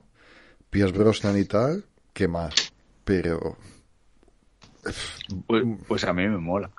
Pierce 0.69 0.97
Brosnan 0.97 1.37
y 1.39 1.45
tal, 1.45 1.85
que 2.13 2.27
más. 2.27 2.53
Pero. 3.03 3.57
Pues, 5.47 5.63
pues 5.87 6.03
a 6.05 6.13
mí 6.13 6.27
me 6.27 6.37
mola. 6.37 6.69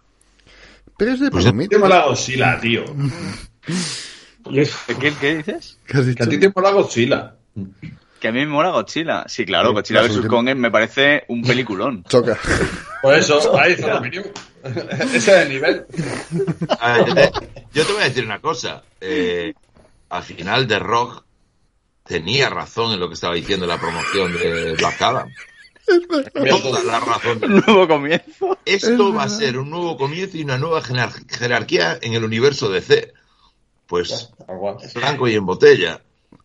Pero 0.96 1.12
es 1.12 1.20
de 1.20 1.30
Pues 1.30 1.44
palomita. 1.44 1.70
Te 1.76 1.78
mola 1.78 2.04
Godzilla, 2.06 2.60
tío. 2.60 2.84
¿Qué, 4.44 5.12
qué 5.20 5.36
dices? 5.36 5.78
¿Qué 5.86 5.96
has 5.98 6.04
Que 6.04 6.10
dicho? 6.10 6.24
a 6.24 6.28
ti 6.28 6.38
te 6.38 6.52
mola 6.54 6.70
Godzilla. 6.72 7.36
Que 8.22 8.28
a 8.28 8.32
mí 8.32 8.38
me 8.38 8.46
mola 8.46 8.70
Godzilla. 8.70 9.24
Sí, 9.26 9.44
claro, 9.44 9.70
Sí, 9.70 9.74
Godzilla 9.74 10.02
vs. 10.02 10.26
Kong 10.28 10.54
me 10.54 10.70
parece 10.70 11.24
un 11.26 11.42
peliculón. 11.42 12.04
Choca. 12.08 12.38
Por 13.02 13.14
eso, 13.16 13.58
ahí 13.58 13.72
está 13.72 13.88
la 13.88 13.98
opinión. 13.98 14.24
Ese 14.62 15.16
es 15.16 15.28
el 15.28 15.48
nivel. 15.48 15.84
A 16.78 16.92
ver, 16.92 17.06
yo, 17.08 17.14
te, 17.16 17.30
yo 17.72 17.84
te 17.84 17.92
voy 17.92 18.00
a 18.02 18.04
decir 18.04 18.24
una 18.24 18.38
cosa. 18.40 18.84
Eh, 19.00 19.54
al 20.10 20.22
final, 20.22 20.68
The 20.68 20.78
Rock 20.78 21.24
tenía 22.04 22.48
razón 22.48 22.92
en 22.92 23.00
lo 23.00 23.08
que 23.08 23.14
estaba 23.14 23.34
diciendo 23.34 23.64
en 23.64 23.70
la 23.70 23.80
promoción 23.80 24.32
de 24.38 24.74
Black 24.74 25.02
Adam. 25.02 25.28
Toda 26.48 26.84
la 26.84 27.00
razón. 27.00 27.40
Un 27.42 27.56
nuevo 27.66 27.88
comienzo. 27.88 28.56
Esto 28.64 29.12
va 29.12 29.24
a 29.24 29.28
ser 29.28 29.58
un 29.58 29.68
nuevo 29.68 29.96
comienzo 29.96 30.36
y 30.36 30.44
una 30.44 30.58
nueva 30.58 30.80
jerar- 30.80 31.28
jerarquía 31.28 31.98
en 32.00 32.14
el 32.14 32.22
universo 32.22 32.70
DC. 32.70 33.12
Pues 33.88 34.30
blanco 34.94 35.26
y 35.26 35.34
en 35.34 35.44
botella. 35.44 36.00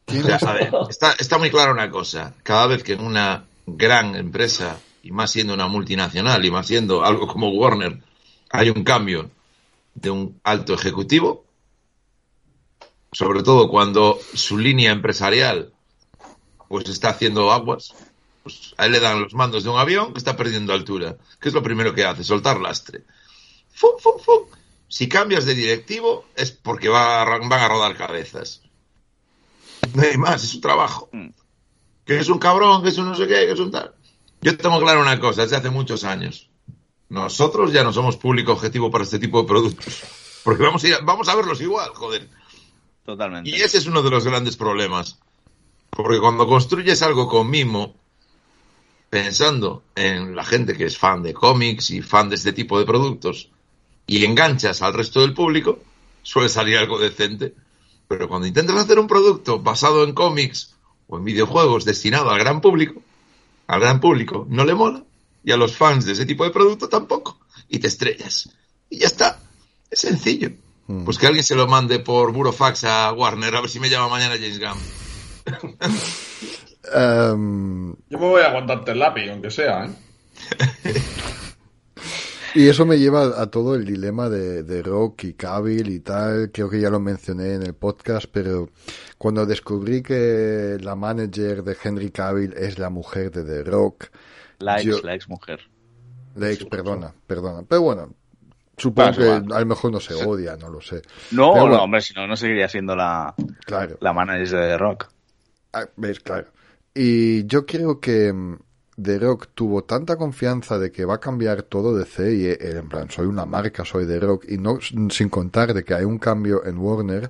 O 0.10 0.40
sea, 0.40 0.50
a 0.50 0.54
ver, 0.54 0.72
está, 0.90 1.12
está 1.20 1.38
muy 1.38 1.50
clara 1.50 1.72
una 1.72 1.90
cosa. 1.90 2.34
Cada 2.44 2.68
vez 2.68 2.84
que 2.84 2.94
en 2.94 3.02
una 3.02 3.46
gran 3.66 4.16
empresa, 4.16 4.80
y 5.04 5.12
más 5.12 5.32
siendo 5.32 5.54
una 5.54 5.68
multinacional, 5.68 6.44
y 6.46 6.52
más 6.52 6.68
siendo 6.68 7.04
algo 7.04 7.28
como 7.28 7.50
Warner, 7.50 8.02
hay 8.50 8.70
un 8.70 8.84
cambio 8.84 9.30
de 9.96 10.10
un 10.10 10.40
alto 10.44 10.74
ejecutivo, 10.74 11.44
sobre 13.12 13.44
todo 13.44 13.68
cuando 13.70 14.20
su 14.34 14.58
línea 14.58 14.92
empresarial 14.92 15.74
pues 16.70 16.88
está 16.90 17.10
haciendo 17.10 17.52
aguas, 17.52 17.94
pues 18.44 18.74
a 18.78 18.86
él 18.86 18.92
le 18.94 19.00
dan 19.00 19.22
los 19.22 19.34
mandos 19.34 19.64
de 19.64 19.70
un 19.70 19.78
avión 19.80 20.12
que 20.14 20.20
está 20.20 20.36
perdiendo 20.38 20.74
altura. 20.74 21.16
¿Qué 21.40 21.50
es 21.50 21.54
lo 21.56 21.64
primero 21.64 21.94
que 21.94 22.06
hace? 22.06 22.24
Soltar 22.24 22.60
lastre. 22.60 23.04
¡Fum, 23.74 23.92
fum, 24.00 24.20
fum! 24.20 24.44
Si 24.90 25.08
cambias 25.10 25.46
de 25.46 25.56
directivo 25.56 26.26
es 26.36 26.52
porque 26.52 26.90
va 26.90 27.22
a- 27.22 27.26
van 27.40 27.54
a 27.54 27.68
rodar 27.68 27.96
cabezas. 27.96 28.62
No 29.94 30.02
hay 30.04 30.18
más, 30.18 30.44
es 30.44 30.50
su 30.50 30.62
trabajo. 30.62 31.10
Mm. 31.12 31.30
Que 32.06 32.20
es 32.20 32.30
un 32.30 32.40
cabrón, 32.40 32.84
que 32.84 32.90
es 32.90 32.98
un 32.98 33.06
no 33.06 33.16
sé 33.16 33.28
qué, 33.28 33.46
que 33.46 33.52
es 33.52 33.60
un 33.60 33.72
tal. 33.72 33.94
Yo 34.42 34.58
tengo 34.58 34.80
claro 34.80 35.02
una 35.02 35.20
cosa, 35.20 35.42
desde 35.42 35.58
hace 35.58 35.70
muchos 35.70 36.04
años. 36.04 36.50
Nosotros 37.10 37.72
ya 37.72 37.84
no 37.84 37.94
somos 37.94 38.18
público 38.18 38.52
objetivo 38.52 38.92
para 38.92 39.04
este 39.04 39.20
tipo 39.20 39.42
de 39.42 39.48
productos. 39.48 40.04
Porque 40.44 40.64
vamos 40.64 40.84
a, 40.84 40.88
ir 40.88 40.98
vamos 41.04 41.28
a 41.28 41.36
verlos 41.36 41.60
igual, 41.62 41.90
joder. 41.94 42.30
Totalmente. 43.06 43.50
Y 43.50 43.56
ese 43.56 43.78
es 43.78 43.88
uno 43.88 44.02
de 44.02 44.10
los 44.10 44.26
grandes 44.26 44.58
problemas. 44.58 45.20
Porque 45.90 46.20
cuando 46.20 46.48
construyes 46.48 47.02
algo 47.02 47.28
con 47.28 47.50
mimo, 47.50 47.96
pensando 49.10 49.84
en 49.96 50.36
la 50.36 50.44
gente 50.44 50.76
que 50.76 50.86
es 50.86 50.98
fan 50.98 51.24
de 51.24 51.34
cómics 51.34 51.90
y 51.92 52.02
fan 52.02 52.30
de 52.30 52.36
este 52.36 52.54
tipo 52.54 52.78
de 52.78 52.86
productos, 52.86 53.50
y 54.06 54.24
enganchas 54.24 54.82
al 54.82 54.94
resto 54.94 55.22
del 55.22 55.34
público, 55.34 55.80
suele 56.24 56.50
salir 56.50 56.78
algo 56.78 57.00
decente. 57.00 57.54
Pero 58.08 58.28
cuando 58.28 58.48
intentas 58.48 58.78
hacer 58.78 59.00
un 59.00 59.08
producto 59.08 59.60
basado 59.60 60.04
en 60.04 60.14
cómics 60.14 60.76
o 61.08 61.18
en 61.18 61.26
videojuegos 61.26 61.86
destinado 61.86 62.30
al 62.30 62.40
gran 62.40 62.62
público, 62.62 63.02
al 63.68 63.82
gran 63.82 64.00
público 64.00 64.46
no 64.50 64.66
le 64.66 64.76
mola, 64.76 65.04
y 65.44 65.52
a 65.52 65.58
los 65.58 65.76
fans 65.76 66.06
de 66.06 66.14
ese 66.14 66.26
tipo 66.26 66.44
de 66.44 66.52
producto 66.52 66.90
tampoco, 66.90 67.40
y 67.70 67.80
te 67.80 67.88
estrellas. 67.88 68.50
Y 68.90 69.00
ya 69.00 69.08
está. 69.08 69.40
Es 69.90 70.00
sencillo. 70.00 70.52
Pues 71.04 71.18
que 71.18 71.28
alguien 71.28 71.44
se 71.44 71.56
lo 71.56 71.68
mande 71.68 72.00
por 72.00 72.32
burofax 72.32 72.86
a 72.86 73.12
Warner, 73.12 73.54
a 73.56 73.62
ver 73.62 73.70
si 73.70 73.80
me 73.80 73.90
llama 73.90 74.08
mañana 74.08 74.36
James 74.36 74.60
Gunn. 74.60 74.78
Em, 76.94 77.94
Yo 78.10 78.18
me 78.18 78.28
voy 78.30 78.42
a 78.42 78.46
aguantarte 78.46 78.92
el 78.92 79.00
lápiz, 79.00 79.30
aunque 79.30 79.52
sea, 79.52 79.86
¿eh? 79.86 79.92
y 82.56 82.68
eso 82.68 82.86
me 82.86 82.98
lleva 82.98 83.42
a 83.42 83.48
todo 83.50 83.76
el 83.76 83.86
dilema 83.86 84.30
de, 84.30 84.64
de 84.64 84.82
Rock 84.82 85.26
y 85.26 85.34
Cavill 85.34 85.90
y 85.90 86.00
tal. 86.00 86.52
Creo 86.52 86.70
que 86.70 86.80
ya 86.80 86.90
lo 86.90 87.00
mencioné 87.00 87.54
en 87.56 87.64
el 87.64 87.74
podcast, 87.74 88.26
pero 88.32 88.70
cuando 89.18 89.46
descubrí 89.46 90.02
que 90.02 90.78
la 90.82 90.96
manager 90.96 91.64
de 91.64 91.78
Henry 91.82 92.12
Cavill 92.12 92.54
es 92.54 92.80
la 92.80 92.90
mujer 92.90 93.32
de 93.32 93.44
The 93.44 93.64
Rock, 93.70 94.06
La 94.60 94.76
ex, 94.78 94.84
yo- 94.86 95.02
la 95.04 95.16
ex 95.16 95.28
mujer. 95.30 95.60
la 96.36 96.50
ex, 96.52 96.66
perdona, 96.66 97.14
perdona. 97.26 97.64
Pero 97.68 97.82
bueno, 97.82 98.14
supongo 98.78 99.12
que 99.18 99.30
a 99.30 99.60
lo 99.60 99.66
mejor 99.66 99.92
no 99.92 100.00
se 100.00 100.14
odia, 100.16 100.56
no 100.58 100.70
lo 100.70 100.82
sé. 100.82 101.02
No, 101.32 101.68
no, 101.68 101.84
hombre, 101.84 102.02
si 102.02 102.14
no, 102.14 102.28
no 102.28 102.36
seguiría 102.36 102.68
siendo 102.70 102.96
la, 102.96 103.34
Claro. 103.66 103.98
la 104.02 104.14
manager 104.14 104.48
de 104.50 104.68
The 104.68 104.78
Rock. 104.78 105.08
Ah, 105.74 105.86
¿Ves? 105.96 106.20
Claro. 106.22 106.48
Y 106.94 107.46
yo 107.46 107.66
creo 107.66 108.00
que 108.00 108.32
mm, 108.34 108.58
The 109.02 109.20
Rock 109.20 109.50
tuvo 109.54 109.84
tanta 109.84 110.16
confianza 110.16 110.80
de 110.80 110.92
que 110.92 111.06
va 111.06 111.16
a 111.16 111.20
cambiar 111.20 111.62
todo 111.62 111.96
de 111.96 112.06
C 112.06 112.34
y 112.34 112.46
él 112.48 112.78
en 112.78 112.90
plan, 112.90 113.12
soy 113.12 113.28
una 113.28 113.46
marca, 113.46 113.86
soy 113.86 114.08
The 114.08 114.20
Rock, 114.20 114.46
y 114.50 114.58
no 114.58 114.80
sin 114.82 115.30
contar 115.30 115.74
de 115.76 115.84
que 115.84 115.94
hay 115.94 116.04
un 116.04 116.18
cambio 116.18 116.66
en 116.66 116.80
Warner, 116.80 117.30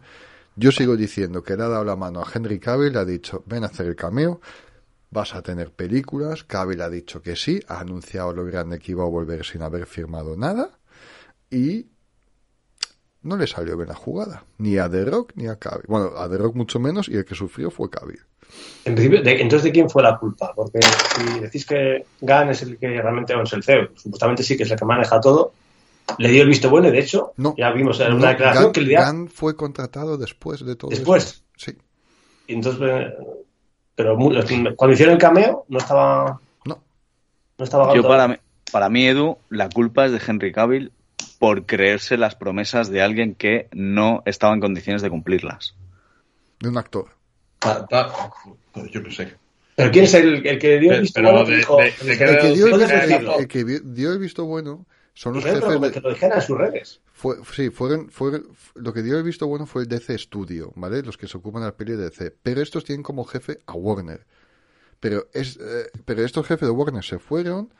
Yo 0.55 0.71
sigo 0.71 0.95
diciendo 0.95 1.43
que 1.43 1.57
le 1.57 1.63
ha 1.63 1.67
dado 1.67 1.83
la 1.83 1.95
mano 1.95 2.21
a 2.21 2.27
Henry 2.33 2.59
Cavill, 2.59 2.93
le 2.93 2.99
ha 2.99 3.05
dicho, 3.05 3.43
ven 3.45 3.63
a 3.63 3.67
hacer 3.67 3.85
el 3.85 3.95
cameo, 3.95 4.39
vas 5.11 5.35
a 5.35 5.41
tener 5.41 5.71
películas, 5.71 6.43
Cavill 6.45 6.81
ha 6.81 6.89
dicho 6.89 7.21
que 7.21 7.35
sí, 7.35 7.59
ha 7.67 7.81
anunciado 7.81 8.33
lo 8.33 8.45
grande 8.45 8.79
que 8.79 8.93
iba 8.93 9.03
a 9.03 9.07
volver 9.07 9.45
sin 9.45 9.61
haber 9.61 9.85
firmado 9.85 10.37
nada, 10.37 10.79
y 11.51 11.87
no 13.23 13.37
le 13.37 13.47
salió 13.47 13.75
bien 13.77 13.89
la 13.89 13.95
jugada, 13.95 14.45
ni 14.57 14.77
a 14.77 14.89
The 14.89 15.05
Rock 15.05 15.33
ni 15.35 15.47
a 15.47 15.57
Cavill. 15.57 15.85
Bueno, 15.87 16.11
a 16.17 16.29
The 16.29 16.37
Rock 16.37 16.55
mucho 16.55 16.79
menos, 16.79 17.09
y 17.09 17.15
el 17.15 17.25
que 17.25 17.35
sufrió 17.35 17.69
fue 17.71 17.89
Cavill. 17.89 18.19
En 18.85 18.95
principio, 18.95 19.21
de- 19.21 19.41
entonces, 19.41 19.63
¿de 19.65 19.71
quién 19.73 19.89
fue 19.89 20.01
la 20.03 20.17
culpa? 20.17 20.53
Porque 20.55 20.79
si 20.81 21.39
decís 21.41 21.65
que 21.65 22.05
Gunn 22.21 22.49
es 22.49 22.61
el 22.61 22.77
que 22.77 22.87
realmente 23.01 23.33
es 23.41 23.53
el 23.53 23.63
CEO, 23.63 23.89
supuestamente 23.95 24.43
sí 24.43 24.55
que 24.55 24.63
es 24.63 24.71
el 24.71 24.77
que 24.79 24.85
maneja 24.85 25.19
todo, 25.19 25.51
le 26.19 26.29
dio 26.29 26.43
el 26.43 26.47
visto 26.47 26.69
bueno 26.69 26.87
y 26.87 26.91
de 26.91 26.99
hecho, 26.99 27.33
No. 27.35 27.53
ya 27.57 27.71
vimos 27.71 27.99
en 27.99 28.11
No, 28.11 28.15
una 28.15 28.29
declaración 28.29 28.67
Gunn- 28.67 28.71
que 28.73 28.81
le 28.81 28.89
dio. 28.89 29.05
Gunn 29.05 29.27
fue 29.27 29.55
contratado 29.57 30.17
después 30.17 30.65
de 30.65 30.75
todo 30.77 30.89
¿Después? 30.89 31.43
Sí, 31.57 31.75
y 32.47 32.53
Entonces, 32.53 32.81
eh, 32.89 33.13
pero 33.95 34.15
cuando 34.15 34.93
hicieron 34.93 35.15
el 35.15 35.19
cameo, 35.21 35.65
no 35.67 35.79
estaba. 35.79 36.39
no. 36.65 36.81
No 37.57 37.63
estaba 37.65 37.93
Yo 37.93 38.03
para 38.07 38.27
mí, 38.29 38.35
para 38.71 38.87
mí, 38.89 39.05
Edu, 39.07 39.37
la 39.49 39.67
culpa 39.69 40.05
es 40.05 40.11
de 40.13 40.21
Henry 40.25 40.53
Cavill 40.53 40.93
por 41.39 41.65
creerse 41.65 42.17
las 42.17 42.35
promesas 42.35 42.89
de 42.89 43.01
alguien 43.01 43.35
que 43.35 43.67
no 43.71 44.23
estaba 44.25 44.53
en 44.53 44.59
condiciones 44.61 45.01
de 45.01 45.09
cumplirlas. 45.09 45.75
De 46.59 46.69
un 46.69 46.77
actor. 46.77 47.09
Ta- 47.59 47.85
ta- 47.87 48.11
pues 48.71 48.91
yo 48.91 49.03
qué 49.03 49.11
sé. 49.11 49.33
Pero 49.75 49.91
¿quién 49.91 50.05
es 50.05 50.13
el, 50.15 50.45
el 50.47 50.57
que 50.59 50.79
dio 50.79 50.93
el 50.93 51.07
Pero- 51.13 51.45
visto 51.45 51.75
pero 51.75 51.75
bueno? 51.75 51.91
el 52.01 52.17
que 52.17 52.53
dio 52.53 52.67
el, 52.67 52.73
visto- 52.79 52.87
decirlo. 52.97 53.39
el 53.39 53.47
que 53.47 53.63
vi- 53.63 53.79
dio 53.83 54.11
el 54.13 54.19
visto 54.19 54.45
bueno 54.45 54.85
son 55.13 55.33
los 55.35 55.43
jefes 55.43 55.63
que- 55.63 55.79
de, 55.79 55.91
que 55.91 56.01
lo 56.01 56.09
dijera 56.09 56.35
en 56.35 56.41
sus 56.41 56.57
redes. 56.57 56.99
Fue, 57.13 57.35
sí, 57.55 57.69
fueron, 57.71 58.09
fueron, 58.09 58.47
lo 58.75 58.93
que 58.93 59.01
dio 59.03 59.17
el 59.17 59.23
visto 59.23 59.47
bueno 59.47 59.65
fue 59.65 59.83
el 59.83 59.87
DC 59.87 60.17
Studio, 60.17 60.71
¿vale? 60.75 61.01
Los 61.03 61.17
que 61.17 61.27
se 61.27 61.37
ocupan 61.37 61.61
de 61.63 61.67
la 61.67 61.75
peli 61.77 61.93
de 61.93 62.09
DC. 62.09 62.33
Pero 62.43 62.61
estos 62.61 62.83
tienen 62.85 63.01
como 63.03 63.23
jefe 63.25 63.59
a 63.65 63.73
Warner. 63.73 64.25
Pero, 64.99 65.27
es, 65.33 65.57
eh, 65.57 65.89
pero 66.05 66.23
estos 66.23 66.45
jefes 66.47 66.67
de 66.67 66.71
Warner 66.73 67.03
se 67.03 67.19
fueron, 67.19 67.71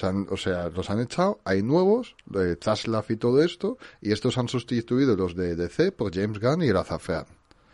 han- 0.00 0.26
o 0.30 0.36
sea, 0.36 0.68
los 0.68 0.90
han 0.90 1.00
echado, 1.00 1.40
hay 1.44 1.62
nuevos, 1.62 2.14
de 2.26 2.56
Zaslav 2.62 3.04
y 3.08 3.16
todo 3.16 3.42
esto, 3.42 3.78
y 4.00 4.12
estos 4.12 4.38
han 4.38 4.48
sustituido 4.48 5.16
los 5.16 5.34
de 5.34 5.56
DC 5.56 5.92
por 5.92 6.14
James 6.14 6.38
Gunn 6.40 6.62
y 6.62 6.68
el 6.68 6.76
Azafrán. 6.76 7.26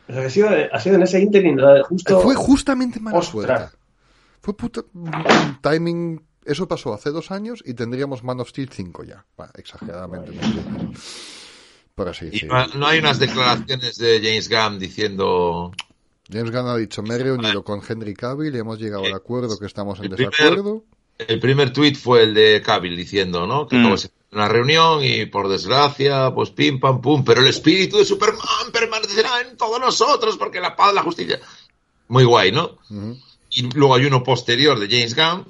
O 0.08 0.12
sea, 0.12 0.20
que 0.20 0.26
ha 0.26 0.30
sido, 0.30 0.48
ha 0.72 0.80
sido 0.80 0.96
en 0.96 1.02
ese 1.02 1.20
interim 1.20 1.56
justo. 1.88 2.20
Fue 2.20 2.34
justamente 2.34 3.00
mala 3.00 3.18
Ostras. 3.18 3.32
suerte. 3.46 3.76
Fue 4.40 4.54
puta 4.56 4.82
timing. 5.62 6.22
Eso 6.44 6.68
pasó 6.68 6.92
hace 6.92 7.10
dos 7.10 7.30
años 7.30 7.62
y 7.64 7.72
tendríamos 7.72 8.22
Man 8.22 8.38
of 8.40 8.50
Steel 8.50 8.68
5 8.70 9.04
ya. 9.04 9.24
Exageradamente. 9.54 10.30
me 10.30 10.36
entiendes. 10.42 11.00
Pero 11.94 12.12
sí, 12.12 12.28
Y 12.32 12.40
sí. 12.40 12.46
no, 12.46 12.86
hay 12.86 12.98
unas 12.98 13.18
declaraciones 13.18 13.96
de 13.96 14.20
James 14.22 14.48
Gunn 14.50 14.78
diciendo 14.78 15.72
James 16.30 16.50
Gunn 16.50 16.66
ha 16.66 16.76
dicho, 16.76 17.02
me 17.02 17.14
he 17.14 17.18
reunido 17.18 17.62
con 17.64 17.80
Henry 17.88 18.14
Cavill 18.14 18.54
y 18.54 18.58
hemos 18.58 18.78
llegado 18.78 19.04
al 19.04 19.14
acuerdo 19.14 19.58
que 19.58 19.66
estamos 19.66 19.98
en 20.00 20.06
El 20.06 20.10
primer- 20.16 20.32
desacuerdo. 20.32 20.84
El 21.18 21.38
primer 21.38 21.72
tuit 21.72 21.96
fue 21.96 22.24
el 22.24 22.34
de 22.34 22.60
Cavill 22.62 22.96
diciendo, 22.96 23.46
¿no? 23.46 23.68
Que 23.68 23.76
Mm. 23.76 23.90
de 23.90 23.98
ser 23.98 24.10
una 24.32 24.48
reunión 24.48 25.04
y 25.04 25.26
por 25.26 25.48
desgracia, 25.48 26.32
pues 26.34 26.50
pim 26.50 26.80
pam 26.80 27.00
pum, 27.00 27.24
pero 27.24 27.40
el 27.40 27.46
espíritu 27.46 27.98
de 27.98 28.04
Superman 28.04 28.72
permanecerá 28.72 29.40
en 29.42 29.56
todos 29.56 29.80
nosotros 29.80 30.36
porque 30.36 30.60
la 30.60 30.74
paz, 30.74 30.92
la 30.92 31.02
justicia. 31.02 31.40
Muy 32.08 32.24
guay, 32.24 32.50
¿no? 32.52 32.78
Y 33.50 33.62
luego 33.74 33.94
hay 33.94 34.06
uno 34.06 34.24
posterior 34.24 34.78
de 34.78 34.88
James 34.88 35.14
Gunn 35.14 35.46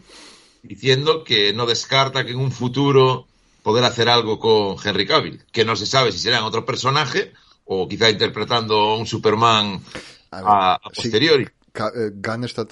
diciendo 0.63 1.25
que 1.25 1.53
no 1.53 1.67
descarta 1.67 2.25
que 2.25 2.33
en 2.33 2.39
un 2.39 2.53
futuro 2.53 3.27
poder 3.63 3.85
hacer 3.85 4.11
algo 4.11 4.39
con 4.39 4.77
Henry 4.85 5.07
Cavill, 5.07 5.43
que 5.51 5.65
no 5.65 5.75
se 5.77 5.87
sabe 5.87 6.13
si 6.13 6.19
será 6.19 6.39
en 6.39 6.45
otro 6.45 6.67
personaje 6.67 7.33
o 7.65 7.89
quizá 7.89 8.11
interpretando 8.11 8.79
a 8.79 8.97
un 8.99 9.07
Superman 9.07 9.83
A 10.31 10.79
posteriori. 10.95 11.49
Gunn, 11.75 12.45
está, 12.45 12.67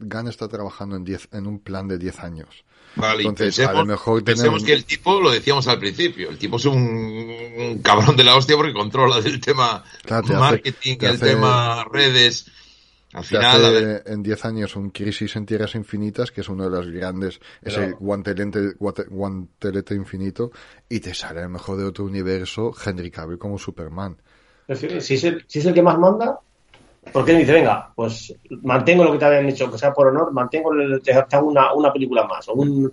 Gunn 0.00 0.28
está 0.28 0.48
trabajando 0.48 0.96
en, 0.96 1.04
10 1.04 1.28
en 1.32 1.46
un 1.46 1.58
plan 1.60 1.88
de 1.88 1.98
10 1.98 2.20
años. 2.20 2.64
Vale, 2.96 3.22
y 3.22 3.26
Entonces, 3.26 3.56
pensemos, 3.56 3.74
a 3.76 3.78
lo 3.80 3.86
mejor 3.86 4.24
pensemos 4.24 4.62
que 4.64 4.72
el 4.72 4.84
tipo, 4.84 5.20
lo 5.20 5.30
decíamos 5.30 5.66
al 5.68 5.78
principio, 5.78 6.30
el 6.30 6.38
tipo 6.38 6.56
es 6.56 6.64
un, 6.66 6.76
un 6.78 7.78
cabrón 7.82 8.16
de 8.16 8.24
la 8.24 8.36
hostia 8.36 8.56
porque 8.56 8.72
controla 8.72 9.18
el 9.18 9.40
tema 9.40 9.84
Claro, 10.02 10.26
te 10.26 10.32
hace- 10.34 10.40
marketing, 10.40 10.96
te 10.96 11.06
el 11.06 11.14
hace- 11.16 11.26
tema 11.26 11.84
redes. 11.92 12.46
Al 13.12 13.24
final, 13.24 13.64
a 13.64 13.70
ver, 13.70 14.02
hace 14.02 14.12
en 14.12 14.22
10 14.22 14.44
años 14.44 14.76
un 14.76 14.90
Crisis 14.90 15.36
en 15.36 15.46
Tierras 15.46 15.74
Infinitas, 15.74 16.30
que 16.30 16.40
es 16.42 16.48
uno 16.48 16.64
de 16.64 16.70
los 16.70 16.90
grandes, 16.90 17.40
es 17.62 17.74
Pero- 17.74 17.82
el 17.86 17.94
guantelete, 17.94 18.74
guante- 18.78 19.06
guantelete 19.08 19.94
infinito, 19.94 20.50
y 20.88 21.00
te 21.00 21.14
sale 21.14 21.40
a 21.40 21.44
lo 21.44 21.50
mejor 21.50 21.78
de 21.78 21.84
otro 21.84 22.04
universo 22.04 22.74
Henry 22.84 23.10
Cavill 23.10 23.38
como 23.38 23.58
Superman. 23.58 24.20
Si 24.68 24.86
es, 25.14 25.24
el, 25.24 25.44
si 25.46 25.58
es 25.60 25.64
el 25.66 25.72
que 25.74 25.82
más 25.82 25.98
manda, 25.98 26.40
¿por 27.12 27.24
qué 27.24 27.32
no 27.32 27.38
dice, 27.38 27.52
venga, 27.52 27.92
pues 27.94 28.34
mantengo 28.62 29.04
lo 29.04 29.12
que 29.12 29.18
te 29.18 29.24
habían 29.24 29.46
dicho, 29.46 29.70
que 29.70 29.78
sea 29.78 29.92
por 29.92 30.08
honor, 30.08 30.32
mantengo, 30.32 30.72
el- 30.72 31.00
te 31.02 31.12
hago 31.12 31.46
una, 31.48 31.72
una 31.72 31.92
película 31.92 32.24
más? 32.24 32.48
O, 32.48 32.54
un, 32.54 32.86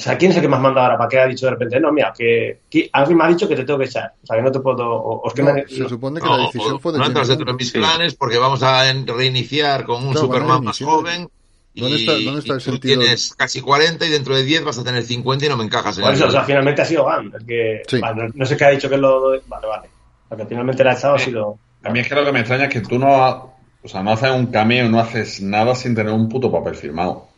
o 0.00 0.02
sea, 0.02 0.16
¿quién 0.16 0.30
es 0.30 0.36
el 0.36 0.42
que 0.42 0.48
más 0.48 0.60
manda 0.60 0.82
ahora? 0.82 0.96
¿Para 0.98 1.08
qué 1.08 1.18
ha 1.18 1.26
dicho 1.26 1.46
de 1.46 1.50
repente? 1.52 1.80
No, 1.80 1.90
mira, 1.92 2.12
que, 2.16 2.60
que 2.70 2.88
alguien 2.92 3.18
me 3.18 3.24
ha 3.24 3.28
dicho 3.28 3.48
que 3.48 3.56
te 3.56 3.64
tengo 3.64 3.80
que 3.80 3.86
echar. 3.86 4.12
O 4.22 4.26
sea, 4.26 4.36
que 4.36 4.42
no 4.42 4.52
te 4.52 4.60
puedo... 4.60 4.88
O, 4.88 5.22
o 5.22 5.28
es 5.28 5.34
que 5.34 5.42
No, 5.42 5.52
me- 5.54 5.66
se 5.66 5.80
no. 5.80 5.88
supone 5.88 6.20
que 6.20 6.26
no, 6.26 6.36
la 6.36 6.44
decisión 6.44 6.74
o- 6.74 6.78
fue 6.78 6.92
de 6.92 6.98
no 6.98 7.06
entras 7.06 7.26
dentro 7.28 7.46
de 7.46 7.52
mis 7.54 7.72
planes 7.72 8.14
porque 8.14 8.38
vamos 8.38 8.62
a 8.62 8.84
reiniciar 8.92 9.84
con 9.84 10.06
un 10.06 10.16
Superman 10.16 10.62
más 10.64 10.78
joven. 10.78 11.28
Y, 11.74 11.80
¿Dónde 11.80 11.96
está- 11.96 12.12
dónde 12.12 12.40
está 12.40 12.54
el 12.54 12.58
tú 12.62 12.70
sentido? 12.72 13.00
tienes 13.00 13.34
casi 13.36 13.60
40 13.60 14.04
y 14.06 14.10
dentro 14.10 14.36
de 14.36 14.42
10 14.44 14.64
vas 14.64 14.78
a 14.78 14.84
tener 14.84 15.02
50 15.02 15.46
y 15.46 15.48
no 15.48 15.56
me 15.56 15.64
encajas 15.64 15.96
en 15.98 16.02
Por 16.04 16.12
el 16.12 16.16
eso, 16.18 16.26
o 16.28 16.30
sea, 16.30 16.42
finalmente 16.44 16.82
ha 16.82 16.84
sido 16.84 17.04
Gunn 17.04 17.32
el 17.38 17.46
que... 17.46 17.82
Sí. 17.88 18.00
vale, 18.00 18.30
no, 18.34 18.46
sé 18.46 18.56
qué 18.56 18.64
ha 18.66 18.70
dicho 18.70 18.88
que 18.88 18.94
es 18.96 19.00
lo... 19.00 19.30
Vale, 19.46 19.66
vale. 19.66 19.88
Lo 20.30 20.36
que 20.36 20.46
finalmente 20.46 20.82
le 20.84 20.90
ha 20.90 20.94
echado 20.94 21.14
ha 21.14 21.18
sido... 21.18 21.58
A 21.88 21.92
mí 21.92 22.00
es 22.00 22.08
que 22.08 22.14
lo 22.14 22.24
que 22.24 22.32
me 22.32 22.40
extraña 22.40 22.64
es 22.64 22.72
que 22.72 22.80
tú 22.80 22.98
no, 22.98 23.22
ha- 23.24 23.44
o 23.82 23.88
sea, 23.88 24.02
no 24.02 24.12
haces 24.12 24.30
un 24.30 24.46
cameo, 24.46 24.88
no 24.88 25.00
haces 25.00 25.40
nada 25.40 25.74
sin 25.74 25.94
tener 25.94 26.12
un 26.12 26.28
puto 26.28 26.50
papel 26.52 26.74
firmado. 26.74 27.28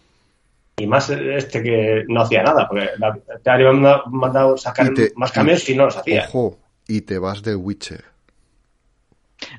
Y 0.79 0.87
más 0.87 1.11
este 1.11 1.63
que 1.63 2.05
no 2.09 2.23
hacía 2.23 2.43
nada, 2.43 2.67
porque 2.67 2.89
la- 2.99 3.17
te 3.43 3.51
habría 3.51 3.71
mandado, 4.07 4.57
sacar 4.57 4.93
te- 4.95 5.13
más 5.17 5.31
cameos 5.33 5.69
y 5.69 5.75
no 5.77 5.85
los 5.85 5.97
hacía. 5.97 6.25
Ojo, 6.29 6.59
y 6.89 7.03
te 7.03 7.19
vas 7.19 7.43
de 7.43 7.55
Witcher. 7.55 8.05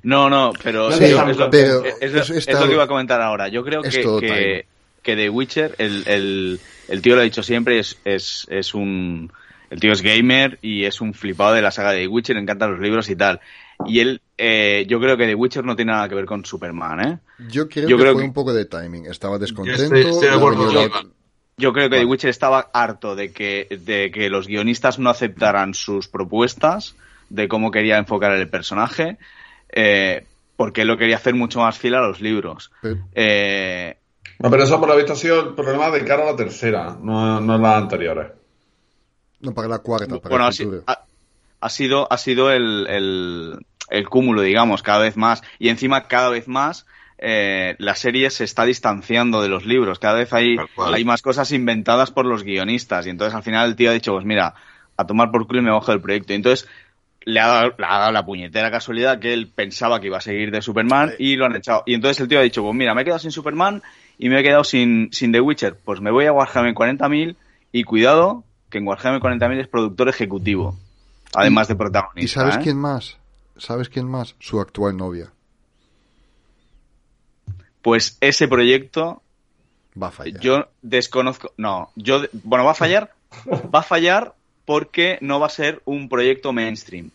No, 0.03 0.29
no, 0.29 0.53
pero, 0.63 0.89
yo- 0.91 1.27
es, 1.29 1.37
lo, 1.37 1.49
pero 1.49 1.85
es- 1.85 1.95
es 2.01 2.11
lo- 2.13 2.21
eso 2.21 2.33
es 2.33 2.47
está- 2.47 2.59
lo 2.61 2.67
que 2.67 2.73
iba 2.73 2.83
a 2.83 2.87
comentar 2.87 3.21
ahora. 3.21 3.47
Yo 3.47 3.63
creo 3.63 3.83
es 3.83 3.95
que, 3.95 4.03
que, 4.19 4.65
que 5.01 5.15
The 5.15 5.29
Witcher, 5.29 5.75
el, 5.79 6.03
el, 6.07 6.59
el 6.87 7.01
tío 7.01 7.15
lo 7.15 7.21
ha 7.21 7.23
dicho 7.23 7.43
siempre, 7.43 7.79
es, 7.79 7.97
es, 8.05 8.45
es 8.49 8.73
un... 8.73 9.31
El 9.69 9.79
tío 9.79 9.93
es 9.93 10.01
gamer 10.01 10.59
y 10.61 10.83
es 10.83 10.99
un 10.99 11.13
flipado 11.13 11.53
de 11.53 11.61
la 11.61 11.71
saga 11.71 11.91
de 11.93 12.01
The 12.01 12.07
Witcher, 12.07 12.35
le 12.35 12.41
encantan 12.41 12.71
los 12.71 12.79
libros 12.81 13.09
y 13.09 13.15
tal. 13.15 13.39
Y 13.85 13.99
él, 14.01 14.21
eh, 14.41 14.85
yo 14.87 14.99
creo 14.99 15.15
que 15.15 15.27
The 15.27 15.35
Witcher 15.35 15.63
no 15.63 15.75
tiene 15.75 15.91
nada 15.91 16.09
que 16.09 16.15
ver 16.15 16.25
con 16.25 16.43
Superman, 16.43 16.99
¿eh? 17.07 17.19
Yo 17.49 17.69
creo 17.69 17.87
Yo 17.87 17.95
que 17.97 18.01
creo 18.03 18.13
fue 18.13 18.21
que- 18.23 18.27
un 18.27 18.33
poco 18.33 18.53
de 18.53 18.65
timing. 18.65 19.05
Estaba 19.05 19.37
descontento. 19.37 19.81
estoy- 19.83 20.01
estoy 20.01 20.27
de 20.29 20.33
acuerdo 20.35 20.71
la-. 20.73 21.03
Yo 21.57 21.73
creo 21.73 21.85
que 21.85 21.89
The 21.91 21.97
Vale. 21.97 22.05
Witcher 22.05 22.29
estaba 22.31 22.69
harto 22.73 23.15
de 23.15 23.31
que, 23.31 23.67
de 23.85 24.09
que 24.11 24.29
los 24.29 24.47
guionistas 24.47 24.97
no 24.97 25.09
aceptaran 25.11 25.73
sus 25.75 26.07
propuestas 26.07 26.95
de 27.29 27.47
cómo 27.47 27.69
quería 27.71 27.97
enfocar 27.97 28.31
el 28.31 28.49
personaje, 28.49 29.17
eh, 29.69 30.25
porque 30.57 30.81
él 30.81 30.87
lo 30.87 30.97
quería 30.97 31.17
hacer 31.17 31.35
mucho 31.35 31.59
más 31.59 31.77
fiel 31.77 31.95
a 31.95 32.01
los 32.01 32.19
libros. 32.19 32.71
Pero- 32.81 32.97
Eh, 33.13 33.95
No, 34.39 34.49
pero 34.49 34.63
eso 34.63 34.79
por 34.79 34.89
lo 34.89 34.95
visto 34.95 35.13
ha 35.13 35.15
sido 35.15 35.39
el 35.49 35.53
problema 35.53 35.91
de 35.91 36.03
cara 36.03 36.23
a 36.23 36.31
la 36.31 36.35
tercera, 36.35 36.97
no, 36.99 37.39
no 37.39 37.55
en 37.57 37.61
las 37.61 37.77
anteriores. 37.77 38.31
No, 39.41 39.53
para 39.53 39.67
la 39.67 39.79
cuarta, 39.79 40.17
para 40.19 40.29
bueno, 40.29 40.45
el 40.45 40.83
ha, 41.61 41.69
sido, 41.69 42.07
ha 42.11 42.17
sido 42.17 42.51
el, 42.51 42.87
el, 42.87 43.65
el 43.91 44.09
cúmulo, 44.09 44.41
digamos, 44.41 44.81
cada 44.81 44.99
vez 44.99 45.17
más. 45.17 45.43
Y 45.59 45.69
encima, 45.69 46.07
cada 46.07 46.29
vez 46.29 46.47
más, 46.47 46.85
eh, 47.19 47.75
la 47.77 47.93
serie 47.93 48.29
se 48.31 48.43
está 48.43 48.65
distanciando 48.65 49.41
de 49.41 49.49
los 49.49 49.65
libros. 49.65 49.99
Cada 49.99 50.15
vez 50.15 50.33
hay, 50.33 50.57
hay 50.77 51.05
más 51.05 51.21
cosas 51.21 51.51
inventadas 51.51 52.09
por 52.09 52.25
los 52.25 52.43
guionistas. 52.43 53.05
Y 53.05 53.11
entonces, 53.11 53.35
al 53.35 53.43
final, 53.43 53.69
el 53.69 53.75
tío 53.75 53.91
ha 53.91 53.93
dicho, 53.93 54.13
pues 54.13 54.25
mira, 54.25 54.55
a 54.97 55.05
tomar 55.05 55.29
por 55.29 55.45
culo 55.45 55.59
y 55.59 55.63
me 55.63 55.71
bajo 55.71 55.91
del 55.91 56.01
proyecto. 56.01 56.33
Y 56.33 56.37
entonces, 56.37 56.67
le 57.23 57.39
ha, 57.39 57.47
dado, 57.47 57.73
le 57.77 57.85
ha 57.85 57.99
dado 57.99 58.11
la 58.11 58.25
puñetera 58.25 58.71
casualidad 58.71 59.19
que 59.19 59.33
él 59.33 59.47
pensaba 59.53 59.99
que 59.99 60.07
iba 60.07 60.17
a 60.17 60.21
seguir 60.21 60.51
de 60.51 60.61
Superman 60.61 61.11
y 61.19 61.35
lo 61.35 61.45
han 61.45 61.55
echado. 61.55 61.83
Y 61.85 61.93
entonces 61.93 62.19
el 62.21 62.27
tío 62.27 62.39
ha 62.39 62.43
dicho, 62.43 62.63
pues 62.63 62.75
mira, 62.75 62.95
me 62.95 63.01
he 63.01 63.05
quedado 63.05 63.19
sin 63.19 63.31
Superman 63.31 63.83
y 64.17 64.29
me 64.29 64.39
he 64.39 64.43
quedado 64.43 64.63
sin, 64.63 65.09
sin 65.11 65.31
The 65.31 65.41
Witcher. 65.41 65.77
Pues 65.83 66.01
me 66.01 66.11
voy 66.11 66.25
a 66.25 66.33
Warhammer 66.33 66.73
40.000 66.73 67.35
y 67.71 67.83
cuidado 67.83 68.43
que 68.69 68.79
en 68.79 68.87
Warhammer 68.87 69.21
40.000 69.21 69.59
es 69.59 69.67
productor 69.67 70.09
ejecutivo. 70.09 70.75
Además 71.35 71.67
de 71.67 71.75
protagonista. 71.75 72.23
¿Y 72.23 72.27
sabes 72.27 72.55
¿eh? 72.55 72.59
quién 72.63 72.77
más? 72.77 73.17
¿Sabes 73.61 73.89
quién 73.89 74.07
más? 74.07 74.35
Su 74.39 74.59
actual 74.59 74.97
novia. 74.97 75.31
Pues 77.83 78.17
ese 78.19 78.47
proyecto 78.47 79.21
Va 80.01 80.07
a 80.07 80.11
fallar. 80.11 80.41
yo 80.41 80.67
desconozco. 80.81 81.53
No, 81.57 81.91
yo. 81.95 82.23
Bueno, 82.43 82.65
va 82.65 82.71
a 82.71 82.75
fallar. 82.75 83.11
Va 83.73 83.79
a 83.79 83.83
fallar 83.83 84.33
porque 84.65 85.19
no 85.21 85.39
va 85.39 85.45
a 85.45 85.49
ser 85.49 85.81
un 85.85 86.09
proyecto 86.09 86.53
mainstream. 86.53 87.11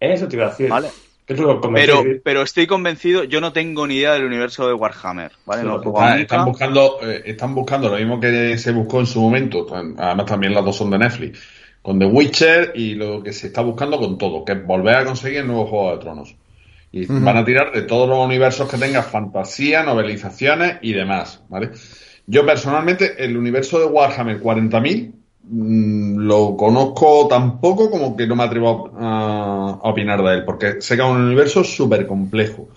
Eso 0.00 0.26
te 0.26 0.34
iba 0.34 0.46
a 0.46 0.50
decir. 0.50 0.68
Vale. 0.68 0.90
Pero, 1.24 2.02
pero 2.24 2.42
estoy 2.42 2.66
convencido, 2.66 3.22
yo 3.22 3.40
no 3.40 3.52
tengo 3.52 3.86
ni 3.86 3.94
idea 3.94 4.12
del 4.12 4.24
universo 4.24 4.66
de 4.66 4.74
Warhammer, 4.74 5.30
Están, 6.18 6.44
buscando, 6.44 6.98
eh, 7.00 7.22
están 7.26 7.54
buscando 7.54 7.88
lo 7.88 7.96
mismo 7.96 8.18
que 8.18 8.58
se 8.58 8.72
buscó 8.72 8.98
en 9.00 9.06
su 9.06 9.20
momento, 9.20 9.66
además 9.72 10.26
también 10.26 10.52
las 10.52 10.64
dos 10.64 10.76
son 10.76 10.90
de 10.90 10.98
Netflix, 10.98 11.40
con 11.82 11.98
The 11.98 12.06
Witcher 12.06 12.72
y 12.74 12.94
lo 12.94 13.22
que 13.22 13.32
se 13.32 13.48
está 13.48 13.60
buscando 13.60 13.98
con 13.98 14.16
todo, 14.16 14.44
que 14.44 14.52
es 14.52 14.66
volver 14.66 14.96
a 14.96 15.04
conseguir 15.04 15.40
el 15.40 15.48
nuevo 15.48 15.66
Juego 15.66 15.92
de 15.92 15.98
Tronos. 15.98 16.36
Y 16.92 17.06
van 17.06 17.38
a 17.38 17.44
tirar 17.44 17.72
de 17.72 17.82
todos 17.82 18.08
los 18.08 18.18
universos 18.18 18.70
que 18.70 18.76
tenga 18.76 19.02
fantasía, 19.02 19.82
novelizaciones 19.82 20.76
y 20.82 20.92
demás, 20.92 21.42
¿vale? 21.48 21.70
Yo 22.26 22.44
personalmente, 22.44 23.24
el 23.24 23.36
universo 23.36 23.78
de 23.78 23.86
Warhammer 23.86 24.40
40.000 24.40 25.12
mm, 25.42 26.18
lo 26.18 26.54
conozco 26.54 27.26
tan 27.28 27.60
poco 27.60 27.90
como 27.90 28.14
que 28.14 28.26
no 28.26 28.36
me 28.36 28.44
atrevo 28.44 28.92
a, 28.94 29.78
a 29.82 29.88
opinar 29.88 30.22
de 30.22 30.34
él, 30.34 30.44
porque 30.44 30.82
sé 30.82 30.96
que 30.96 31.02
es 31.02 31.08
un 31.08 31.16
universo 31.16 31.64
súper 31.64 32.06
complejo. 32.06 32.68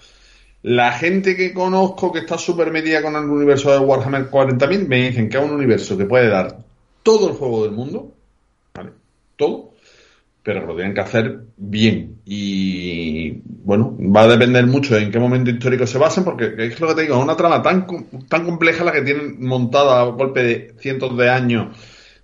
La 0.64 0.94
gente 0.94 1.36
que 1.36 1.54
conozco 1.54 2.12
que 2.12 2.20
está 2.20 2.40
súper 2.40 2.72
metida 2.72 3.04
con 3.04 3.16
el 3.16 3.26
universo 3.26 3.72
de 3.72 3.78
Warhammer 3.78 4.32
40.000 4.32 4.88
me 4.88 5.10
dicen 5.10 5.30
que 5.30 5.38
es 5.38 5.44
un 5.44 5.52
universo 5.52 5.96
que 5.96 6.06
puede 6.06 6.28
dar 6.28 6.58
todo 7.04 7.30
el 7.30 7.36
juego 7.36 7.66
del 7.66 7.74
mundo. 7.74 8.15
Todo, 9.36 9.74
pero 10.44 10.66
lo 10.66 10.76
tienen 10.76 10.94
que 10.94 11.02
hacer 11.02 11.40
bien. 11.58 12.22
Y 12.26 13.32
bueno, 13.64 13.98
va 14.00 14.24
a 14.24 14.28
depender 14.28 14.66
mucho 14.68 14.98
en 14.98 15.12
qué 15.12 15.20
momento 15.20 15.50
histórico 15.52 15.88
se 15.88 15.98
basen, 15.98 16.24
porque 16.24 16.54
es 16.58 16.80
lo 16.80 16.88
que 16.90 16.96
te 16.96 17.02
digo, 17.04 17.16
es 17.18 17.24
una 17.24 17.36
trama 17.38 17.62
tan, 17.62 17.88
tan 18.28 18.46
compleja 18.46 18.84
la 18.84 18.92
que 18.92 19.02
tienen 19.02 19.44
montada 19.46 20.02
a 20.02 20.06
golpe 20.06 20.44
de 20.44 20.76
cientos 20.80 21.18
de 21.18 21.30
años 21.30 21.76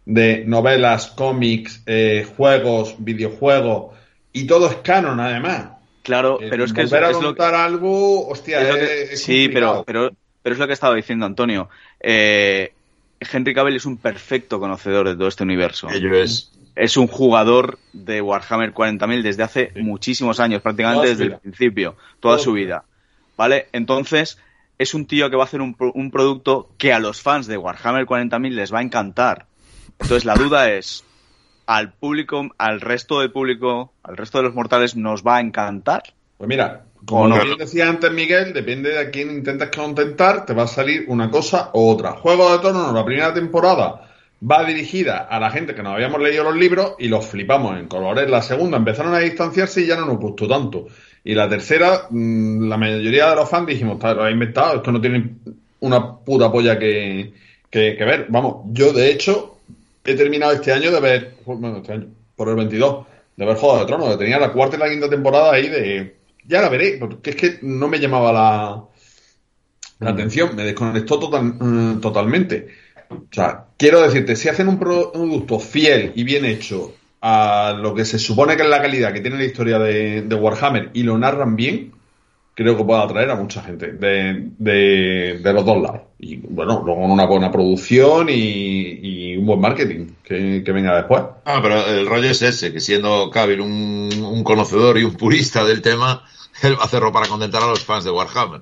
de 0.05 0.43
novelas, 0.45 1.07
cómics, 1.07 1.83
eh, 1.85 2.25
juegos, 2.35 2.95
videojuegos, 2.99 3.95
y 4.33 4.45
todo 4.45 4.69
es 4.69 4.75
canon 4.77 5.19
además. 5.19 5.69
Claro, 6.03 6.39
Eh, 6.41 6.47
pero 6.49 6.63
es 6.63 6.73
que 6.73 6.81
es, 6.81 6.89
volver 6.89 7.05
a 7.05 7.09
es 7.09 7.15
lo 7.15 7.21
montar 7.21 7.53
algo, 7.53 8.27
hostia, 8.27 8.61
es 8.61 8.69
lo 8.69 8.75
que- 8.75 9.03
es- 9.03 9.11
es 9.13 9.23
sí, 9.23 9.49
pero, 9.53 9.83
pero, 9.85 10.11
pero 10.41 10.53
es 10.53 10.59
lo 10.59 10.67
que 10.67 10.73
estaba 10.73 10.95
diciendo 10.95 11.25
Antonio. 11.25 11.69
Eh, 11.99 12.71
Henry 13.19 13.53
Cavill 13.53 13.75
es 13.75 13.85
un 13.85 13.97
perfecto 13.97 14.59
conocedor 14.59 15.07
de 15.07 15.15
todo 15.15 15.27
este 15.27 15.43
universo. 15.43 15.89
Ello 15.91 16.13
es. 16.15 16.51
Es 16.75 16.97
un 16.97 17.07
jugador 17.07 17.79
de 17.93 18.21
Warhammer 18.21 18.73
40.000 18.73 19.21
desde 19.21 19.43
hace 19.43 19.71
muchísimos 19.75 20.39
años, 20.39 20.61
prácticamente 20.61 21.09
desde 21.09 21.25
vida. 21.25 21.35
el 21.35 21.41
principio, 21.41 21.91
toda 22.19 22.35
Toda 22.35 22.39
su 22.39 22.53
vida. 22.53 22.85
¿Vale? 23.37 23.67
Entonces, 23.73 24.37
es 24.77 24.93
un 24.93 25.05
tío 25.05 25.29
que 25.29 25.35
va 25.35 25.43
a 25.43 25.45
hacer 25.45 25.61
un, 25.61 25.75
un 25.79 26.11
producto 26.11 26.69
que 26.77 26.93
a 26.93 26.99
los 26.99 27.21
fans 27.21 27.47
de 27.47 27.57
Warhammer 27.57 28.05
40.000 28.05 28.49
les 28.51 28.73
va 28.73 28.79
a 28.79 28.83
encantar. 28.83 29.47
Entonces, 29.99 30.25
la 30.25 30.35
duda 30.35 30.71
es, 30.71 31.03
¿al 31.65 31.93
público, 31.93 32.49
al 32.57 32.81
resto 32.81 33.19
del 33.19 33.31
público, 33.31 33.93
al 34.03 34.17
resto 34.17 34.39
de 34.39 34.45
los 34.45 34.55
mortales 34.55 34.95
nos 34.95 35.23
va 35.23 35.37
a 35.37 35.41
encantar? 35.41 36.03
Pues 36.37 36.47
mira, 36.47 36.85
como 37.05 37.27
no. 37.27 37.41
bien 37.41 37.57
decía 37.57 37.87
antes 37.87 38.11
Miguel, 38.11 38.53
depende 38.53 38.89
de 38.89 38.99
a 38.99 39.11
quién 39.11 39.29
intentes 39.31 39.69
contentar, 39.69 40.45
te 40.45 40.53
va 40.53 40.63
a 40.63 40.67
salir 40.67 41.05
una 41.07 41.29
cosa 41.29 41.69
u 41.73 41.89
otra. 41.89 42.13
Juego 42.13 42.51
de 42.51 42.59
Tronos, 42.59 42.93
la 42.93 43.05
primera 43.05 43.33
temporada, 43.33 44.10
va 44.49 44.63
dirigida 44.65 45.19
a 45.19 45.39
la 45.39 45.51
gente 45.51 45.75
que 45.75 45.83
no 45.83 45.91
habíamos 45.93 46.19
leído 46.21 46.43
los 46.43 46.55
libros 46.55 46.95
y 46.99 47.07
los 47.07 47.25
flipamos 47.25 47.77
en 47.79 47.87
colores. 47.87 48.29
La 48.29 48.41
segunda 48.41 48.77
empezaron 48.77 49.13
a 49.13 49.19
distanciarse 49.19 49.81
y 49.81 49.87
ya 49.87 49.95
no 49.97 50.05
nos 50.05 50.17
gustó 50.19 50.47
tanto. 50.47 50.87
Y 51.23 51.33
la 51.35 51.47
tercera, 51.47 52.07
mm, 52.09 52.67
la 52.67 52.77
mayoría 52.77 53.29
de 53.29 53.35
los 53.35 53.49
fans 53.49 53.67
dijimos, 53.67 53.95
"Está, 53.95 54.13
lo 54.13 54.23
ha 54.23 54.31
inventado, 54.31 54.77
esto 54.77 54.91
no 54.91 54.99
tiene 54.99 55.35
una 55.81 56.15
puta 56.17 56.51
polla 56.51 56.77
que, 56.79 57.33
que- 57.69 57.95
que 57.97 58.03
ver. 58.05 58.25
Vamos, 58.29 58.65
yo 58.71 58.93
de 58.93 59.11
hecho 59.11 59.57
he 60.03 60.15
terminado 60.15 60.53
este 60.53 60.71
año 60.71 60.91
de 60.91 60.99
ver, 60.99 61.35
bueno, 61.45 61.77
este 61.77 61.93
año, 61.93 62.07
por 62.35 62.49
el 62.49 62.55
22, 62.55 63.05
de 63.35 63.45
ver 63.45 63.55
Juego 63.57 63.79
de 63.79 63.85
Tronos, 63.85 64.09
que 64.11 64.17
tenía 64.17 64.39
la 64.39 64.51
cuarta 64.51 64.75
y 64.77 64.79
la 64.79 64.89
quinta 64.89 65.09
temporada 65.09 65.53
ahí 65.53 65.67
de, 65.69 66.15
ya 66.47 66.61
la 66.61 66.69
veré, 66.69 66.97
porque 66.99 67.29
es 67.31 67.35
que 67.35 67.59
no 67.61 67.87
me 67.87 67.99
llamaba 67.99 68.31
la, 68.33 68.83
la 69.99 70.09
atención, 70.11 70.55
me 70.55 70.63
desconectó 70.63 71.19
total- 71.19 71.53
mm, 71.59 72.01
totalmente. 72.01 72.67
O 73.11 73.33
sea, 73.33 73.65
quiero 73.77 74.01
decirte, 74.01 74.35
si 74.35 74.49
hacen 74.49 74.67
un 74.67 74.79
producto 74.79 75.59
fiel 75.59 76.13
y 76.15 76.23
bien 76.23 76.45
hecho 76.45 76.93
a 77.21 77.77
lo 77.79 77.93
que 77.93 78.05
se 78.05 78.17
supone 78.17 78.55
que 78.55 78.63
es 78.63 78.69
la 78.69 78.81
calidad 78.81 79.13
que 79.13 79.21
tiene 79.21 79.37
la 79.37 79.45
historia 79.45 79.77
de, 79.79 80.21
Warhammer 80.33 80.89
y 80.93 81.03
lo 81.03 81.17
narran 81.17 81.55
bien, 81.55 81.91
creo 82.55 82.75
que 82.75 82.83
puede 82.83 83.01
atraer 83.01 83.29
a 83.29 83.35
mucha 83.35 83.61
gente 83.61 83.91
de, 83.91 85.39
los 85.43 85.65
dos 85.65 85.81
lados. 85.81 86.01
Y 86.19 86.37
bueno, 86.37 86.81
luego 86.85 87.01
una 87.05 87.25
buena 87.25 87.51
producción 87.51 88.27
y, 88.29 89.37
un 89.37 89.45
buen 89.45 89.59
marketing 89.59 90.07
que, 90.23 90.71
venga 90.71 90.95
después. 90.95 91.23
Ah, 91.45 91.59
pero 91.61 91.85
el 91.85 92.07
rollo 92.07 92.29
es 92.29 92.41
ese, 92.41 92.73
que 92.73 92.79
siendo 92.79 93.29
Cavill 93.29 93.61
un, 93.61 94.09
un 94.23 94.43
conocedor 94.43 94.97
y 94.97 95.03
un 95.03 95.13
purista 95.13 95.63
del 95.63 95.81
tema, 95.81 96.23
él 96.63 96.77
va 96.77 96.83
a 96.83 96.85
hacerlo 96.85 97.11
para 97.11 97.27
contentar 97.27 97.63
a 97.63 97.67
los 97.67 97.83
fans 97.83 98.03
de 98.03 98.11
Warhammer. 98.11 98.61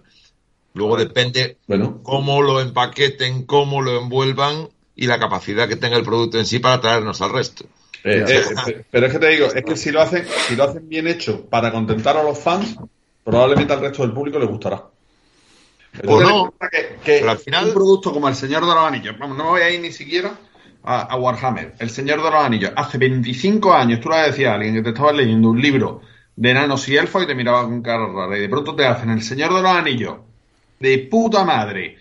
Luego 0.79 0.95
depende 0.97 1.57
Bueno. 1.67 1.99
cómo 2.03 2.41
lo 2.41 2.61
empaqueten, 2.61 3.43
cómo 3.45 3.81
lo 3.81 3.99
envuelvan 4.01 4.69
y 4.95 5.07
la 5.07 5.19
capacidad 5.19 5.67
que 5.67 5.75
tenga 5.75 5.97
el 5.97 6.03
producto 6.03 6.39
en 6.39 6.45
sí 6.45 6.59
para 6.59 6.79
traernos 6.81 7.21
al 7.21 7.31
resto. 7.33 7.65
Eh, 8.05 8.23
eh, 8.27 8.43
pe- 8.65 8.85
pero 8.89 9.07
es 9.07 9.11
que 9.13 9.19
te 9.19 9.27
digo, 9.27 9.47
es 9.47 9.63
que 9.65 9.75
si 9.75 9.91
lo 9.91 10.01
hacen, 10.01 10.25
si 10.47 10.55
lo 10.55 10.63
hacen 10.63 10.87
bien 10.87 11.05
hecho 11.07 11.45
para 11.49 11.69
contentar 11.71 12.15
a 12.15 12.23
los 12.23 12.39
fans, 12.39 12.77
probablemente 13.25 13.73
al 13.73 13.81
resto 13.81 14.03
del 14.03 14.13
público 14.13 14.39
le 14.39 14.45
gustará. 14.45 14.85
O 16.07 16.21
no, 16.21 16.53
que, 16.71 16.97
que 17.03 17.19
pero 17.19 17.31
al 17.31 17.37
final- 17.39 17.65
un 17.67 17.73
producto 17.73 18.13
como 18.13 18.29
El 18.29 18.35
Señor 18.35 18.61
de 18.61 18.67
los 18.73 18.77
Anillos, 18.85 19.15
vamos, 19.19 19.37
no 19.37 19.43
me 19.45 19.49
voy 19.49 19.61
a 19.61 19.69
ir 19.69 19.81
ni 19.81 19.91
siquiera 19.91 20.31
a, 20.83 21.01
a 21.01 21.17
Warhammer. 21.17 21.73
El 21.79 21.89
Señor 21.89 22.23
de 22.23 22.31
los 22.31 22.41
Anillos, 22.41 22.71
hace 22.75 22.97
25 22.97 23.73
años, 23.73 23.99
tú 23.99 24.09
le 24.09 24.17
decías 24.17 24.51
a 24.51 24.55
alguien 24.55 24.75
que 24.75 24.81
te 24.83 24.89
estabas 24.89 25.15
leyendo 25.15 25.49
un 25.49 25.61
libro 25.61 26.01
de 26.35 26.51
enanos 26.51 26.87
y 26.87 26.95
elfos 26.95 27.23
y 27.23 27.27
te 27.27 27.35
miraba 27.35 27.63
con 27.63 27.81
cara 27.81 28.05
rara, 28.07 28.37
y 28.37 28.41
de 28.41 28.47
pronto 28.49 28.73
te 28.75 28.85
hacen 28.85 29.09
El 29.09 29.21
Señor 29.23 29.53
de 29.53 29.61
los 29.61 29.71
Anillos, 29.71 30.15
de 30.79 30.97
puta 31.09 31.43
madre, 31.43 31.97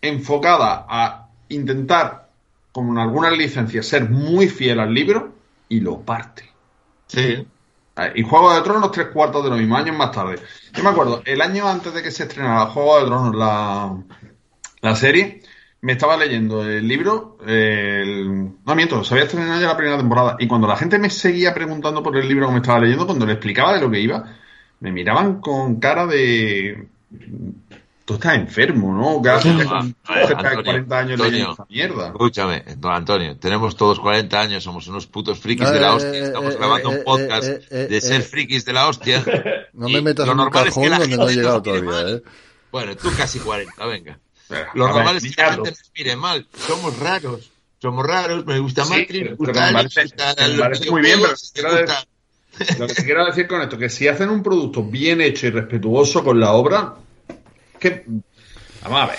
enfocada 0.00 0.86
a 0.88 1.28
intentar, 1.48 2.28
como 2.72 2.92
en 2.92 2.98
algunas 2.98 3.36
licencias, 3.36 3.86
ser 3.86 4.08
muy 4.10 4.48
fiel 4.48 4.80
al 4.80 4.92
libro 4.92 5.34
y 5.68 5.80
lo 5.80 6.00
parte. 6.00 6.50
Sí. 7.06 7.46
Eh, 7.96 8.12
Y 8.14 8.22
Juego 8.22 8.54
de 8.54 8.60
Tronos 8.62 8.90
tres 8.92 9.08
cuartos 9.08 9.42
de 9.42 9.50
lo 9.50 9.56
mismo, 9.56 9.76
años 9.76 9.96
más 9.96 10.12
tarde. 10.12 10.36
Yo 10.74 10.82
me 10.82 10.90
acuerdo, 10.90 11.22
el 11.24 11.40
año 11.40 11.66
antes 11.66 11.94
de 11.94 12.02
que 12.02 12.10
se 12.10 12.24
estrenara 12.24 12.66
Juego 12.66 13.00
de 13.00 13.06
Tronos, 13.06 13.34
la, 13.34 13.96
la 14.82 14.96
serie, 14.96 15.42
me 15.80 15.92
estaba 15.92 16.16
leyendo 16.16 16.62
el 16.62 16.86
libro, 16.86 17.38
el... 17.46 18.52
no 18.64 18.74
miento, 18.74 19.02
se 19.02 19.14
había 19.14 19.24
estrenado 19.24 19.60
ya 19.60 19.68
la 19.68 19.76
primera 19.76 19.96
temporada, 19.96 20.36
y 20.38 20.46
cuando 20.46 20.66
la 20.66 20.76
gente 20.76 20.98
me 20.98 21.10
seguía 21.10 21.54
preguntando 21.54 22.02
por 22.02 22.16
el 22.16 22.28
libro 22.28 22.46
que 22.48 22.52
me 22.52 22.58
estaba 22.58 22.80
leyendo, 22.80 23.06
cuando 23.06 23.24
le 23.24 23.32
explicaba 23.32 23.74
de 23.74 23.80
lo 23.80 23.90
que 23.90 24.00
iba, 24.00 24.24
me 24.80 24.92
miraban 24.92 25.40
con 25.40 25.76
cara 25.80 26.06
de... 26.06 26.88
Tú 28.06 28.14
estás 28.14 28.36
enfermo, 28.36 28.94
¿no? 28.94 29.20
¿Qué 29.20 29.28
haces 29.30 29.52
Ah, 29.68 29.80
con 29.80 29.96
a 30.04 30.14
ver, 30.14 30.26
cerca 30.28 30.42
de 30.42 30.48
Antonio, 30.48 30.64
40 30.64 30.98
años 30.98 31.10
Antonio. 31.12 31.30
leyendo 31.32 31.52
esa 31.52 31.66
mierda? 31.68 32.06
Escúchame, 32.06 32.64
don 32.78 32.92
Antonio, 32.92 33.36
tenemos 33.36 33.76
todos 33.76 33.98
40 34.00 34.40
años, 34.40 34.62
somos 34.62 34.86
unos 34.86 35.06
putos 35.08 35.40
frikis 35.40 35.68
de 35.70 35.76
Eh, 35.76 35.80
la 35.80 35.94
hostia, 35.94 36.12
eh, 36.12 36.22
estamos 36.22 36.54
eh, 36.54 36.56
grabando 36.56 36.92
eh, 36.92 36.96
un 36.98 37.04
podcast 37.04 37.48
eh, 37.48 37.60
eh, 37.70 37.86
de 37.90 38.00
ser 38.00 38.20
eh. 38.20 38.24
frikis 38.24 38.64
de 38.64 38.72
la 38.72 38.88
hostia. 38.88 39.22
No 39.74 39.88
me 39.90 40.00
metas 40.00 40.24
lo 40.26 40.32
en 40.32 40.38
un 40.38 40.44
normal 40.46 40.68
es 40.68 40.74
que 40.74 40.80
cajón 40.80 40.90
la 40.90 40.98
donde 41.00 41.16
no 41.18 41.28
he 41.28 41.34
llegado 41.34 41.62
todavía, 41.62 41.90
mal. 41.90 42.14
¿eh? 42.16 42.22
Bueno, 42.72 42.96
tú 42.96 43.10
casi 43.14 43.38
40, 43.40 43.84
venga. 43.86 44.18
Pero, 44.48 44.66
Lo 44.74 44.84
ver, 44.86 44.94
normal 44.94 45.16
es 45.16 45.22
que 45.36 45.42
la 45.42 45.52
gente 45.52 45.70
nos 45.70 45.92
mire 45.98 46.16
mal. 46.16 46.46
Somos 46.66 46.98
raros. 46.98 47.50
Somos 47.82 48.06
raros. 48.06 48.46
Me 48.46 48.58
gusta 48.60 48.84
Sí, 48.84 48.90
Matrix, 48.90 49.30
me 49.30 49.36
gusta 49.36 49.52
me 49.52 49.58
Alex, 49.60 49.94
parece- 49.94 50.00
me 50.00 50.04
gusta 50.04 50.34
me 50.42 50.48
los 50.48 50.58
parece 50.60 50.90
muy 50.92 51.02
bien, 51.02 51.18
pero 51.20 51.76
Lo 52.78 52.86
que 52.86 52.94
quiero 53.04 53.26
decir 53.26 53.46
con 53.48 53.60
esto, 53.60 53.76
que 53.76 53.90
si 53.90 54.08
hacen 54.08 54.30
un 54.30 54.42
producto 54.42 54.82
bien 54.84 55.20
hecho 55.20 55.46
y 55.48 55.50
respetuoso 55.50 56.24
con 56.24 56.40
la 56.40 56.52
obra, 56.52 56.94
que 57.90 58.06
vamos 58.82 59.00
a 59.02 59.06
ver. 59.06 59.18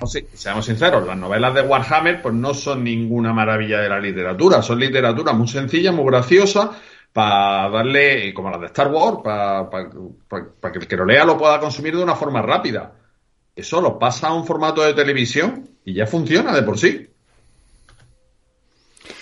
No 0.00 0.06
sé, 0.06 0.28
seamos 0.32 0.64
sinceros, 0.64 1.06
las 1.06 1.16
novelas 1.18 1.54
de 1.54 1.60
Warhammer 1.62 2.22
pues 2.22 2.34
no 2.34 2.54
son 2.54 2.82
ninguna 2.84 3.34
maravilla 3.34 3.80
de 3.80 3.88
la 3.90 4.00
literatura, 4.00 4.62
son 4.62 4.78
literatura 4.80 5.32
muy 5.34 5.46
sencilla, 5.46 5.92
muy 5.92 6.06
graciosa, 6.06 6.72
para 7.12 7.68
darle, 7.68 8.32
como 8.32 8.50
las 8.50 8.60
de 8.60 8.66
Star 8.68 8.88
Wars, 8.90 9.18
para 9.22 10.72
que 10.72 10.78
el 10.78 10.86
que 10.88 10.96
lo 10.96 11.04
lea 11.04 11.24
lo 11.26 11.36
pueda 11.36 11.60
consumir 11.60 11.96
de 11.96 12.02
una 12.02 12.16
forma 12.16 12.40
rápida. 12.40 12.94
Eso 13.54 13.80
lo 13.80 13.98
pasa 13.98 14.28
a 14.28 14.34
un 14.34 14.46
formato 14.46 14.80
de 14.82 14.94
televisión 14.94 15.68
y 15.84 15.92
ya 15.94 16.06
funciona 16.06 16.54
de 16.54 16.62
por 16.62 16.78
sí. 16.78 17.08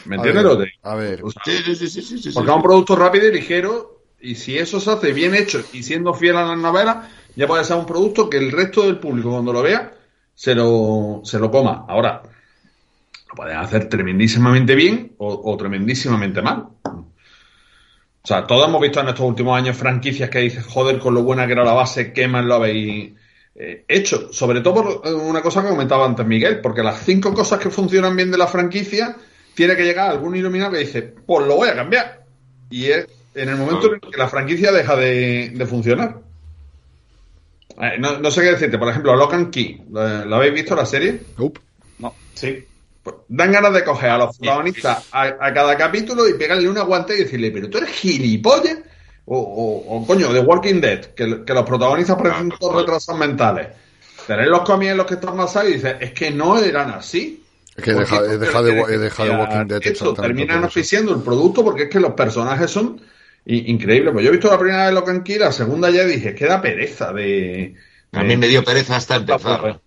¿Me 0.05 0.17
A 0.17 0.17
entiendes 0.17 0.43
ver, 0.43 0.45
lo 0.45 0.57
digo? 0.57 0.73
a 0.83 0.95
ver. 0.95 1.25
O 1.25 1.31
sea, 1.31 1.43
Sí, 1.45 1.59
sí, 1.65 1.75
sí, 1.77 1.89
sí, 1.89 2.03
sí, 2.03 2.19
sí, 2.19 2.31
porque 2.33 2.51
es 2.51 2.57
un 2.57 2.63
producto 2.63 2.97
rápido 2.97 3.27
y 3.29 3.33
ligero, 3.33 4.03
y 4.21 4.35
si 4.35 4.59
eso 4.59 4.81
se 4.81 4.91
hace 4.91 5.13
bien 5.13 5.35
hecho 5.35 5.65
y 5.73 5.83
siendo 5.83 6.15
fiel 6.15 6.37
a 6.37 6.45
las 6.47 6.59
novelas, 6.59 7.09
ya 7.39 7.47
puede 7.47 7.63
ser 7.63 7.77
un 7.77 7.87
producto 7.87 8.29
que 8.29 8.37
el 8.37 8.51
resto 8.51 8.83
del 8.83 8.99
público 8.99 9.31
cuando 9.31 9.53
lo 9.53 9.63
vea 9.63 9.93
se 10.35 10.57
lo, 10.57 11.21
se 11.23 11.39
lo 11.39 11.53
coma. 11.53 11.85
Ahora, 11.87 12.21
lo 13.29 13.35
pueden 13.37 13.57
hacer 13.57 13.89
tremendísimamente 13.89 14.75
bien 14.75 15.13
o, 15.19 15.53
o 15.53 15.57
tremendísimamente 15.57 16.43
mal. 16.43 16.67
O 16.83 18.27
sea, 18.27 18.45
todos 18.45 18.67
hemos 18.67 18.81
visto 18.81 18.99
en 18.99 19.11
estos 19.11 19.25
últimos 19.25 19.57
años 19.57 19.77
franquicias 19.77 20.29
que 20.29 20.41
dices, 20.41 20.67
joder, 20.67 20.99
con 20.99 21.15
lo 21.15 21.23
buena 21.23 21.47
que 21.47 21.53
era 21.53 21.63
la 21.63 21.75
base, 21.75 22.13
qué 22.13 22.27
mal 22.27 22.49
lo 22.49 22.57
habéis 22.57 23.13
eh, 23.55 23.85
hecho. 23.87 24.33
Sobre 24.33 24.61
todo 24.61 24.75
por 24.75 25.03
eh, 25.05 25.15
una 25.15 25.41
cosa 25.41 25.63
que 25.63 25.69
comentaba 25.69 26.07
antes 26.07 26.27
Miguel, 26.27 26.61
porque 26.61 26.83
las 26.83 27.05
cinco 27.05 27.33
cosas 27.33 27.61
que 27.61 27.71
funcionan 27.71 28.17
bien 28.17 28.33
de 28.33 28.39
la 28.39 28.49
franquicia, 28.49 29.15
tiene 29.55 29.77
que 29.77 29.85
llegar 29.85 30.11
algún 30.11 30.35
iluminado 30.35 30.73
que 30.73 30.79
dice, 30.79 31.03
pues 31.03 31.47
lo 31.47 31.55
voy 31.55 31.69
a 31.69 31.77
cambiar. 31.77 32.25
Y 32.69 32.87
es 32.87 33.07
en 33.37 33.49
el 33.49 33.57
momento 33.57 33.87
en 33.87 34.01
el 34.03 34.11
que 34.11 34.19
la 34.19 34.27
franquicia 34.27 34.73
deja 34.73 34.97
de, 34.97 35.51
de 35.51 35.67
funcionar. 35.67 36.28
Eh, 37.81 37.99
no, 37.99 38.19
no 38.19 38.31
sé 38.31 38.43
qué 38.43 38.51
decirte, 38.53 38.79
por 38.79 38.89
ejemplo, 38.89 39.15
Lock 39.15 39.35
and 39.35 39.51
Key, 39.51 39.85
¿la, 39.93 40.25
la 40.25 40.37
habéis 40.37 40.55
visto 40.55 40.75
la 40.75 40.85
serie? 40.85 41.21
Nope. 41.37 41.61
No. 41.99 42.15
Sí. 42.35 42.65
Pues 43.03 43.17
dan 43.29 43.53
ganas 43.53 43.73
de 43.73 43.85
coger 43.85 44.11
a 44.11 44.19
los 44.19 44.37
protagonistas 44.37 45.07
a, 45.13 45.23
a 45.23 45.55
cada 45.55 45.77
capítulo 45.77 46.29
y 46.29 46.35
pegarle 46.35 46.69
una 46.69 46.83
guante 46.83 47.15
y 47.15 47.23
decirle, 47.23 47.51
pero 47.51 47.71
tú 47.71 47.79
eres 47.79 47.91
gilipollas. 47.91 48.79
O, 49.31 49.39
o, 49.39 49.97
o, 49.97 50.07
coño, 50.07 50.33
The 50.33 50.41
Walking 50.41 50.81
Dead, 50.81 51.05
que, 51.15 51.45
que 51.45 51.55
los 51.55 51.65
protagonistas 51.65 52.17
parecen 52.17 52.51
todos 52.59 52.77
retrasos 52.77 53.17
mentales. 53.19 53.69
Tenéis 54.27 54.49
los 54.49 54.61
cómics 54.61 54.91
en 54.93 54.97
los 54.97 55.07
que 55.07 55.15
están 55.15 55.37
basados 55.37 55.69
y 55.69 55.75
dices, 55.75 55.97
es 56.01 56.13
que 56.13 56.31
no 56.31 56.59
eran 56.59 56.91
así. 56.91 57.45
Es 57.77 57.85
que 57.85 57.91
he 57.91 57.95
dejado, 57.95 58.25
he 58.25 58.39
dejado 58.39 58.65
de, 58.65 58.81
he 58.81 58.99
dejado 58.99 59.29
de 59.29 59.37
Walking 59.37 59.69
Dead 59.69 59.79
Esto 59.79 59.89
exactamente 59.91 60.23
terminan 60.23 60.65
oficiando 60.65 61.15
el 61.15 61.21
producto 61.21 61.63
porque 61.63 61.85
es 61.85 61.89
que 61.91 62.01
los 62.01 62.15
personajes 62.15 62.71
son 62.71 63.01
i- 63.49 63.71
increíbles. 63.73 64.13
Pues 64.13 64.25
yo 64.25 64.29
he 64.31 64.33
visto 64.37 64.51
la 64.51 64.59
primera 64.59 64.85
vez 64.87 64.95
lo 64.95 65.05
que 65.25 65.39
la 65.39 65.51
segunda 65.53 65.91
ya 65.91 66.05
dije, 66.05 66.35
que 66.35 66.47
da 66.47 66.63
pereza 66.63 67.13
de. 67.13 67.75
A 68.13 68.23
mí 68.23 68.37
me 68.37 68.47
dio 68.49 68.63
pereza 68.65 68.97
hasta 68.97 69.17
empezar. 69.17 69.81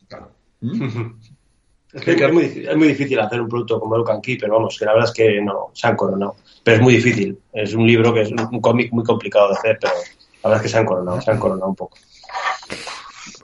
Es 1.94 2.04
que 2.04 2.12
es 2.14 2.32
muy, 2.34 2.44
difícil, 2.44 2.70
es 2.70 2.78
muy 2.78 2.88
difícil 2.88 3.20
hacer 3.20 3.42
un 3.42 3.50
producto 3.50 3.78
como 3.80 3.98
Lucan 3.98 4.22
Key, 4.22 4.38
pero 4.38 4.54
vamos, 4.54 4.78
que 4.80 4.86
la 4.86 4.94
verdad 4.94 5.10
es 5.10 5.14
que 5.14 5.42
no, 5.42 5.72
se 5.74 5.88
han 5.88 5.96
coronado. 5.98 6.36
Pero 6.64 6.78
es 6.78 6.84
muy 6.84 6.96
difícil. 6.96 7.38
Es 7.52 7.74
un 7.74 7.86
libro 7.86 8.14
que 8.14 8.22
es 8.22 8.32
un 8.32 8.62
cómic 8.62 8.94
muy 8.94 9.04
complicado 9.04 9.50
de 9.50 9.56
hacer, 9.56 9.78
pero 9.82 9.94
la 9.96 10.50
verdad 10.50 10.58
es 10.58 10.62
que 10.64 10.70
se 10.70 10.78
han 10.78 10.86
coronado, 10.86 11.22
se 11.22 11.32
han 11.32 11.40
coronado 11.40 11.68
un 11.70 11.76
poco. 11.76 11.98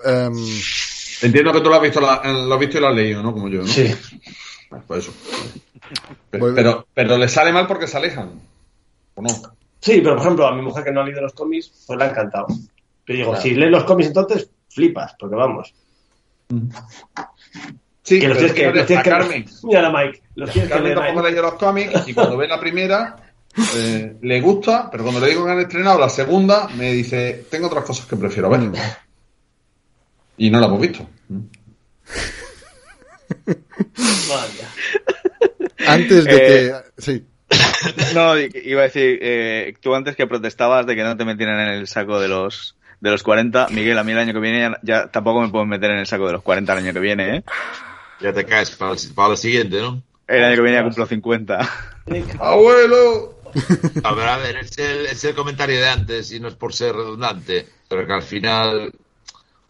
Em, 0.06 0.34
Entiendo 1.24 1.52
que 1.52 1.62
tú 1.62 1.70
lo 1.70 1.76
has 1.76 1.82
visto, 1.82 2.00
la- 2.00 2.22
lo 2.24 2.54
has 2.54 2.60
visto 2.60 2.78
y 2.78 2.82
lo 2.82 2.88
has 2.90 2.96
leído, 2.96 3.24
¿no? 3.24 3.34
Como 3.34 3.50
yo, 3.50 3.62
¿no? 3.62 3.68
Sí. 3.68 3.92
Pues 4.86 5.04
eso. 5.06 5.14
Pero, 6.30 6.54
pero, 6.54 6.88
pero 6.94 7.18
le 7.18 7.28
sale 7.28 7.52
mal 7.52 7.66
porque 7.68 7.88
se 7.88 7.98
alejan. 7.98 8.30
¿O 9.16 9.22
no? 9.24 9.30
Sí, 9.88 10.02
pero 10.02 10.16
por 10.16 10.24
ejemplo, 10.26 10.48
a 10.48 10.54
mi 10.56 10.62
mujer 10.62 10.84
que 10.84 10.92
no 10.92 11.02
ha 11.02 11.06
leído 11.06 11.22
los 11.22 11.34
cómics, 11.34 11.72
pues 11.88 11.98
le 11.98 12.06
ha 12.06 12.10
encantado. 12.10 12.48
Pero 13.06 13.18
digo, 13.20 13.30
Claro. 13.32 13.44
si 13.44 13.52
lees 13.56 13.72
los 13.72 13.84
cómics 13.86 14.08
entonces, 14.10 14.50
flipas, 14.70 15.16
porque 15.20 15.36
vamos. 15.36 15.74
Sí, 18.04 18.20
que 18.20 18.28
los 18.28 18.38
tienes 18.38 18.54
que, 18.56 18.72
los 18.72 18.86
tienes 18.86 19.04
que. 19.04 19.46
Mira, 19.68 19.90
Mike, 19.92 20.22
los 20.36 20.52
tienes 20.52 20.70
que 20.70 20.74
Carmen 20.74 20.84
leer 20.94 20.98
tampoco 21.06 21.26
ahí. 21.26 21.32
leyó 21.32 21.42
los 21.42 21.54
cómics 21.56 22.08
y 22.08 22.14
cuando 22.14 22.38
ve 22.38 22.48
la 22.48 22.60
primera 22.60 23.16
eh, 23.76 24.16
le 24.22 24.42
gusta, 24.42 24.90
pero 24.92 25.04
cuando 25.04 25.20
le 25.22 25.28
digo 25.30 25.46
que 25.46 25.52
han 25.52 25.60
estrenado 25.60 26.00
la 26.00 26.10
segunda, 26.10 26.68
me 26.70 26.92
dice, 26.94 27.46
tengo 27.50 27.68
otras 27.68 27.84
cosas 27.86 28.06
que 28.06 28.16
prefiero 28.16 28.50
ver. 28.50 28.62
Y 30.38 30.50
no 30.50 30.60
la 30.60 30.68
hemos 30.68 30.80
visto. 30.82 31.08
Vaya. 34.30 34.70
antes 35.88 36.26
de 36.26 36.36
Eh, 36.36 36.72
que. 36.96 37.02
Sí. 37.02 37.26
No, 38.14 38.38
iba 38.38 38.82
a 38.82 38.86
decir, 38.86 39.20
eh, 39.22 39.74
tú 39.82 39.96
antes 39.96 40.16
que 40.16 40.28
protestabas 40.28 40.86
de 40.86 40.96
que 40.96 41.04
no 41.04 41.18
te 41.18 41.26
metieran 41.26 41.60
en 41.60 41.70
el 41.70 41.88
saco 41.88 42.20
de 42.20 42.28
los 42.28 42.76
de 43.00 43.12
los 43.12 43.22
40, 43.22 43.68
Miguel, 43.70 43.98
a 43.98 44.04
mí 44.04 44.12
el 44.12 44.18
año 44.18 44.34
que 44.34 44.40
viene 44.40 44.60
ya, 44.60 44.80
ya 44.82 45.08
tampoco 45.12 45.42
me 45.42 45.50
puedo 45.50 45.66
meter 45.66 45.92
en 45.92 46.00
el 46.00 46.08
saco 46.08 46.26
de 46.26 46.34
los 46.34 46.42
40 46.42 46.74
el 46.74 46.80
año 46.80 46.94
que 46.94 47.00
viene, 47.00 47.38
¿eh? 47.38 47.44
Ya 48.20 48.34
te 48.34 48.46
caes 48.46 48.72
para 48.72 48.94
el, 48.94 48.98
para 49.14 49.32
el 49.32 49.38
siguiente, 49.38 49.80
¿no? 49.80 50.02
El 50.28 50.44
año 50.44 50.56
que 50.56 50.62
viene 50.62 50.78
ya 50.78 50.84
cumplo 50.84 51.06
50. 51.06 51.70
¡Abuelo! 52.40 53.38
A 54.04 54.14
ver, 54.14 54.28
a 54.28 54.38
ver, 54.38 54.58
es 54.58 54.78
el, 54.78 55.06
es 55.06 55.24
el 55.24 55.36
comentario 55.36 55.80
de 55.80 55.88
antes 55.88 56.32
y 56.32 56.40
no 56.40 56.48
es 56.48 56.56
por 56.56 56.74
ser 56.74 56.96
redundante, 56.96 57.68
pero 57.88 58.06
que 58.06 58.14
al 58.14 58.24
final, 58.24 58.92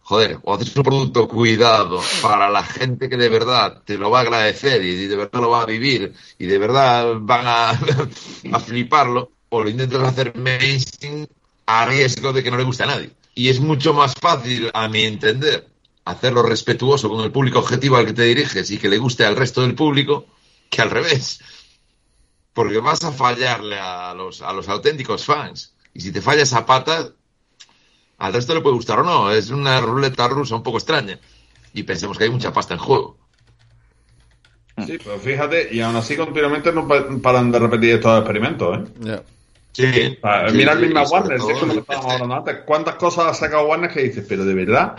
joder, 0.07 0.39
o 0.43 0.55
haces 0.55 0.73
un 0.77 0.83
producto 0.83 1.27
cuidado 1.27 1.99
para 2.21 2.49
la 2.49 2.63
gente 2.63 3.09
que 3.09 3.17
de 3.17 3.27
verdad 3.27 3.81
te 3.83 3.97
lo 3.97 4.09
va 4.09 4.19
a 4.19 4.21
agradecer 4.21 4.81
y 4.81 5.05
de 5.05 5.15
verdad 5.17 5.41
lo 5.41 5.49
va 5.49 5.63
a 5.63 5.65
vivir 5.65 6.13
y 6.39 6.45
de 6.45 6.57
verdad 6.57 7.15
van 7.19 7.45
a, 7.45 7.69
a 8.53 8.59
fliparlo, 8.61 9.31
o 9.49 9.63
lo 9.63 9.69
intentas 9.69 10.03
hacer 10.03 10.33
mainstream 10.37 11.27
a 11.65 11.85
riesgo 11.85 12.31
de 12.31 12.41
que 12.41 12.49
no 12.49 12.55
le 12.55 12.63
guste 12.63 12.83
a 12.83 12.87
nadie. 12.87 13.11
Y 13.35 13.49
es 13.49 13.59
mucho 13.59 13.93
más 13.93 14.13
fácil, 14.13 14.71
a 14.73 14.87
mi 14.87 15.03
entender, 15.03 15.67
hacerlo 16.05 16.41
respetuoso 16.41 17.09
con 17.09 17.25
el 17.25 17.31
público 17.33 17.59
objetivo 17.59 17.97
al 17.97 18.05
que 18.05 18.13
te 18.13 18.23
diriges 18.23 18.71
y 18.71 18.77
que 18.77 18.87
le 18.87 18.97
guste 18.99 19.25
al 19.25 19.35
resto 19.35 19.61
del 19.61 19.75
público 19.75 20.25
que 20.69 20.81
al 20.81 20.89
revés 20.89 21.41
porque 22.57 22.79
vas 22.79 23.03
a 23.03 23.11
fallarle 23.11 23.77
a 23.77 24.15
los, 24.15 24.41
a 24.41 24.51
los 24.51 24.67
auténticos 24.67 25.25
fans. 25.25 25.75
Y 25.93 26.01
si 26.01 26.11
te 26.11 26.23
falla 26.23 26.41
esa 26.41 26.65
pata, 26.65 27.11
al 28.17 28.33
resto 28.33 28.53
le 28.53 28.61
puede 28.61 28.75
gustar 28.75 28.99
o 28.99 29.03
no. 29.03 29.31
Es 29.31 29.49
una 29.49 29.79
ruleta 29.81 30.27
rusa 30.27 30.55
un 30.55 30.63
poco 30.63 30.77
extraña. 30.77 31.19
Y 31.73 31.83
pensemos 31.83 32.17
que 32.17 32.23
hay 32.25 32.29
mucha 32.29 32.51
pasta 32.53 32.73
en 32.73 32.79
juego. 32.79 33.17
Sí, 34.85 34.97
pero 35.03 35.17
fíjate, 35.17 35.69
y 35.73 35.81
aún 35.81 35.95
así 35.95 36.15
continuamente 36.15 36.71
no 36.71 36.87
pa- 36.87 37.05
paran 37.21 37.51
de 37.51 37.57
repetir 37.59 37.95
estos 37.95 38.19
experimentos, 38.19 38.77
¿eh? 38.77 39.19
Sí. 39.73 40.17
Ah, 40.23 40.45
sí, 40.49 40.57
Mira 40.57 40.73
el 40.73 40.79
mismo 40.81 41.01
Warner, 41.03 41.37
es 41.37 41.59
como 41.59 41.73
lo 41.73 41.79
estábamos 41.81 42.13
hablando 42.13 42.35
antes. 42.35 42.57
¿Cuántas 42.65 42.95
cosas 42.95 43.25
ha 43.27 43.33
sacado 43.33 43.67
Warner 43.67 43.91
que 43.91 44.03
dices, 44.03 44.25
pero 44.27 44.45
de 44.45 44.53
verdad, 44.53 44.95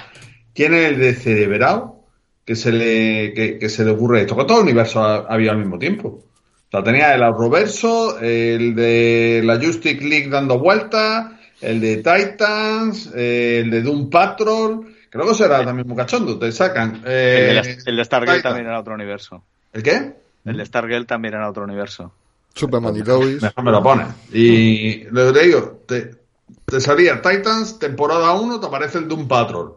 quién 0.55 0.75
es 0.75 0.91
el 0.93 0.99
descerebrado 0.99 2.01
que 2.45 2.57
se 2.57 2.73
le, 2.73 3.33
que, 3.35 3.59
que 3.59 3.69
se 3.69 3.85
le 3.85 3.93
ocurre 3.93 4.21
esto? 4.23 4.37
Que 4.37 4.45
todo 4.45 4.59
el 4.59 4.65
universo 4.65 5.03
ha- 5.03 5.27
había 5.29 5.53
al 5.53 5.59
mismo 5.59 5.79
tiempo. 5.79 6.09
O 6.09 6.71
sea, 6.71 6.83
tenía 6.83 7.15
el 7.15 7.23
Arrowverso, 7.23 8.19
el 8.21 8.75
de 8.75 9.43
la 9.45 9.57
Justice 9.61 10.05
League 10.05 10.29
dando 10.29 10.59
vueltas, 10.59 11.33
el 11.61 11.81
de 11.81 11.97
Titans, 11.97 13.11
eh, 13.15 13.61
el 13.65 13.71
de 13.71 13.83
Doom 13.83 14.11
Patrol. 14.11 14.95
Creo 15.11 15.25
que 15.25 15.33
eso 15.33 15.45
era 15.47 15.65
también 15.65 15.87
muy 15.89 15.97
cachondo. 15.97 16.39
Te 16.39 16.53
sacan. 16.53 17.03
eh, 17.07 17.39
el, 17.41 17.47
de 17.47 17.55
la- 17.55 17.81
el 17.87 17.97
de 17.97 18.05
Stargirl 18.05 18.37
Titan. 18.37 18.51
también 18.53 18.67
era 18.67 18.81
otro 18.81 18.95
universo. 18.95 19.43
¿El 19.73 19.83
qué? 19.83 20.13
El 20.45 20.57
de 20.57 20.65
Stargirl 20.67 21.07
también 21.07 21.35
era 21.35 21.49
otro 21.49 21.65
universo. 21.65 22.13
Superman 22.55 22.97
y 22.97 23.03
Lois. 23.03 23.43
Mejor 23.43 23.65
me 23.65 23.71
lo 23.71 23.83
pones. 23.83 24.07
Y 24.33 25.05
lo 25.11 25.33
que 25.33 25.39
te 25.41 25.47
digo, 25.47 25.83
te, 25.87 26.11
te 26.65 26.81
salía 26.81 27.21
Titans, 27.23 27.79
temporada 27.79 28.33
1, 28.33 28.61
te 28.61 28.67
aparece 28.67 28.99
el 28.99 29.09
Doom 29.09 29.27
Patrol. 29.29 29.75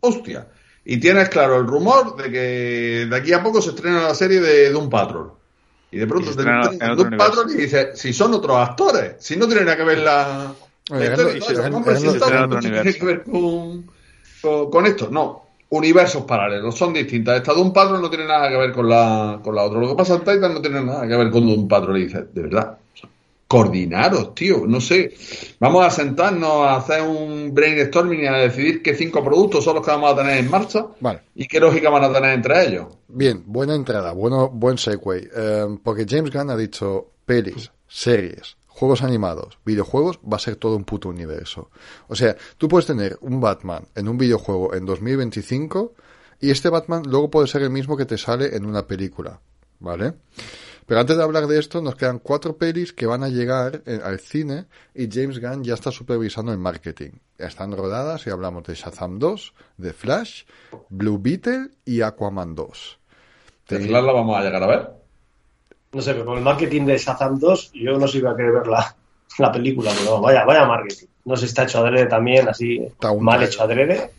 Hostia. 0.00 0.46
Y 0.84 0.98
tienes 0.98 1.28
claro 1.28 1.58
el 1.58 1.66
rumor 1.66 2.16
de 2.16 2.30
que 2.30 3.06
de 3.08 3.16
aquí 3.16 3.32
a 3.32 3.42
poco 3.42 3.62
se 3.62 3.70
estrena 3.70 4.02
la 4.02 4.14
serie 4.14 4.40
de 4.40 4.70
Doom 4.70 4.90
Patrol. 4.90 5.32
Y 5.90 5.98
de 5.98 6.06
pronto 6.06 6.30
Y 6.30 6.32
se 6.32 6.36
te 6.36 6.42
estrena 6.42 6.94
Doom 6.94 7.06
universo. 7.08 7.30
Patrol 7.30 7.50
y 7.52 7.62
dices, 7.62 7.88
si 7.98 8.12
son 8.12 8.34
otros 8.34 8.56
actores, 8.56 9.14
si 9.18 9.36
no 9.36 9.46
tiene 9.46 9.62
nada 9.64 9.76
que 9.76 9.84
ver 9.84 9.98
la, 9.98 10.52
con, 13.24 13.86
con, 14.40 14.70
con 14.70 14.86
esto. 14.86 15.08
No, 15.10 15.42
universos 15.70 16.24
paralelos, 16.24 16.76
son 16.76 16.92
distintas. 16.92 17.36
Esta 17.36 17.54
Doom 17.54 17.72
Patrol 17.72 18.02
no 18.02 18.10
tiene 18.10 18.26
nada 18.26 18.48
que 18.48 18.56
ver 18.56 18.72
con 18.72 18.88
la, 18.88 19.40
con 19.42 19.54
la 19.54 19.64
otra. 19.64 19.80
Lo 19.80 19.88
que 19.88 19.94
pasa 19.94 20.14
en 20.14 20.20
Titan 20.20 20.54
no 20.54 20.60
tiene 20.60 20.82
nada 20.82 21.06
que 21.06 21.16
ver 21.16 21.30
con 21.30 21.46
Doom 21.46 21.68
Patrol. 21.68 21.98
Y 21.98 22.04
dices, 22.04 22.24
de 22.34 22.42
verdad, 22.42 22.78
coordinaros, 23.52 24.34
tío, 24.34 24.64
no 24.66 24.80
sé. 24.80 25.14
Vamos 25.60 25.84
a 25.84 25.90
sentarnos 25.90 26.66
a 26.66 26.76
hacer 26.76 27.02
un 27.02 27.54
brainstorming 27.54 28.22
y 28.22 28.26
a 28.26 28.32
decidir 28.32 28.82
qué 28.82 28.94
cinco 28.94 29.22
productos 29.22 29.64
son 29.64 29.76
los 29.76 29.84
que 29.84 29.90
vamos 29.90 30.12
a 30.12 30.16
tener 30.16 30.38
en 30.38 30.50
marcha 30.50 30.86
Vale. 31.00 31.20
y 31.34 31.46
qué 31.46 31.60
lógica 31.60 31.90
van 31.90 32.04
a 32.04 32.12
tener 32.12 32.30
entre 32.32 32.66
ellos. 32.66 32.86
Bien, 33.08 33.42
buena 33.46 33.74
entrada, 33.74 34.12
bueno, 34.12 34.48
buen 34.48 34.78
segue. 34.78 35.30
Eh, 35.36 35.66
porque 35.82 36.06
James 36.08 36.32
Gunn 36.32 36.48
ha 36.50 36.56
dicho 36.56 37.12
pelis, 37.26 37.70
series, 37.86 38.56
juegos 38.74 39.02
animados, 39.02 39.58
videojuegos, 39.64 40.18
va 40.20 40.36
a 40.36 40.40
ser 40.40 40.56
todo 40.56 40.76
un 40.76 40.84
puto 40.84 41.08
universo. 41.08 41.70
O 42.08 42.16
sea, 42.16 42.36
tú 42.58 42.68
puedes 42.68 42.86
tener 42.86 43.18
un 43.20 43.40
Batman 43.40 43.86
en 43.94 44.08
un 44.08 44.16
videojuego 44.16 44.74
en 44.74 44.86
2025 44.86 45.94
y 46.40 46.50
este 46.50 46.70
Batman 46.70 47.02
luego 47.06 47.30
puede 47.30 47.46
ser 47.46 47.62
el 47.62 47.70
mismo 47.70 47.96
que 47.96 48.06
te 48.06 48.18
sale 48.18 48.56
en 48.56 48.64
una 48.64 48.86
película, 48.86 49.40
¿vale? 49.78 50.14
Pero 50.86 51.00
antes 51.00 51.16
de 51.16 51.22
hablar 51.22 51.46
de 51.46 51.58
esto, 51.58 51.80
nos 51.80 51.94
quedan 51.94 52.18
cuatro 52.18 52.56
pelis 52.56 52.92
que 52.92 53.06
van 53.06 53.22
a 53.22 53.28
llegar 53.28 53.82
al 54.02 54.18
cine 54.18 54.66
y 54.94 55.08
James 55.10 55.40
Gunn 55.40 55.62
ya 55.62 55.74
está 55.74 55.92
supervisando 55.92 56.50
el 56.50 56.58
marketing. 56.58 57.12
Están 57.38 57.76
rodadas 57.76 58.26
y 58.26 58.30
hablamos 58.30 58.64
de 58.64 58.74
Shazam 58.74 59.18
2, 59.18 59.54
de 59.76 59.92
Flash, 59.92 60.44
Blue 60.88 61.18
Beetle 61.20 61.68
y 61.84 62.00
Aquaman 62.00 62.54
2. 62.54 62.98
De 63.68 63.78
Flash 63.78 64.04
la 64.04 64.12
vamos 64.12 64.36
a 64.36 64.42
llegar 64.42 64.62
a 64.62 64.66
ver. 64.66 65.01
No 65.92 66.00
sé, 66.00 66.12
pero 66.14 66.24
con 66.24 66.38
el 66.38 66.44
marketing 66.44 66.86
de 66.86 66.96
Shazam 66.98 67.38
2, 67.38 67.72
yo 67.74 67.98
no 67.98 68.06
sé 68.06 68.12
si 68.14 68.18
iba 68.18 68.30
a 68.32 68.36
querer 68.36 68.52
ver 68.52 68.66
la, 68.66 68.96
la 69.38 69.52
película, 69.52 69.92
pero 69.96 70.20
vaya, 70.20 70.44
vaya 70.44 70.64
marketing. 70.64 71.06
No 71.24 71.36
sé 71.36 71.42
si 71.42 71.46
está 71.48 71.64
hecho 71.64 71.78
adrede 71.78 72.06
también, 72.06 72.48
así 72.48 72.78
Está 72.78 73.10
un 73.10 73.22
mal 73.24 73.36
trailer. 73.38 73.52
hecho 73.52 73.62
adrede. 73.62 74.10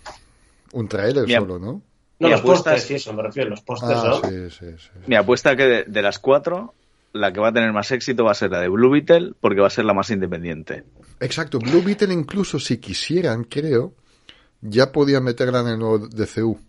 Un 0.74 0.88
trailer 0.88 1.26
Mi 1.28 1.34
solo, 1.34 1.60
¿no? 1.60 1.82
No, 2.20 2.28
Mi 2.28 2.30
los 2.32 2.40
apuesta 2.42 2.72
pósters, 2.72 2.82
es- 2.84 2.88
sí, 2.88 2.94
eso 2.96 3.14
me 3.14 3.24
refiero, 3.24 3.50
los 3.50 3.62
pósters, 3.62 4.00
Ah, 4.04 4.08
¿no? 4.08 4.16
sí, 4.22 4.50
sí, 4.52 4.66
sí. 4.78 4.90
Mi 5.08 5.16
apuesta 5.16 5.56
que 5.56 5.64
de, 5.64 5.84
de 5.86 6.02
las 6.02 6.20
cuatro, 6.20 6.74
la 7.12 7.34
que 7.34 7.40
va 7.40 7.50
a 7.50 7.54
tener 7.54 7.74
más 7.74 7.92
éxito 7.92 8.24
va 8.24 8.32
a 8.32 8.36
ser 8.36 8.52
la 8.52 8.60
de 8.62 8.70
Blue 8.70 8.92
Beetle, 8.92 9.34
porque 9.42 9.60
va 9.62 9.68
a 9.68 9.72
ser 9.72 9.86
la 9.86 9.94
más 9.94 10.10
independiente. 10.12 10.84
Exacto, 11.20 11.60
Blue 11.60 11.82
Beetle 11.84 12.14
incluso 12.14 12.60
si 12.60 12.78
quisieran, 12.78 13.44
creo, 13.46 13.94
ya 14.62 14.92
podían 14.92 15.24
meterla 15.24 15.62
en 15.62 15.68
el 15.70 15.80
nuevo 15.80 16.00
DCU. 16.08 16.60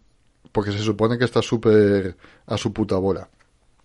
Porque 0.50 0.72
se 0.72 0.78
supone 0.78 1.18
que 1.18 1.24
está 1.24 1.42
súper 1.42 2.16
a 2.46 2.56
su 2.56 2.72
puta 2.72 2.96
bola. 2.96 3.28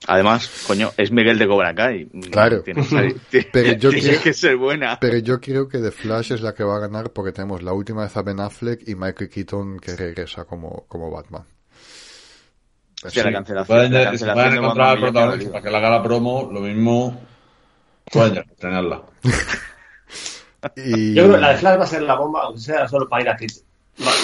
Además, 0.08 0.64
coño, 0.66 0.92
es 0.98 1.12
Miguel 1.12 1.38
de 1.38 1.48
Cobra 1.48 1.76
Kai. 1.76 2.06
Claro. 2.32 2.62
Tiene, 2.64 2.84
tiene- 2.84 3.16
Pero 3.52 3.74
yo 3.74 3.90
tiene 3.92 4.08
creo- 4.10 4.22
que 4.22 4.34
ser 4.34 4.56
buena. 4.58 4.98
Pero 5.00 5.18
yo 5.18 5.40
creo 5.42 5.68
que 5.68 5.80
The 5.80 5.92
Flash 5.92 6.32
es 6.34 6.42
la 6.42 6.54
que 6.54 6.64
va 6.64 6.78
a 6.78 6.80
ganar 6.80 7.12
porque 7.12 7.32
tenemos 7.32 7.62
la 7.62 7.74
última 7.74 8.04
vez 8.04 8.16
a 8.16 8.22
Ben 8.22 8.40
Affleck 8.40 8.88
y 8.88 8.96
Michael 8.96 9.30
Keaton 9.30 9.80
que 9.80 9.96
regresa 9.96 10.46
como, 10.46 10.86
como 10.88 11.12
Batman. 11.12 11.44
La 13.04 13.10
Sí. 13.10 13.22
cancelación, 13.22 13.66
Pueden, 13.66 13.94
la 13.94 14.04
cancelación 14.06 14.34
pueden 14.36 14.52
de 14.52 14.58
encontrar 14.58 14.90
al 14.90 15.00
protagonista 15.00 15.52
para 15.52 15.64
que 15.64 15.70
le 15.70 15.78
haga 15.78 15.90
la 15.90 16.04
promo, 16.04 16.50
lo 16.52 16.60
mismo 16.62 17.22
pueden 18.12 18.34
ya 18.36 18.42
estrenarla. 18.42 19.02
Y... 20.76 21.14
Yo 21.14 21.24
creo 21.24 21.36
que 21.36 21.42
la 21.42 21.50
de 21.52 21.58
Flash 21.58 21.80
va 21.80 21.84
a 21.84 21.88
ser 21.88 22.02
la 22.02 22.16
bomba, 22.16 22.42
aunque 22.44 22.60
sea 22.60 22.86
solo 22.90 23.08
para 23.08 23.24
ir 23.24 23.30
a 23.30 23.38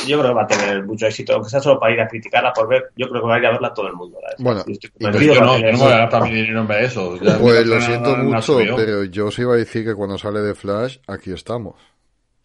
Yo 0.08 0.20
creo 0.20 0.30
que 0.32 0.36
va 0.36 0.44
a 0.44 0.48
tener 0.48 0.84
mucho 0.84 1.08
éxito, 1.08 1.34
aunque 1.34 1.50
sea 1.50 1.60
solo 1.60 1.80
para 1.80 1.94
ir 1.94 2.02
a 2.02 2.08
criticarla 2.08 2.54
por 2.54 2.68
ver. 2.68 2.92
Yo 2.96 3.10
creo 3.10 3.22
que 3.22 3.28
va 3.28 3.36
a 3.36 3.40
ir 3.40 3.46
a 3.46 3.52
verla 3.52 3.74
todo 3.74 3.88
el 3.88 3.94
mundo. 3.94 4.20
Bueno, 4.38 4.64
yo 4.68 5.42
no, 5.42 5.58
yo 5.58 5.72
no 5.72 5.78
voy 5.78 5.92
a 5.92 5.98
gastar 5.98 6.24
mi 6.24 6.32
dinero 6.32 6.62
en 6.62 6.68
ver 6.68 6.84
eso. 6.86 7.18
pues 7.42 7.68
lo 7.68 7.82
siento 7.82 8.16
mucho, 8.18 8.60
pero 8.76 9.04
yo 9.04 9.28
os 9.28 9.40
iba 9.40 9.54
a 9.54 9.58
decir 9.58 9.86
que 9.86 9.96
cuando 9.96 10.18
sale 10.18 10.40
de 10.40 10.56
Flash, 10.56 10.98
aquí 11.08 11.32
estamos. 11.32 11.76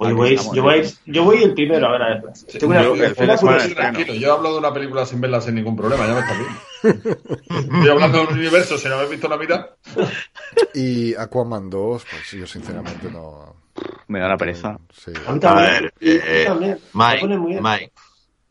Pues 0.00 0.14
voy, 0.14 0.38
yo, 0.54 0.62
voy, 0.62 0.82
yo 1.04 1.24
voy 1.24 1.42
el 1.42 1.52
primero 1.52 1.86
a 1.86 1.92
ver 1.92 2.02
a 2.02 2.08
ver. 2.08 2.22
Sí, 2.34 2.58
yo, 2.58 2.94
el 2.94 3.74
tranquilo, 3.74 4.14
yo 4.14 4.32
hablo 4.32 4.54
de 4.54 4.58
una 4.58 4.72
película 4.72 5.04
sin 5.04 5.20
verla 5.20 5.42
sin 5.42 5.56
ningún 5.56 5.76
problema, 5.76 6.06
ya 6.06 6.14
me 6.14 6.20
está 6.20 6.38
bien. 6.38 6.56
Estoy 7.74 7.88
hablando 7.90 8.18
de 8.18 8.24
un 8.28 8.38
universo 8.38 8.78
si 8.78 8.88
no 8.88 8.94
habéis 8.94 9.10
visto 9.10 9.28
la 9.28 9.36
vida. 9.36 9.76
Y 10.72 11.14
Aquaman 11.14 11.68
2, 11.68 12.06
pues 12.10 12.30
yo 12.30 12.46
sinceramente 12.46 13.10
no. 13.12 13.56
Me 14.08 14.18
da 14.18 14.28
la 14.28 14.36
pereza. 14.36 14.78
Sí. 14.92 15.12
A, 15.26 15.54
ver, 15.54 15.94
eh, 16.00 16.76
Mike, 16.92 17.26
Mike, 17.60 17.92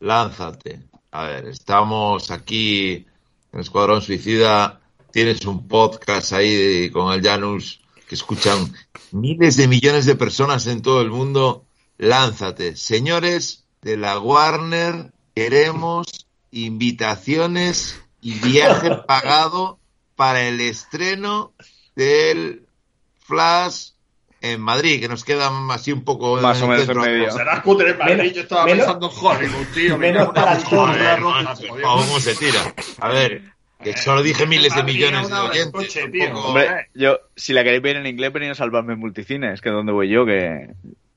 lánzate. 0.00 0.80
A 1.10 1.24
ver, 1.24 1.46
estamos 1.46 2.30
aquí 2.30 3.06
en 3.52 3.60
Escuadrón 3.60 4.00
Suicida. 4.00 4.80
Tienes 5.12 5.44
un 5.44 5.66
podcast 5.66 6.32
ahí 6.32 6.90
con 6.90 7.12
el 7.12 7.22
Janus 7.22 7.80
que 8.10 8.14
escuchan 8.14 8.72
miles 9.12 9.56
de 9.56 9.68
millones 9.68 10.06
de 10.06 10.16
personas 10.16 10.66
en 10.66 10.82
todo 10.82 11.00
el 11.00 11.10
mundo, 11.10 11.64
lánzate. 11.98 12.74
Señores 12.76 13.66
de 13.82 13.96
la 13.96 14.18
Warner, 14.18 15.12
queremos 15.34 16.26
invitaciones 16.50 18.00
y 18.20 18.34
viaje 18.34 18.90
pagado 19.06 19.78
para 20.16 20.42
el 20.42 20.60
estreno 20.60 21.52
del 21.94 22.66
Flash 23.20 23.90
en 24.42 24.60
Madrid, 24.60 25.00
que 25.00 25.08
nos 25.08 25.24
queda 25.24 25.50
así 25.70 25.92
un 25.92 26.04
poco 26.04 26.40
más 26.40 26.60
o 26.62 26.68
menos 26.68 26.88
en 26.88 26.98
medio. 26.98 27.30
Será 27.30 27.62
cutre 27.62 27.90
en 27.90 27.98
Madrid, 27.98 28.32
yo 28.34 28.42
estaba 28.42 28.64
pensando 28.64 29.10
en 29.10 29.26
Hollywood, 29.26 29.66
tío. 29.74 29.98
Menos 29.98 30.28
para 30.30 30.58
¿Cómo 30.62 32.20
se 32.20 32.34
tira? 32.34 32.60
A 33.00 33.08
ver, 33.08 33.42
que 33.82 33.96
solo 33.96 34.22
dije 34.22 34.46
miles 34.46 34.74
de 34.74 34.82
millones 34.82 35.28
de 35.28 35.34
oyentes. 35.34 35.98
Hombre, 36.34 36.88
yo, 36.94 37.18
si 37.36 37.52
la 37.52 37.64
queréis 37.64 37.82
ver 37.82 37.96
en 37.96 38.06
inglés, 38.06 38.32
venid 38.32 38.50
a 38.50 38.54
salvarme 38.54 38.94
en 38.94 39.00
multicines, 39.00 39.60
que 39.60 39.68
es 39.68 39.74
donde 39.74 39.92
voy 39.92 40.08
yo, 40.08 40.24
que, 40.24 40.70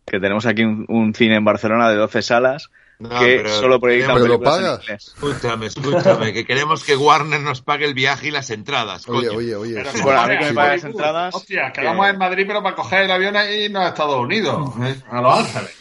que 0.06 0.20
tenemos 0.20 0.46
aquí 0.46 0.64
un, 0.64 0.86
un, 0.90 1.14
cine 1.14 1.36
en 1.36 1.46
Barcelona 1.46 1.90
de 1.90 1.96
12 1.96 2.22
salas. 2.22 2.70
No, 3.00 3.10
que 3.10 3.38
pero, 3.38 3.50
solo 3.50 3.80
proyectan 3.80 4.16
pero 4.16 4.28
lo 4.28 4.40
pagas. 4.42 4.88
Escúchame, 4.88 5.66
escúchame, 5.66 6.34
que 6.34 6.46
queremos 6.46 6.84
que 6.84 6.96
Warner 6.96 7.42
nos 7.42 7.62
pague 7.62 7.86
el 7.86 7.94
viaje 7.94 8.28
y 8.28 8.32
las 8.32 8.50
entradas. 8.50 9.08
Oye, 9.10 9.28
coño. 9.28 9.38
oye, 9.40 9.56
oye. 9.56 9.74
Pero 9.76 10.04
bueno, 10.04 10.22
a 10.22 10.28
mí 10.28 10.38
que 10.38 10.46
me 10.46 10.54
pague 10.54 10.76
las 10.76 10.84
entradas. 10.84 11.36
Hostia, 11.36 11.72
quedamos 11.72 12.08
en 12.08 12.18
Madrid, 12.18 12.46
pero 12.48 12.64
para 12.64 12.76
coger 12.76 13.04
el 13.04 13.12
avión 13.12 13.36
y 13.36 13.66
irnos 13.66 13.84
a 13.84 13.88
Estados 13.90 14.20
Unidos, 14.20 14.74
¿eh? 14.82 14.96
a 15.10 15.22
Los 15.22 15.40
Ángeles. 15.40 15.76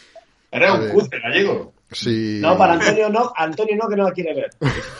Eres 0.51 0.71
un 0.71 0.89
cutre 0.89 1.19
gallego. 1.19 1.73
Sí. 1.93 2.39
No, 2.41 2.57
para 2.57 2.73
Antonio 2.73 3.09
no, 3.09 3.31
Antonio 3.35 3.75
no, 3.75 3.87
que 3.87 3.95
no 3.95 4.03
la 4.05 4.11
quiere 4.11 4.33
ver. 4.33 4.49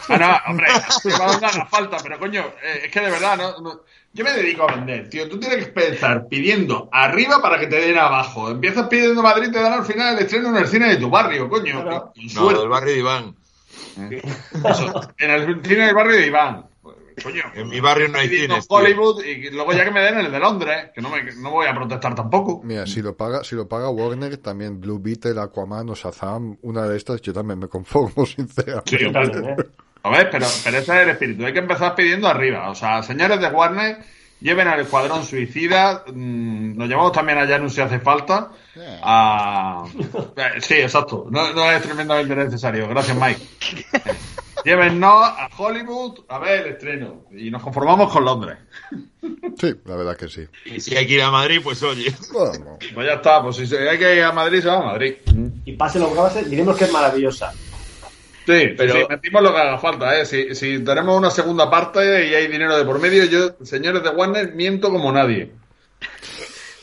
Ah, 0.09 0.17
no, 0.17 0.51
hombre, 0.51 0.67
te 1.03 1.09
va 1.09 1.25
a 1.25 1.39
dar 1.39 1.55
la 1.55 1.65
falta, 1.65 1.97
pero 2.01 2.19
coño, 2.19 2.41
eh, 2.63 2.83
es 2.85 2.91
que 2.91 2.99
de 3.01 3.09
verdad, 3.09 3.37
no, 3.37 3.59
no, 3.59 3.81
yo 4.13 4.23
me 4.23 4.31
dedico 4.31 4.69
a 4.69 4.75
vender, 4.75 5.09
tío. 5.09 5.27
Tú 5.27 5.39
tienes 5.39 5.57
que 5.57 5.81
empezar 5.81 6.27
pidiendo 6.27 6.87
arriba 6.91 7.41
para 7.41 7.59
que 7.59 7.65
te 7.65 7.77
den 7.77 7.97
abajo. 7.97 8.51
Empiezas 8.51 8.87
pidiendo 8.87 9.23
Madrid, 9.23 9.51
te 9.51 9.59
dan 9.59 9.73
al 9.73 9.85
final 9.85 10.15
el 10.15 10.23
estreno 10.23 10.49
en 10.49 10.57
el 10.57 10.67
cine 10.67 10.89
de 10.89 10.97
tu 10.97 11.09
barrio, 11.09 11.49
coño. 11.49 11.81
Claro. 11.81 12.13
No, 12.35 12.49
del 12.49 12.69
barrio 12.69 12.93
de 12.93 12.99
Iván. 12.99 13.35
Eso, 14.69 15.11
en 15.17 15.31
el 15.31 15.63
cine 15.63 15.87
del 15.87 15.95
barrio 15.95 16.15
de 16.17 16.27
Iván. 16.27 16.65
Coño, 17.23 17.43
en 17.55 17.69
mi 17.69 17.79
barrio 17.79 18.07
no 18.07 18.19
hay 18.19 18.27
cines. 18.27 18.65
Hollywood 18.67 19.21
tío. 19.21 19.31
y 19.31 19.49
luego 19.49 19.73
ya 19.73 19.83
que 19.83 19.91
me 19.91 20.01
den 20.01 20.19
el 20.19 20.31
de 20.31 20.39
Londres, 20.39 20.91
que 20.93 21.01
no, 21.01 21.09
me, 21.09 21.23
no 21.35 21.51
voy 21.51 21.67
a 21.67 21.73
protestar 21.73 22.13
tampoco. 22.13 22.61
Mira, 22.63 22.85
si 22.85 23.01
lo 23.01 23.15
paga, 23.15 23.43
si 23.43 23.55
lo 23.55 23.67
paga 23.67 23.89
Warner, 23.89 24.37
también 24.37 24.79
Blue 24.79 24.99
Beetle, 24.99 25.39
Aquaman 25.39 25.89
o 25.89 25.95
Shazam, 25.95 26.57
una 26.61 26.87
de 26.87 26.97
estas, 26.97 27.21
yo 27.21 27.33
también 27.33 27.59
me 27.59 27.67
conformo, 27.67 28.25
sinceramente. 28.27 28.97
Sí, 28.97 29.11
también, 29.11 29.45
¿eh? 29.49 29.55
A 30.03 30.09
ver, 30.09 30.29
pero, 30.29 30.45
pero 30.65 30.77
ese 30.77 30.95
es 30.95 31.01
el 31.01 31.09
espíritu. 31.09 31.45
Hay 31.45 31.53
que 31.53 31.59
empezar 31.59 31.95
pidiendo 31.95 32.27
arriba. 32.27 32.69
O 32.69 32.75
sea, 32.75 33.01
señores 33.03 33.39
de 33.39 33.47
Warner, 33.47 33.99
lleven 34.41 34.67
al 34.67 34.81
escuadrón 34.81 35.23
suicida. 35.23 36.03
Mmm, 36.13 36.77
nos 36.77 36.89
llevamos 36.89 37.13
también 37.13 37.37
a 37.37 37.47
Janus 37.47 37.73
si 37.73 37.81
hace 37.81 37.99
falta. 37.99 38.51
A... 39.01 39.85
Sí, 40.59 40.75
exacto. 40.75 41.27
No, 41.31 41.53
no, 41.53 41.71
es 41.71 41.81
tremendamente 41.81 42.35
necesario. 42.35 42.89
Gracias, 42.89 43.17
Mike. 43.17 43.41
Llévennos 44.65 45.23
a 45.23 45.49
Hollywood 45.57 46.19
a 46.27 46.37
ver 46.39 46.65
el 46.65 46.73
estreno. 46.73 47.25
Y 47.31 47.49
nos 47.49 47.63
conformamos 47.63 48.11
con 48.11 48.25
Londres. 48.25 48.57
Sí, 49.57 49.73
la 49.85 49.95
verdad 49.95 50.17
que 50.17 50.27
sí. 50.27 50.45
Y 50.65 50.81
si 50.81 50.97
hay 50.97 51.07
que 51.07 51.13
ir 51.13 51.21
a 51.21 51.31
Madrid, 51.31 51.61
pues 51.63 51.81
oye. 51.81 52.13
Bueno. 52.33 52.77
Pues 52.93 53.07
ya 53.07 53.13
está. 53.13 53.41
Pues 53.41 53.55
si 53.55 53.73
hay 53.73 53.97
que 53.97 54.17
ir 54.17 54.23
a 54.23 54.33
Madrid, 54.33 54.61
se 54.61 54.67
va 54.67 54.79
a 54.79 54.85
Madrid. 54.85 55.15
Y 55.63 55.73
pase 55.73 55.97
lo 55.97 56.09
que 56.09 56.15
pase, 56.15 56.43
diremos 56.43 56.77
que 56.77 56.83
es 56.85 56.91
maravillosa. 56.91 57.53
Sí, 58.45 58.73
pero 58.77 58.93
sí, 58.93 58.99
metimos 59.09 59.41
lo 59.41 59.53
que 59.53 59.59
haga 59.59 59.77
falta, 59.77 60.19
¿eh? 60.19 60.25
Si, 60.25 60.53
si 60.53 60.79
tenemos 60.79 61.17
una 61.17 61.31
segunda 61.31 61.69
parte 61.69 62.27
y 62.27 62.33
hay 62.33 62.47
dinero 62.47 62.77
de 62.77 62.83
por 62.83 62.99
medio, 62.99 63.23
yo, 63.25 63.55
señores 63.63 64.03
de 64.03 64.09
Warner, 64.09 64.53
miento 64.53 64.89
como 64.89 65.11
nadie. 65.11 65.51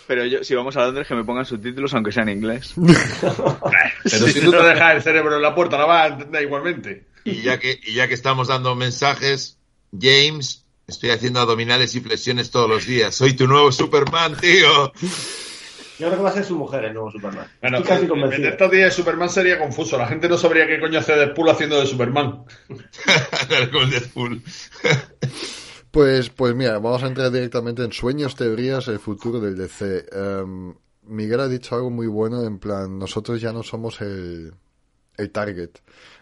Pero 0.06 0.24
yo, 0.24 0.42
si 0.42 0.54
vamos 0.54 0.76
a 0.76 0.86
Londres, 0.86 1.06
que 1.06 1.14
me 1.14 1.22
pongan 1.22 1.44
subtítulos, 1.44 1.94
aunque 1.94 2.10
sea 2.10 2.24
en 2.24 2.30
inglés. 2.30 2.74
pero 3.20 4.26
si 4.26 4.40
tú 4.40 4.50
te 4.50 4.62
dejas 4.62 4.96
el 4.96 5.02
cerebro 5.02 5.36
en 5.36 5.42
la 5.42 5.54
puerta, 5.54 5.78
la 5.78 5.84
vas 5.84 6.10
a 6.10 6.14
entender 6.14 6.42
igualmente. 6.42 7.04
Y 7.24 7.42
ya 7.42 7.60
que, 7.60 7.78
y 7.80 7.94
ya 7.94 8.08
que 8.08 8.14
estamos 8.14 8.48
dando 8.48 8.74
mensajes, 8.74 9.58
James, 9.92 10.64
estoy 10.88 11.10
haciendo 11.10 11.40
abdominales 11.40 11.94
y 11.94 12.00
flexiones 12.00 12.50
todos 12.50 12.68
los 12.68 12.86
días. 12.86 13.14
Soy 13.14 13.34
tu 13.34 13.46
nuevo 13.46 13.70
Superman, 13.70 14.36
tío. 14.36 14.92
Yo 16.00 16.06
creo 16.06 16.16
que 16.16 16.22
va 16.22 16.30
a 16.30 16.32
ser 16.32 16.44
su 16.46 16.56
mujer 16.56 16.82
el 16.86 16.94
nuevo 16.94 17.10
Superman. 17.10 17.46
Bueno, 17.60 17.76
Estoy 17.76 17.96
casi 17.96 18.08
convencido. 18.08 18.46
En 18.46 18.52
estos 18.54 18.70
días 18.70 18.84
de 18.84 18.90
Superman 18.90 19.28
sería 19.28 19.58
confuso. 19.58 19.98
La 19.98 20.06
gente 20.06 20.30
no 20.30 20.38
sabría 20.38 20.66
qué 20.66 20.80
coño 20.80 20.98
hace 20.98 21.12
Deadpool 21.12 21.50
haciendo 21.50 21.78
de 21.78 21.86
Superman. 21.86 22.44
Con 23.72 23.90
Deadpool. 23.90 24.42
Pues, 25.90 26.30
pues 26.30 26.54
mira, 26.54 26.78
vamos 26.78 27.02
a 27.02 27.06
entrar 27.06 27.30
directamente 27.30 27.84
en 27.84 27.92
sueños, 27.92 28.34
teorías, 28.34 28.88
el 28.88 28.98
futuro 28.98 29.40
del 29.40 29.58
DC. 29.58 30.06
Um, 30.42 30.74
Miguel 31.02 31.40
ha 31.40 31.48
dicho 31.48 31.74
algo 31.74 31.90
muy 31.90 32.06
bueno, 32.06 32.44
en 32.44 32.58
plan, 32.58 32.98
nosotros 32.98 33.38
ya 33.38 33.52
no 33.52 33.62
somos 33.62 34.00
el, 34.00 34.54
el 35.18 35.30
target. 35.30 35.70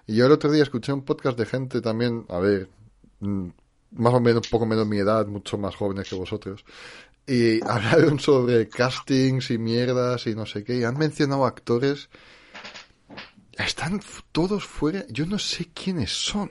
Y 0.09 0.17
yo 0.17 0.27
el 0.27 0.33
otro 0.33 0.51
día 0.51 0.65
escuché 0.65 0.93
un 0.93 1.05
podcast 1.05 1.39
de 1.39 1.47
gente 1.47 1.81
también, 1.81 2.25
a 2.31 2.41
ver, 2.41 2.69
más 3.21 4.15
o 4.15 4.21
menos, 4.21 4.47
un 4.47 4.51
poco 4.51 4.67
menos 4.67 4.89
mi 4.89 4.99
edad, 4.99 5.27
mucho 5.27 5.57
más 5.57 5.77
jóvenes 5.77 6.09
que 6.09 6.17
vosotros, 6.17 6.65
y 7.29 7.61
hablaron 7.69 8.19
sobre 8.19 8.69
castings 8.69 9.51
y 9.51 9.59
mierdas 9.59 10.27
y 10.27 10.35
no 10.35 10.47
sé 10.47 10.65
qué, 10.65 10.79
y 10.79 10.85
han 10.85 10.99
mencionado 10.99 11.45
actores, 11.45 12.09
están 13.57 14.01
todos 14.33 14.65
fuera, 14.65 15.05
yo 15.09 15.27
no 15.27 15.39
sé 15.39 15.69
quiénes 15.73 16.11
son. 16.11 16.51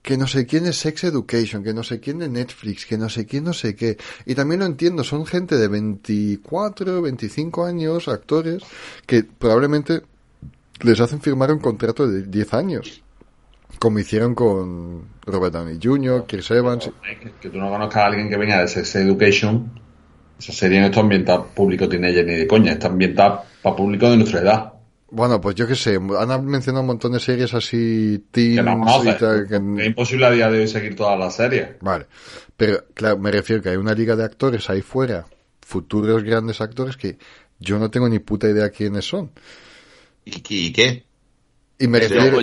Que 0.00 0.16
no 0.16 0.26
sé 0.26 0.46
quién 0.46 0.64
es 0.64 0.76
Sex 0.76 1.04
Education, 1.04 1.62
que 1.62 1.74
no 1.74 1.82
sé 1.82 2.00
quién 2.00 2.22
es 2.22 2.30
Netflix, 2.30 2.86
que 2.86 2.96
no 2.96 3.10
sé 3.10 3.26
quién 3.26 3.44
no 3.44 3.52
sé 3.52 3.74
qué. 3.74 3.98
Y 4.24 4.34
también 4.34 4.60
lo 4.60 4.66
entiendo, 4.66 5.04
son 5.04 5.26
gente 5.26 5.56
de 5.56 5.68
24, 5.68 7.02
25 7.02 7.64
años, 7.64 8.08
actores, 8.08 8.62
que 9.04 9.24
probablemente 9.24 10.02
les 10.80 11.00
hacen 11.00 11.20
firmar 11.20 11.52
un 11.52 11.58
contrato 11.58 12.06
de 12.06 12.22
10 12.22 12.54
años. 12.54 13.02
Como 13.78 13.98
hicieron 13.98 14.34
con 14.34 15.04
Robert 15.24 15.54
Downey 15.54 15.78
Jr., 15.80 16.24
Chris 16.26 16.50
Evans. 16.50 16.90
Que, 17.40 17.48
tú 17.48 17.58
no 17.58 17.70
conozcas 17.70 18.02
a 18.02 18.06
alguien 18.06 18.28
que 18.28 18.36
venga 18.36 18.60
de 18.60 18.68
Sex 18.68 18.96
Education. 18.96 19.70
Esa 20.38 20.52
serie 20.52 20.80
no 20.80 20.86
está 20.86 21.00
ambientada 21.00 21.44
público 21.44 21.88
teenager 21.88 22.24
ni 22.24 22.34
de 22.34 22.46
coña, 22.46 22.72
está 22.72 22.88
ambientada 22.88 23.44
para 23.62 23.76
público 23.76 24.10
de 24.10 24.16
nuestra 24.16 24.40
edad. 24.40 24.72
Bueno, 25.10 25.40
pues 25.40 25.54
yo 25.54 25.66
qué 25.66 25.74
sé, 25.74 25.94
han 25.94 26.46
mencionado 26.46 26.82
un 26.82 26.88
montón 26.88 27.12
de 27.12 27.20
series 27.20 27.54
así, 27.54 28.26
teens 28.30 28.56
que 28.56 28.62
no 28.62 29.04
y 29.04 29.18
tal. 29.18 29.48
Que... 29.48 29.56
Es 29.56 29.86
imposible 29.86 30.26
a 30.26 30.30
día 30.30 30.50
de 30.50 30.60
hoy 30.60 30.68
seguir 30.68 30.94
todas 30.94 31.18
las 31.18 31.34
series. 31.34 31.68
Vale, 31.80 32.06
pero 32.56 32.84
claro, 32.94 33.18
me 33.18 33.30
refiero 33.30 33.62
que 33.62 33.70
hay 33.70 33.76
una 33.76 33.94
liga 33.94 34.16
de 34.16 34.24
actores 34.24 34.68
ahí 34.68 34.82
fuera, 34.82 35.26
futuros 35.62 36.22
grandes 36.22 36.60
actores 36.60 36.96
que 36.96 37.16
yo 37.58 37.78
no 37.78 37.90
tengo 37.90 38.08
ni 38.08 38.18
puta 38.18 38.48
idea 38.48 38.68
quiénes 38.70 39.06
son. 39.06 39.30
¿Y, 40.24 40.42
y 40.48 40.72
qué? 40.72 41.04
Y 41.78 41.88
me 41.88 42.00
refiero... 42.00 42.40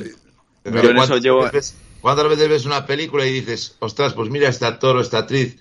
Pero, 0.65 0.81
pero 0.81 0.95
¿cuántas, 0.95 1.21
llevo... 1.21 1.43
veces, 1.43 1.75
¿Cuántas 2.01 2.27
veces 2.27 2.49
ves 2.49 2.65
una 2.65 2.87
película 2.87 3.23
y 3.23 3.31
dices, 3.31 3.75
ostras, 3.79 4.13
pues 4.13 4.31
mira 4.31 4.49
este 4.49 4.65
actor 4.65 4.97
o 4.97 5.01
esta 5.01 5.19
actriz, 5.19 5.57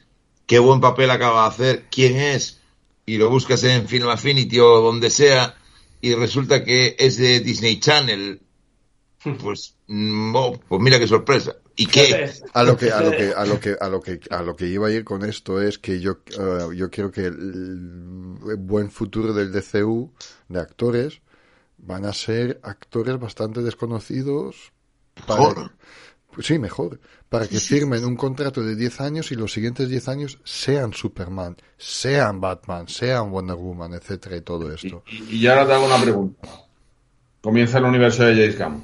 qué 0.46 0.58
buen 0.58 0.80
papel 0.80 1.10
acaba 1.10 1.42
de 1.42 1.48
hacer, 1.48 1.84
quién 1.90 2.16
es? 2.16 2.60
Y 3.04 3.18
lo 3.18 3.28
buscas 3.28 3.62
en 3.64 3.86
Film 3.86 4.08
Affinity 4.08 4.60
o 4.60 4.80
donde 4.80 5.10
sea 5.10 5.56
y 6.00 6.14
resulta 6.14 6.64
que 6.64 6.96
es 6.98 7.18
de 7.18 7.40
Disney 7.40 7.80
Channel. 7.80 8.40
Pues, 9.42 9.74
oh, 9.88 10.58
pues 10.68 10.80
mira 10.80 10.98
qué 10.98 11.06
sorpresa. 11.06 11.54
¿Y 11.76 11.86
qué? 11.86 12.30
A 12.54 12.62
lo 12.62 12.78
que, 12.78 12.90
a 12.90 13.02
lo 13.02 13.10
que, 13.10 13.32
a 13.34 13.44
lo 13.44 13.60
que, 13.60 13.76
a 13.78 13.88
lo 13.88 14.00
que, 14.00 14.20
a 14.30 14.42
lo 14.42 14.56
que 14.56 14.66
iba 14.66 14.88
a 14.88 14.90
ir 14.90 15.04
con 15.04 15.22
esto 15.22 15.60
es 15.60 15.78
que 15.78 16.00
yo, 16.00 16.20
uh, 16.38 16.72
yo 16.72 16.88
quiero 16.88 17.10
que 17.10 17.26
el, 17.26 18.38
el 18.48 18.56
buen 18.56 18.90
futuro 18.90 19.34
del 19.34 19.52
DCU 19.52 20.12
de 20.48 20.60
actores 20.60 21.20
van 21.76 22.06
a 22.06 22.14
ser 22.14 22.60
actores 22.62 23.18
bastante 23.18 23.60
desconocidos. 23.60 24.73
Para, 25.26 25.72
sí, 26.40 26.58
mejor. 26.58 27.00
Para 27.28 27.46
que 27.48 27.58
firmen 27.58 28.04
un 28.04 28.16
contrato 28.16 28.62
de 28.62 28.76
10 28.76 29.00
años 29.00 29.32
y 29.32 29.34
los 29.34 29.52
siguientes 29.52 29.88
10 29.88 30.08
años 30.08 30.38
sean 30.44 30.92
Superman, 30.92 31.56
sean 31.76 32.40
Batman, 32.40 32.88
sean 32.88 33.30
Wonder 33.30 33.56
Woman, 33.56 33.94
etcétera, 33.94 34.36
y 34.36 34.40
todo 34.42 34.72
esto. 34.72 35.02
Y, 35.06 35.36
y, 35.36 35.36
y 35.38 35.46
ahora 35.48 35.66
te 35.66 35.72
hago 35.72 35.86
una 35.86 36.00
pregunta. 36.00 36.48
comienza 37.40 37.78
el 37.78 37.84
universo 37.84 38.24
de 38.24 38.34
James 38.34 38.58
Gunn. 38.58 38.82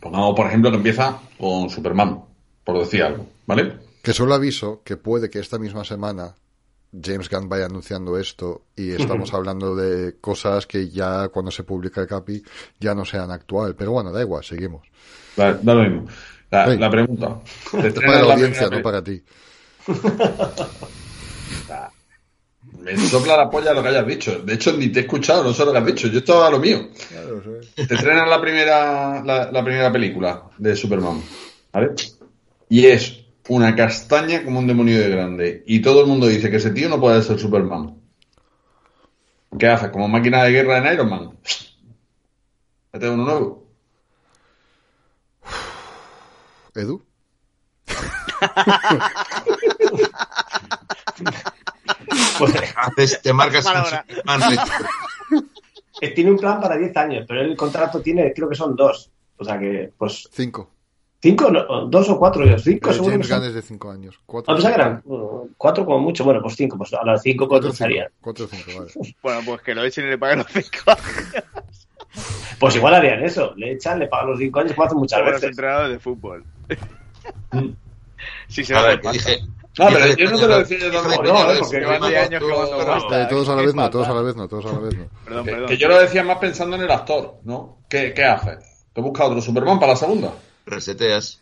Pongamos, 0.00 0.34
por 0.36 0.46
ejemplo, 0.46 0.70
que 0.70 0.76
empieza 0.76 1.18
con 1.38 1.70
Superman, 1.70 2.20
por 2.64 2.78
decir 2.78 3.02
algo, 3.02 3.26
¿vale? 3.46 3.78
Que 4.02 4.12
solo 4.12 4.34
aviso 4.34 4.82
que 4.84 4.96
puede 4.96 5.30
que 5.30 5.38
esta 5.38 5.58
misma 5.58 5.84
semana 5.84 6.34
James 7.02 7.28
Gunn 7.28 7.48
vaya 7.48 7.66
anunciando 7.66 8.18
esto 8.18 8.66
y 8.76 8.90
estamos 8.90 9.32
hablando 9.34 9.74
de 9.74 10.16
cosas 10.20 10.66
que 10.66 10.88
ya 10.88 11.28
cuando 11.28 11.50
se 11.50 11.64
publica 11.64 12.00
el 12.00 12.06
capi 12.06 12.42
ya 12.78 12.94
no 12.94 13.04
sean 13.04 13.30
actual. 13.30 13.74
Pero 13.74 13.92
bueno, 13.92 14.12
da 14.12 14.20
igual, 14.22 14.44
seguimos. 14.44 14.86
Da, 15.36 15.52
da 15.54 15.74
lo 15.74 15.82
mismo. 15.82 16.08
La, 16.50 16.90
pregunta. 16.90 17.40
¿te 17.70 17.90
para 17.92 18.20
la 18.20 18.28
la 18.28 18.34
audiencia, 18.34 18.68
no 18.68 18.82
para 18.82 19.02
ti. 19.02 19.22
Me 22.80 22.96
sopla 22.96 23.36
la 23.36 23.50
polla 23.50 23.72
lo 23.72 23.82
que 23.82 23.88
hayas 23.88 24.06
dicho. 24.06 24.38
De 24.40 24.54
hecho, 24.54 24.76
ni 24.76 24.88
te 24.88 25.00
he 25.00 25.02
escuchado, 25.02 25.42
no 25.42 25.52
sé 25.52 25.64
lo 25.64 25.72
que 25.72 25.78
has 25.78 25.86
dicho. 25.86 26.06
Yo 26.08 26.20
estaba 26.20 26.46
a 26.46 26.50
lo 26.50 26.60
mío. 26.60 26.88
Te 27.74 27.94
estrenan 27.94 28.30
la 28.30 28.40
primera, 28.40 29.24
la, 29.24 29.50
la 29.50 29.64
primera 29.64 29.90
película 29.90 30.44
de 30.56 30.76
Superman. 30.76 31.20
¿Vale? 31.72 31.94
Y 32.68 32.86
es 32.86 33.24
una 33.48 33.74
castaña 33.74 34.44
como 34.44 34.60
un 34.60 34.68
demonio 34.68 35.00
de 35.00 35.08
grande. 35.08 35.64
Y 35.66 35.80
todo 35.80 36.02
el 36.02 36.06
mundo 36.06 36.26
dice 36.26 36.48
que 36.50 36.56
ese 36.56 36.70
tío 36.70 36.88
no 36.88 37.00
puede 37.00 37.22
ser 37.22 37.38
Superman. 37.38 37.96
¿Qué 39.58 39.66
haces? 39.66 39.90
Como 39.90 40.06
máquina 40.08 40.44
de 40.44 40.52
guerra 40.52 40.78
en 40.78 40.94
Iron 40.94 41.08
Man. 41.08 41.30
Mete 42.92 43.08
uno 43.08 43.24
nuevo. 43.24 43.65
Edu. 46.82 47.02
Pues, 52.38 52.52
Haces, 52.76 53.22
te 53.22 53.32
marcas 53.32 53.66
eh, 56.00 56.10
tiene 56.10 56.30
un 56.30 56.36
plan 56.38 56.60
para 56.60 56.76
10 56.76 56.94
años, 56.98 57.24
pero 57.26 57.40
el 57.40 57.56
contrato 57.56 58.00
tiene, 58.02 58.32
creo 58.34 58.48
que 58.48 58.54
son 58.54 58.76
dos. 58.76 59.10
O 59.38 59.44
sea 59.44 59.58
que, 59.58 59.90
pues, 59.96 60.28
Cinco. 60.32 60.70
cinco, 61.22 61.50
no, 61.50 61.86
dos 61.86 62.08
o 62.10 62.18
cuatro, 62.18 62.44
cinco 62.58 62.80
Pero 62.82 62.94
seguro 62.94 63.18
que 63.18 63.24
son. 63.24 63.44
Es 63.44 63.54
de 63.54 63.62
cinco 63.62 63.90
años. 63.90 64.18
Cuatro, 64.26 64.54
Ah, 64.54 64.58
que 64.58 64.66
eran 64.68 65.02
uh, 65.06 65.48
cuatro 65.56 65.84
como 65.86 65.98
mucho. 66.00 66.24
Bueno, 66.24 66.40
pues 66.42 66.54
cinco, 66.56 66.76
pues 66.76 66.92
a 66.94 67.04
las 67.04 67.22
cinco 67.22 67.48
cuatro, 67.48 67.70
cuánto 67.70 67.76
cinco. 67.76 67.84
estaría. 67.90 68.10
Cuatro 68.20 68.44
o 68.44 68.48
cinco, 68.48 68.70
vale. 68.78 68.90
Bueno, 69.22 69.40
pues 69.46 69.62
que 69.62 69.74
lo 69.74 69.84
echen 69.84 70.06
y 70.06 70.10
le 70.10 70.18
paguen 70.18 70.38
los 70.38 70.46
cinco 70.52 70.92
Pues 72.58 72.76
igual 72.76 72.94
harían 72.94 73.22
eso. 73.24 73.52
Le 73.56 73.72
echan, 73.72 73.98
le 73.98 74.06
pagan 74.08 74.28
los 74.30 74.38
cinco 74.38 74.60
años, 74.60 74.72
como 74.74 74.86
hacen 74.86 74.98
muchas 74.98 75.20
los 75.20 75.32
veces. 75.32 75.50
entrenadores 75.50 75.92
de 75.92 75.98
fútbol. 75.98 76.44
si 78.48 78.64
se 78.64 78.74
A 78.74 78.80
va 78.82 78.88
ver, 78.88 78.96
de 78.96 79.00
que 79.00 79.04
pasta. 79.08 79.30
dije. 79.30 79.46
No, 79.78 79.86
pero 79.88 80.06
dije 80.06 80.16
de 80.16 80.24
yo 80.24 80.30
no 80.30 80.38
te 80.38 80.46
lo 80.48 80.58
decía 80.58 80.78
yo 80.78 80.90
de 80.90 81.16
coña, 81.16 81.32
no, 81.32 81.50
es 81.52 81.58
porque 81.60 81.78
10 81.78 81.90
ha 81.90 81.94
años 81.94 82.42
que 82.44 82.46
van 82.52 82.88
a 83.12 83.22
Eh, 83.22 83.26
todos 83.28 83.48
a 83.48 83.54
la 83.54 83.60
¿Qué 83.60 83.66
vez 83.66 83.74
no, 83.74 83.90
todos 83.90 84.08
a 84.08 84.14
la 84.14 84.22
vez 84.22 84.36
no, 84.36 84.48
todos 84.48 84.66
a 84.66 84.72
la 84.72 84.78
vez 84.78 84.94
no. 84.96 85.08
Perdón, 85.24 85.44
Que, 85.44 85.50
perdón. 85.52 85.68
que 85.68 85.76
yo 85.76 85.88
lo 85.88 85.98
decía 86.00 86.24
más 86.24 86.38
pensando 86.38 86.76
en 86.76 86.82
el 86.82 86.90
actor, 86.90 87.40
¿no? 87.44 87.78
¿Qué, 87.88 88.12
qué 88.14 88.24
haces? 88.24 88.86
¿Te 88.94 89.00
busca 89.02 89.24
otro 89.26 89.40
Superman 89.42 89.78
para 89.78 89.92
la 89.92 89.96
segunda? 89.98 90.32
Reseteas. 90.64 91.40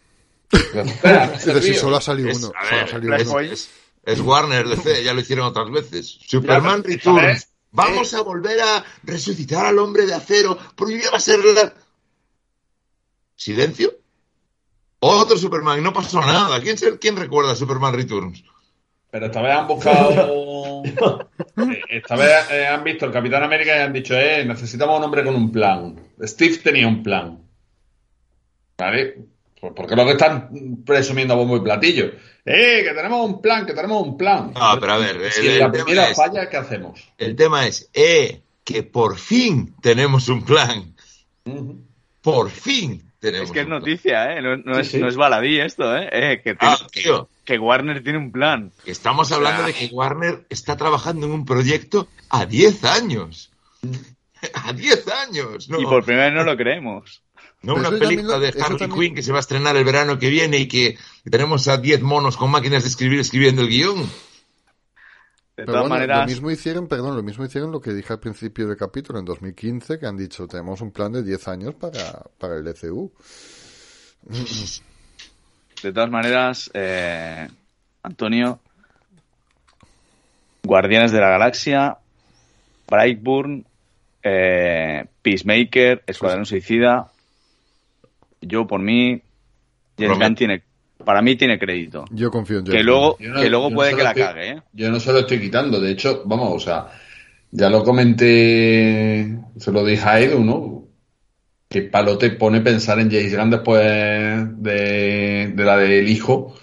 Es 0.52 1.44
decir, 1.46 1.76
solo 1.76 1.96
ha 1.96 2.00
salido 2.00 2.30
uno. 2.36 2.52
a 2.58 2.64
Solo 2.64 2.76
ha 2.80 2.82
ver, 2.84 2.90
salido 2.90 3.14
es, 3.14 3.28
uno. 3.28 3.40
es- 3.40 3.70
es 4.06 4.20
Warner 4.20 4.68
DC, 4.68 5.02
ya 5.02 5.14
lo 5.14 5.20
hicieron 5.20 5.46
otras 5.46 5.70
veces. 5.70 6.18
Superman 6.26 6.82
pero, 6.82 6.94
Returns. 7.16 7.48
Vamos 7.70 8.12
a 8.14 8.20
volver 8.20 8.60
a 8.60 8.84
resucitar 9.04 9.64
al 9.66 9.78
hombre 9.78 10.06
de 10.06 10.14
acero, 10.14 10.58
porque 10.76 11.00
ya 11.00 11.10
va 11.10 11.16
a 11.16 11.20
ser 11.20 11.38
la... 11.44 11.72
¿Silencio? 13.36 13.92
Otro 15.06 15.36
Superman, 15.36 15.82
no 15.82 15.92
pasó 15.92 16.20
nada. 16.20 16.60
¿Quién, 16.60 16.76
quién 17.00 17.16
recuerda 17.16 17.54
Superman 17.54 17.94
Returns? 17.94 18.42
Pero 19.10 19.26
esta 19.26 19.42
vez 19.42 19.54
han 19.54 19.66
buscado. 19.68 20.82
eh, 20.84 21.80
esta 21.90 22.16
vez 22.16 22.50
eh, 22.50 22.66
han 22.66 22.82
visto 22.82 23.04
el 23.06 23.12
Capitán 23.12 23.42
América 23.42 23.76
y 23.76 23.80
han 23.80 23.92
dicho, 23.92 24.14
eh, 24.14 24.44
necesitamos 24.44 24.98
un 24.98 25.04
hombre 25.04 25.22
con 25.22 25.34
un 25.36 25.52
plan. 25.52 25.94
Steve 26.22 26.56
tenía 26.58 26.88
un 26.88 27.02
plan. 27.02 27.38
¿Vale? 28.78 29.18
Pues 29.60 29.72
porque 29.76 29.94
lo 29.94 30.04
que 30.04 30.12
están 30.12 30.82
presumiendo 30.84 31.34
a 31.34 31.36
bombo 31.36 31.56
y 31.58 31.60
platillo. 31.60 32.06
Eh, 32.44 32.82
que 32.82 32.92
tenemos 32.94 33.24
un 33.26 33.40
plan, 33.40 33.64
que 33.66 33.72
tenemos 33.74 34.02
un 34.06 34.16
plan. 34.16 34.52
No, 34.54 34.80
pero 34.80 34.92
a 34.94 34.98
ver, 34.98 35.30
Si 35.32 35.46
el- 35.46 35.52
en 35.54 35.58
la 35.60 35.70
primera 35.72 36.08
es- 36.10 36.16
falla, 36.16 36.48
¿qué 36.48 36.56
hacemos? 36.56 37.00
El 37.18 37.36
tema 37.36 37.66
es, 37.66 37.88
eh, 37.94 38.40
que 38.64 38.82
por 38.82 39.16
fin 39.18 39.74
tenemos 39.80 40.28
un 40.28 40.42
plan. 40.44 40.94
Por 42.20 42.50
fin 42.50 43.03
tenemos 43.24 43.48
Es 43.48 43.52
que 43.52 43.60
es 43.60 43.68
noticia, 43.68 44.36
¿eh? 44.36 44.40
No, 44.42 44.56
no 44.56 44.74
Sí, 44.76 44.80
es, 44.80 44.90
sí. 44.92 44.98
no 44.98 45.08
es 45.08 45.16
baladí 45.16 45.58
esto, 45.60 45.96
¿eh? 45.96 46.08
Eh, 46.12 46.40
que, 46.42 46.54
tiene- 46.54 46.74
Ah, 46.80 46.86
tío. 46.92 47.28
que 47.44 47.58
Warner 47.58 48.02
tiene 48.02 48.18
un 48.18 48.30
plan. 48.32 48.70
Estamos 48.86 49.32
hablando 49.32 49.64
Ah. 49.64 49.66
de 49.66 49.72
que 49.74 49.86
Warner 49.92 50.46
está 50.48 50.76
trabajando 50.76 51.26
en 51.26 51.32
un 51.32 51.44
proyecto 51.44 52.08
a 52.30 52.46
10 52.46 52.84
años. 52.84 53.50
A 54.52 54.72
10 54.74 55.08
años. 55.08 55.68
No, 55.70 55.80
Y 55.80 55.84
por 55.84 56.04
primera 56.04 56.26
vez 56.26 56.34
no 56.34 56.44
lo 56.44 56.54
creemos. 56.56 57.22
no 57.62 57.74
Pero 57.76 57.88
una 57.88 57.98
película 57.98 58.34
lo- 58.34 58.40
de 58.40 58.48
Harley 58.48 58.78
también- 58.78 58.92
Quinn 58.92 59.14
que 59.14 59.22
se 59.22 59.32
va 59.32 59.38
a 59.38 59.40
estrenar 59.40 59.74
el 59.76 59.84
verano 59.84 60.18
que 60.18 60.28
viene 60.28 60.58
y 60.58 60.68
que 60.68 60.98
tenemos 61.30 61.66
a 61.68 61.78
10 61.78 62.02
monos 62.02 62.36
con 62.36 62.50
máquinas 62.50 62.82
de 62.82 62.90
escribir 62.90 63.20
escribiendo 63.20 63.62
el 63.62 63.68
guion. 63.68 64.10
De 65.56 65.62
Pero 65.62 65.66
todas 65.66 65.82
bueno, 65.82 65.94
maneras, 65.94 66.20
lo 66.20 66.26
mismo 66.26 66.50
hicieron, 66.50 66.88
perdón, 66.88 67.14
lo 67.14 67.22
mismo 67.22 67.44
hicieron 67.44 67.70
lo 67.70 67.80
que 67.80 67.92
dije 67.92 68.12
al 68.12 68.18
principio 68.18 68.66
del 68.66 68.76
capítulo 68.76 69.20
en 69.20 69.24
2015, 69.24 70.00
que 70.00 70.06
han 70.06 70.16
dicho, 70.16 70.48
tenemos 70.48 70.80
un 70.80 70.90
plan 70.90 71.12
de 71.12 71.22
10 71.22 71.46
años 71.48 71.74
para, 71.76 72.24
para 72.38 72.56
el 72.56 72.64
DCU. 72.64 73.12
de 75.80 75.92
todas 75.92 76.10
maneras, 76.10 76.70
eh, 76.74 77.46
Antonio, 78.02 78.58
Guardianes 80.64 81.12
de 81.12 81.20
la 81.20 81.28
Galaxia, 81.28 81.98
Brightburn, 82.88 83.64
eh, 84.24 85.06
Peacemaker, 85.22 86.02
Escuadrón 86.06 86.46
Suicida. 86.46 87.12
Yo, 88.40 88.66
por 88.66 88.80
mí, 88.80 89.22
James. 89.96 90.18
Gunn 90.18 90.34
tiene, 90.34 90.62
para 91.04 91.22
mí 91.22 91.36
tiene 91.36 91.58
crédito. 91.58 92.04
Yo 92.10 92.30
confío 92.30 92.58
en 92.58 92.64
Que 92.64 92.70
James 92.72 92.84
luego, 92.86 93.16
Yo 93.18 93.30
no- 93.30 93.40
que 93.40 93.50
luego 93.50 93.70
no 93.70 93.76
puede 93.76 93.96
que 93.96 94.02
la 94.02 94.10
estoy- 94.10 94.22
cague, 94.22 94.50
¿eh? 94.50 94.62
Yo 94.72 94.90
no 94.90 95.00
se 95.00 95.12
lo 95.12 95.18
estoy 95.20 95.40
quitando. 95.40 95.80
De 95.80 95.90
hecho, 95.90 96.22
vamos, 96.26 96.52
o 96.54 96.60
sea, 96.60 96.86
ya 97.50 97.68
lo 97.70 97.82
comenté, 97.84 99.38
se 99.56 99.72
lo 99.72 99.84
dije 99.84 100.02
a 100.08 100.20
Edu, 100.20 100.42
¿no? 100.44 100.84
Que 101.68 101.82
palo 101.82 102.16
te 102.18 102.30
pone 102.30 102.60
pensar 102.60 102.98
en 103.00 103.10
James 103.10 103.36
Gunn 103.36 103.50
después 103.50 103.82
de, 104.62 105.52
de 105.54 105.64
la 105.64 105.76
del 105.78 106.08
hijo 106.08 106.54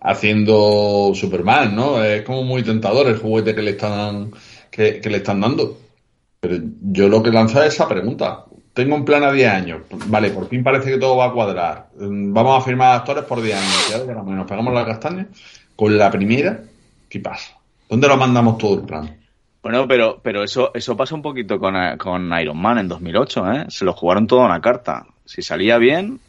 haciendo 0.00 1.12
Superman, 1.14 1.74
¿no? 1.76 2.02
Es 2.02 2.22
como 2.22 2.42
muy 2.42 2.62
tentador 2.62 3.06
el 3.08 3.18
juguete 3.18 3.54
que 3.54 3.62
le 3.62 3.70
están, 3.72 4.30
que, 4.70 5.00
que 5.00 5.10
le 5.10 5.18
están 5.18 5.40
dando. 5.40 5.78
Pero 6.40 6.56
yo 6.82 7.08
lo 7.08 7.22
que 7.22 7.30
lanzo 7.32 7.62
es 7.62 7.74
esa 7.74 7.88
pregunta. 7.88 8.44
Tengo 8.78 8.94
un 8.94 9.04
plan 9.04 9.24
a 9.24 9.32
10 9.32 9.50
años. 9.50 9.80
Vale, 10.06 10.30
por 10.30 10.48
fin 10.48 10.62
parece 10.62 10.92
que 10.92 10.98
todo 10.98 11.16
va 11.16 11.24
a 11.24 11.32
cuadrar. 11.32 11.88
Mm, 11.98 12.32
Vamos 12.32 12.62
a 12.62 12.64
firmar 12.64 12.94
actores 12.94 13.24
por 13.24 13.42
10 13.42 13.56
años. 13.56 14.06
Ya 14.06 14.14
nos 14.14 14.46
pegamos 14.46 14.72
la 14.72 14.86
castaña. 14.86 15.26
Con 15.74 15.98
la 15.98 16.08
primera, 16.12 16.60
¿qué 17.08 17.18
pasa? 17.18 17.58
¿Dónde 17.88 18.06
lo 18.06 18.16
mandamos 18.16 18.56
todo 18.56 18.74
el 18.78 18.86
plan? 18.86 19.18
Bueno, 19.64 19.88
pero, 19.88 20.20
pero 20.22 20.44
eso, 20.44 20.70
eso 20.72 20.96
pasa 20.96 21.16
un 21.16 21.22
poquito 21.22 21.58
con, 21.58 21.74
eh, 21.74 21.98
con 21.98 22.32
Iron 22.40 22.56
Man 22.56 22.78
en 22.78 22.86
2008, 22.86 23.52
¿eh? 23.52 23.64
Se 23.68 23.84
lo 23.84 23.94
jugaron 23.94 24.28
todo 24.28 24.42
a 24.42 24.46
una 24.46 24.60
carta. 24.60 25.06
Si 25.24 25.42
salía 25.42 25.76
bien, 25.78 26.20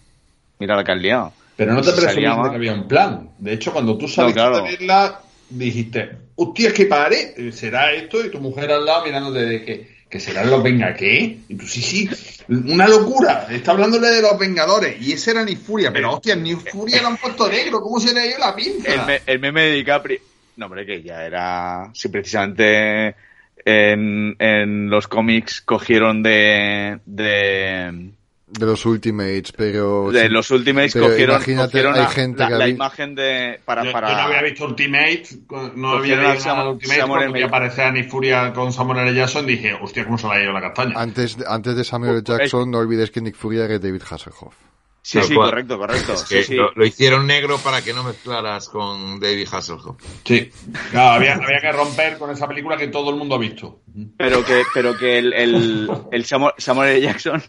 mira 0.58 0.76
la 0.76 0.84
que 0.84 0.92
han 0.92 1.04
liado. 1.04 1.34
Pero 1.56 1.76
no 1.76 1.82
te 1.82 1.92
Si 1.92 2.02
presumiste 2.02 2.50
que 2.50 2.56
había 2.56 2.74
un 2.74 2.88
plan. 2.88 3.30
De 3.38 3.54
hecho, 3.54 3.72
cuando 3.72 3.96
tú 3.96 4.08
saliste 4.08 4.40
claro. 4.40 4.56
a 4.56 4.62
verla, 4.64 5.22
dijiste, 5.52 6.18
hostia, 6.34 6.70
es 6.70 6.74
que 6.74 6.88
pare, 6.88 7.52
será 7.52 7.94
esto, 7.94 8.26
y 8.26 8.32
tu 8.32 8.40
mujer 8.40 8.72
al 8.72 8.88
lado 8.88 9.06
mirándote 9.06 9.46
de 9.46 9.64
que, 9.64 9.99
que 10.10 10.20
serán 10.20 10.50
los 10.50 10.64
venga, 10.64 10.94
¿qué? 10.96 11.40
Y 11.48 11.56
tú, 11.56 11.68
sí, 11.68 11.82
sí, 11.82 12.10
una 12.48 12.88
locura, 12.88 13.48
está 13.52 13.72
hablándole 13.72 14.08
de 14.10 14.22
los 14.24 14.38
Vengadores, 14.40 15.00
y 15.02 15.12
ese 15.14 15.32
era 15.32 15.46
ni 15.46 15.56
Furia, 15.56 15.94
pero 15.94 16.14
hostia, 16.14 16.36
ni 16.36 16.56
Furia 16.56 17.02
lo 17.02 17.10
han 17.10 17.18
puesto 17.18 17.48
negro, 17.50 17.80
¿cómo 17.82 18.00
se 18.00 18.14
le 18.14 18.22
ha 18.22 18.26
ido 18.26 18.40
la 18.40 18.56
pinza? 18.56 18.92
El, 18.94 19.06
me- 19.06 19.22
el 19.26 19.40
meme 19.40 19.62
de 19.66 19.72
DiCaprio. 19.74 20.20
No, 20.58 20.66
hombre, 20.66 20.86
que 20.86 21.02
ya 21.04 21.24
era. 21.24 21.90
Si 21.94 22.10
precisamente 22.10 23.16
en, 23.64 24.36
en 24.40 24.90
los 24.90 25.08
cómics 25.08 25.62
cogieron 25.62 26.22
de. 26.24 27.00
de, 27.06 28.10
De 28.52 28.66
los 28.66 28.84
Ultimates, 28.86 29.52
pero... 29.52 30.12
de 30.12 30.24
sí, 30.24 30.30
los 30.30 30.50
Ultimates 30.50 30.94
pero 30.94 31.06
cogieron, 31.08 31.36
imagínate, 31.36 31.68
cogieron 31.72 31.94
hay 31.94 32.00
la, 32.02 32.08
gente 32.10 32.40
la- 32.40 32.48
que 32.48 32.54
la 32.56 32.64
había- 32.64 32.76
imagen 32.76 33.16
de. 33.16 33.60
Para, 33.64 33.84
yo, 33.84 33.92
para, 33.92 34.10
yo 34.10 34.16
no 34.16 34.22
había 34.24 34.42
visto 34.42 34.66
Ultimate, 34.66 35.24
no 35.76 35.90
había 35.90 36.00
Cogieron 36.00 36.26
a 36.26 36.34
visto 36.34 36.50
nada 36.50 36.64
de 36.64 36.66
Sam- 36.66 36.72
Ultimate, 36.74 37.00
Samuel 37.00 37.30
cuando 37.30 37.48
aparecía 37.48 37.92
ni 37.92 38.04
Furia 38.04 38.52
con 38.54 38.74
Samuel 38.74 39.08
L. 39.08 39.14
Jackson, 39.16 39.46
dije, 39.46 39.74
hostia, 39.80 40.04
¿cómo 40.04 40.18
se 40.18 40.28
le 40.28 40.34
ha 40.34 40.42
ido 40.44 40.52
la 40.52 40.62
castaña? 40.62 40.94
Antes, 41.00 41.38
de- 41.38 41.46
antes 41.48 41.76
de 41.76 41.84
Samuel 41.84 42.12
L. 42.16 42.24
Jackson, 42.26 42.72
no 42.72 42.80
olvides 42.80 43.12
que 43.12 43.22
Nick 43.22 43.36
Fury 43.36 43.60
era 43.60 43.78
David 43.78 44.02
Hasselhoff. 44.10 44.56
Sí, 45.02 45.20
sí, 45.24 45.34
cual. 45.34 45.50
correcto, 45.52 45.78
correcto. 45.78 46.14
Es 46.14 46.20
Sí, 46.22 46.36
que 46.36 46.44
sí. 46.44 46.56
Lo, 46.56 46.72
lo 46.76 46.86
hicieron 46.86 47.26
negro 47.26 47.58
para 47.60 47.82
que 47.82 47.94
no 47.94 48.04
mezclaras 48.04 48.68
con 48.68 49.20
David 49.20 49.48
Hasselhoff. 49.50 49.96
Sí, 50.26 50.52
claro, 50.92 51.12
había, 51.16 51.36
había 51.36 51.62
que 51.62 51.72
romper 51.72 52.18
con 52.18 52.30
esa 52.32 52.48
película 52.48 52.76
que 52.78 52.90
todo 52.90 53.10
el 53.12 53.16
mundo 53.16 53.36
ha 53.36 53.40
visto. 53.40 53.80
Pero 54.18 54.44
que, 54.44 54.62
pero 54.74 54.98
que 54.98 55.18
el, 55.20 55.34
el, 55.34 55.90
el 56.12 56.26
Samuel, 56.26 56.54
Samuel 56.58 56.90
L. 56.90 57.02
Jackson 57.02 57.42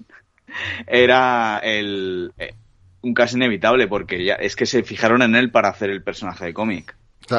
era 0.87 1.59
el, 1.59 2.33
eh, 2.39 2.55
un 3.03 3.15
caso 3.15 3.37
inevitable 3.37 3.89
porque 3.89 4.25
ya 4.25 4.35
es 4.35 4.57
que 4.57 4.67
se 4.67 4.83
fijaron 4.83 5.23
en 5.23 5.35
él 5.35 5.51
para 5.51 5.69
hacer 5.69 5.91
el 5.91 6.03
personaje 6.03 6.47
de 6.47 6.55
cómic. 6.55 6.97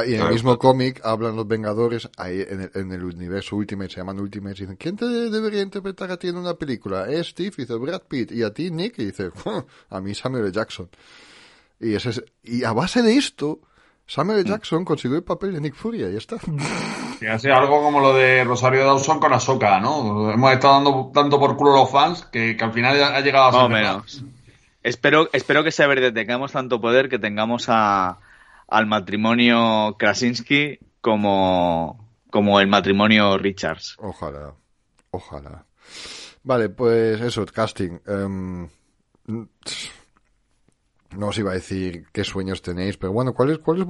y 0.08 0.16
en 0.16 0.22
el 0.22 0.32
mismo 0.32 0.58
cómic 0.58 1.02
hablan 1.04 1.36
los 1.36 1.48
Vengadores, 1.48 2.10
ahí 2.18 2.42
en 2.48 2.62
el, 2.62 2.72
en 2.76 2.92
el, 2.92 3.04
universo 3.04 3.56
Ultimate, 3.56 3.90
se 3.92 3.98
llaman 3.98 4.20
Ultimate, 4.20 4.56
y 4.58 4.62
dicen, 4.62 4.78
¿quién 4.78 4.96
te 4.96 5.06
debería 5.06 5.62
interpretar 5.62 6.12
a 6.12 6.18
ti 6.18 6.30
en 6.30 6.38
una 6.38 6.54
película? 6.54 7.10
Es 7.10 7.28
Steve, 7.28 7.54
y 7.58 7.62
dice 7.62 7.76
Brad 7.76 8.04
Pitt, 8.08 8.32
y 8.32 8.44
a 8.44 8.54
ti 8.54 8.72
Nick, 8.72 9.00
y 9.00 9.06
dice, 9.06 9.32
a 9.90 10.02
mí 10.02 10.16
Samuel 10.16 10.46
L. 10.46 10.52
Jackson. 10.52 10.90
Y, 11.80 11.96
ese 11.96 12.24
y 12.44 12.64
a 12.64 12.74
base 12.74 13.02
de 13.02 13.18
esto, 13.18 13.62
Samuel 14.12 14.40
L. 14.40 14.50
Jackson 14.50 14.84
consiguió 14.84 15.20
el 15.20 15.24
papel 15.24 15.54
de 15.54 15.62
Nick 15.62 15.74
Fury, 15.74 16.04
y 16.04 16.12
ya 16.12 16.18
está. 16.18 16.36
Y 17.22 17.28
así 17.28 17.50
algo 17.50 17.84
como 17.84 18.00
lo 18.00 18.16
de 18.16 18.44
Rosario 18.44 18.84
Dawson 18.84 19.20
con 19.20 19.32
Ahsoka, 19.32 19.80
¿no? 19.80 20.32
Hemos 20.32 20.52
estado 20.54 20.74
dando 20.74 21.12
tanto 21.14 21.40
por 21.40 21.56
culo 21.56 21.76
a 21.76 21.82
los 21.82 21.92
fans 21.92 22.26
que, 22.26 22.58
al 22.60 22.74
final 22.74 23.02
ha 23.02 23.22
llegado 23.22 23.46
a 23.46 23.52
ser... 23.52 23.70
menos. 23.70 24.26
Espero, 24.82 25.30
espero 25.32 25.64
que 25.64 25.72
sea 25.72 25.86
verdad, 25.86 26.12
tengamos 26.12 26.52
tanto 26.52 26.82
poder 26.82 27.10
que 27.10 27.20
tengamos 27.20 27.68
a, 27.70 28.18
al 28.68 28.88
matrimonio 28.88 29.96
Krasinski 30.00 30.80
como, 31.00 32.10
como 32.32 32.60
el 32.60 32.68
matrimonio 32.68 33.38
Richards. 33.38 33.96
Ojalá, 34.00 34.56
ojalá. 35.12 35.66
Vale, 36.44 36.70
pues 36.70 37.22
eso, 37.22 37.46
casting. 37.46 38.00
Em, 38.08 38.68
no 41.18 41.28
os 41.28 41.38
iba 41.38 41.52
a 41.52 41.56
decir 41.56 42.06
qué 42.12 42.24
sueños 42.24 42.62
tenéis, 42.62 42.98
pero 42.98 43.12
bueno, 43.12 43.34
¿cuál 43.34 43.52
es, 43.52 43.60
cuál 43.60 43.82
es 43.82 43.88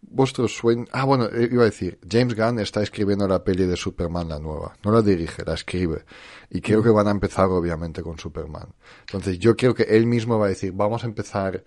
vuestro, 0.00 0.48
sueño? 0.48 0.86
Ah, 0.92 1.04
bueno, 1.04 1.26
eh, 1.26 1.48
iba 1.50 1.62
a 1.62 1.66
decir, 1.66 1.98
James 2.08 2.34
Gunn 2.34 2.58
está 2.58 2.82
escribiendo 2.82 3.28
la 3.28 3.44
peli 3.44 3.66
de 3.66 3.76
Superman, 3.76 4.28
la 4.28 4.38
nueva. 4.38 4.74
No 4.84 4.92
la 4.92 5.02
dirige, 5.02 5.44
la 5.44 5.54
escribe. 5.54 6.04
Y 6.50 6.60
creo 6.60 6.82
que 6.82 6.90
van 6.90 7.08
a 7.08 7.10
empezar, 7.10 7.46
obviamente, 7.46 8.02
con 8.02 8.18
Superman. 8.18 8.68
Entonces, 9.00 9.38
yo 9.38 9.56
creo 9.56 9.74
que 9.74 9.84
él 9.84 10.06
mismo 10.06 10.38
va 10.38 10.46
a 10.46 10.50
decir, 10.50 10.72
vamos 10.72 11.04
a 11.04 11.06
empezar 11.06 11.64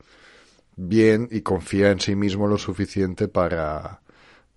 bien 0.75 1.27
y 1.31 1.41
confía 1.41 1.91
en 1.91 1.99
sí 1.99 2.15
mismo 2.15 2.47
lo 2.47 2.57
suficiente 2.57 3.27
para, 3.27 4.01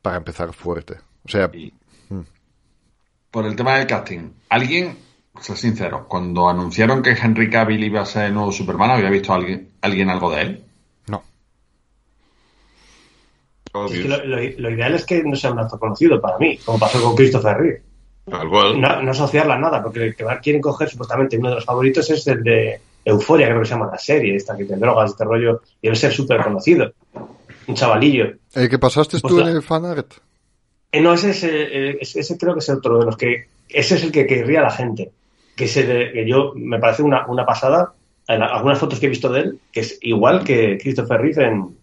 para 0.03 0.17
empezar 0.17 0.53
fuerte. 0.53 0.99
O 1.25 1.29
sea... 1.29 1.49
Mm. 1.49 2.21
Por 3.31 3.45
el 3.45 3.55
tema 3.57 3.77
del 3.77 3.87
casting, 3.87 4.31
¿alguien 4.49 4.97
ser 5.41 5.57
sincero, 5.57 6.07
cuando 6.09 6.49
anunciaron 6.49 7.03
que 7.03 7.11
Henry 7.11 7.51
Cavill 7.51 7.85
iba 7.85 8.01
a 8.01 8.07
ser 8.07 8.27
el 8.27 8.35
nuevo 8.35 8.53
Superman, 8.53 8.91
¿había 8.91 9.11
visto 9.11 9.33
alguien, 9.33 9.71
alguien 9.81 10.11
algo 10.11 10.31
de 10.31 10.43
él? 10.43 10.65
No. 11.07 11.23
lo, 13.75 14.71
ideal 14.71 14.95
es 14.95 15.05
que 15.05 15.23
no 15.23 15.37
sea 15.37 15.53
un 15.53 15.61
actor 15.61 15.79
conocido 15.79 16.21
para 16.21 16.39
mí, 16.39 16.59
como 16.59 16.79
pasó 16.79 17.03
con 17.03 17.15
Christopher 17.15 17.57
Reeve. 17.57 17.83
No, 18.27 19.03
no 19.03 19.11
asociarla 19.11 19.59
nada, 19.59 19.83
porque 19.83 20.05
el 20.05 20.17
que 20.17 20.25
quieren 20.43 20.61
coger 20.61 20.89
supuestamente 20.89 21.39
uno 21.39 21.51
de 21.51 21.55
los 21.57 21.65
favoritos 21.65 22.11
es 22.11 22.27
el 22.27 22.43
de 22.43 22.81
Euforia, 23.05 23.47
creo 23.47 23.61
que 23.61 23.67
se 23.67 23.75
llama 23.75 23.89
la 23.91 23.99
serie, 23.99 24.37
esta 24.37 24.57
que 24.57 24.65
tiene 24.65 24.81
drogas, 24.81 25.11
este 25.11 25.25
rollo, 25.25 25.63
y 25.81 25.87
debe 25.87 25.97
ser 25.97 26.13
súper 26.13 26.43
conocido. 26.43 26.93
Un 27.67 27.75
chavalillo. 27.75 28.35
¿El 28.55 28.69
que 28.69 28.79
pasaste 28.79 29.21
tú 29.21 29.41
en 29.41 29.49
el 29.49 29.63
fanart? 29.63 30.15
Eh, 30.91 31.01
no, 31.01 31.13
ese, 31.15 31.31
es, 31.31 31.45
eh, 31.45 31.99
ese 32.01 32.39
creo 32.39 32.55
que 32.55 32.61
es 32.61 32.69
otro 32.69 32.99
de 32.99 33.05
los 33.07 33.17
que. 33.17 33.49
Ese 33.69 33.97
es 33.97 34.05
el 34.05 34.13
que 34.13 34.27
querría 34.27 34.63
la 34.63 34.71
gente 34.71 35.11
que, 35.59 35.67
se 35.67 35.85
que 36.13 36.25
yo 36.27 36.53
me 36.55 36.79
parece 36.79 37.03
una, 37.03 37.27
una 37.27 37.45
pasada 37.45 37.93
en 38.29 38.43
algunas 38.43 38.79
fotos 38.79 39.01
que 39.01 39.07
he 39.07 39.09
visto 39.09 39.29
de 39.29 39.41
él, 39.41 39.61
que 39.73 39.81
es 39.81 39.99
igual 40.03 40.45
que 40.45 40.79
Christopher 40.81 41.21
Reeve 41.21 41.45
en... 41.45 41.77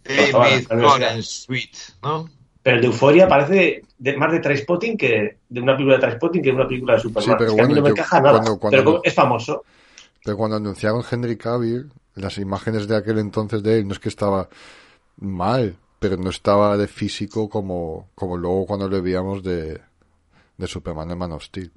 ¿no? 2.02 2.30
Pero 2.64 2.78
el 2.78 2.82
de 2.82 2.88
Euforia 2.88 3.28
parece 3.28 3.84
de, 3.98 4.18
más 4.18 4.32
de 4.32 4.40
Trainspotting 4.40 4.98
que 4.98 5.38
de 5.50 5.62
una 5.62 5.74
película 5.74 5.98
de 5.98 6.02
Trainspotting 6.02 6.42
que 6.42 6.50
de 6.50 6.56
una 6.56 6.68
película 6.68 6.94
de 6.94 7.00
Superman. 7.02 7.38
pero 7.38 7.52
a 7.52 7.68
mí 7.68 7.74
no 7.74 7.82
me 7.82 7.90
encaja 7.90 8.22
nada, 8.22 8.42
pero 8.70 9.02
es 9.04 9.14
famoso. 9.14 9.64
Pero 10.24 10.38
cuando 10.38 10.56
anunciaron 10.56 11.04
Henry 11.10 11.38
Cavill, 11.38 11.92
las 12.16 12.38
imágenes 12.38 12.88
de 12.88 12.96
aquel 12.96 13.20
entonces 13.20 13.62
de 13.62 13.80
él, 13.80 13.88
no 13.88 13.94
es 13.94 14.00
que 14.00 14.10
estaba 14.10 14.48
mal, 15.18 15.76
pero 16.00 16.16
no 16.18 16.30
estaba 16.30 16.78
de 16.78 16.88
físico 16.88 17.50
como, 17.50 18.10
como 18.16 18.38
luego 18.38 18.66
cuando 18.66 18.88
le 18.88 19.02
veíamos 19.02 19.44
de, 19.44 19.80
de 20.58 20.68
Superman 20.68 21.10
de 21.10 21.16
Man 21.16 21.34
of 21.34 21.44
Steel 21.44 21.72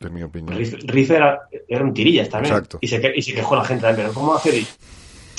en 0.00 0.14
mi 0.14 0.22
opinión. 0.22 0.56
Riff, 0.56 1.10
era, 1.10 1.48
un 1.80 1.94
tirillas 1.94 2.28
también. 2.28 2.62
Y 2.80 2.88
se, 2.88 3.12
y 3.14 3.22
se 3.22 3.34
quejó 3.34 3.56
la 3.56 3.64
gente 3.64 3.82
también. 3.86 4.12
¿cómo 4.12 4.34
hacer? 4.34 4.54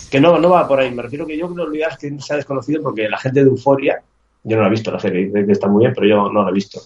Que 0.10 0.20
no, 0.20 0.40
no 0.40 0.50
va 0.50 0.68
por 0.68 0.80
ahí. 0.80 0.92
Me 0.92 1.04
refiero 1.04 1.26
que 1.26 1.38
yo 1.38 1.54
creo 1.54 1.72
que 1.72 1.82
es 1.82 1.98
que 1.98 2.20
se 2.20 2.34
ha 2.34 2.38
desconocido 2.38 2.82
porque 2.82 3.10
la 3.10 3.18
gente 3.18 3.44
de 3.44 3.50
Euforia, 3.50 4.02
yo 4.44 4.56
no 4.56 4.62
la 4.62 4.68
he 4.68 4.72
visto 4.72 4.92
la 4.92 5.00
serie, 5.00 5.32
que 5.32 5.52
está 5.52 5.68
muy 5.68 5.82
bien, 5.82 5.94
pero 5.94 6.08
yo 6.08 6.32
no 6.32 6.44
la 6.44 6.50
he 6.50 6.54
visto. 6.54 6.82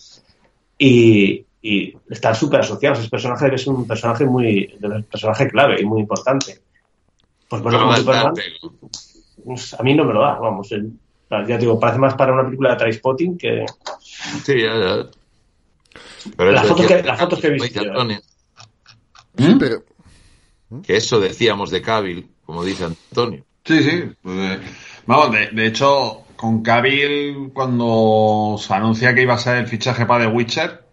Y, 0.77 1.45
y 1.61 1.95
está 2.09 2.33
súper 2.33 2.61
asociado. 2.61 2.99
Ese 2.99 3.09
personaje 3.09 3.53
es 3.53 3.67
un 3.67 3.85
personaje 3.85 4.25
muy, 4.25 4.77
un 4.81 5.03
personaje 5.03 5.47
clave 5.47 5.81
y 5.81 5.85
muy 5.85 6.01
importante. 6.01 6.59
Pues 7.47 7.61
bueno, 7.61 7.79
como 7.79 7.95
Superman, 7.95 8.33
pues, 9.43 9.73
a 9.73 9.83
mí 9.83 9.95
no 9.95 10.05
me 10.05 10.13
lo 10.13 10.21
da, 10.21 10.39
vamos. 10.39 10.69
ya 10.69 11.57
digo, 11.57 11.79
parece 11.79 11.99
más 11.99 12.13
para 12.13 12.33
una 12.33 12.45
película 12.45 12.71
de 12.71 12.75
Trainspotting 12.77 13.37
que. 13.37 13.65
Sí, 14.43 14.61
ya, 14.61 14.77
ya. 14.77 15.09
Pero 16.35 16.51
las, 16.51 16.67
fotos 16.67 16.85
que, 16.85 17.03
las 17.03 17.19
fotos 17.19 17.39
que 17.39 17.47
he 17.47 17.51
visto. 17.51 17.81
¿Mm? 19.37 20.81
Que 20.81 20.97
eso 20.97 21.19
decíamos 21.19 21.71
de 21.71 21.81
Cavill, 21.81 22.29
como 22.45 22.63
dice 22.63 22.85
Antonio. 22.85 23.43
Sí, 23.65 23.83
sí. 23.83 24.03
Pues, 24.21 24.59
vamos, 25.05 25.35
de, 25.51 25.65
hecho, 25.65 26.23
con 26.35 26.61
Cavill, 26.61 27.51
cuando 27.53 28.55
se 28.59 28.73
anuncia 28.73 29.13
que 29.13 29.23
iba 29.23 29.33
a 29.33 29.39
ser 29.39 29.57
el 29.57 29.67
fichaje 29.67 30.05
para 30.05 30.25
The 30.25 30.31
Witcher, 30.31 30.83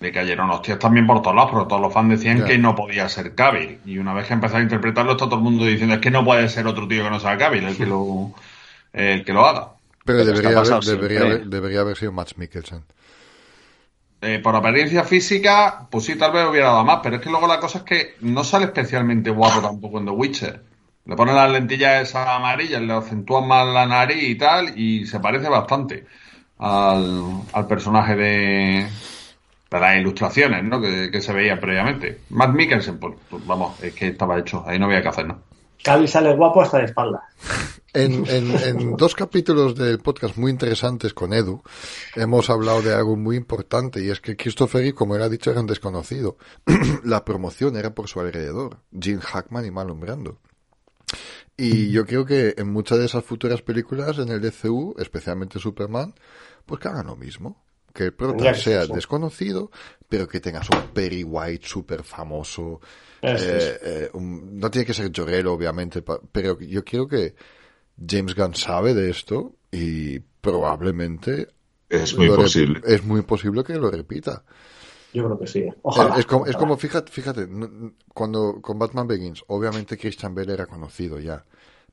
le 0.00 0.12
cayeron 0.12 0.50
hostias 0.50 0.78
también 0.78 1.06
por 1.06 1.22
todos 1.22 1.36
lados, 1.36 1.50
pero 1.52 1.66
todos 1.66 1.80
los 1.80 1.92
fans 1.92 2.10
decían 2.10 2.44
que 2.44 2.58
no 2.58 2.74
podía 2.74 3.08
ser 3.08 3.34
Cavill. 3.34 3.78
Y 3.86 3.98
una 3.98 4.12
vez 4.12 4.26
que 4.26 4.34
empezó 4.34 4.58
a 4.58 4.62
interpretarlo, 4.62 5.12
está 5.12 5.24
todo 5.24 5.36
el 5.36 5.42
mundo 5.42 5.64
diciendo 5.64 5.94
es 5.94 6.00
que 6.00 6.10
no 6.10 6.24
puede 6.24 6.48
ser 6.48 6.66
otro 6.66 6.86
tío 6.86 7.04
que 7.04 7.10
no 7.10 7.20
sea 7.20 7.38
Cavill 7.38 7.64
el 7.64 7.76
que 7.76 7.86
lo, 7.86 8.34
el 8.92 9.24
que 9.24 9.32
lo 9.32 9.46
haga. 9.46 9.72
Pero, 10.04 10.24
debería, 10.24 10.58
haber, 10.58 10.84
debería, 10.84 11.38
debería 11.38 11.80
haber 11.80 11.96
sido 11.96 12.12
Max 12.12 12.36
Mikkelsen. 12.36 12.84
Eh, 14.22 14.40
por 14.42 14.56
apariencia 14.56 15.04
física, 15.04 15.86
pues 15.90 16.04
sí, 16.04 16.16
tal 16.16 16.32
vez 16.32 16.48
hubiera 16.48 16.68
dado 16.68 16.84
más, 16.84 17.00
pero 17.02 17.16
es 17.16 17.22
que 17.22 17.30
luego 17.30 17.46
la 17.46 17.60
cosa 17.60 17.78
es 17.78 17.84
que 17.84 18.14
no 18.20 18.44
sale 18.44 18.64
especialmente 18.64 19.30
guapo 19.30 19.60
tampoco 19.60 19.98
en 19.98 20.06
The 20.06 20.10
Witcher. 20.10 20.62
Le 21.04 21.14
ponen 21.14 21.36
las 21.36 21.50
lentillas 21.50 22.08
esas 22.08 22.26
amarillas, 22.26 22.80
le 22.80 22.92
acentúan 22.92 23.46
más 23.46 23.66
la 23.66 23.86
nariz 23.86 24.22
y 24.22 24.34
tal, 24.36 24.78
y 24.78 25.06
se 25.06 25.20
parece 25.20 25.48
bastante 25.48 26.06
al, 26.58 27.42
personaje 27.68 28.16
de, 28.16 28.88
las 29.70 29.96
ilustraciones 29.96 30.64
¿no? 30.64 30.80
que, 30.80 31.20
se 31.20 31.32
veía 31.32 31.60
previamente. 31.60 32.20
Matt 32.30 32.54
Mikkelsen, 32.54 32.98
pues, 32.98 33.14
pues, 33.28 33.46
vamos, 33.46 33.80
es 33.82 33.94
que 33.94 34.08
estaba 34.08 34.38
hecho, 34.38 34.64
ahí 34.66 34.78
no 34.78 34.86
había 34.86 35.02
que 35.02 35.08
hacer 35.08 35.26
nada. 35.26 35.40
Cavi 35.82 36.08
sale 36.08 36.34
guapo 36.34 36.62
hasta 36.62 36.78
de 36.78 36.86
espalda. 36.86 37.22
En, 37.96 38.94
dos 38.98 39.14
capítulos 39.14 39.74
del 39.74 40.00
podcast 40.00 40.36
muy 40.36 40.50
interesantes 40.50 41.14
con 41.14 41.32
Edu, 41.32 41.62
hemos 42.14 42.50
hablado 42.50 42.82
de 42.82 42.92
algo 42.92 43.16
muy 43.16 43.36
importante 43.36 44.04
y 44.04 44.10
es 44.10 44.20
que 44.20 44.36
Christopher, 44.36 44.92
como 44.92 45.16
era 45.16 45.30
dicho, 45.30 45.50
era 45.50 45.60
un 45.60 45.66
desconocido. 45.66 46.36
La 47.04 47.24
promoción 47.24 47.74
era 47.74 47.94
por 47.94 48.08
su 48.08 48.20
alrededor, 48.20 48.80
Jim 49.00 49.20
Hackman 49.20 49.64
y 49.64 49.70
Marlon 49.70 49.98
Brando. 49.98 50.38
Y 51.56 51.90
yo 51.90 52.04
creo 52.04 52.26
que 52.26 52.54
en 52.58 52.70
muchas 52.70 52.98
de 52.98 53.06
esas 53.06 53.24
futuras 53.24 53.62
películas 53.62 54.18
en 54.18 54.28
el 54.28 54.42
DCU, 54.42 54.94
especialmente 54.98 55.58
Superman, 55.58 56.14
pues 56.66 56.82
que 56.82 56.88
hagan 56.88 57.06
lo 57.06 57.16
mismo. 57.16 57.64
Que 57.94 58.04
el 58.04 58.12
prota 58.12 58.52
sea 58.52 58.84
desconocido, 58.84 59.70
pero 60.06 60.28
que 60.28 60.40
tengas 60.40 60.68
un 60.68 60.88
Perry 60.92 61.24
White 61.24 61.66
súper 61.66 62.02
famoso. 62.02 62.78
Eh, 63.22 63.78
eh, 63.82 64.10
no 64.12 64.70
tiene 64.70 64.84
que 64.84 64.92
ser 64.92 65.10
Llorero, 65.10 65.54
obviamente, 65.54 66.04
pero 66.30 66.60
yo 66.60 66.84
quiero 66.84 67.08
que 67.08 67.34
James 67.96 68.34
Gunn 68.34 68.54
sabe 68.54 68.94
de 68.94 69.10
esto 69.10 69.54
y 69.70 70.18
probablemente 70.18 71.48
es 71.88 72.16
muy 72.16 72.28
posible. 72.28 72.80
Es 72.84 73.04
muy 73.04 73.22
posible 73.22 73.64
que 73.64 73.74
lo 73.76 73.90
repita. 73.90 74.44
Yo 75.12 75.24
creo 75.24 75.38
que 75.38 75.46
sí. 75.46 75.64
Es, 76.16 76.26
como, 76.56 76.76
fíjate, 76.76 77.10
fíjate, 77.10 77.48
cuando 78.12 78.60
con 78.60 78.78
Batman 78.78 79.06
Begins, 79.06 79.44
obviamente 79.46 79.96
Christian 79.96 80.34
Bale 80.34 80.52
era 80.52 80.66
conocido 80.66 81.18
ya, 81.18 81.44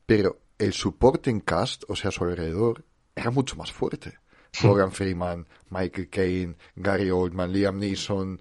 pero 0.05 0.39
el 0.57 0.73
supporting 0.73 1.39
cast, 1.41 1.83
o 1.87 1.95
sea, 1.95 2.11
su 2.11 2.23
alrededor, 2.25 2.83
era 3.15 3.31
mucho 3.31 3.55
más 3.55 3.71
fuerte. 3.71 4.13
Morgan 4.63 4.91
Freeman, 4.91 5.47
Michael 5.69 6.09
Caine, 6.09 6.55
Gary 6.75 7.11
Oldman, 7.11 7.51
Liam 7.51 7.79
Neeson, 7.79 8.39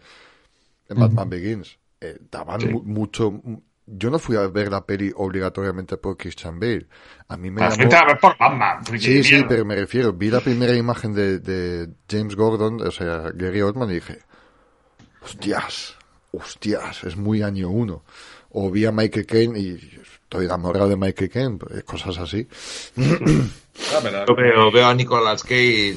en 0.89 0.99
Batman 0.99 1.31
Begins, 1.31 1.79
eh, 2.01 2.19
daban 2.31 2.61
mucho, 2.85 3.41
yo 3.87 4.11
no 4.11 4.19
fui 4.19 4.37
a 4.37 4.47
ver 4.47 4.71
la 4.71 4.85
peli 4.85 5.13
obligatoriamente 5.15 5.97
por 5.97 6.17
Christian 6.17 6.59
Bale. 6.61 6.87
A 7.29 7.37
mí 7.37 7.51
me 7.51 7.61
llamó... 7.61 8.19
por 8.21 8.37
Batman. 8.39 8.85
Sí, 8.99 9.23
sí, 9.25 9.45
pero 9.49 9.65
me 9.65 9.75
refiero, 9.75 10.13
vi 10.13 10.31
la 10.31 10.41
primera 10.41 10.75
imagen 10.75 11.13
de, 11.13 11.39
de 11.39 11.89
James 12.09 12.37
Gordon, 12.37 12.81
o 12.81 12.91
sea, 12.91 13.31
Gary 13.35 13.61
Oldman, 13.63 13.91
y 13.91 13.95
dije, 13.95 14.19
hostias, 15.23 15.97
hostias, 16.33 17.05
es 17.05 17.17
muy 17.17 17.43
año 17.43 17.71
uno. 17.71 18.05
O 18.51 18.71
vi 18.71 18.85
a 18.85 18.93
Michael 18.93 19.27
Caine 19.27 19.59
y 19.59 19.99
estoy 20.03 20.45
enamorado 20.45 20.89
de 20.89 20.97
Michael 20.97 21.31
Caine, 21.31 21.59
pues, 21.59 21.85
cosas 21.85 22.19
así. 22.19 22.47
Ah, 22.99 24.25
Yo 24.29 24.37
veo, 24.37 24.71
veo 24.71 24.87
a 24.87 24.95
Nicolas 24.95 25.43
Cage 25.43 25.97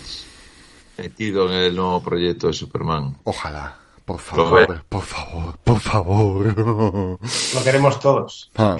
metido 0.97 1.49
en 1.49 1.55
el 1.55 1.75
nuevo 1.75 2.01
proyecto 2.01 2.47
de 2.47 2.53
Superman. 2.53 3.17
Ojalá. 3.25 3.77
Por 4.05 4.19
favor, 4.19 4.83
por 4.87 5.01
favor, 5.01 5.57
por 5.63 5.79
favor. 5.79 7.19
Lo 7.55 7.63
queremos 7.63 7.99
todos. 7.99 8.51
Ah. 8.55 8.77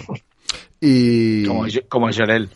Y... 0.80 1.46
Como, 1.48 1.66
como 1.90 2.14
Jorel. 2.14 2.50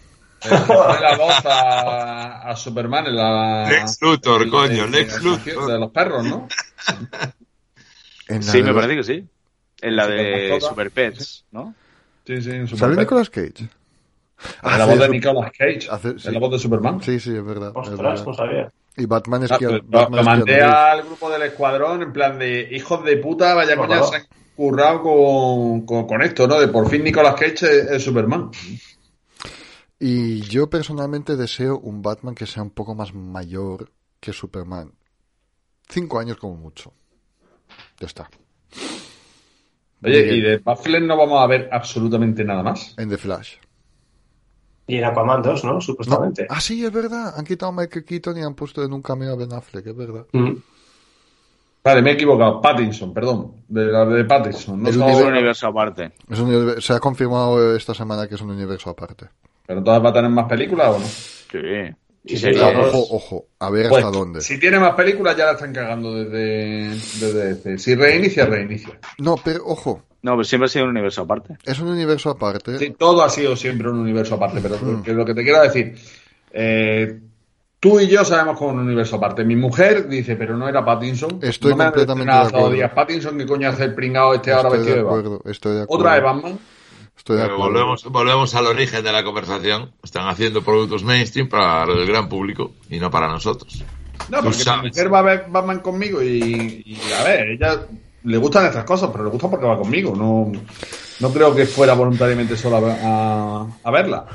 la 0.46 1.18
voz 1.18 1.42
a, 1.46 2.56
Superman 2.56 3.08
en 3.08 3.16
la. 3.16 3.68
Lex 3.70 4.02
Luthor, 4.02 4.50
coño, 4.50 4.88
Lex 4.88 5.22
Luthor. 5.22 5.66
De 5.66 5.80
los 5.80 5.92
perros, 5.92 6.24
¿no? 6.26 6.48
sí, 8.40 8.62
me 8.62 8.74
parece 8.74 8.96
que 8.96 9.04
sí. 9.04 9.28
En 9.82 9.96
la 9.96 10.08
de 10.08 10.60
Super 10.62 10.92
Pets, 10.92 11.46
¿no? 11.52 11.74
Sí, 12.26 12.42
sí, 12.42 12.52
en 12.52 12.68
Super 12.68 12.80
¿Sale 12.80 12.96
Nicolas 12.98 13.30
Cage? 13.30 13.68
En 14.64 14.78
la 14.78 14.86
voz 14.86 15.00
de 15.00 15.10
Nicolas 15.10 15.52
Cage. 15.58 15.88
en 16.28 16.34
la 16.34 16.40
voz 16.40 16.52
de 16.52 16.60
Superman. 16.60 17.02
Sí, 17.02 17.20
sí, 17.20 17.36
es 17.36 17.44
verdad. 17.44 17.72
Ostras, 17.74 18.26
no 18.26 18.34
sabía. 18.34 18.72
Y 19.00 19.06
Batman 19.06 19.44
es 19.44 19.52
que. 19.58 19.66
Lo, 19.66 20.10
mandé 20.10 20.62
al 20.62 21.04
grupo 21.04 21.30
del 21.30 21.44
escuadrón 21.44 22.04
en 22.04 22.12
plan 22.12 22.38
de 22.38 22.68
hijos 22.72 23.04
de 23.06 23.16
puta, 23.18 23.54
vaya 23.54 23.78
coña, 23.78 24.04
se 24.04 24.18
han 24.18 24.28
currado 24.56 25.02
con, 25.02 26.06
con, 26.06 26.22
esto, 26.22 26.48
¿no? 26.48 26.60
De 26.60 26.68
por 26.68 26.90
fin 26.90 27.04
Nicolas 27.04 27.36
Cage 27.36 27.96
es, 27.96 28.04
Superman. 28.04 28.52
Y 29.98 30.42
yo 30.42 30.70
personalmente 30.70 31.38
deseo 31.38 31.80
un 31.80 32.02
Batman 32.02 32.36
que 32.36 32.46
sea 32.46 32.62
un 32.62 32.72
poco 32.72 32.94
más 32.94 33.14
mayor 33.14 33.90
que 34.20 34.34
Superman. 34.34 34.92
Cinco 35.88 36.20
años 36.20 36.38
como 36.38 36.56
mucho. 36.56 36.94
Ya 38.00 38.08
está. 38.08 38.30
Oye, 40.04 40.36
¿y 40.36 40.42
de 40.42 40.58
Batfleck 40.58 41.04
no 41.04 41.18
vamos 41.18 41.42
a 41.42 41.48
ver 41.48 41.70
absolutamente 41.72 42.44
nada 42.44 42.64
más? 42.64 42.96
En 42.98 43.10
The 43.10 43.18
Flash. 43.18 43.56
Y 44.90 44.98
en 44.98 45.04
Aquaman 45.04 45.44
2, 45.44 45.66
¿no? 45.66 45.80
Supuestamente. 45.80 46.48
Ah, 46.50 46.60
sí, 46.60 46.84
es 46.84 46.92
verdad. 46.92 47.36
Han 47.38 47.46
quitado 47.46 47.72
a 47.72 47.76
Michael 47.76 48.04
Keaton 48.04 48.38
y 48.40 48.42
han 48.42 48.56
puesto 48.56 48.84
en 48.84 48.92
un 48.92 49.04
cameo 49.04 49.34
a 49.34 49.36
Ben 49.36 49.54
Affleck, 49.54 49.86
es 49.86 49.96
verdad. 49.96 50.26
Mm. 50.34 50.54
Vale, 51.84 52.02
me 52.02 52.10
he 52.10 52.14
equivocado. 52.14 52.60
Pattinson, 52.60 53.14
perdón. 53.14 53.54
De 53.68 53.86
la 53.86 54.04
de 54.06 54.26
Pattinson. 54.26 54.88
es 54.88 54.96
un 54.96 55.04
universo 55.04 55.68
aparte. 55.68 56.12
se 56.80 56.94
ha 56.94 57.00
confirmado 57.00 57.76
esta 57.76 57.94
semana 57.94 58.28
que 58.28 58.34
es 58.34 58.42
un 58.42 58.50
universo 58.50 58.90
aparte. 58.90 59.28
¿Pero 59.68 59.78
entonces 59.78 60.04
va 60.04 60.10
a 60.10 60.14
tener 60.14 60.32
más 60.32 60.48
películas 60.48 60.96
o 60.96 61.00
no? 61.00 61.06
Sí. 61.06 61.96
Sí, 62.26 62.52
ojo, 62.60 63.16
ojo, 63.16 63.46
a 63.60 63.70
ver 63.70 63.86
hasta 63.86 64.02
pues, 64.02 64.14
dónde. 64.14 64.42
Si 64.42 64.60
tiene 64.60 64.80
más 64.80 64.94
películas 64.94 65.38
ya 65.38 65.46
la 65.46 65.52
están 65.54 65.72
cagando 65.72 66.14
desde, 66.14 66.90
desde 67.26 67.78
Si 67.78 67.96
reinicia, 67.96 68.46
reinicia. 68.46 69.00
No, 69.20 69.38
pero 69.44 69.66
ojo, 69.66 70.04
no, 70.22 70.32
pero 70.34 70.44
siempre 70.44 70.66
ha 70.66 70.70
sido 70.70 70.86
un 70.86 70.92
universo 70.92 71.22
aparte. 71.22 71.58
Es 71.64 71.80
un 71.80 71.88
universo 71.88 72.30
aparte. 72.30 72.78
Sí, 72.78 72.96
todo 72.98 73.24
ha 73.24 73.30
sido 73.30 73.56
siempre 73.56 73.90
un 73.90 74.00
universo 74.00 74.36
aparte, 74.36 74.60
pero 74.62 74.78
lo 75.06 75.26
que 75.26 75.34
te 75.34 75.44
quiero 75.44 75.62
decir, 75.62 75.96
eh, 76.52 77.20
tú 77.80 78.00
y 78.02 78.08
yo 78.08 78.26
sabemos 78.26 78.58
con 78.58 78.76
un 78.76 78.80
universo 78.80 79.16
aparte. 79.16 79.46
Mi 79.46 79.56
mujer 79.56 80.10
dice, 80.10 80.36
pero 80.36 80.58
no 80.58 80.68
era 80.68 80.84
Pattinson. 80.84 81.40
Estoy 81.42 81.72
completamente 81.72 82.34
de 82.34 82.40
acuerdo. 82.40 82.72
Días. 82.72 82.92
Pattinson, 82.92 83.38
¿qué 83.38 83.46
coño 83.46 83.70
hace 83.70 83.86
el 83.86 83.96
pringado 83.96 84.34
este 84.34 84.52
ahora 84.52 84.70
vestido 84.70 84.96
de, 84.96 85.02
acuerdo, 85.02 85.42
Estoy 85.46 85.76
de 85.76 85.82
acuerdo. 85.84 86.04
Otra 86.04 86.16
de 86.16 86.22
Batman. 86.22 86.60
Estoy 87.18 87.38
de 87.38 87.44
acuerdo. 87.44 87.64
volvemos, 87.64 88.04
volvemos 88.06 88.56
al 88.56 88.66
origen 88.66 89.04
de 89.04 89.12
la 89.14 89.24
conversación. 89.24 89.92
Están 90.04 90.28
haciendo 90.28 90.62
productos 90.64 91.04
mainstream 91.04 91.48
para 91.48 91.84
el 91.84 92.06
gran 92.06 92.28
público 92.28 92.72
y 92.90 93.00
no 93.00 93.10
para 93.10 93.30
nosotros. 93.30 93.86
No, 94.28 94.44
porque 94.44 94.64
mi 94.82 94.90
mujer 94.90 95.14
va 95.14 95.20
a 95.20 95.22
ver 95.22 95.46
Batman 95.48 95.80
conmigo 95.80 96.22
y, 96.22 96.84
y 96.86 97.00
a 97.14 97.24
ver, 97.24 97.52
ella 97.52 97.86
le 98.30 98.38
gustan 98.38 98.68
estas 98.68 98.86
cosas, 98.86 99.10
pero 99.12 99.24
le 99.24 99.32
gusta 99.32 99.50
porque 99.50 99.66
va 99.66 99.78
conmigo. 99.78 100.16
No, 100.16 100.52
no 101.20 101.34
creo 101.34 101.56
que 101.56 101.66
fuera 101.66 101.94
voluntariamente 101.96 102.56
solo 102.56 102.78
a, 102.88 103.68
a 103.84 103.92
verla. 103.92 104.26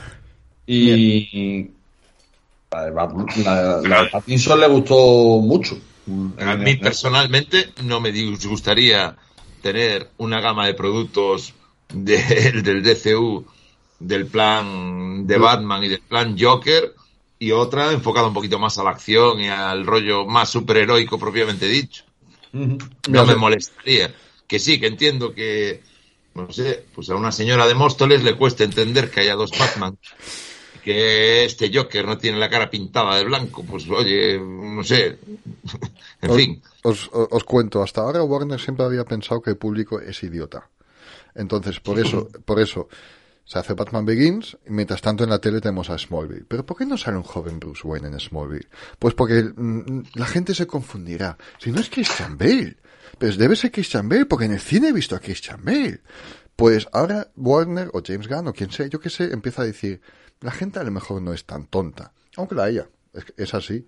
Y 0.66 1.70
la, 2.72 3.80
la, 3.82 4.10
Pattinson 4.10 4.58
le 4.58 4.66
gustó 4.66 4.96
mucho. 5.40 5.78
A 6.40 6.56
mí 6.56 6.76
personalmente 6.76 7.72
no 7.84 8.00
me 8.00 8.10
gustaría 8.46 9.16
tener 9.62 10.10
una 10.18 10.40
gama 10.40 10.66
de 10.66 10.74
productos 10.74 11.54
del 11.88 12.82
DCU, 12.82 13.44
del 14.00 14.26
plan 14.26 15.26
de 15.26 15.38
Batman 15.38 15.84
y 15.84 15.88
del 15.88 16.00
plan 16.00 16.36
Joker, 16.38 16.94
y 17.38 17.52
otra 17.52 17.92
enfocada 17.92 18.26
un 18.26 18.34
poquito 18.34 18.58
más 18.58 18.76
a 18.78 18.82
la 18.82 18.90
acción 18.90 19.40
y 19.40 19.48
al 19.48 19.86
rollo 19.86 20.26
más 20.26 20.48
superheroico 20.48 21.18
propiamente 21.18 21.66
dicho. 21.66 22.04
No 22.55 23.26
me 23.26 23.35
molestaría. 23.35 24.14
Que 24.47 24.59
sí, 24.59 24.78
que 24.78 24.86
entiendo 24.86 25.35
que, 25.35 25.82
no 26.35 26.52
sé, 26.52 26.85
pues 26.94 27.10
a 27.10 27.16
una 27.16 27.32
señora 27.32 27.66
de 27.66 27.74
Móstoles 27.74 28.22
le 28.22 28.36
cuesta 28.36 28.64
entender 28.64 29.10
que 29.10 29.20
haya 29.20 29.35
dos 29.35 29.51
Batman. 29.59 29.98
Que 30.85 31.44
este 31.44 31.70
Joker 31.74 32.06
no 32.06 32.18
tiene 32.18 32.39
la 32.39 32.51
cara 32.51 32.70
pintada 32.70 33.16
de 33.16 33.24
blanco. 33.24 33.64
Pues 33.64 33.89
oye, 33.89 34.39
no 34.39 34.85
sé. 34.85 35.18
en 36.22 36.35
fin. 36.35 36.62
Os, 36.82 37.10
os, 37.12 37.44
cuento, 37.44 37.82
hasta 37.82 38.02
ahora 38.02 38.22
Warner 38.22 38.60
siempre 38.60 38.85
había 38.85 39.05
pensado 39.05 39.40
que 39.43 39.51
el 39.51 39.56
público 39.56 39.98
es 40.01 40.22
idiota. 40.22 40.68
Entonces, 41.35 41.81
por 41.81 41.98
eso, 41.98 42.28
por 42.44 42.60
eso, 42.60 42.89
se 43.44 43.58
hace 43.58 43.74
Batman 43.74 44.06
Begins 44.06 44.56
y 44.66 44.70
mientras 44.70 45.02
tanto 45.02 45.24
en 45.24 45.30
la 45.30 45.38
tele 45.38 45.60
tenemos 45.60 45.90
a 45.90 45.98
Smallville. 45.98 46.46
¿Pero 46.48 46.64
por 46.64 46.78
qué 46.78 46.86
no 46.86 46.96
sale 46.96 47.18
un 47.18 47.22
joven 47.22 47.60
Bruce 47.60 47.86
Wayne 47.86 48.08
en 48.08 48.18
Smallville? 48.18 48.68
Pues 48.98 49.14
porque 49.14 49.42
mm, 49.42 50.04
la 50.14 50.26
gente 50.26 50.54
se 50.54 50.66
confundirá. 50.66 51.36
Si 51.58 51.70
no 51.70 51.80
es 51.80 51.90
Christian 51.90 52.38
Bale. 52.38 52.76
Pues 53.18 53.36
debe 53.36 53.54
ser 53.54 53.70
Christian 53.70 54.08
Bale 54.08 54.26
porque 54.26 54.46
en 54.46 54.52
el 54.52 54.60
cine 54.60 54.88
he 54.88 54.92
visto 54.92 55.14
a 55.14 55.20
Christian 55.20 55.62
Bale. 55.62 56.00
Pues 56.56 56.88
ahora 56.92 57.28
Warner 57.36 57.90
o 57.92 58.02
James 58.04 58.28
Gunn 58.28 58.48
o 58.48 58.52
quien 58.52 58.70
sea, 58.70 58.86
yo 58.86 58.98
que 58.98 59.10
sé, 59.10 59.32
empieza 59.32 59.62
a 59.62 59.66
decir, 59.66 60.00
la 60.40 60.50
gente 60.50 60.78
a 60.78 60.84
lo 60.84 60.90
mejor 60.90 61.20
no 61.20 61.32
es 61.32 61.44
tan 61.44 61.66
tonta. 61.66 62.12
Aunque 62.36 62.54
la 62.54 62.64
haya. 62.64 62.88
Es, 63.36 63.54
así. 63.54 63.86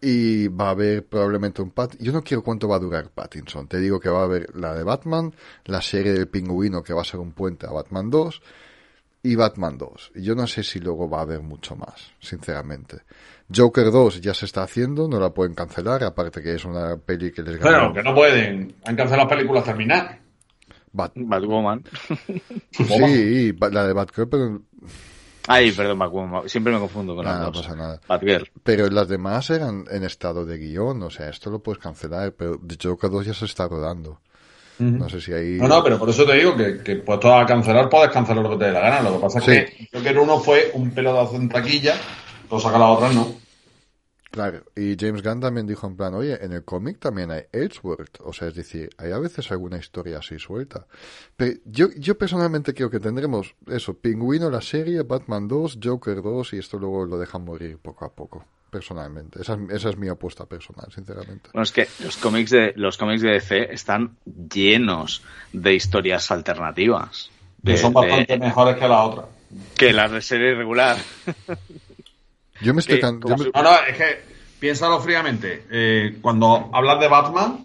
Y 0.00 0.48
va 0.48 0.66
a 0.66 0.70
haber 0.70 1.06
probablemente 1.06 1.62
un 1.62 1.70
Pat. 1.70 1.96
Yo 1.98 2.12
no 2.12 2.22
quiero 2.22 2.42
cuánto 2.42 2.68
va 2.68 2.76
a 2.76 2.80
durar 2.80 3.10
Pattinson. 3.10 3.68
Te 3.68 3.78
digo 3.78 4.00
que 4.00 4.08
va 4.08 4.20
a 4.20 4.24
haber 4.24 4.54
la 4.54 4.74
de 4.74 4.82
Batman, 4.82 5.34
la 5.64 5.80
serie 5.80 6.12
del 6.12 6.28
pingüino 6.28 6.82
que 6.82 6.92
va 6.92 7.02
a 7.02 7.04
ser 7.04 7.20
un 7.20 7.32
puente 7.32 7.66
a 7.66 7.70
Batman 7.70 8.10
2 8.10 8.42
y 9.28 9.36
Batman 9.36 9.76
2. 9.76 10.12
Y 10.14 10.22
yo 10.22 10.34
no 10.34 10.46
sé 10.46 10.62
si 10.62 10.80
luego 10.80 11.08
va 11.08 11.18
a 11.18 11.22
haber 11.22 11.42
mucho 11.42 11.76
más, 11.76 12.12
sinceramente. 12.18 13.02
Joker 13.54 13.90
2 13.90 14.22
ya 14.22 14.32
se 14.32 14.46
está 14.46 14.62
haciendo, 14.62 15.06
no 15.06 15.20
la 15.20 15.30
pueden 15.30 15.54
cancelar, 15.54 16.02
aparte 16.02 16.42
que 16.42 16.54
es 16.54 16.64
una 16.64 16.96
peli 16.96 17.30
que 17.30 17.42
les 17.42 17.58
gana. 17.58 17.78
Pero 17.78 17.92
que 17.92 18.02
no 18.02 18.14
pueden, 18.14 18.74
han 18.86 18.96
cancelado 18.96 19.28
películas 19.28 19.64
terminar. 19.64 20.18
Batwoman. 20.92 21.84
sí, 22.70 23.52
la 23.70 23.86
de 23.86 23.92
Batgirl, 23.92 24.28
pero... 24.28 24.62
Ay, 25.46 25.72
perdón, 25.72 25.98
Batwoman. 25.98 26.48
Siempre 26.48 26.72
me 26.72 26.78
confundo 26.78 27.14
con 27.14 27.26
las 27.26 27.38
No 27.38 27.52
pasa 27.52 27.76
nada. 27.76 28.00
Batgirl. 28.08 28.50
Pero 28.62 28.88
las 28.88 29.08
demás 29.08 29.50
eran 29.50 29.84
en 29.90 30.04
estado 30.04 30.46
de 30.46 30.56
guion, 30.56 31.02
o 31.02 31.10
sea, 31.10 31.28
esto 31.28 31.50
lo 31.50 31.62
puedes 31.62 31.82
cancelar, 31.82 32.32
pero 32.32 32.58
Joker 32.82 33.10
2 33.10 33.26
ya 33.26 33.34
se 33.34 33.44
está 33.44 33.68
rodando. 33.68 34.20
No 34.78 35.08
sé 35.08 35.20
si 35.20 35.32
ahí. 35.32 35.58
No, 35.58 35.66
no, 35.66 35.82
pero 35.82 35.98
por 35.98 36.08
eso 36.08 36.24
te 36.24 36.34
digo 36.34 36.56
que, 36.56 36.78
que 36.78 36.96
puesto 36.96 37.34
a 37.34 37.44
cancelar, 37.44 37.88
puedes 37.88 38.10
cancelar 38.10 38.42
lo 38.42 38.50
que 38.50 38.56
te 38.56 38.64
dé 38.66 38.72
la 38.72 38.80
gana. 38.80 39.02
Lo 39.02 39.16
que 39.16 39.22
pasa 39.22 39.38
es 39.40 39.44
que 39.44 39.88
yo 39.92 40.02
que 40.02 40.18
uno 40.18 40.38
fue 40.38 40.70
un 40.74 40.90
pelotazo 40.92 41.36
en 41.36 41.48
taquilla, 41.48 41.96
lo 42.50 42.60
saca 42.60 42.78
la 42.78 42.86
otra, 42.90 43.12
no. 43.12 43.26
Claro, 44.30 44.62
y 44.76 44.94
James 44.98 45.22
Gunn 45.22 45.40
también 45.40 45.66
dijo 45.66 45.86
en 45.86 45.96
plan, 45.96 46.14
oye, 46.14 46.44
en 46.44 46.52
el 46.52 46.62
cómic 46.62 46.98
también 46.98 47.30
hay 47.30 47.44
Edgeworth, 47.50 48.20
o 48.20 48.32
sea, 48.32 48.48
es 48.48 48.54
decir, 48.54 48.90
hay 48.98 49.10
a 49.10 49.18
veces 49.18 49.50
alguna 49.50 49.78
historia 49.78 50.18
así 50.18 50.38
suelta. 50.38 50.86
Pero 51.34 51.58
yo, 51.64 51.88
yo 51.96 52.18
personalmente 52.18 52.74
creo 52.74 52.90
que 52.90 53.00
tendremos 53.00 53.56
eso, 53.66 53.94
Pingüino 53.94 54.50
la 54.50 54.60
serie, 54.60 55.02
Batman 55.02 55.48
2, 55.48 55.78
Joker 55.82 56.22
2 56.22 56.52
y 56.52 56.58
esto 56.58 56.78
luego 56.78 57.06
lo 57.06 57.18
dejan 57.18 57.44
morir 57.44 57.78
poco 57.78 58.04
a 58.04 58.12
poco 58.12 58.44
personalmente. 58.70 59.40
Esa, 59.40 59.58
esa, 59.70 59.88
es 59.90 59.96
mi 59.96 60.08
apuesta 60.08 60.46
personal, 60.46 60.86
sinceramente. 60.94 61.50
Bueno, 61.52 61.62
es 61.62 61.72
que 61.72 61.88
los 62.02 62.16
cómics 62.16 62.50
de 62.50 62.72
los 62.76 62.96
cómics 62.96 63.22
de 63.22 63.32
DC 63.32 63.72
están 63.72 64.16
llenos 64.24 65.22
de 65.52 65.74
historias 65.74 66.30
alternativas. 66.30 67.30
son 67.76 67.92
bastante 67.92 68.38
mejores 68.38 68.76
que 68.76 68.88
la 68.88 69.02
otra. 69.04 69.24
Que 69.76 69.92
la 69.92 70.20
serie 70.20 70.54
regular. 70.54 70.98
yo 72.60 72.74
me 72.74 72.80
estoy... 72.80 73.00
No, 73.00 73.18
no, 73.62 73.74
es 73.88 73.96
que 73.96 74.22
piénsalo 74.58 75.00
fríamente. 75.00 75.64
Eh, 75.70 76.18
cuando 76.20 76.70
hablas 76.72 77.00
de 77.00 77.08
Batman, 77.08 77.64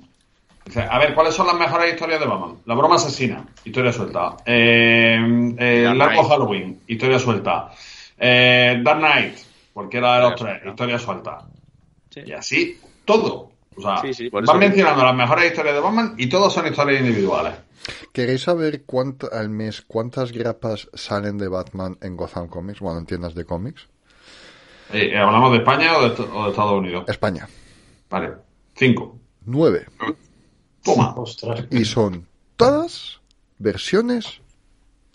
a 0.89 0.99
ver, 0.99 1.13
¿cuáles 1.13 1.35
son 1.35 1.47
las 1.47 1.57
mejores 1.57 1.93
historias 1.93 2.19
de 2.19 2.25
Batman? 2.25 2.57
La 2.65 2.75
broma 2.75 2.95
asesina, 2.95 3.45
historia 3.65 3.91
suelta. 3.91 4.37
Eh, 4.45 5.55
eh 5.59 5.85
el 5.89 5.97
largo 5.97 6.23
Halloween, 6.23 6.79
historia 6.87 7.19
suelta. 7.19 7.71
Eh, 8.17 8.79
Dark 8.81 8.99
Knight, 8.99 9.37
Cualquiera 9.73 10.15
de 10.15 10.21
los 10.21 10.35
tres, 10.35 10.61
historia 10.65 10.99
suelta. 10.99 11.47
Y 12.15 12.31
así, 12.31 12.79
todo. 13.05 13.51
O 13.75 13.81
sea, 13.81 14.03
van 14.31 14.59
mencionando 14.59 15.03
las 15.03 15.15
mejores 15.15 15.45
historias 15.45 15.73
de 15.73 15.81
Batman 15.81 16.13
y 16.17 16.27
todas 16.27 16.53
son 16.53 16.67
historias 16.67 17.01
individuales. 17.01 17.55
¿Queréis 18.11 18.43
saber 18.43 18.83
cuánto, 18.85 19.31
al 19.31 19.49
mes 19.49 19.81
cuántas 19.81 20.31
grapas 20.31 20.89
salen 20.93 21.37
de 21.37 21.47
Batman 21.47 21.97
en 22.01 22.15
Gotham 22.15 22.47
Comics? 22.47 22.79
Bueno, 22.79 22.99
en 22.99 23.05
tiendas 23.05 23.33
de 23.33 23.45
cómics. 23.45 23.87
Eh, 24.93 25.17
¿Hablamos 25.17 25.51
de 25.51 25.57
España 25.57 25.97
o 25.97 26.03
de, 26.03 26.49
Estados 26.49 26.73
Unidos? 26.73 27.05
España. 27.07 27.47
Vale. 28.09 28.33
Cinco. 28.75 29.17
Nueve. 29.45 29.87
Toma. 30.83 31.15
Y 31.71 31.83
son 31.85 32.27
todas 32.57 33.19
versiones 33.57 34.41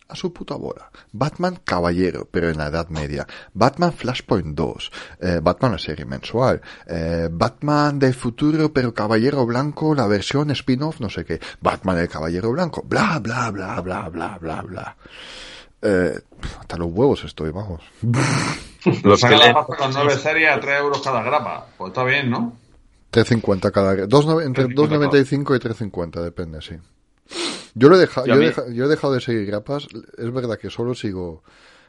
a 0.09 0.15
su 0.17 0.33
puta 0.33 0.55
bola. 0.55 0.91
Batman 1.13 1.61
Caballero, 1.65 2.27
pero 2.31 2.49
en 2.49 2.57
la 2.59 2.69
Edad 2.69 2.89
Media. 2.89 3.27
Batman 3.53 3.93
Flashpoint 3.93 4.55
2. 4.57 4.91
Eh, 5.21 5.41
Batman 5.43 5.73
la 5.73 5.79
serie 5.79 6.05
mensual. 6.07 6.61
Eh, 6.87 7.29
Batman 7.31 7.99
del 7.99 8.15
futuro, 8.15 8.73
pero 8.73 8.95
Caballero 8.95 9.45
Blanco, 9.45 9.95
la 9.95 10.07
versión 10.07 10.51
spin-off, 10.53 11.01
no 11.01 11.11
sé 11.11 11.25
qué. 11.27 11.39
Batman 11.61 11.99
el 11.99 12.09
Caballero 12.09 12.51
Blanco. 12.53 12.83
Bla, 12.87 13.19
bla, 13.19 13.51
bla, 13.51 13.81
bla, 13.83 14.09
bla, 14.09 14.39
bla, 14.39 14.63
bla. 14.63 14.97
Eh, 15.83 16.19
hasta 16.59 16.77
los 16.79 16.89
huevos 16.91 17.23
estoy, 17.25 17.51
vamos. 17.51 17.83
Los 19.03 19.21
que 19.21 19.37
leen- 19.37 19.67
con 19.67 19.93
nueve 19.93 20.17
series 20.17 20.51
a 20.51 20.59
3 20.59 20.81
euros 20.81 21.03
cada 21.03 21.23
grapa. 21.23 21.67
Pues 21.77 21.89
está 21.91 22.05
bien, 22.05 22.31
¿no? 22.31 22.57
3.50 23.13 23.71
cada 23.73 23.95
dos 24.07 24.27
no- 24.27 24.41
entre 24.41 24.67
3.50 24.67 25.11
2.95 25.11 25.57
y 25.57 25.59
3.50 25.59 26.23
depende 26.23 26.61
sí 26.61 26.75
yo 27.79 27.89
lo 27.89 27.97
he 27.97 27.99
dejado 27.99 28.27
Yo 28.27 28.35
yo, 28.35 28.41
he 28.41 28.41
mí- 28.41 28.47
deja- 28.47 28.69
yo 28.73 28.85
he 28.85 28.89
dejado 28.89 29.13
de 29.15 29.21
seguir 29.21 29.47
grapas. 29.47 29.87
Es 30.17 30.33
verdad 30.33 30.59
que 30.59 30.71
solo 30.71 30.95
sigo 30.95 31.43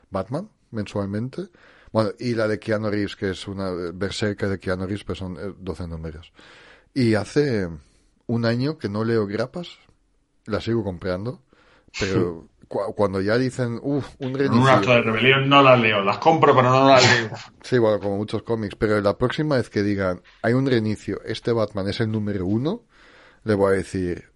Batman 0.09 0.49
mensualmente. 0.71 1.49
Bueno 1.91 2.11
y 2.19 2.35
la 2.35 2.47
de 2.47 2.59
Keanu 2.59 2.89
Reeves 2.89 3.15
que 3.15 3.31
es 3.31 3.47
una 3.47 3.71
Berserker 3.93 4.49
de 4.49 4.59
Keanu 4.59 4.85
Reeves 4.85 5.03
pues 5.03 5.17
son 5.17 5.37
eh, 5.37 5.53
12 5.57 5.87
números. 5.87 6.31
Y 6.93 7.15
hace 7.15 7.67
un 8.27 8.45
año 8.45 8.77
que 8.77 8.89
no 8.89 9.03
leo 9.03 9.25
grapas 9.25 9.69
la 10.45 10.61
sigo 10.61 10.83
comprando 10.83 11.41
pero 11.99 12.47
cu- 12.67 12.93
cuando 12.95 13.19
ya 13.21 13.37
dicen 13.39 13.79
uff 13.81 14.07
un 14.19 14.39
En 14.39 14.51
un 14.53 14.67
acto 14.67 14.91
de 14.91 15.01
reinicio 15.01 15.11
rebelión 15.13 15.49
no 15.49 15.63
las 15.63 15.79
leo. 15.79 16.03
Las 16.03 16.19
compro, 16.19 16.55
pero 16.55 16.69
no 16.69 16.87
las 16.87 17.03
leo. 17.03 17.29
Sí, 17.63 17.79
bueno, 17.79 17.99
como 17.99 18.17
muchos 18.17 18.43
cómics, 18.43 18.75
pero 18.75 19.01
la 19.01 19.17
próxima 19.17 19.55
vez 19.55 19.69
que 19.71 19.81
digan 19.81 20.21
hay 20.43 20.53
un 20.53 20.67
reinicio, 20.67 21.19
este 21.25 21.51
Batman 21.51 21.87
es 21.89 21.99
el 21.99 22.11
número 22.11 22.45
uno, 22.45 22.83
le 23.43 23.55
voy 23.55 23.73
a 23.73 23.77
decir 23.77 24.29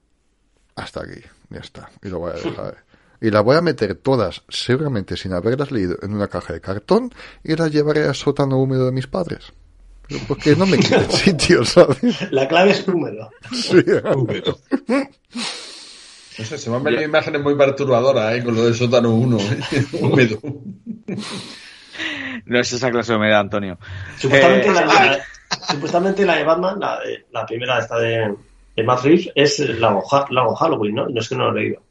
hasta 0.75 1.01
aquí, 1.03 1.21
ya 1.53 1.59
está, 1.59 1.89
y 2.03 2.09
lo 2.09 2.19
voy 2.19 2.31
a 2.31 2.33
dejar. 2.35 2.77
Y 3.21 3.29
las 3.31 3.43
voy 3.43 3.55
a 3.55 3.61
meter 3.61 3.95
todas, 3.95 4.41
seguramente 4.49 5.15
sin 5.15 5.31
haberlas 5.33 5.71
leído, 5.71 5.95
en 6.01 6.13
una 6.13 6.27
caja 6.27 6.51
de 6.53 6.59
cartón 6.59 7.13
y 7.43 7.55
las 7.55 7.71
llevaré 7.71 8.03
al 8.05 8.15
sótano 8.15 8.57
húmedo 8.57 8.85
de 8.85 8.91
mis 8.91 9.07
padres. 9.07 9.53
Porque 10.27 10.55
no 10.57 10.65
me 10.65 10.77
quiten 10.77 11.09
sitio, 11.11 11.63
¿sabes? 11.63 12.29
La 12.31 12.47
clave 12.49 12.71
es 12.71 12.85
número. 12.87 13.29
Sí. 13.53 13.81
No 16.39 16.45
sé, 16.45 16.57
se 16.57 16.69
me 16.71 16.77
han 16.77 16.83
venido 16.83 17.03
imágenes 17.03 17.43
muy 17.43 17.55
perturbadoras, 17.55 18.35
¿eh? 18.35 18.43
Con 18.43 18.55
lo 18.55 18.65
del 18.65 18.73
sótano 18.73 19.11
1, 19.13 19.37
¿eh? 19.39 19.85
Húmedo. 20.01 20.39
No 22.45 22.59
es 22.59 22.73
esa 22.73 22.89
clase 22.89 23.11
de 23.11 23.17
humedad, 23.19 23.39
Antonio. 23.41 23.77
Supuestamente, 24.17 24.67
Eh, 24.67 24.73
la, 24.73 24.85
la- 24.85 25.19
supuestamente 25.69 26.25
la 26.25 26.35
de 26.37 26.43
Batman, 26.43 26.79
la, 26.79 26.99
de- 27.01 27.25
la 27.31 27.45
primera 27.45 27.77
esta 27.77 27.99
de, 27.99 28.33
de 28.75 28.83
Matt 28.83 29.03
Reeves, 29.03 29.29
es 29.35 29.59
la 29.79 29.99
Lago 30.29 30.55
Halloween, 30.55 30.95
¿no? 30.95 31.07
No 31.09 31.19
es 31.19 31.29
que 31.29 31.35
no 31.35 31.51
lo 31.51 31.57
he 31.57 31.61
leído. 31.63 31.81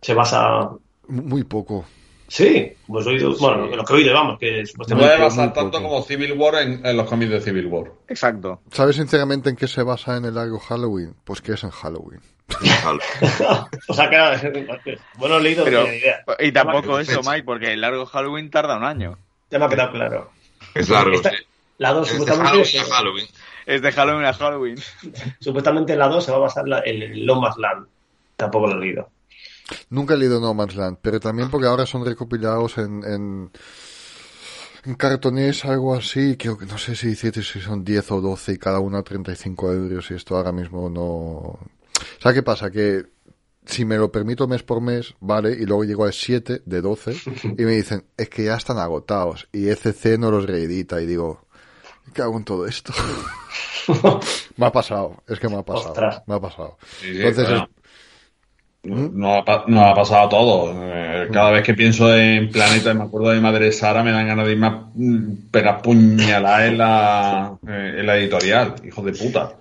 Se 0.00 0.14
basa... 0.14 0.70
Muy 1.08 1.44
poco. 1.44 1.84
Sí, 2.28 2.72
pues 2.86 3.04
he 3.06 3.10
oído, 3.10 3.36
bueno, 3.38 3.66
lo 3.66 3.84
que 3.84 3.92
he 3.92 3.96
oído, 3.96 4.14
vamos, 4.14 4.38
que 4.38 4.60
Se 4.64 4.66
supuestamente... 4.66 5.08
puede 5.10 5.20
basar 5.20 5.48
poco. 5.52 5.60
tanto 5.62 5.82
como 5.82 6.02
Civil 6.02 6.32
War 6.34 6.54
en, 6.62 6.86
en 6.86 6.96
los 6.96 7.08
cómics 7.08 7.32
de 7.32 7.40
Civil 7.40 7.66
War. 7.66 7.90
Exacto. 8.08 8.60
¿Sabes 8.70 8.94
sinceramente 8.96 9.50
en 9.50 9.56
qué 9.56 9.66
se 9.66 9.82
basa 9.82 10.16
en 10.16 10.26
el 10.26 10.34
largo 10.36 10.60
Halloween? 10.60 11.14
Pues 11.24 11.40
que 11.42 11.52
es 11.54 11.64
en 11.64 11.70
Halloween. 11.70 12.20
o 13.88 13.94
sea, 13.94 14.08
que 14.08 14.14
era- 14.16 14.40
bueno, 15.18 15.36
he 15.38 15.40
leído, 15.42 15.64
Pero, 15.64 15.86
idea. 15.86 16.24
y 16.38 16.52
tampoco 16.52 16.96
Fecha. 16.98 17.12
eso, 17.12 17.20
Mike, 17.28 17.44
porque 17.44 17.72
el 17.72 17.80
largo 17.80 18.06
Halloween 18.06 18.50
tarda 18.50 18.76
un 18.76 18.84
año. 18.84 19.18
Ya 19.50 19.58
me 19.58 19.64
ha 19.64 19.68
quedado 19.68 19.92
claro. 19.92 20.30
Es 20.74 20.88
largo, 20.88 21.12
Esta- 21.14 21.30
sí. 21.30 21.36
La 21.78 21.92
2, 21.92 22.12
Es 22.12 22.24
Halloween 22.26 22.64
a 22.80 22.94
Halloween. 22.94 23.26
Es 23.70 23.82
de 23.82 23.92
Halloween 23.92 24.26
a 24.26 24.32
Halloween. 24.32 24.76
supuestamente 25.38 25.94
la 25.94 26.08
2 26.08 26.24
se 26.24 26.32
va 26.32 26.38
a 26.38 26.40
basar 26.40 26.64
en 26.84 27.02
el 27.02 27.24
Lomas 27.24 27.56
Land. 27.56 27.86
Tampoco 28.34 28.66
lo 28.66 28.74
he 28.76 28.80
leído. 28.80 29.08
Nunca 29.90 30.14
he 30.14 30.16
leído 30.16 30.40
No 30.40 30.52
Man's 30.54 30.74
Land, 30.74 30.98
pero 31.00 31.20
también 31.20 31.50
porque 31.50 31.68
ahora 31.68 31.86
son 31.86 32.04
recopilados 32.04 32.78
en, 32.78 33.04
en, 33.04 33.50
en 34.84 34.94
cartones, 34.96 35.64
algo 35.64 35.94
así, 35.94 36.36
creo 36.36 36.58
que 36.58 36.66
no 36.66 36.78
sé 36.78 36.96
si, 36.96 37.14
si 37.14 37.30
si 37.30 37.60
son 37.60 37.84
10 37.84 38.10
o 38.10 38.20
12 38.20 38.54
y 38.54 38.58
cada 38.58 38.80
una 38.80 39.04
35 39.04 39.72
euros 39.72 40.10
y 40.10 40.14
esto 40.14 40.36
ahora 40.36 40.50
mismo 40.50 40.90
no... 40.90 41.60
¿Sabes 42.18 42.38
qué 42.38 42.42
pasa? 42.42 42.72
Que 42.72 43.04
si 43.66 43.84
me 43.84 43.98
lo 43.98 44.10
permito 44.10 44.48
mes 44.48 44.64
por 44.64 44.80
mes, 44.80 45.14
vale, 45.20 45.52
y 45.52 45.64
luego 45.64 45.84
llego 45.84 46.06
a 46.06 46.10
7 46.10 46.62
de 46.66 46.80
12 46.80 47.16
y 47.56 47.62
me 47.62 47.76
dicen, 47.76 48.04
es 48.16 48.28
que 48.28 48.46
ya 48.46 48.56
están 48.56 48.78
agotados 48.78 49.48
y 49.52 49.68
ECC 49.68 50.18
no 50.18 50.32
los 50.32 50.46
reedita 50.46 51.00
y 51.00 51.06
digo, 51.06 51.46
¿qué 52.14 52.22
hago 52.22 52.36
en 52.36 52.44
todo 52.44 52.66
esto? 52.66 52.92
me 54.56 54.66
ha 54.66 54.72
pasado, 54.72 55.22
es 55.26 55.38
que 55.38 55.48
me 55.48 55.56
ha 55.56 55.62
pasado, 55.62 55.90
Ostras. 55.90 56.22
me 56.26 56.34
ha 56.34 56.40
pasado. 56.40 56.78
Sí, 57.00 57.12
sí, 57.12 57.18
Entonces, 57.18 57.48
bueno. 57.48 57.68
No 58.82 59.34
ha, 59.36 59.94
pasado 59.94 60.28
todo. 60.30 60.72
Eh, 60.74 61.28
Cada 61.30 61.50
vez 61.50 61.64
que 61.64 61.74
pienso 61.74 62.14
en 62.16 62.50
Planeta 62.50 62.92
y 62.92 62.94
me 62.94 63.04
acuerdo 63.04 63.28
de 63.28 63.36
mi 63.36 63.42
madre 63.42 63.72
Sara, 63.72 64.02
me 64.02 64.10
dan 64.10 64.26
ganas 64.26 64.46
de 64.46 64.52
irme 64.52 64.66
a 64.68 64.70
mm, 64.94 65.50
pegar 65.50 65.82
puñaladas 65.82 66.68
en 66.68 66.78
la, 66.78 67.58
eh, 67.68 67.96
en 67.98 68.06
la 68.06 68.16
editorial. 68.16 68.76
Hijo 68.82 69.02
de 69.02 69.12
puta. 69.12 69.52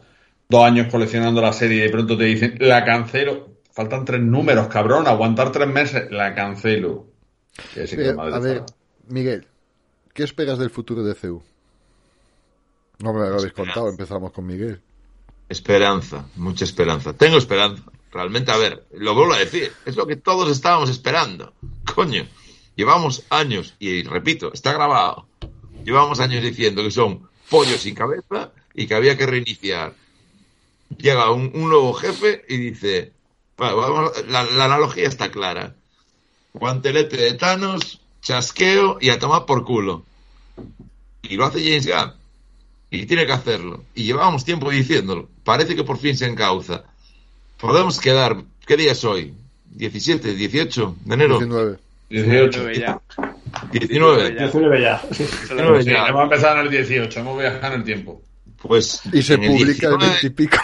Dos 0.48 0.64
años 0.64 0.88
coleccionando 0.90 1.42
la 1.42 1.52
serie 1.52 1.80
y 1.80 1.82
de 1.82 1.90
pronto 1.90 2.18
te 2.18 2.24
dicen, 2.24 2.56
la 2.60 2.86
cancelo. 2.86 3.50
Faltan 3.74 4.06
tres 4.06 4.22
números, 4.22 4.68
cabrón. 4.68 5.06
Aguantar 5.06 5.52
tres 5.52 5.68
meses, 5.68 6.10
la 6.12 6.34
cancelo. 6.34 7.08
Sí 7.86 7.98
madre 8.16 8.36
a 8.36 8.40
ver. 8.40 8.64
Miguel, 9.10 9.48
¿qué 10.14 10.24
esperas 10.24 10.60
del 10.60 10.70
futuro 10.70 11.04
de 11.04 11.14
CEU? 11.14 11.44
No 13.00 13.14
me 13.14 13.20
lo 13.20 13.26
habéis 13.38 13.54
contado, 13.54 13.90
empezamos 13.90 14.32
con 14.32 14.46
Miguel. 14.46 14.82
Esperanza, 15.48 16.26
mucha 16.36 16.64
esperanza. 16.66 17.14
Tengo 17.14 17.38
esperanza. 17.38 17.84
Realmente, 18.12 18.52
a 18.52 18.58
ver, 18.58 18.86
lo 18.94 19.14
vuelvo 19.16 19.34
a 19.34 19.40
decir, 19.40 19.72
es 19.86 19.96
lo 19.96 20.06
que 20.08 20.16
todos 20.16 20.50
estábamos 20.52 20.90
esperando. 20.90 21.54
Coño, 21.96 22.28
llevamos 22.76 23.24
años, 23.30 23.76
y 23.80 24.04
repito, 24.04 24.52
está 24.54 24.74
grabado, 24.74 25.28
llevamos 25.86 26.20
años 26.20 26.44
diciendo 26.44 26.84
que 26.84 26.92
son 26.92 27.28
pollos 27.50 27.82
sin 27.82 27.96
cabeza 27.96 28.52
y 28.74 28.88
que 28.88 28.96
había 28.96 29.16
que 29.18 29.26
reiniciar. 29.28 29.94
Llega 30.98 31.32
un, 31.32 31.52
un 31.54 31.70
nuevo 31.70 31.94
jefe 31.94 32.44
y 32.50 32.58
dice, 32.58 33.14
"Bueno, 33.58 33.78
vamos- 33.78 34.12
la, 34.28 34.44
la 34.44 34.66
analogía 34.66 35.08
está 35.08 35.30
clara. 35.32 35.76
Guantelete 36.54 37.16
de 37.18 37.34
Thanos, 37.36 38.02
chasqueo 38.22 38.98
y 39.00 39.10
a 39.10 39.20
tomar 39.20 39.46
por 39.46 39.64
culo. 39.66 40.04
Y 41.22 41.36
lo 41.36 41.46
hace 41.46 41.64
James 41.64 41.86
Gunn. 41.88 42.14
Y 42.92 43.06
tiene 43.06 43.26
que 43.26 43.32
hacerlo. 43.34 43.84
Y 43.94 44.04
llevábamos 44.04 44.46
tiempo 44.46 44.70
diciéndolo. 44.70 45.30
Parece 45.44 45.76
que 45.76 45.84
por 45.84 45.98
fin 45.98 46.18
se 46.18 46.26
encauza. 46.26 46.84
Podemos 47.60 48.00
quedar. 48.00 48.38
¿Qué 48.66 48.78
día 48.78 48.94
es 48.94 49.04
hoy? 49.04 49.34
¿17, 49.78 50.22
18 50.22 50.96
de 51.06 51.14
enero? 51.14 51.38
19. 51.38 51.78
18. 52.10 52.72
ya. 52.72 53.00
19. 53.72 54.34
Ya. 54.34 54.40
19 54.40 54.82
ya. 54.82 55.02
19 55.10 55.84
Sí, 55.84 55.90
ya. 55.90 56.08
hemos 56.08 56.24
empezado 56.24 56.60
en 56.60 56.66
el 56.66 56.72
18, 56.72 57.20
hemos 57.20 57.40
viajado 57.40 57.74
en 57.74 57.80
el 57.80 57.86
tiempo. 57.86 58.22
Pues. 58.62 59.02
Y 59.14 59.22
se 59.22 59.38
publica 59.38 59.88
el 59.90 59.98
19 59.98 60.06
20 60.08 60.28
y 60.28 60.30
pico. 60.32 60.58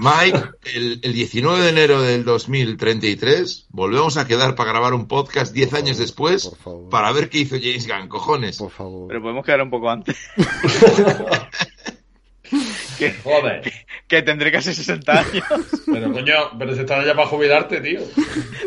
Mike, 0.00 0.40
el, 0.74 0.98
el 1.02 1.12
19 1.12 1.62
de 1.62 1.68
enero 1.68 2.00
del 2.00 2.24
2033, 2.24 3.66
volvemos 3.68 4.16
a 4.16 4.26
quedar 4.26 4.54
para 4.54 4.70
grabar 4.70 4.94
un 4.94 5.06
podcast 5.06 5.52
10 5.52 5.74
años 5.74 5.98
después 5.98 6.50
para 6.90 7.12
ver 7.12 7.28
qué 7.28 7.40
hizo 7.40 7.56
James 7.60 7.86
Gunn, 7.86 8.08
cojones. 8.08 8.56
Por 8.56 8.70
favor. 8.70 9.08
Pero 9.08 9.20
podemos 9.20 9.44
quedar 9.44 9.60
un 9.60 9.68
poco 9.68 9.90
antes. 9.90 10.16
que, 12.98 13.12
Joder. 13.12 13.70
que 14.08 14.22
tendré 14.22 14.50
casi 14.50 14.72
60 14.74 15.12
años. 15.12 15.44
Pero 15.84 16.10
coño, 16.12 16.34
pero 16.58 16.74
se 16.74 16.80
está 16.80 17.04
ya 17.04 17.14
para 17.14 17.28
jubilarte, 17.28 17.82
tío. 17.82 18.00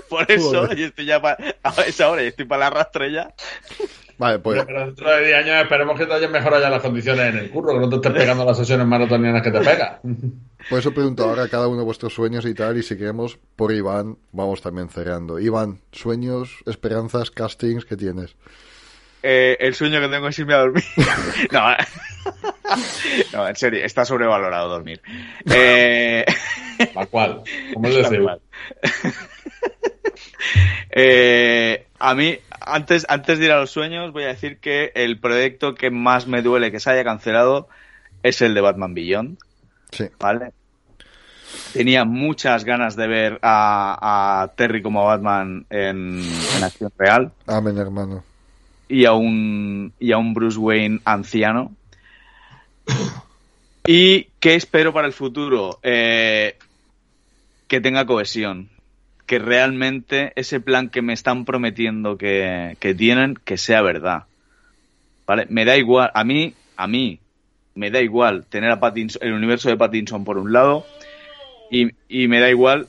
Por 0.10 0.31
eso, 0.31 0.51
Joder. 0.51 0.77
y 0.77 0.84
estoy 0.84 1.05
ya 1.05 1.19
para. 1.19 1.55
A 1.64 1.81
esa 1.81 2.11
hora, 2.11 2.23
y 2.23 2.27
estoy 2.27 2.45
para 2.45 2.65
la 2.65 2.69
rastrella. 2.69 3.34
Vale, 4.18 4.40
pues 4.40 4.64
Pero 4.65 4.85
dentro 4.85 5.10
de 5.10 5.26
10 5.26 5.38
años 5.38 5.64
esperemos 5.64 5.99
que 5.99 6.06
te 6.06 6.14
hayan 6.14 6.31
mejorado 6.31 6.61
ya 6.61 6.69
las 6.69 6.81
condiciones 6.81 7.34
en 7.34 7.38
el 7.40 7.49
curro, 7.49 7.73
que 7.73 7.80
no 7.80 7.90
te 7.90 7.95
estés 7.95 8.11
pegando 8.14 8.45
las 8.45 8.57
sesiones 8.57 8.85
maratonianas 8.85 9.41
que 9.41 9.52
te 9.52 9.60
pegas. 9.60 9.99
por 10.69 10.80
eso 10.80 10.94
pregunto 10.94 11.23
ahora 11.23 11.44
a 11.44 11.48
cada 11.48 11.68
uno 11.68 11.80
de 11.80 11.85
vuestros 11.85 12.14
sueños 12.14 12.45
y 12.45 12.53
tal, 12.53 12.77
y 12.77 12.84
si 12.84 12.98
queremos, 12.98 13.40
por 13.56 13.72
Iván, 13.72 14.18
vamos 14.31 14.61
también 14.61 14.90
cerrando. 14.90 15.40
Iván, 15.40 15.81
sueños, 15.91 16.64
esperanzas, 16.65 17.31
castings, 17.31 17.85
¿qué 17.85 17.98
tienes? 17.98 18.35
Eh, 19.23 19.56
el 19.60 19.73
sueño 19.73 20.02
que 20.02 20.10
tengo 20.10 20.27
es 20.27 20.38
irme 20.38 20.53
a 20.53 20.57
dormir. 20.57 20.84
no, 21.52 21.72
eh. 21.72 21.77
no, 23.34 23.48
en 23.48 23.56
serio, 23.56 23.84
está 23.85 24.03
sobrevalorado 24.06 24.69
dormir. 24.69 25.02
Eh, 25.49 26.26
¿La 26.94 27.06
cual? 27.06 27.41
¿Cómo 27.73 27.88
es 27.88 27.95
de 27.95 28.02
Tal 28.02 28.11
CEU? 28.11 28.23
cual. 28.23 28.41
Eh, 30.95 31.88
a 31.98 32.14
mí, 32.14 32.38
antes, 32.61 33.06
antes 33.10 33.40
de 33.40 33.45
ir 33.45 33.52
a 33.52 33.60
los 33.60 33.72
sueños, 33.72 34.11
voy 34.14 34.23
a 34.26 34.27
decir 34.27 34.60
que 34.60 34.91
el 34.94 35.19
proyecto 35.19 35.73
que 35.73 35.90
más 35.90 36.27
me 36.27 36.41
duele 36.44 36.72
que 36.72 36.80
se 36.80 36.91
haya 36.91 37.03
cancelado 37.03 37.68
es 38.22 38.41
el 38.44 38.53
de 38.53 38.61
Batman 38.61 38.94
Beyond, 38.94 39.38
Sí. 39.91 40.06
¿vale? 40.19 40.52
Tenía 41.73 42.06
muchas 42.06 42.64
ganas 42.64 42.95
de 42.95 43.07
ver 43.07 43.40
a, 43.41 44.41
a 44.44 44.48
Terry 44.56 44.84
como 44.84 45.03
Batman 45.06 45.65
en, 45.72 46.22
en 46.57 46.64
acción 46.64 46.91
real 46.98 47.31
Amén, 47.48 47.77
hermano. 47.80 48.23
y 48.88 49.06
a 49.06 49.14
un, 49.14 49.94
y 49.99 50.11
a 50.11 50.18
un 50.19 50.34
Bruce 50.35 50.60
Wayne 50.60 50.99
anciano. 51.06 51.72
¿Y 53.85 54.26
qué 54.40 54.56
espero 54.56 54.94
para 54.94 55.07
el 55.07 55.14
futuro? 55.14 55.80
Eh, 55.84 56.57
que 57.68 57.81
tenga 57.81 58.06
cohesión. 58.06 58.69
Que 59.34 59.39
realmente 59.39 60.31
ese 60.35 60.60
plan 60.60 60.89
que 60.89 61.01
me 61.01 61.11
están 61.11 61.43
prometiendo 61.43 62.19
que, 62.19 62.77
que 62.80 62.93
tienen, 62.93 63.34
que 63.43 63.57
sea 63.57 63.81
verdad. 63.81 64.26
¿Vale? 65.26 65.47
Me 65.49 65.65
da 65.65 65.76
igual, 65.76 66.11
a 66.14 66.23
mí, 66.23 66.53
a 66.77 66.85
mí, 66.85 67.19
me 67.73 67.89
da 67.89 67.99
igual 67.99 68.45
tener 68.45 68.69
a 68.69 68.80
Pattinson, 68.80 69.23
el 69.23 69.34
universo 69.34 69.69
de 69.69 69.77
Pattinson 69.77 70.23
por 70.23 70.38
un 70.38 70.53
lado 70.53 70.85
y, 71.72 71.89
y 72.07 72.27
me 72.27 72.41
da 72.41 72.51
igual 72.51 72.88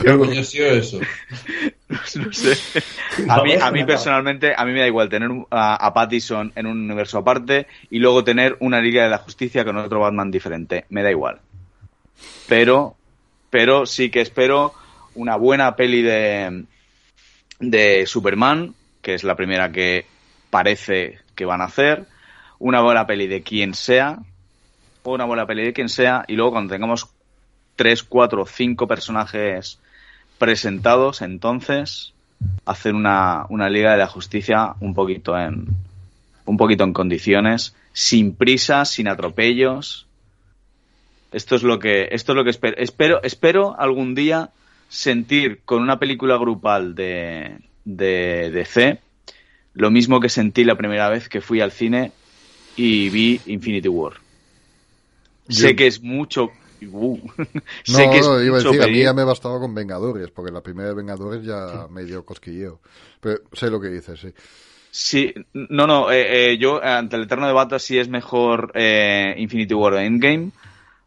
¿Qué 0.00 0.38
ha 0.38 0.44
sido 0.44 0.66
eso? 0.68 1.00
No 1.88 2.32
sé. 2.32 2.54
A 3.28 3.42
mí, 3.42 3.54
a 3.54 3.72
mí 3.72 3.84
personalmente, 3.84 4.52
a 4.56 4.64
mí 4.64 4.72
me 4.72 4.80
da 4.80 4.86
igual 4.86 5.08
tener 5.08 5.30
a, 5.50 5.74
a 5.74 5.92
Pattison 5.92 6.52
en 6.54 6.66
un 6.66 6.84
universo 6.84 7.18
aparte 7.18 7.66
y 7.90 7.98
luego 7.98 8.22
tener 8.22 8.56
una 8.60 8.80
Liga 8.80 9.02
de 9.02 9.08
la 9.08 9.18
Justicia 9.18 9.64
con 9.64 9.76
otro 9.78 9.98
Batman 9.98 10.30
diferente. 10.30 10.84
Me 10.90 11.02
da 11.02 11.10
igual. 11.10 11.40
Pero, 12.46 12.97
pero 13.50 13.86
sí 13.86 14.10
que 14.10 14.20
espero 14.20 14.74
una 15.14 15.36
buena 15.36 15.76
peli 15.76 16.02
de, 16.02 16.64
de 17.60 18.06
Superman, 18.06 18.74
que 19.02 19.14
es 19.14 19.24
la 19.24 19.36
primera 19.36 19.72
que 19.72 20.06
parece 20.50 21.18
que 21.34 21.44
van 21.44 21.60
a 21.60 21.64
hacer, 21.64 22.06
una 22.58 22.80
buena 22.80 23.06
peli 23.06 23.26
de 23.26 23.42
quien 23.42 23.74
sea, 23.74 24.18
una 25.04 25.24
buena 25.24 25.46
peli 25.46 25.64
de 25.64 25.72
quien 25.72 25.88
sea, 25.88 26.24
y 26.28 26.34
luego 26.34 26.52
cuando 26.52 26.74
tengamos 26.74 27.08
tres, 27.76 28.02
cuatro, 28.02 28.44
cinco 28.46 28.86
personajes 28.86 29.78
presentados, 30.38 31.22
entonces 31.22 32.12
hacer 32.64 32.94
una, 32.94 33.46
una 33.48 33.68
Liga 33.68 33.92
de 33.92 33.98
la 33.98 34.06
Justicia 34.06 34.74
un 34.80 34.94
poquito 34.94 35.36
en 35.38 35.66
un 36.44 36.56
poquito 36.56 36.82
en 36.84 36.92
condiciones, 36.92 37.76
sin 37.92 38.34
prisas, 38.34 38.90
sin 38.90 39.06
atropellos. 39.06 40.07
Esto 41.32 41.56
es 41.56 41.62
lo 41.62 41.78
que 41.78 42.08
esto 42.10 42.32
es 42.32 42.36
lo 42.36 42.44
que 42.44 42.50
espero. 42.50 42.76
Espero 42.78 43.22
espero 43.22 43.76
algún 43.78 44.14
día 44.14 44.50
sentir 44.88 45.60
con 45.64 45.82
una 45.82 45.98
película 45.98 46.36
grupal 46.36 46.94
de 46.94 47.58
de 47.84 48.50
DC 48.50 49.00
lo 49.78 49.90
mismo 49.90 50.20
que 50.20 50.28
sentí 50.28 50.64
la 50.64 50.76
primera 50.76 51.08
vez 51.08 51.28
que 51.28 51.40
fui 51.40 51.60
al 51.60 51.70
cine 51.70 52.12
y 52.76 53.08
vi 53.10 53.40
Infinity 53.46 53.88
War. 53.88 54.14
Sé 55.48 55.76
que 55.76 55.86
es 55.86 56.02
mucho. 56.02 56.50
uh, 56.90 57.18
No, 57.88 57.96
sé 57.96 58.10
que 58.10 58.18
es 58.18 58.26
no, 58.26 58.42
iba 58.42 58.58
a 58.58 58.62
decir, 58.62 58.82
a 58.82 58.86
mí 58.88 59.02
ya 59.02 59.14
me 59.14 59.22
bastaba 59.22 59.60
con 59.60 59.74
Vengadores, 59.74 60.30
porque 60.30 60.50
la 60.50 60.62
primera 60.62 60.88
de 60.88 60.94
Vengadores 60.96 61.44
ya 61.44 61.86
me 61.90 62.04
dio 62.04 62.24
cosquilleo. 62.24 62.80
Pero 63.20 63.38
sé 63.52 63.70
lo 63.70 63.80
que 63.80 63.88
dices, 63.88 64.18
sí. 64.20 64.28
Sí, 64.90 65.32
no, 65.52 65.86
no, 65.86 66.10
eh, 66.10 66.52
eh, 66.52 66.58
yo 66.58 66.82
ante 66.82 67.14
el 67.14 67.22
eterno 67.22 67.46
debate 67.46 67.78
si 67.78 67.98
es 67.98 68.08
mejor 68.08 68.72
eh, 68.74 69.34
Infinity 69.38 69.74
War 69.74 69.92
o 69.92 69.98
Endgame, 69.98 70.50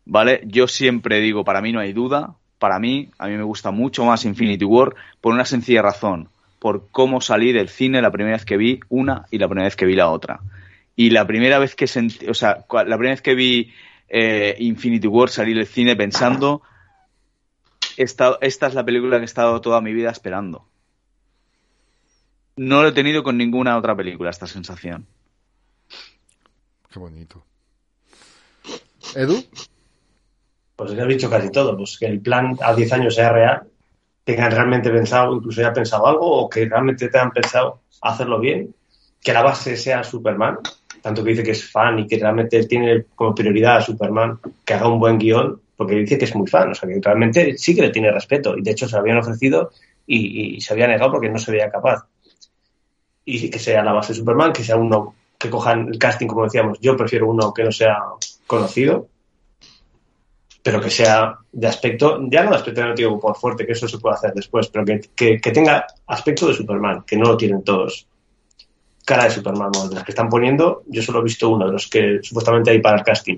¿vale? 0.06 0.42
Yo 0.46 0.68
siempre 0.68 1.20
digo, 1.20 1.44
para 1.44 1.62
mí 1.62 1.72
no 1.72 1.80
hay 1.80 1.94
duda, 1.94 2.36
para 2.60 2.80
mí, 2.80 3.10
a 3.18 3.28
mí 3.28 3.38
me 3.38 3.44
gusta 3.44 3.72
mucho 3.72 4.06
más 4.06 4.26
Infinity 4.26 4.66
War 4.66 4.96
por 5.20 5.34
una 5.34 5.46
sencilla 5.46 5.82
razón, 5.82 6.30
por 6.60 6.90
cómo 6.92 7.22
salí 7.22 7.52
del 7.52 7.70
cine 7.70 8.02
la 8.02 8.12
primera 8.12 8.38
vez 8.38 8.46
que 8.46 8.58
vi 8.58 8.80
una 8.90 9.26
y 9.32 9.40
la 9.40 9.48
primera 9.48 9.66
vez 9.66 9.76
que 9.76 9.86
vi 9.86 9.96
la 9.96 10.10
otra. 10.10 10.42
Y 10.96 11.10
la 11.10 11.26
primera 11.26 11.58
vez 11.58 11.76
que 11.76 11.88
sentí, 11.88 12.28
o 12.28 12.34
sea, 12.34 12.66
la 12.70 12.98
primera 12.98 13.14
vez 13.14 13.22
que 13.22 13.34
vi 13.34 13.74
eh, 14.10 14.56
Infinity 14.60 15.08
War 15.08 15.30
salí 15.30 15.54
del 15.54 15.66
cine 15.66 15.96
pensando, 15.96 16.62
esta 17.98 18.38
es 18.42 18.74
la 18.74 18.86
película 18.86 19.18
que 19.18 19.24
he 19.24 19.26
estado 19.26 19.60
toda 19.62 19.82
mi 19.82 19.94
vida 19.94 20.12
esperando. 20.12 20.68
No 22.58 22.82
lo 22.82 22.90
he 22.90 22.92
tenido 22.92 23.24
con 23.24 23.38
ninguna 23.38 23.78
otra 23.78 23.96
película, 23.96 24.30
esta 24.30 24.46
sensación. 24.46 25.08
Qué 26.92 27.00
bonito. 27.00 27.44
¿Edu? 29.16 29.44
Pues 30.82 30.94
ya 30.94 31.04
has 31.04 31.10
dicho 31.10 31.30
casi 31.30 31.52
todo, 31.52 31.78
pues 31.78 31.96
que 32.00 32.08
el 32.08 32.22
plan 32.22 32.58
a 32.60 32.74
10 32.74 32.94
años 32.94 33.14
sea 33.14 33.32
real, 33.32 33.62
tengan 34.24 34.50
realmente 34.50 34.90
pensado, 34.90 35.36
incluso 35.36 35.62
ya 35.62 35.72
pensado 35.72 36.08
algo, 36.08 36.26
o 36.26 36.50
que 36.50 36.66
realmente 36.66 37.08
te 37.08 37.20
han 37.20 37.30
pensado 37.30 37.82
hacerlo 38.02 38.40
bien, 38.40 38.74
que 39.22 39.32
la 39.32 39.44
base 39.44 39.78
sea 39.78 40.04
Superman, 40.04 40.58
tanto 41.00 41.24
que 41.24 41.30
dice 41.30 41.44
que 41.44 41.52
es 41.52 41.70
fan 41.70 42.00
y 42.00 42.08
que 42.08 42.18
realmente 42.18 42.66
tiene 42.66 43.06
como 43.14 43.36
prioridad 43.36 43.78
a 43.78 43.82
Superman 43.82 44.40
que 44.66 44.74
haga 44.74 44.88
un 44.88 45.00
buen 45.00 45.20
guion, 45.20 45.62
porque 45.78 45.94
dice 45.98 46.18
que 46.18 46.26
es 46.26 46.36
muy 46.36 46.48
fan, 46.48 46.72
o 46.72 46.74
sea 46.74 46.90
que 46.90 47.00
realmente 47.00 47.60
sí 47.60 47.76
que 47.76 47.84
le 47.84 47.92
tiene 47.92 48.12
respeto, 48.12 48.58
y 48.58 48.64
de 48.64 48.72
hecho 48.72 48.88
se 48.88 48.96
lo 48.96 49.02
habían 49.02 49.20
ofrecido 49.20 49.70
y, 50.08 50.56
y 50.56 50.62
se 50.62 50.74
había 50.74 50.88
negado 50.88 51.12
porque 51.12 51.30
no 51.30 51.38
se 51.38 51.52
veía 51.52 51.70
capaz. 51.70 52.08
Y 53.24 53.52
que 53.52 53.60
sea 53.60 53.84
la 53.84 53.94
base 53.94 54.14
de 54.14 54.20
Superman, 54.20 54.52
que 54.52 54.64
sea 54.64 54.78
uno 54.78 55.14
que 55.38 55.52
cojan 55.52 55.90
el 55.90 56.00
casting, 56.00 56.26
como 56.26 56.46
decíamos, 56.46 56.80
yo 56.80 56.98
prefiero 56.98 57.30
uno 57.30 57.54
que 57.54 57.66
no 57.66 57.72
sea 57.72 58.00
conocido, 58.48 59.11
pero 60.64 60.80
que 60.80 60.90
sea 60.90 61.38
de 61.52 61.68
aspecto, 61.68 62.20
ya 62.30 62.44
no 62.44 62.52
de 62.52 62.56
aspecto 62.58 62.82
negativo 62.82 63.20
por 63.20 63.36
fuerte, 63.36 63.66
que 63.66 63.72
eso 63.72 63.88
se 63.88 63.98
puede 63.98 64.16
hacer 64.16 64.34
después, 64.34 64.68
pero 64.68 64.86
que, 64.86 65.40
que- 65.42 65.52
tenga 65.52 65.86
aspecto 66.08 66.48
de 66.48 66.54
Superman, 66.54 67.04
que 67.06 67.18
no 67.18 67.26
lo 67.26 67.38
tienen 67.38 67.64
todos. 67.64 68.08
Cara 69.04 69.24
de 69.24 69.32
Superman, 69.32 69.72
de 69.90 69.96
las 69.96 70.04
que 70.04 70.12
están 70.12 70.30
poniendo, 70.30 70.84
yo 70.88 71.02
solo 71.02 71.20
he 71.20 71.24
visto 71.24 71.50
uno 71.50 71.66
de 71.66 71.72
los 71.74 71.88
que 71.88 72.20
supuestamente 72.22 72.70
hay 72.72 72.80
para 72.80 72.98
el 72.98 73.04
casting. 73.04 73.38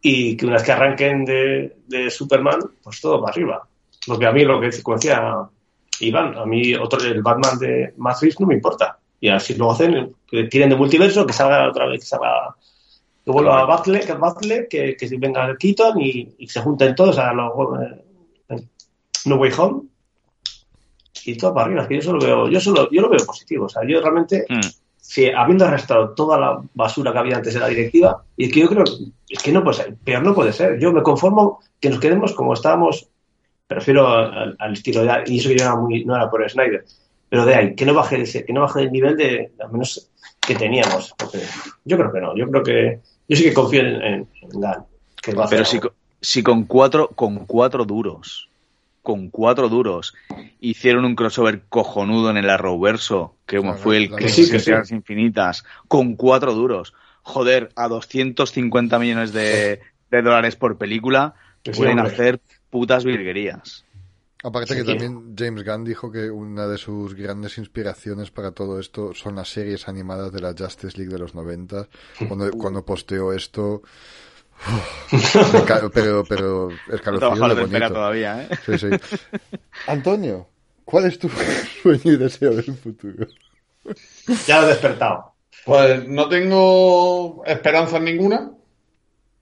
Y 0.00 0.36
que 0.36 0.46
una 0.46 0.54
vez 0.54 0.64
que 0.64 0.72
arranquen 0.72 1.24
de, 1.24 1.76
de 1.86 2.10
Superman, 2.10 2.60
pues 2.82 3.00
todo 3.00 3.20
para 3.20 3.32
arriba. 3.32 3.68
Porque 4.06 4.26
a 4.26 4.32
mí 4.32 4.44
lo 4.44 4.60
que 4.60 4.66
decía 4.70 5.48
Iván, 6.00 6.36
a 6.36 6.44
mí 6.44 6.74
otro, 6.74 7.00
el 7.04 7.22
Batman 7.22 7.58
de 7.58 7.94
Reeves 7.96 8.40
no 8.40 8.46
me 8.46 8.54
importa. 8.54 8.98
Y 9.20 9.28
así 9.28 9.54
lo 9.54 9.70
hacen, 9.70 10.14
que 10.26 10.44
tiren 10.44 10.70
de 10.70 10.76
multiverso, 10.76 11.24
que 11.24 11.32
salga 11.32 11.68
otra 11.68 11.86
vez, 11.86 12.00
que 12.00 12.06
salga 12.06 12.56
que 13.24 13.30
vuelva 13.30 13.60
a 13.60 13.64
Butler, 13.76 14.04
que, 14.04 14.14
Butler, 14.14 14.68
que, 14.68 14.96
que 14.96 15.16
venga 15.18 15.56
Keaton 15.56 16.00
y, 16.00 16.34
y 16.38 16.48
se 16.48 16.60
junten 16.60 16.94
todos 16.94 17.18
a 17.18 17.32
los 17.32 17.52
eh, 18.48 18.66
No 19.26 19.36
Way 19.36 19.52
Home 19.58 19.82
y 21.24 21.36
todo 21.36 21.54
para 21.54 21.66
arriba. 21.66 21.86
Que 21.86 21.96
yo 21.96 22.02
solo 22.02 22.20
veo, 22.20 22.48
yo 22.48 22.60
solo, 22.60 22.88
yo 22.90 23.02
lo 23.02 23.08
veo 23.08 23.24
positivo. 23.24 23.66
O 23.66 23.68
sea, 23.68 23.82
yo 23.86 24.00
realmente, 24.00 24.44
Mm. 24.48 24.60
si 24.96 25.30
habiendo 25.30 25.64
arrastrado 25.64 26.10
toda 26.14 26.38
la 26.38 26.60
basura 26.74 27.12
que 27.12 27.18
había 27.18 27.36
antes 27.36 27.54
de 27.54 27.60
la 27.60 27.68
directiva, 27.68 28.24
y 28.36 28.46
es 28.46 28.52
que 28.52 28.60
yo 28.60 28.68
creo, 28.68 28.84
es 29.28 29.42
que 29.42 29.52
no 29.52 29.62
puede 29.62 29.76
ser, 29.76 29.96
peor 29.96 30.22
no 30.24 30.34
puede 30.34 30.52
ser. 30.52 30.78
Yo 30.80 30.92
me 30.92 31.02
conformo 31.02 31.60
que 31.80 31.90
nos 31.90 32.00
quedemos 32.00 32.32
como 32.32 32.54
estábamos, 32.54 33.08
prefiero 33.66 34.08
al, 34.08 34.56
al 34.58 34.72
estilo 34.72 35.04
de, 35.04 35.22
y 35.26 35.38
eso 35.38 35.48
que 35.48 35.56
yo 35.56 35.64
era 35.64 35.76
muy, 35.76 36.04
no 36.04 36.14
era 36.16 36.28
por 36.28 36.48
Snyder, 36.48 36.84
pero 37.28 37.44
de 37.46 37.54
ahí, 37.54 37.74
que 37.74 37.86
no 37.86 37.94
baje 37.94 38.20
ese, 38.20 38.44
que 38.44 38.52
no 38.52 38.60
baje 38.62 38.82
el 38.82 38.92
nivel 38.92 39.16
de, 39.16 39.52
al 39.60 39.70
menos 39.72 40.10
que 40.46 40.54
teníamos. 40.54 41.14
Porque 41.16 41.40
yo 41.84 41.96
creo 41.96 42.12
que 42.12 42.20
no, 42.20 42.36
yo 42.36 42.48
creo 42.50 42.62
que, 42.62 43.00
yo 43.28 43.36
sí 43.36 43.44
que 43.44 43.54
confío 43.54 43.80
en, 43.80 44.02
en, 44.02 44.28
en 44.42 44.48
Gunn, 44.50 44.84
que 45.20 45.34
va 45.34 45.44
a 45.44 45.46
hacer 45.46 45.58
Pero 45.58 45.64
si, 45.64 45.76
algo. 45.78 45.92
si 46.20 46.42
con 46.42 46.64
cuatro, 46.64 47.08
con 47.08 47.46
cuatro 47.46 47.84
duros, 47.84 48.48
con 49.02 49.30
cuatro 49.30 49.68
duros, 49.68 50.14
hicieron 50.60 51.04
un 51.04 51.14
crossover 51.16 51.62
cojonudo 51.68 52.30
en 52.30 52.36
el 52.36 52.50
Arrowverso, 52.50 53.34
que 53.46 53.56
como 53.58 53.72
Claro, 53.72 53.82
fue 53.82 53.96
el 53.98 54.14
que 54.16 54.28
sí, 54.28 54.46
que 54.46 54.52
de 54.52 54.58
sí. 54.58 54.64
Tierras 54.66 54.90
infinitas, 54.92 55.64
con 55.88 56.14
cuatro 56.16 56.54
duros. 56.54 56.94
Joder, 57.22 57.70
a 57.76 57.88
250 57.88 58.98
millones 58.98 59.32
de, 59.32 59.80
de 60.10 60.22
dólares 60.22 60.56
por 60.56 60.76
película, 60.78 61.34
sí, 61.64 61.70
pueden 61.72 61.98
hombre. 62.00 62.12
hacer 62.14 62.40
putas 62.70 63.04
virguerías. 63.04 63.84
Aparte 64.42 64.74
Sí, 64.74 64.80
que 64.80 64.84
también 64.84 65.34
James 65.38 65.64
Gunn 65.64 65.84
dijo 65.84 66.10
que 66.10 66.30
una 66.30 66.66
de 66.66 66.76
sus 66.78 67.14
grandes 67.14 67.58
inspiraciones 67.58 68.30
para 68.30 68.52
todo 68.52 68.80
esto 68.80 69.14
son 69.14 69.36
las 69.36 69.48
series 69.48 69.88
animadas 69.88 70.32
de 70.32 70.40
la 70.40 70.54
Justice 70.58 70.96
League 70.98 71.12
de 71.12 71.18
los 71.18 71.34
90. 71.34 71.88
Cuando, 72.28 72.50
cuando 72.52 72.84
posteó 72.84 73.32
esto... 73.32 73.82
uf, 75.12 75.64
ca- 75.66 75.88
pero, 75.90 76.24
pero 76.24 76.80
escalofrío 76.88 77.46
de 77.48 77.54
bonito. 77.54 77.92
todavía, 77.92 78.42
¿eh? 78.42 78.48
Sí, 78.66 78.78
sí. 78.78 78.88
Antonio, 79.86 80.48
¿cuál 80.84 81.06
es 81.06 81.18
tu 81.18 81.28
sueño 81.82 82.12
y 82.12 82.16
deseo 82.16 82.54
del 82.54 82.76
futuro? 82.76 83.26
Ya 84.46 84.60
lo 84.60 84.66
he 84.66 84.70
despertado. 84.70 85.34
Pues 85.64 86.06
no 86.08 86.28
tengo 86.28 87.42
esperanzas 87.46 88.00
ninguna, 88.02 88.52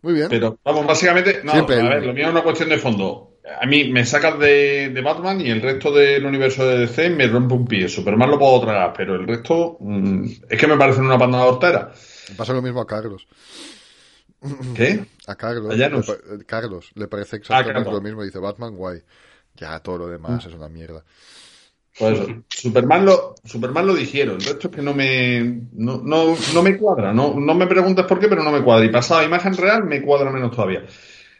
Muy 0.02 0.14
bien. 0.14 0.28
pero 0.28 0.58
vamos, 0.64 0.86
básicamente, 0.86 1.42
no, 1.44 1.52
Siempre 1.52 1.80
a 1.80 1.88
ver, 1.88 2.06
lo 2.06 2.12
mío 2.14 2.24
es 2.26 2.30
una 2.30 2.42
cuestión 2.42 2.68
de 2.68 2.78
fondo. 2.78 3.29
A 3.58 3.66
mí 3.66 3.90
me 3.90 4.04
sacas 4.04 4.38
de, 4.38 4.90
de 4.90 5.00
Batman 5.00 5.40
y 5.40 5.50
el 5.50 5.62
resto 5.62 5.92
del 5.92 6.24
universo 6.24 6.66
de 6.66 6.78
DC 6.78 7.10
me 7.10 7.26
rompe 7.26 7.54
un 7.54 7.66
pie. 7.66 7.88
Superman 7.88 8.30
lo 8.30 8.38
puedo 8.38 8.60
tragar, 8.60 8.92
pero 8.96 9.14
el 9.14 9.26
resto 9.26 9.76
mm, 9.80 10.24
es 10.48 10.58
que 10.58 10.66
me 10.66 10.76
parecen 10.76 11.04
una 11.04 11.18
panda 11.18 11.44
hortera. 11.44 11.92
Pasa 12.36 12.52
lo 12.52 12.62
mismo 12.62 12.80
a 12.80 12.86
Carlos. 12.86 13.26
¿Qué? 14.74 15.04
A 15.26 15.34
Carlos. 15.34 15.72
A 15.72 15.76
le 15.76 16.44
Carlos, 16.46 16.90
le 16.94 17.08
parece 17.08 17.36
exactamente 17.36 17.84
Carlos. 17.84 17.94
lo 17.94 18.00
mismo. 18.00 18.22
Dice 18.22 18.38
Batman, 18.38 18.74
guay. 18.74 19.00
Ya 19.56 19.78
todo 19.80 19.98
lo 19.98 20.06
demás 20.08 20.46
es 20.46 20.54
una 20.54 20.68
mierda. 20.68 21.04
Pues 21.98 22.20
eso. 22.20 22.42
Superman 22.48 23.04
lo, 23.04 23.34
Superman 23.44 23.86
lo 23.86 23.94
dijeron, 23.94 24.36
el 24.36 24.44
resto 24.44 24.68
es 24.68 24.76
que 24.76 24.80
no 24.80 24.94
me, 24.94 25.42
no, 25.72 26.00
no, 26.02 26.36
no 26.54 26.62
me 26.62 26.78
cuadra, 26.78 27.12
no, 27.12 27.34
no 27.34 27.54
me 27.54 27.66
preguntes 27.66 28.06
por 28.06 28.20
qué, 28.20 28.28
pero 28.28 28.44
no 28.44 28.52
me 28.52 28.62
cuadra. 28.62 28.86
Y 28.86 28.90
pasado 28.90 29.20
a 29.20 29.24
imagen 29.24 29.56
real 29.56 29.84
me 29.84 30.00
cuadra 30.00 30.30
menos 30.30 30.52
todavía. 30.52 30.84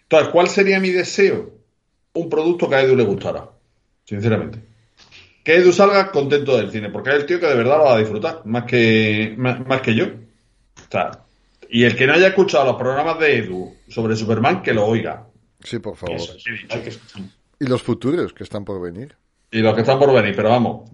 Entonces, 0.03 0.28
¿cuál 0.31 0.49
sería 0.49 0.81
mi 0.81 0.91
deseo? 0.91 1.60
Un 2.15 2.28
producto 2.28 2.69
que 2.69 2.74
a 2.74 2.82
Edu 2.82 2.97
le 2.97 3.05
gustara, 3.05 3.49
sinceramente. 4.05 4.59
Que 5.45 5.57
Edu 5.57 5.73
salga 5.73 6.11
contento 6.11 6.57
del 6.57 6.70
cine, 6.70 6.91
porque 6.91 7.11
es 7.11 7.16
el 7.16 7.27
tío 7.27 7.41
que 7.41 7.47
de 7.47 7.55
verdad 7.55 7.78
lo 7.78 7.85
va 7.85 7.95
a 7.95 7.99
disfrutar, 7.99 8.43
más 8.45 8.65
que, 8.65 9.35
más, 9.39 9.65
más 9.66 9.81
que 9.81 9.95
yo. 9.95 10.05
O 10.07 10.91
sea, 10.91 11.11
y 11.70 11.85
el 11.85 11.95
que 11.97 12.07
no 12.07 12.15
haya 12.15 12.28
escuchado 12.28 12.65
los 12.66 12.77
programas 12.77 13.19
de 13.20 13.37
Edu 13.39 13.74
sobre 13.89 14.16
Superman, 14.16 14.61
que 14.62 14.74
lo 14.74 14.87
oiga. 14.87 15.24
Sí, 15.62 15.78
por 15.78 15.97
favor. 15.97 16.16
Eso, 16.16 16.35
hay 16.70 16.81
que- 16.82 16.93
Y 17.61 17.66
los 17.69 17.82
futuros 17.82 18.32
que 18.32 18.43
están 18.45 18.65
por 18.65 18.81
venir. 18.81 19.15
Y 19.53 19.59
los 19.61 19.74
que 19.74 19.81
están 19.82 19.99
por 19.99 20.12
venir, 20.12 20.35
pero 20.35 20.49
vamos. 20.51 20.91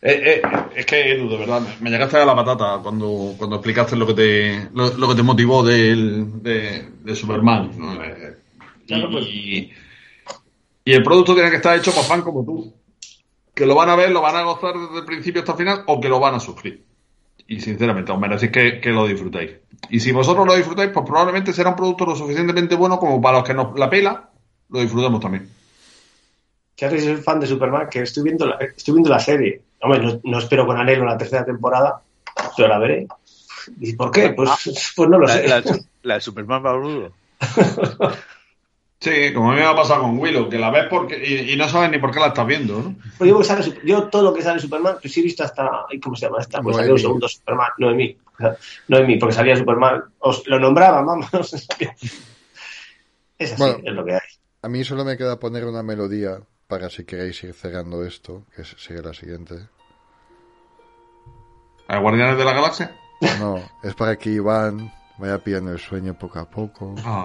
Eh, 0.00 0.40
eh, 0.40 0.42
es 0.76 0.86
que, 0.86 1.12
Edu, 1.12 1.28
de 1.28 1.38
verdad, 1.38 1.60
me- 1.80 1.90
llegaste 1.90 2.16
a 2.18 2.24
la 2.24 2.36
patata 2.36 2.78
cuando, 2.82 3.34
cuando 3.36 3.56
explicaste 3.56 3.96
lo 3.96 4.06
que 4.06 4.14
te, 4.14 4.68
lo, 4.72 4.96
lo 4.96 5.08
que 5.08 5.14
te 5.16 5.22
motivó 5.24 5.64
del- 5.64 6.40
de, 6.42 6.84
de 7.02 7.16
Superman. 7.16 7.72
¿no? 7.76 8.04
Eh, 8.04 8.36
Claro, 8.86 9.10
pues. 9.10 9.26
y, 9.26 9.70
Y 10.88 10.94
el 10.94 11.02
producto 11.02 11.34
tiene 11.34 11.50
que 11.50 11.56
estar 11.56 11.76
hecho 11.76 11.92
por 11.92 12.04
fan 12.04 12.22
como 12.22 12.42
tú. 12.42 12.72
Que 13.54 13.66
lo 13.66 13.74
van 13.74 13.90
a 13.90 13.94
ver, 13.94 14.10
lo 14.10 14.22
van 14.22 14.36
a 14.36 14.42
gozar 14.44 14.72
desde 14.72 15.00
el 15.00 15.04
principio 15.04 15.42
hasta 15.42 15.52
el 15.52 15.58
final 15.58 15.84
o 15.86 16.00
que 16.00 16.08
lo 16.08 16.18
van 16.18 16.36
a 16.36 16.40
sufrir. 16.40 16.82
Y 17.46 17.60
sinceramente, 17.60 18.10
os 18.10 18.18
merecéis 18.18 18.50
que, 18.50 18.80
que 18.80 18.88
lo 18.88 19.06
disfrutéis. 19.06 19.50
Y 19.90 20.00
si 20.00 20.12
vosotros 20.12 20.46
lo 20.46 20.56
disfrutáis, 20.56 20.90
pues 20.90 21.04
probablemente 21.04 21.52
será 21.52 21.68
un 21.68 21.76
producto 21.76 22.06
lo 22.06 22.16
suficientemente 22.16 22.74
bueno 22.74 22.98
como 22.98 23.20
para 23.20 23.36
los 23.36 23.46
que 23.46 23.52
nos 23.52 23.78
la 23.78 23.90
pela, 23.90 24.30
lo 24.70 24.80
disfrutemos 24.80 25.20
también. 25.20 25.50
Charlie 26.74 27.12
es 27.12 27.22
fan 27.22 27.38
de 27.38 27.46
Superman, 27.46 27.90
que 27.90 28.00
estoy 28.00 28.22
viendo 28.22 28.46
la, 28.46 28.56
estoy 28.56 28.94
viendo 28.94 29.10
la 29.10 29.20
serie. 29.20 29.60
Hombre, 29.82 30.20
no, 30.24 30.38
espero 30.38 30.64
con 30.64 30.78
anhelo 30.78 31.04
la 31.04 31.18
tercera 31.18 31.44
temporada, 31.44 32.00
pero 32.56 32.66
la 32.66 32.78
veré. 32.78 33.06
¿Y 33.78 33.92
por 33.92 34.10
qué? 34.10 34.30
Pues, 34.30 34.48
pues 34.96 35.10
no 35.10 35.18
lo 35.18 35.28
sé. 35.28 35.46
La, 36.02 36.14
de 36.14 36.20
Superman 36.22 36.62
Barbudo. 36.62 37.12
Sí, 39.00 39.32
como 39.32 39.52
a 39.52 39.54
mí 39.54 39.60
me 39.60 39.66
ha 39.66 39.76
pasado 39.76 40.02
con 40.02 40.18
Willow, 40.18 40.48
que 40.48 40.58
la 40.58 40.70
ves 40.70 40.86
porque 40.90 41.16
y, 41.52 41.56
no 41.56 41.68
sabes 41.68 41.90
ni 41.90 41.98
por 41.98 42.10
qué 42.10 42.18
la 42.18 42.28
estás 42.28 42.46
viendo, 42.46 42.80
¿no? 42.80 42.96
Pues 43.16 43.30
yo, 43.30 43.40
yo, 43.84 44.08
todo 44.08 44.22
lo 44.24 44.34
que 44.34 44.42
sale 44.42 44.58
Superman, 44.58 44.96
pues 45.00 45.12
sí 45.12 45.20
he 45.20 45.22
visto 45.22 45.44
hasta, 45.44 45.86
¿cómo 46.02 46.16
se 46.16 46.26
llama 46.26 46.40
esta? 46.40 46.60
Pues 46.60 46.76
salió 46.76 46.94
un 46.94 46.98
segundo 46.98 47.28
Superman, 47.28 47.68
no 47.78 47.90
de 47.90 47.94
mí, 47.94 48.16
no 48.88 48.98
de 48.98 49.04
mí, 49.04 49.16
porque 49.16 49.36
salía 49.36 49.56
Superman, 49.56 50.02
os 50.18 50.44
lo 50.48 50.58
nombraba, 50.58 51.02
vamos. 51.02 51.28
es 53.38 53.52
así, 53.52 53.76
es 53.84 53.92
lo 53.92 54.04
que 54.04 54.14
hay. 54.14 54.20
A 54.62 54.68
mí 54.68 54.82
solo 54.82 55.04
me 55.04 55.16
queda 55.16 55.38
poner 55.38 55.64
una 55.64 55.84
melodía 55.84 56.40
para 56.66 56.90
si 56.90 57.04
queréis 57.04 57.40
ir 57.44 57.54
cerrando 57.54 58.04
esto, 58.04 58.46
que 58.56 58.64
sigue 58.64 59.00
la 59.00 59.14
siguiente. 59.14 59.68
¿A 61.86 61.98
Guardianes 61.98 62.36
de 62.36 62.44
la 62.44 62.52
Galaxia? 62.52 62.96
No, 63.38 63.62
es 63.84 63.94
para 63.94 64.16
que 64.16 64.30
Iván 64.30 64.92
vaya 65.18 65.38
pillando 65.38 65.70
el 65.70 65.78
sueño 65.78 66.18
poco 66.18 66.40
a 66.40 66.50
poco. 66.50 66.96
Ah. 67.04 67.24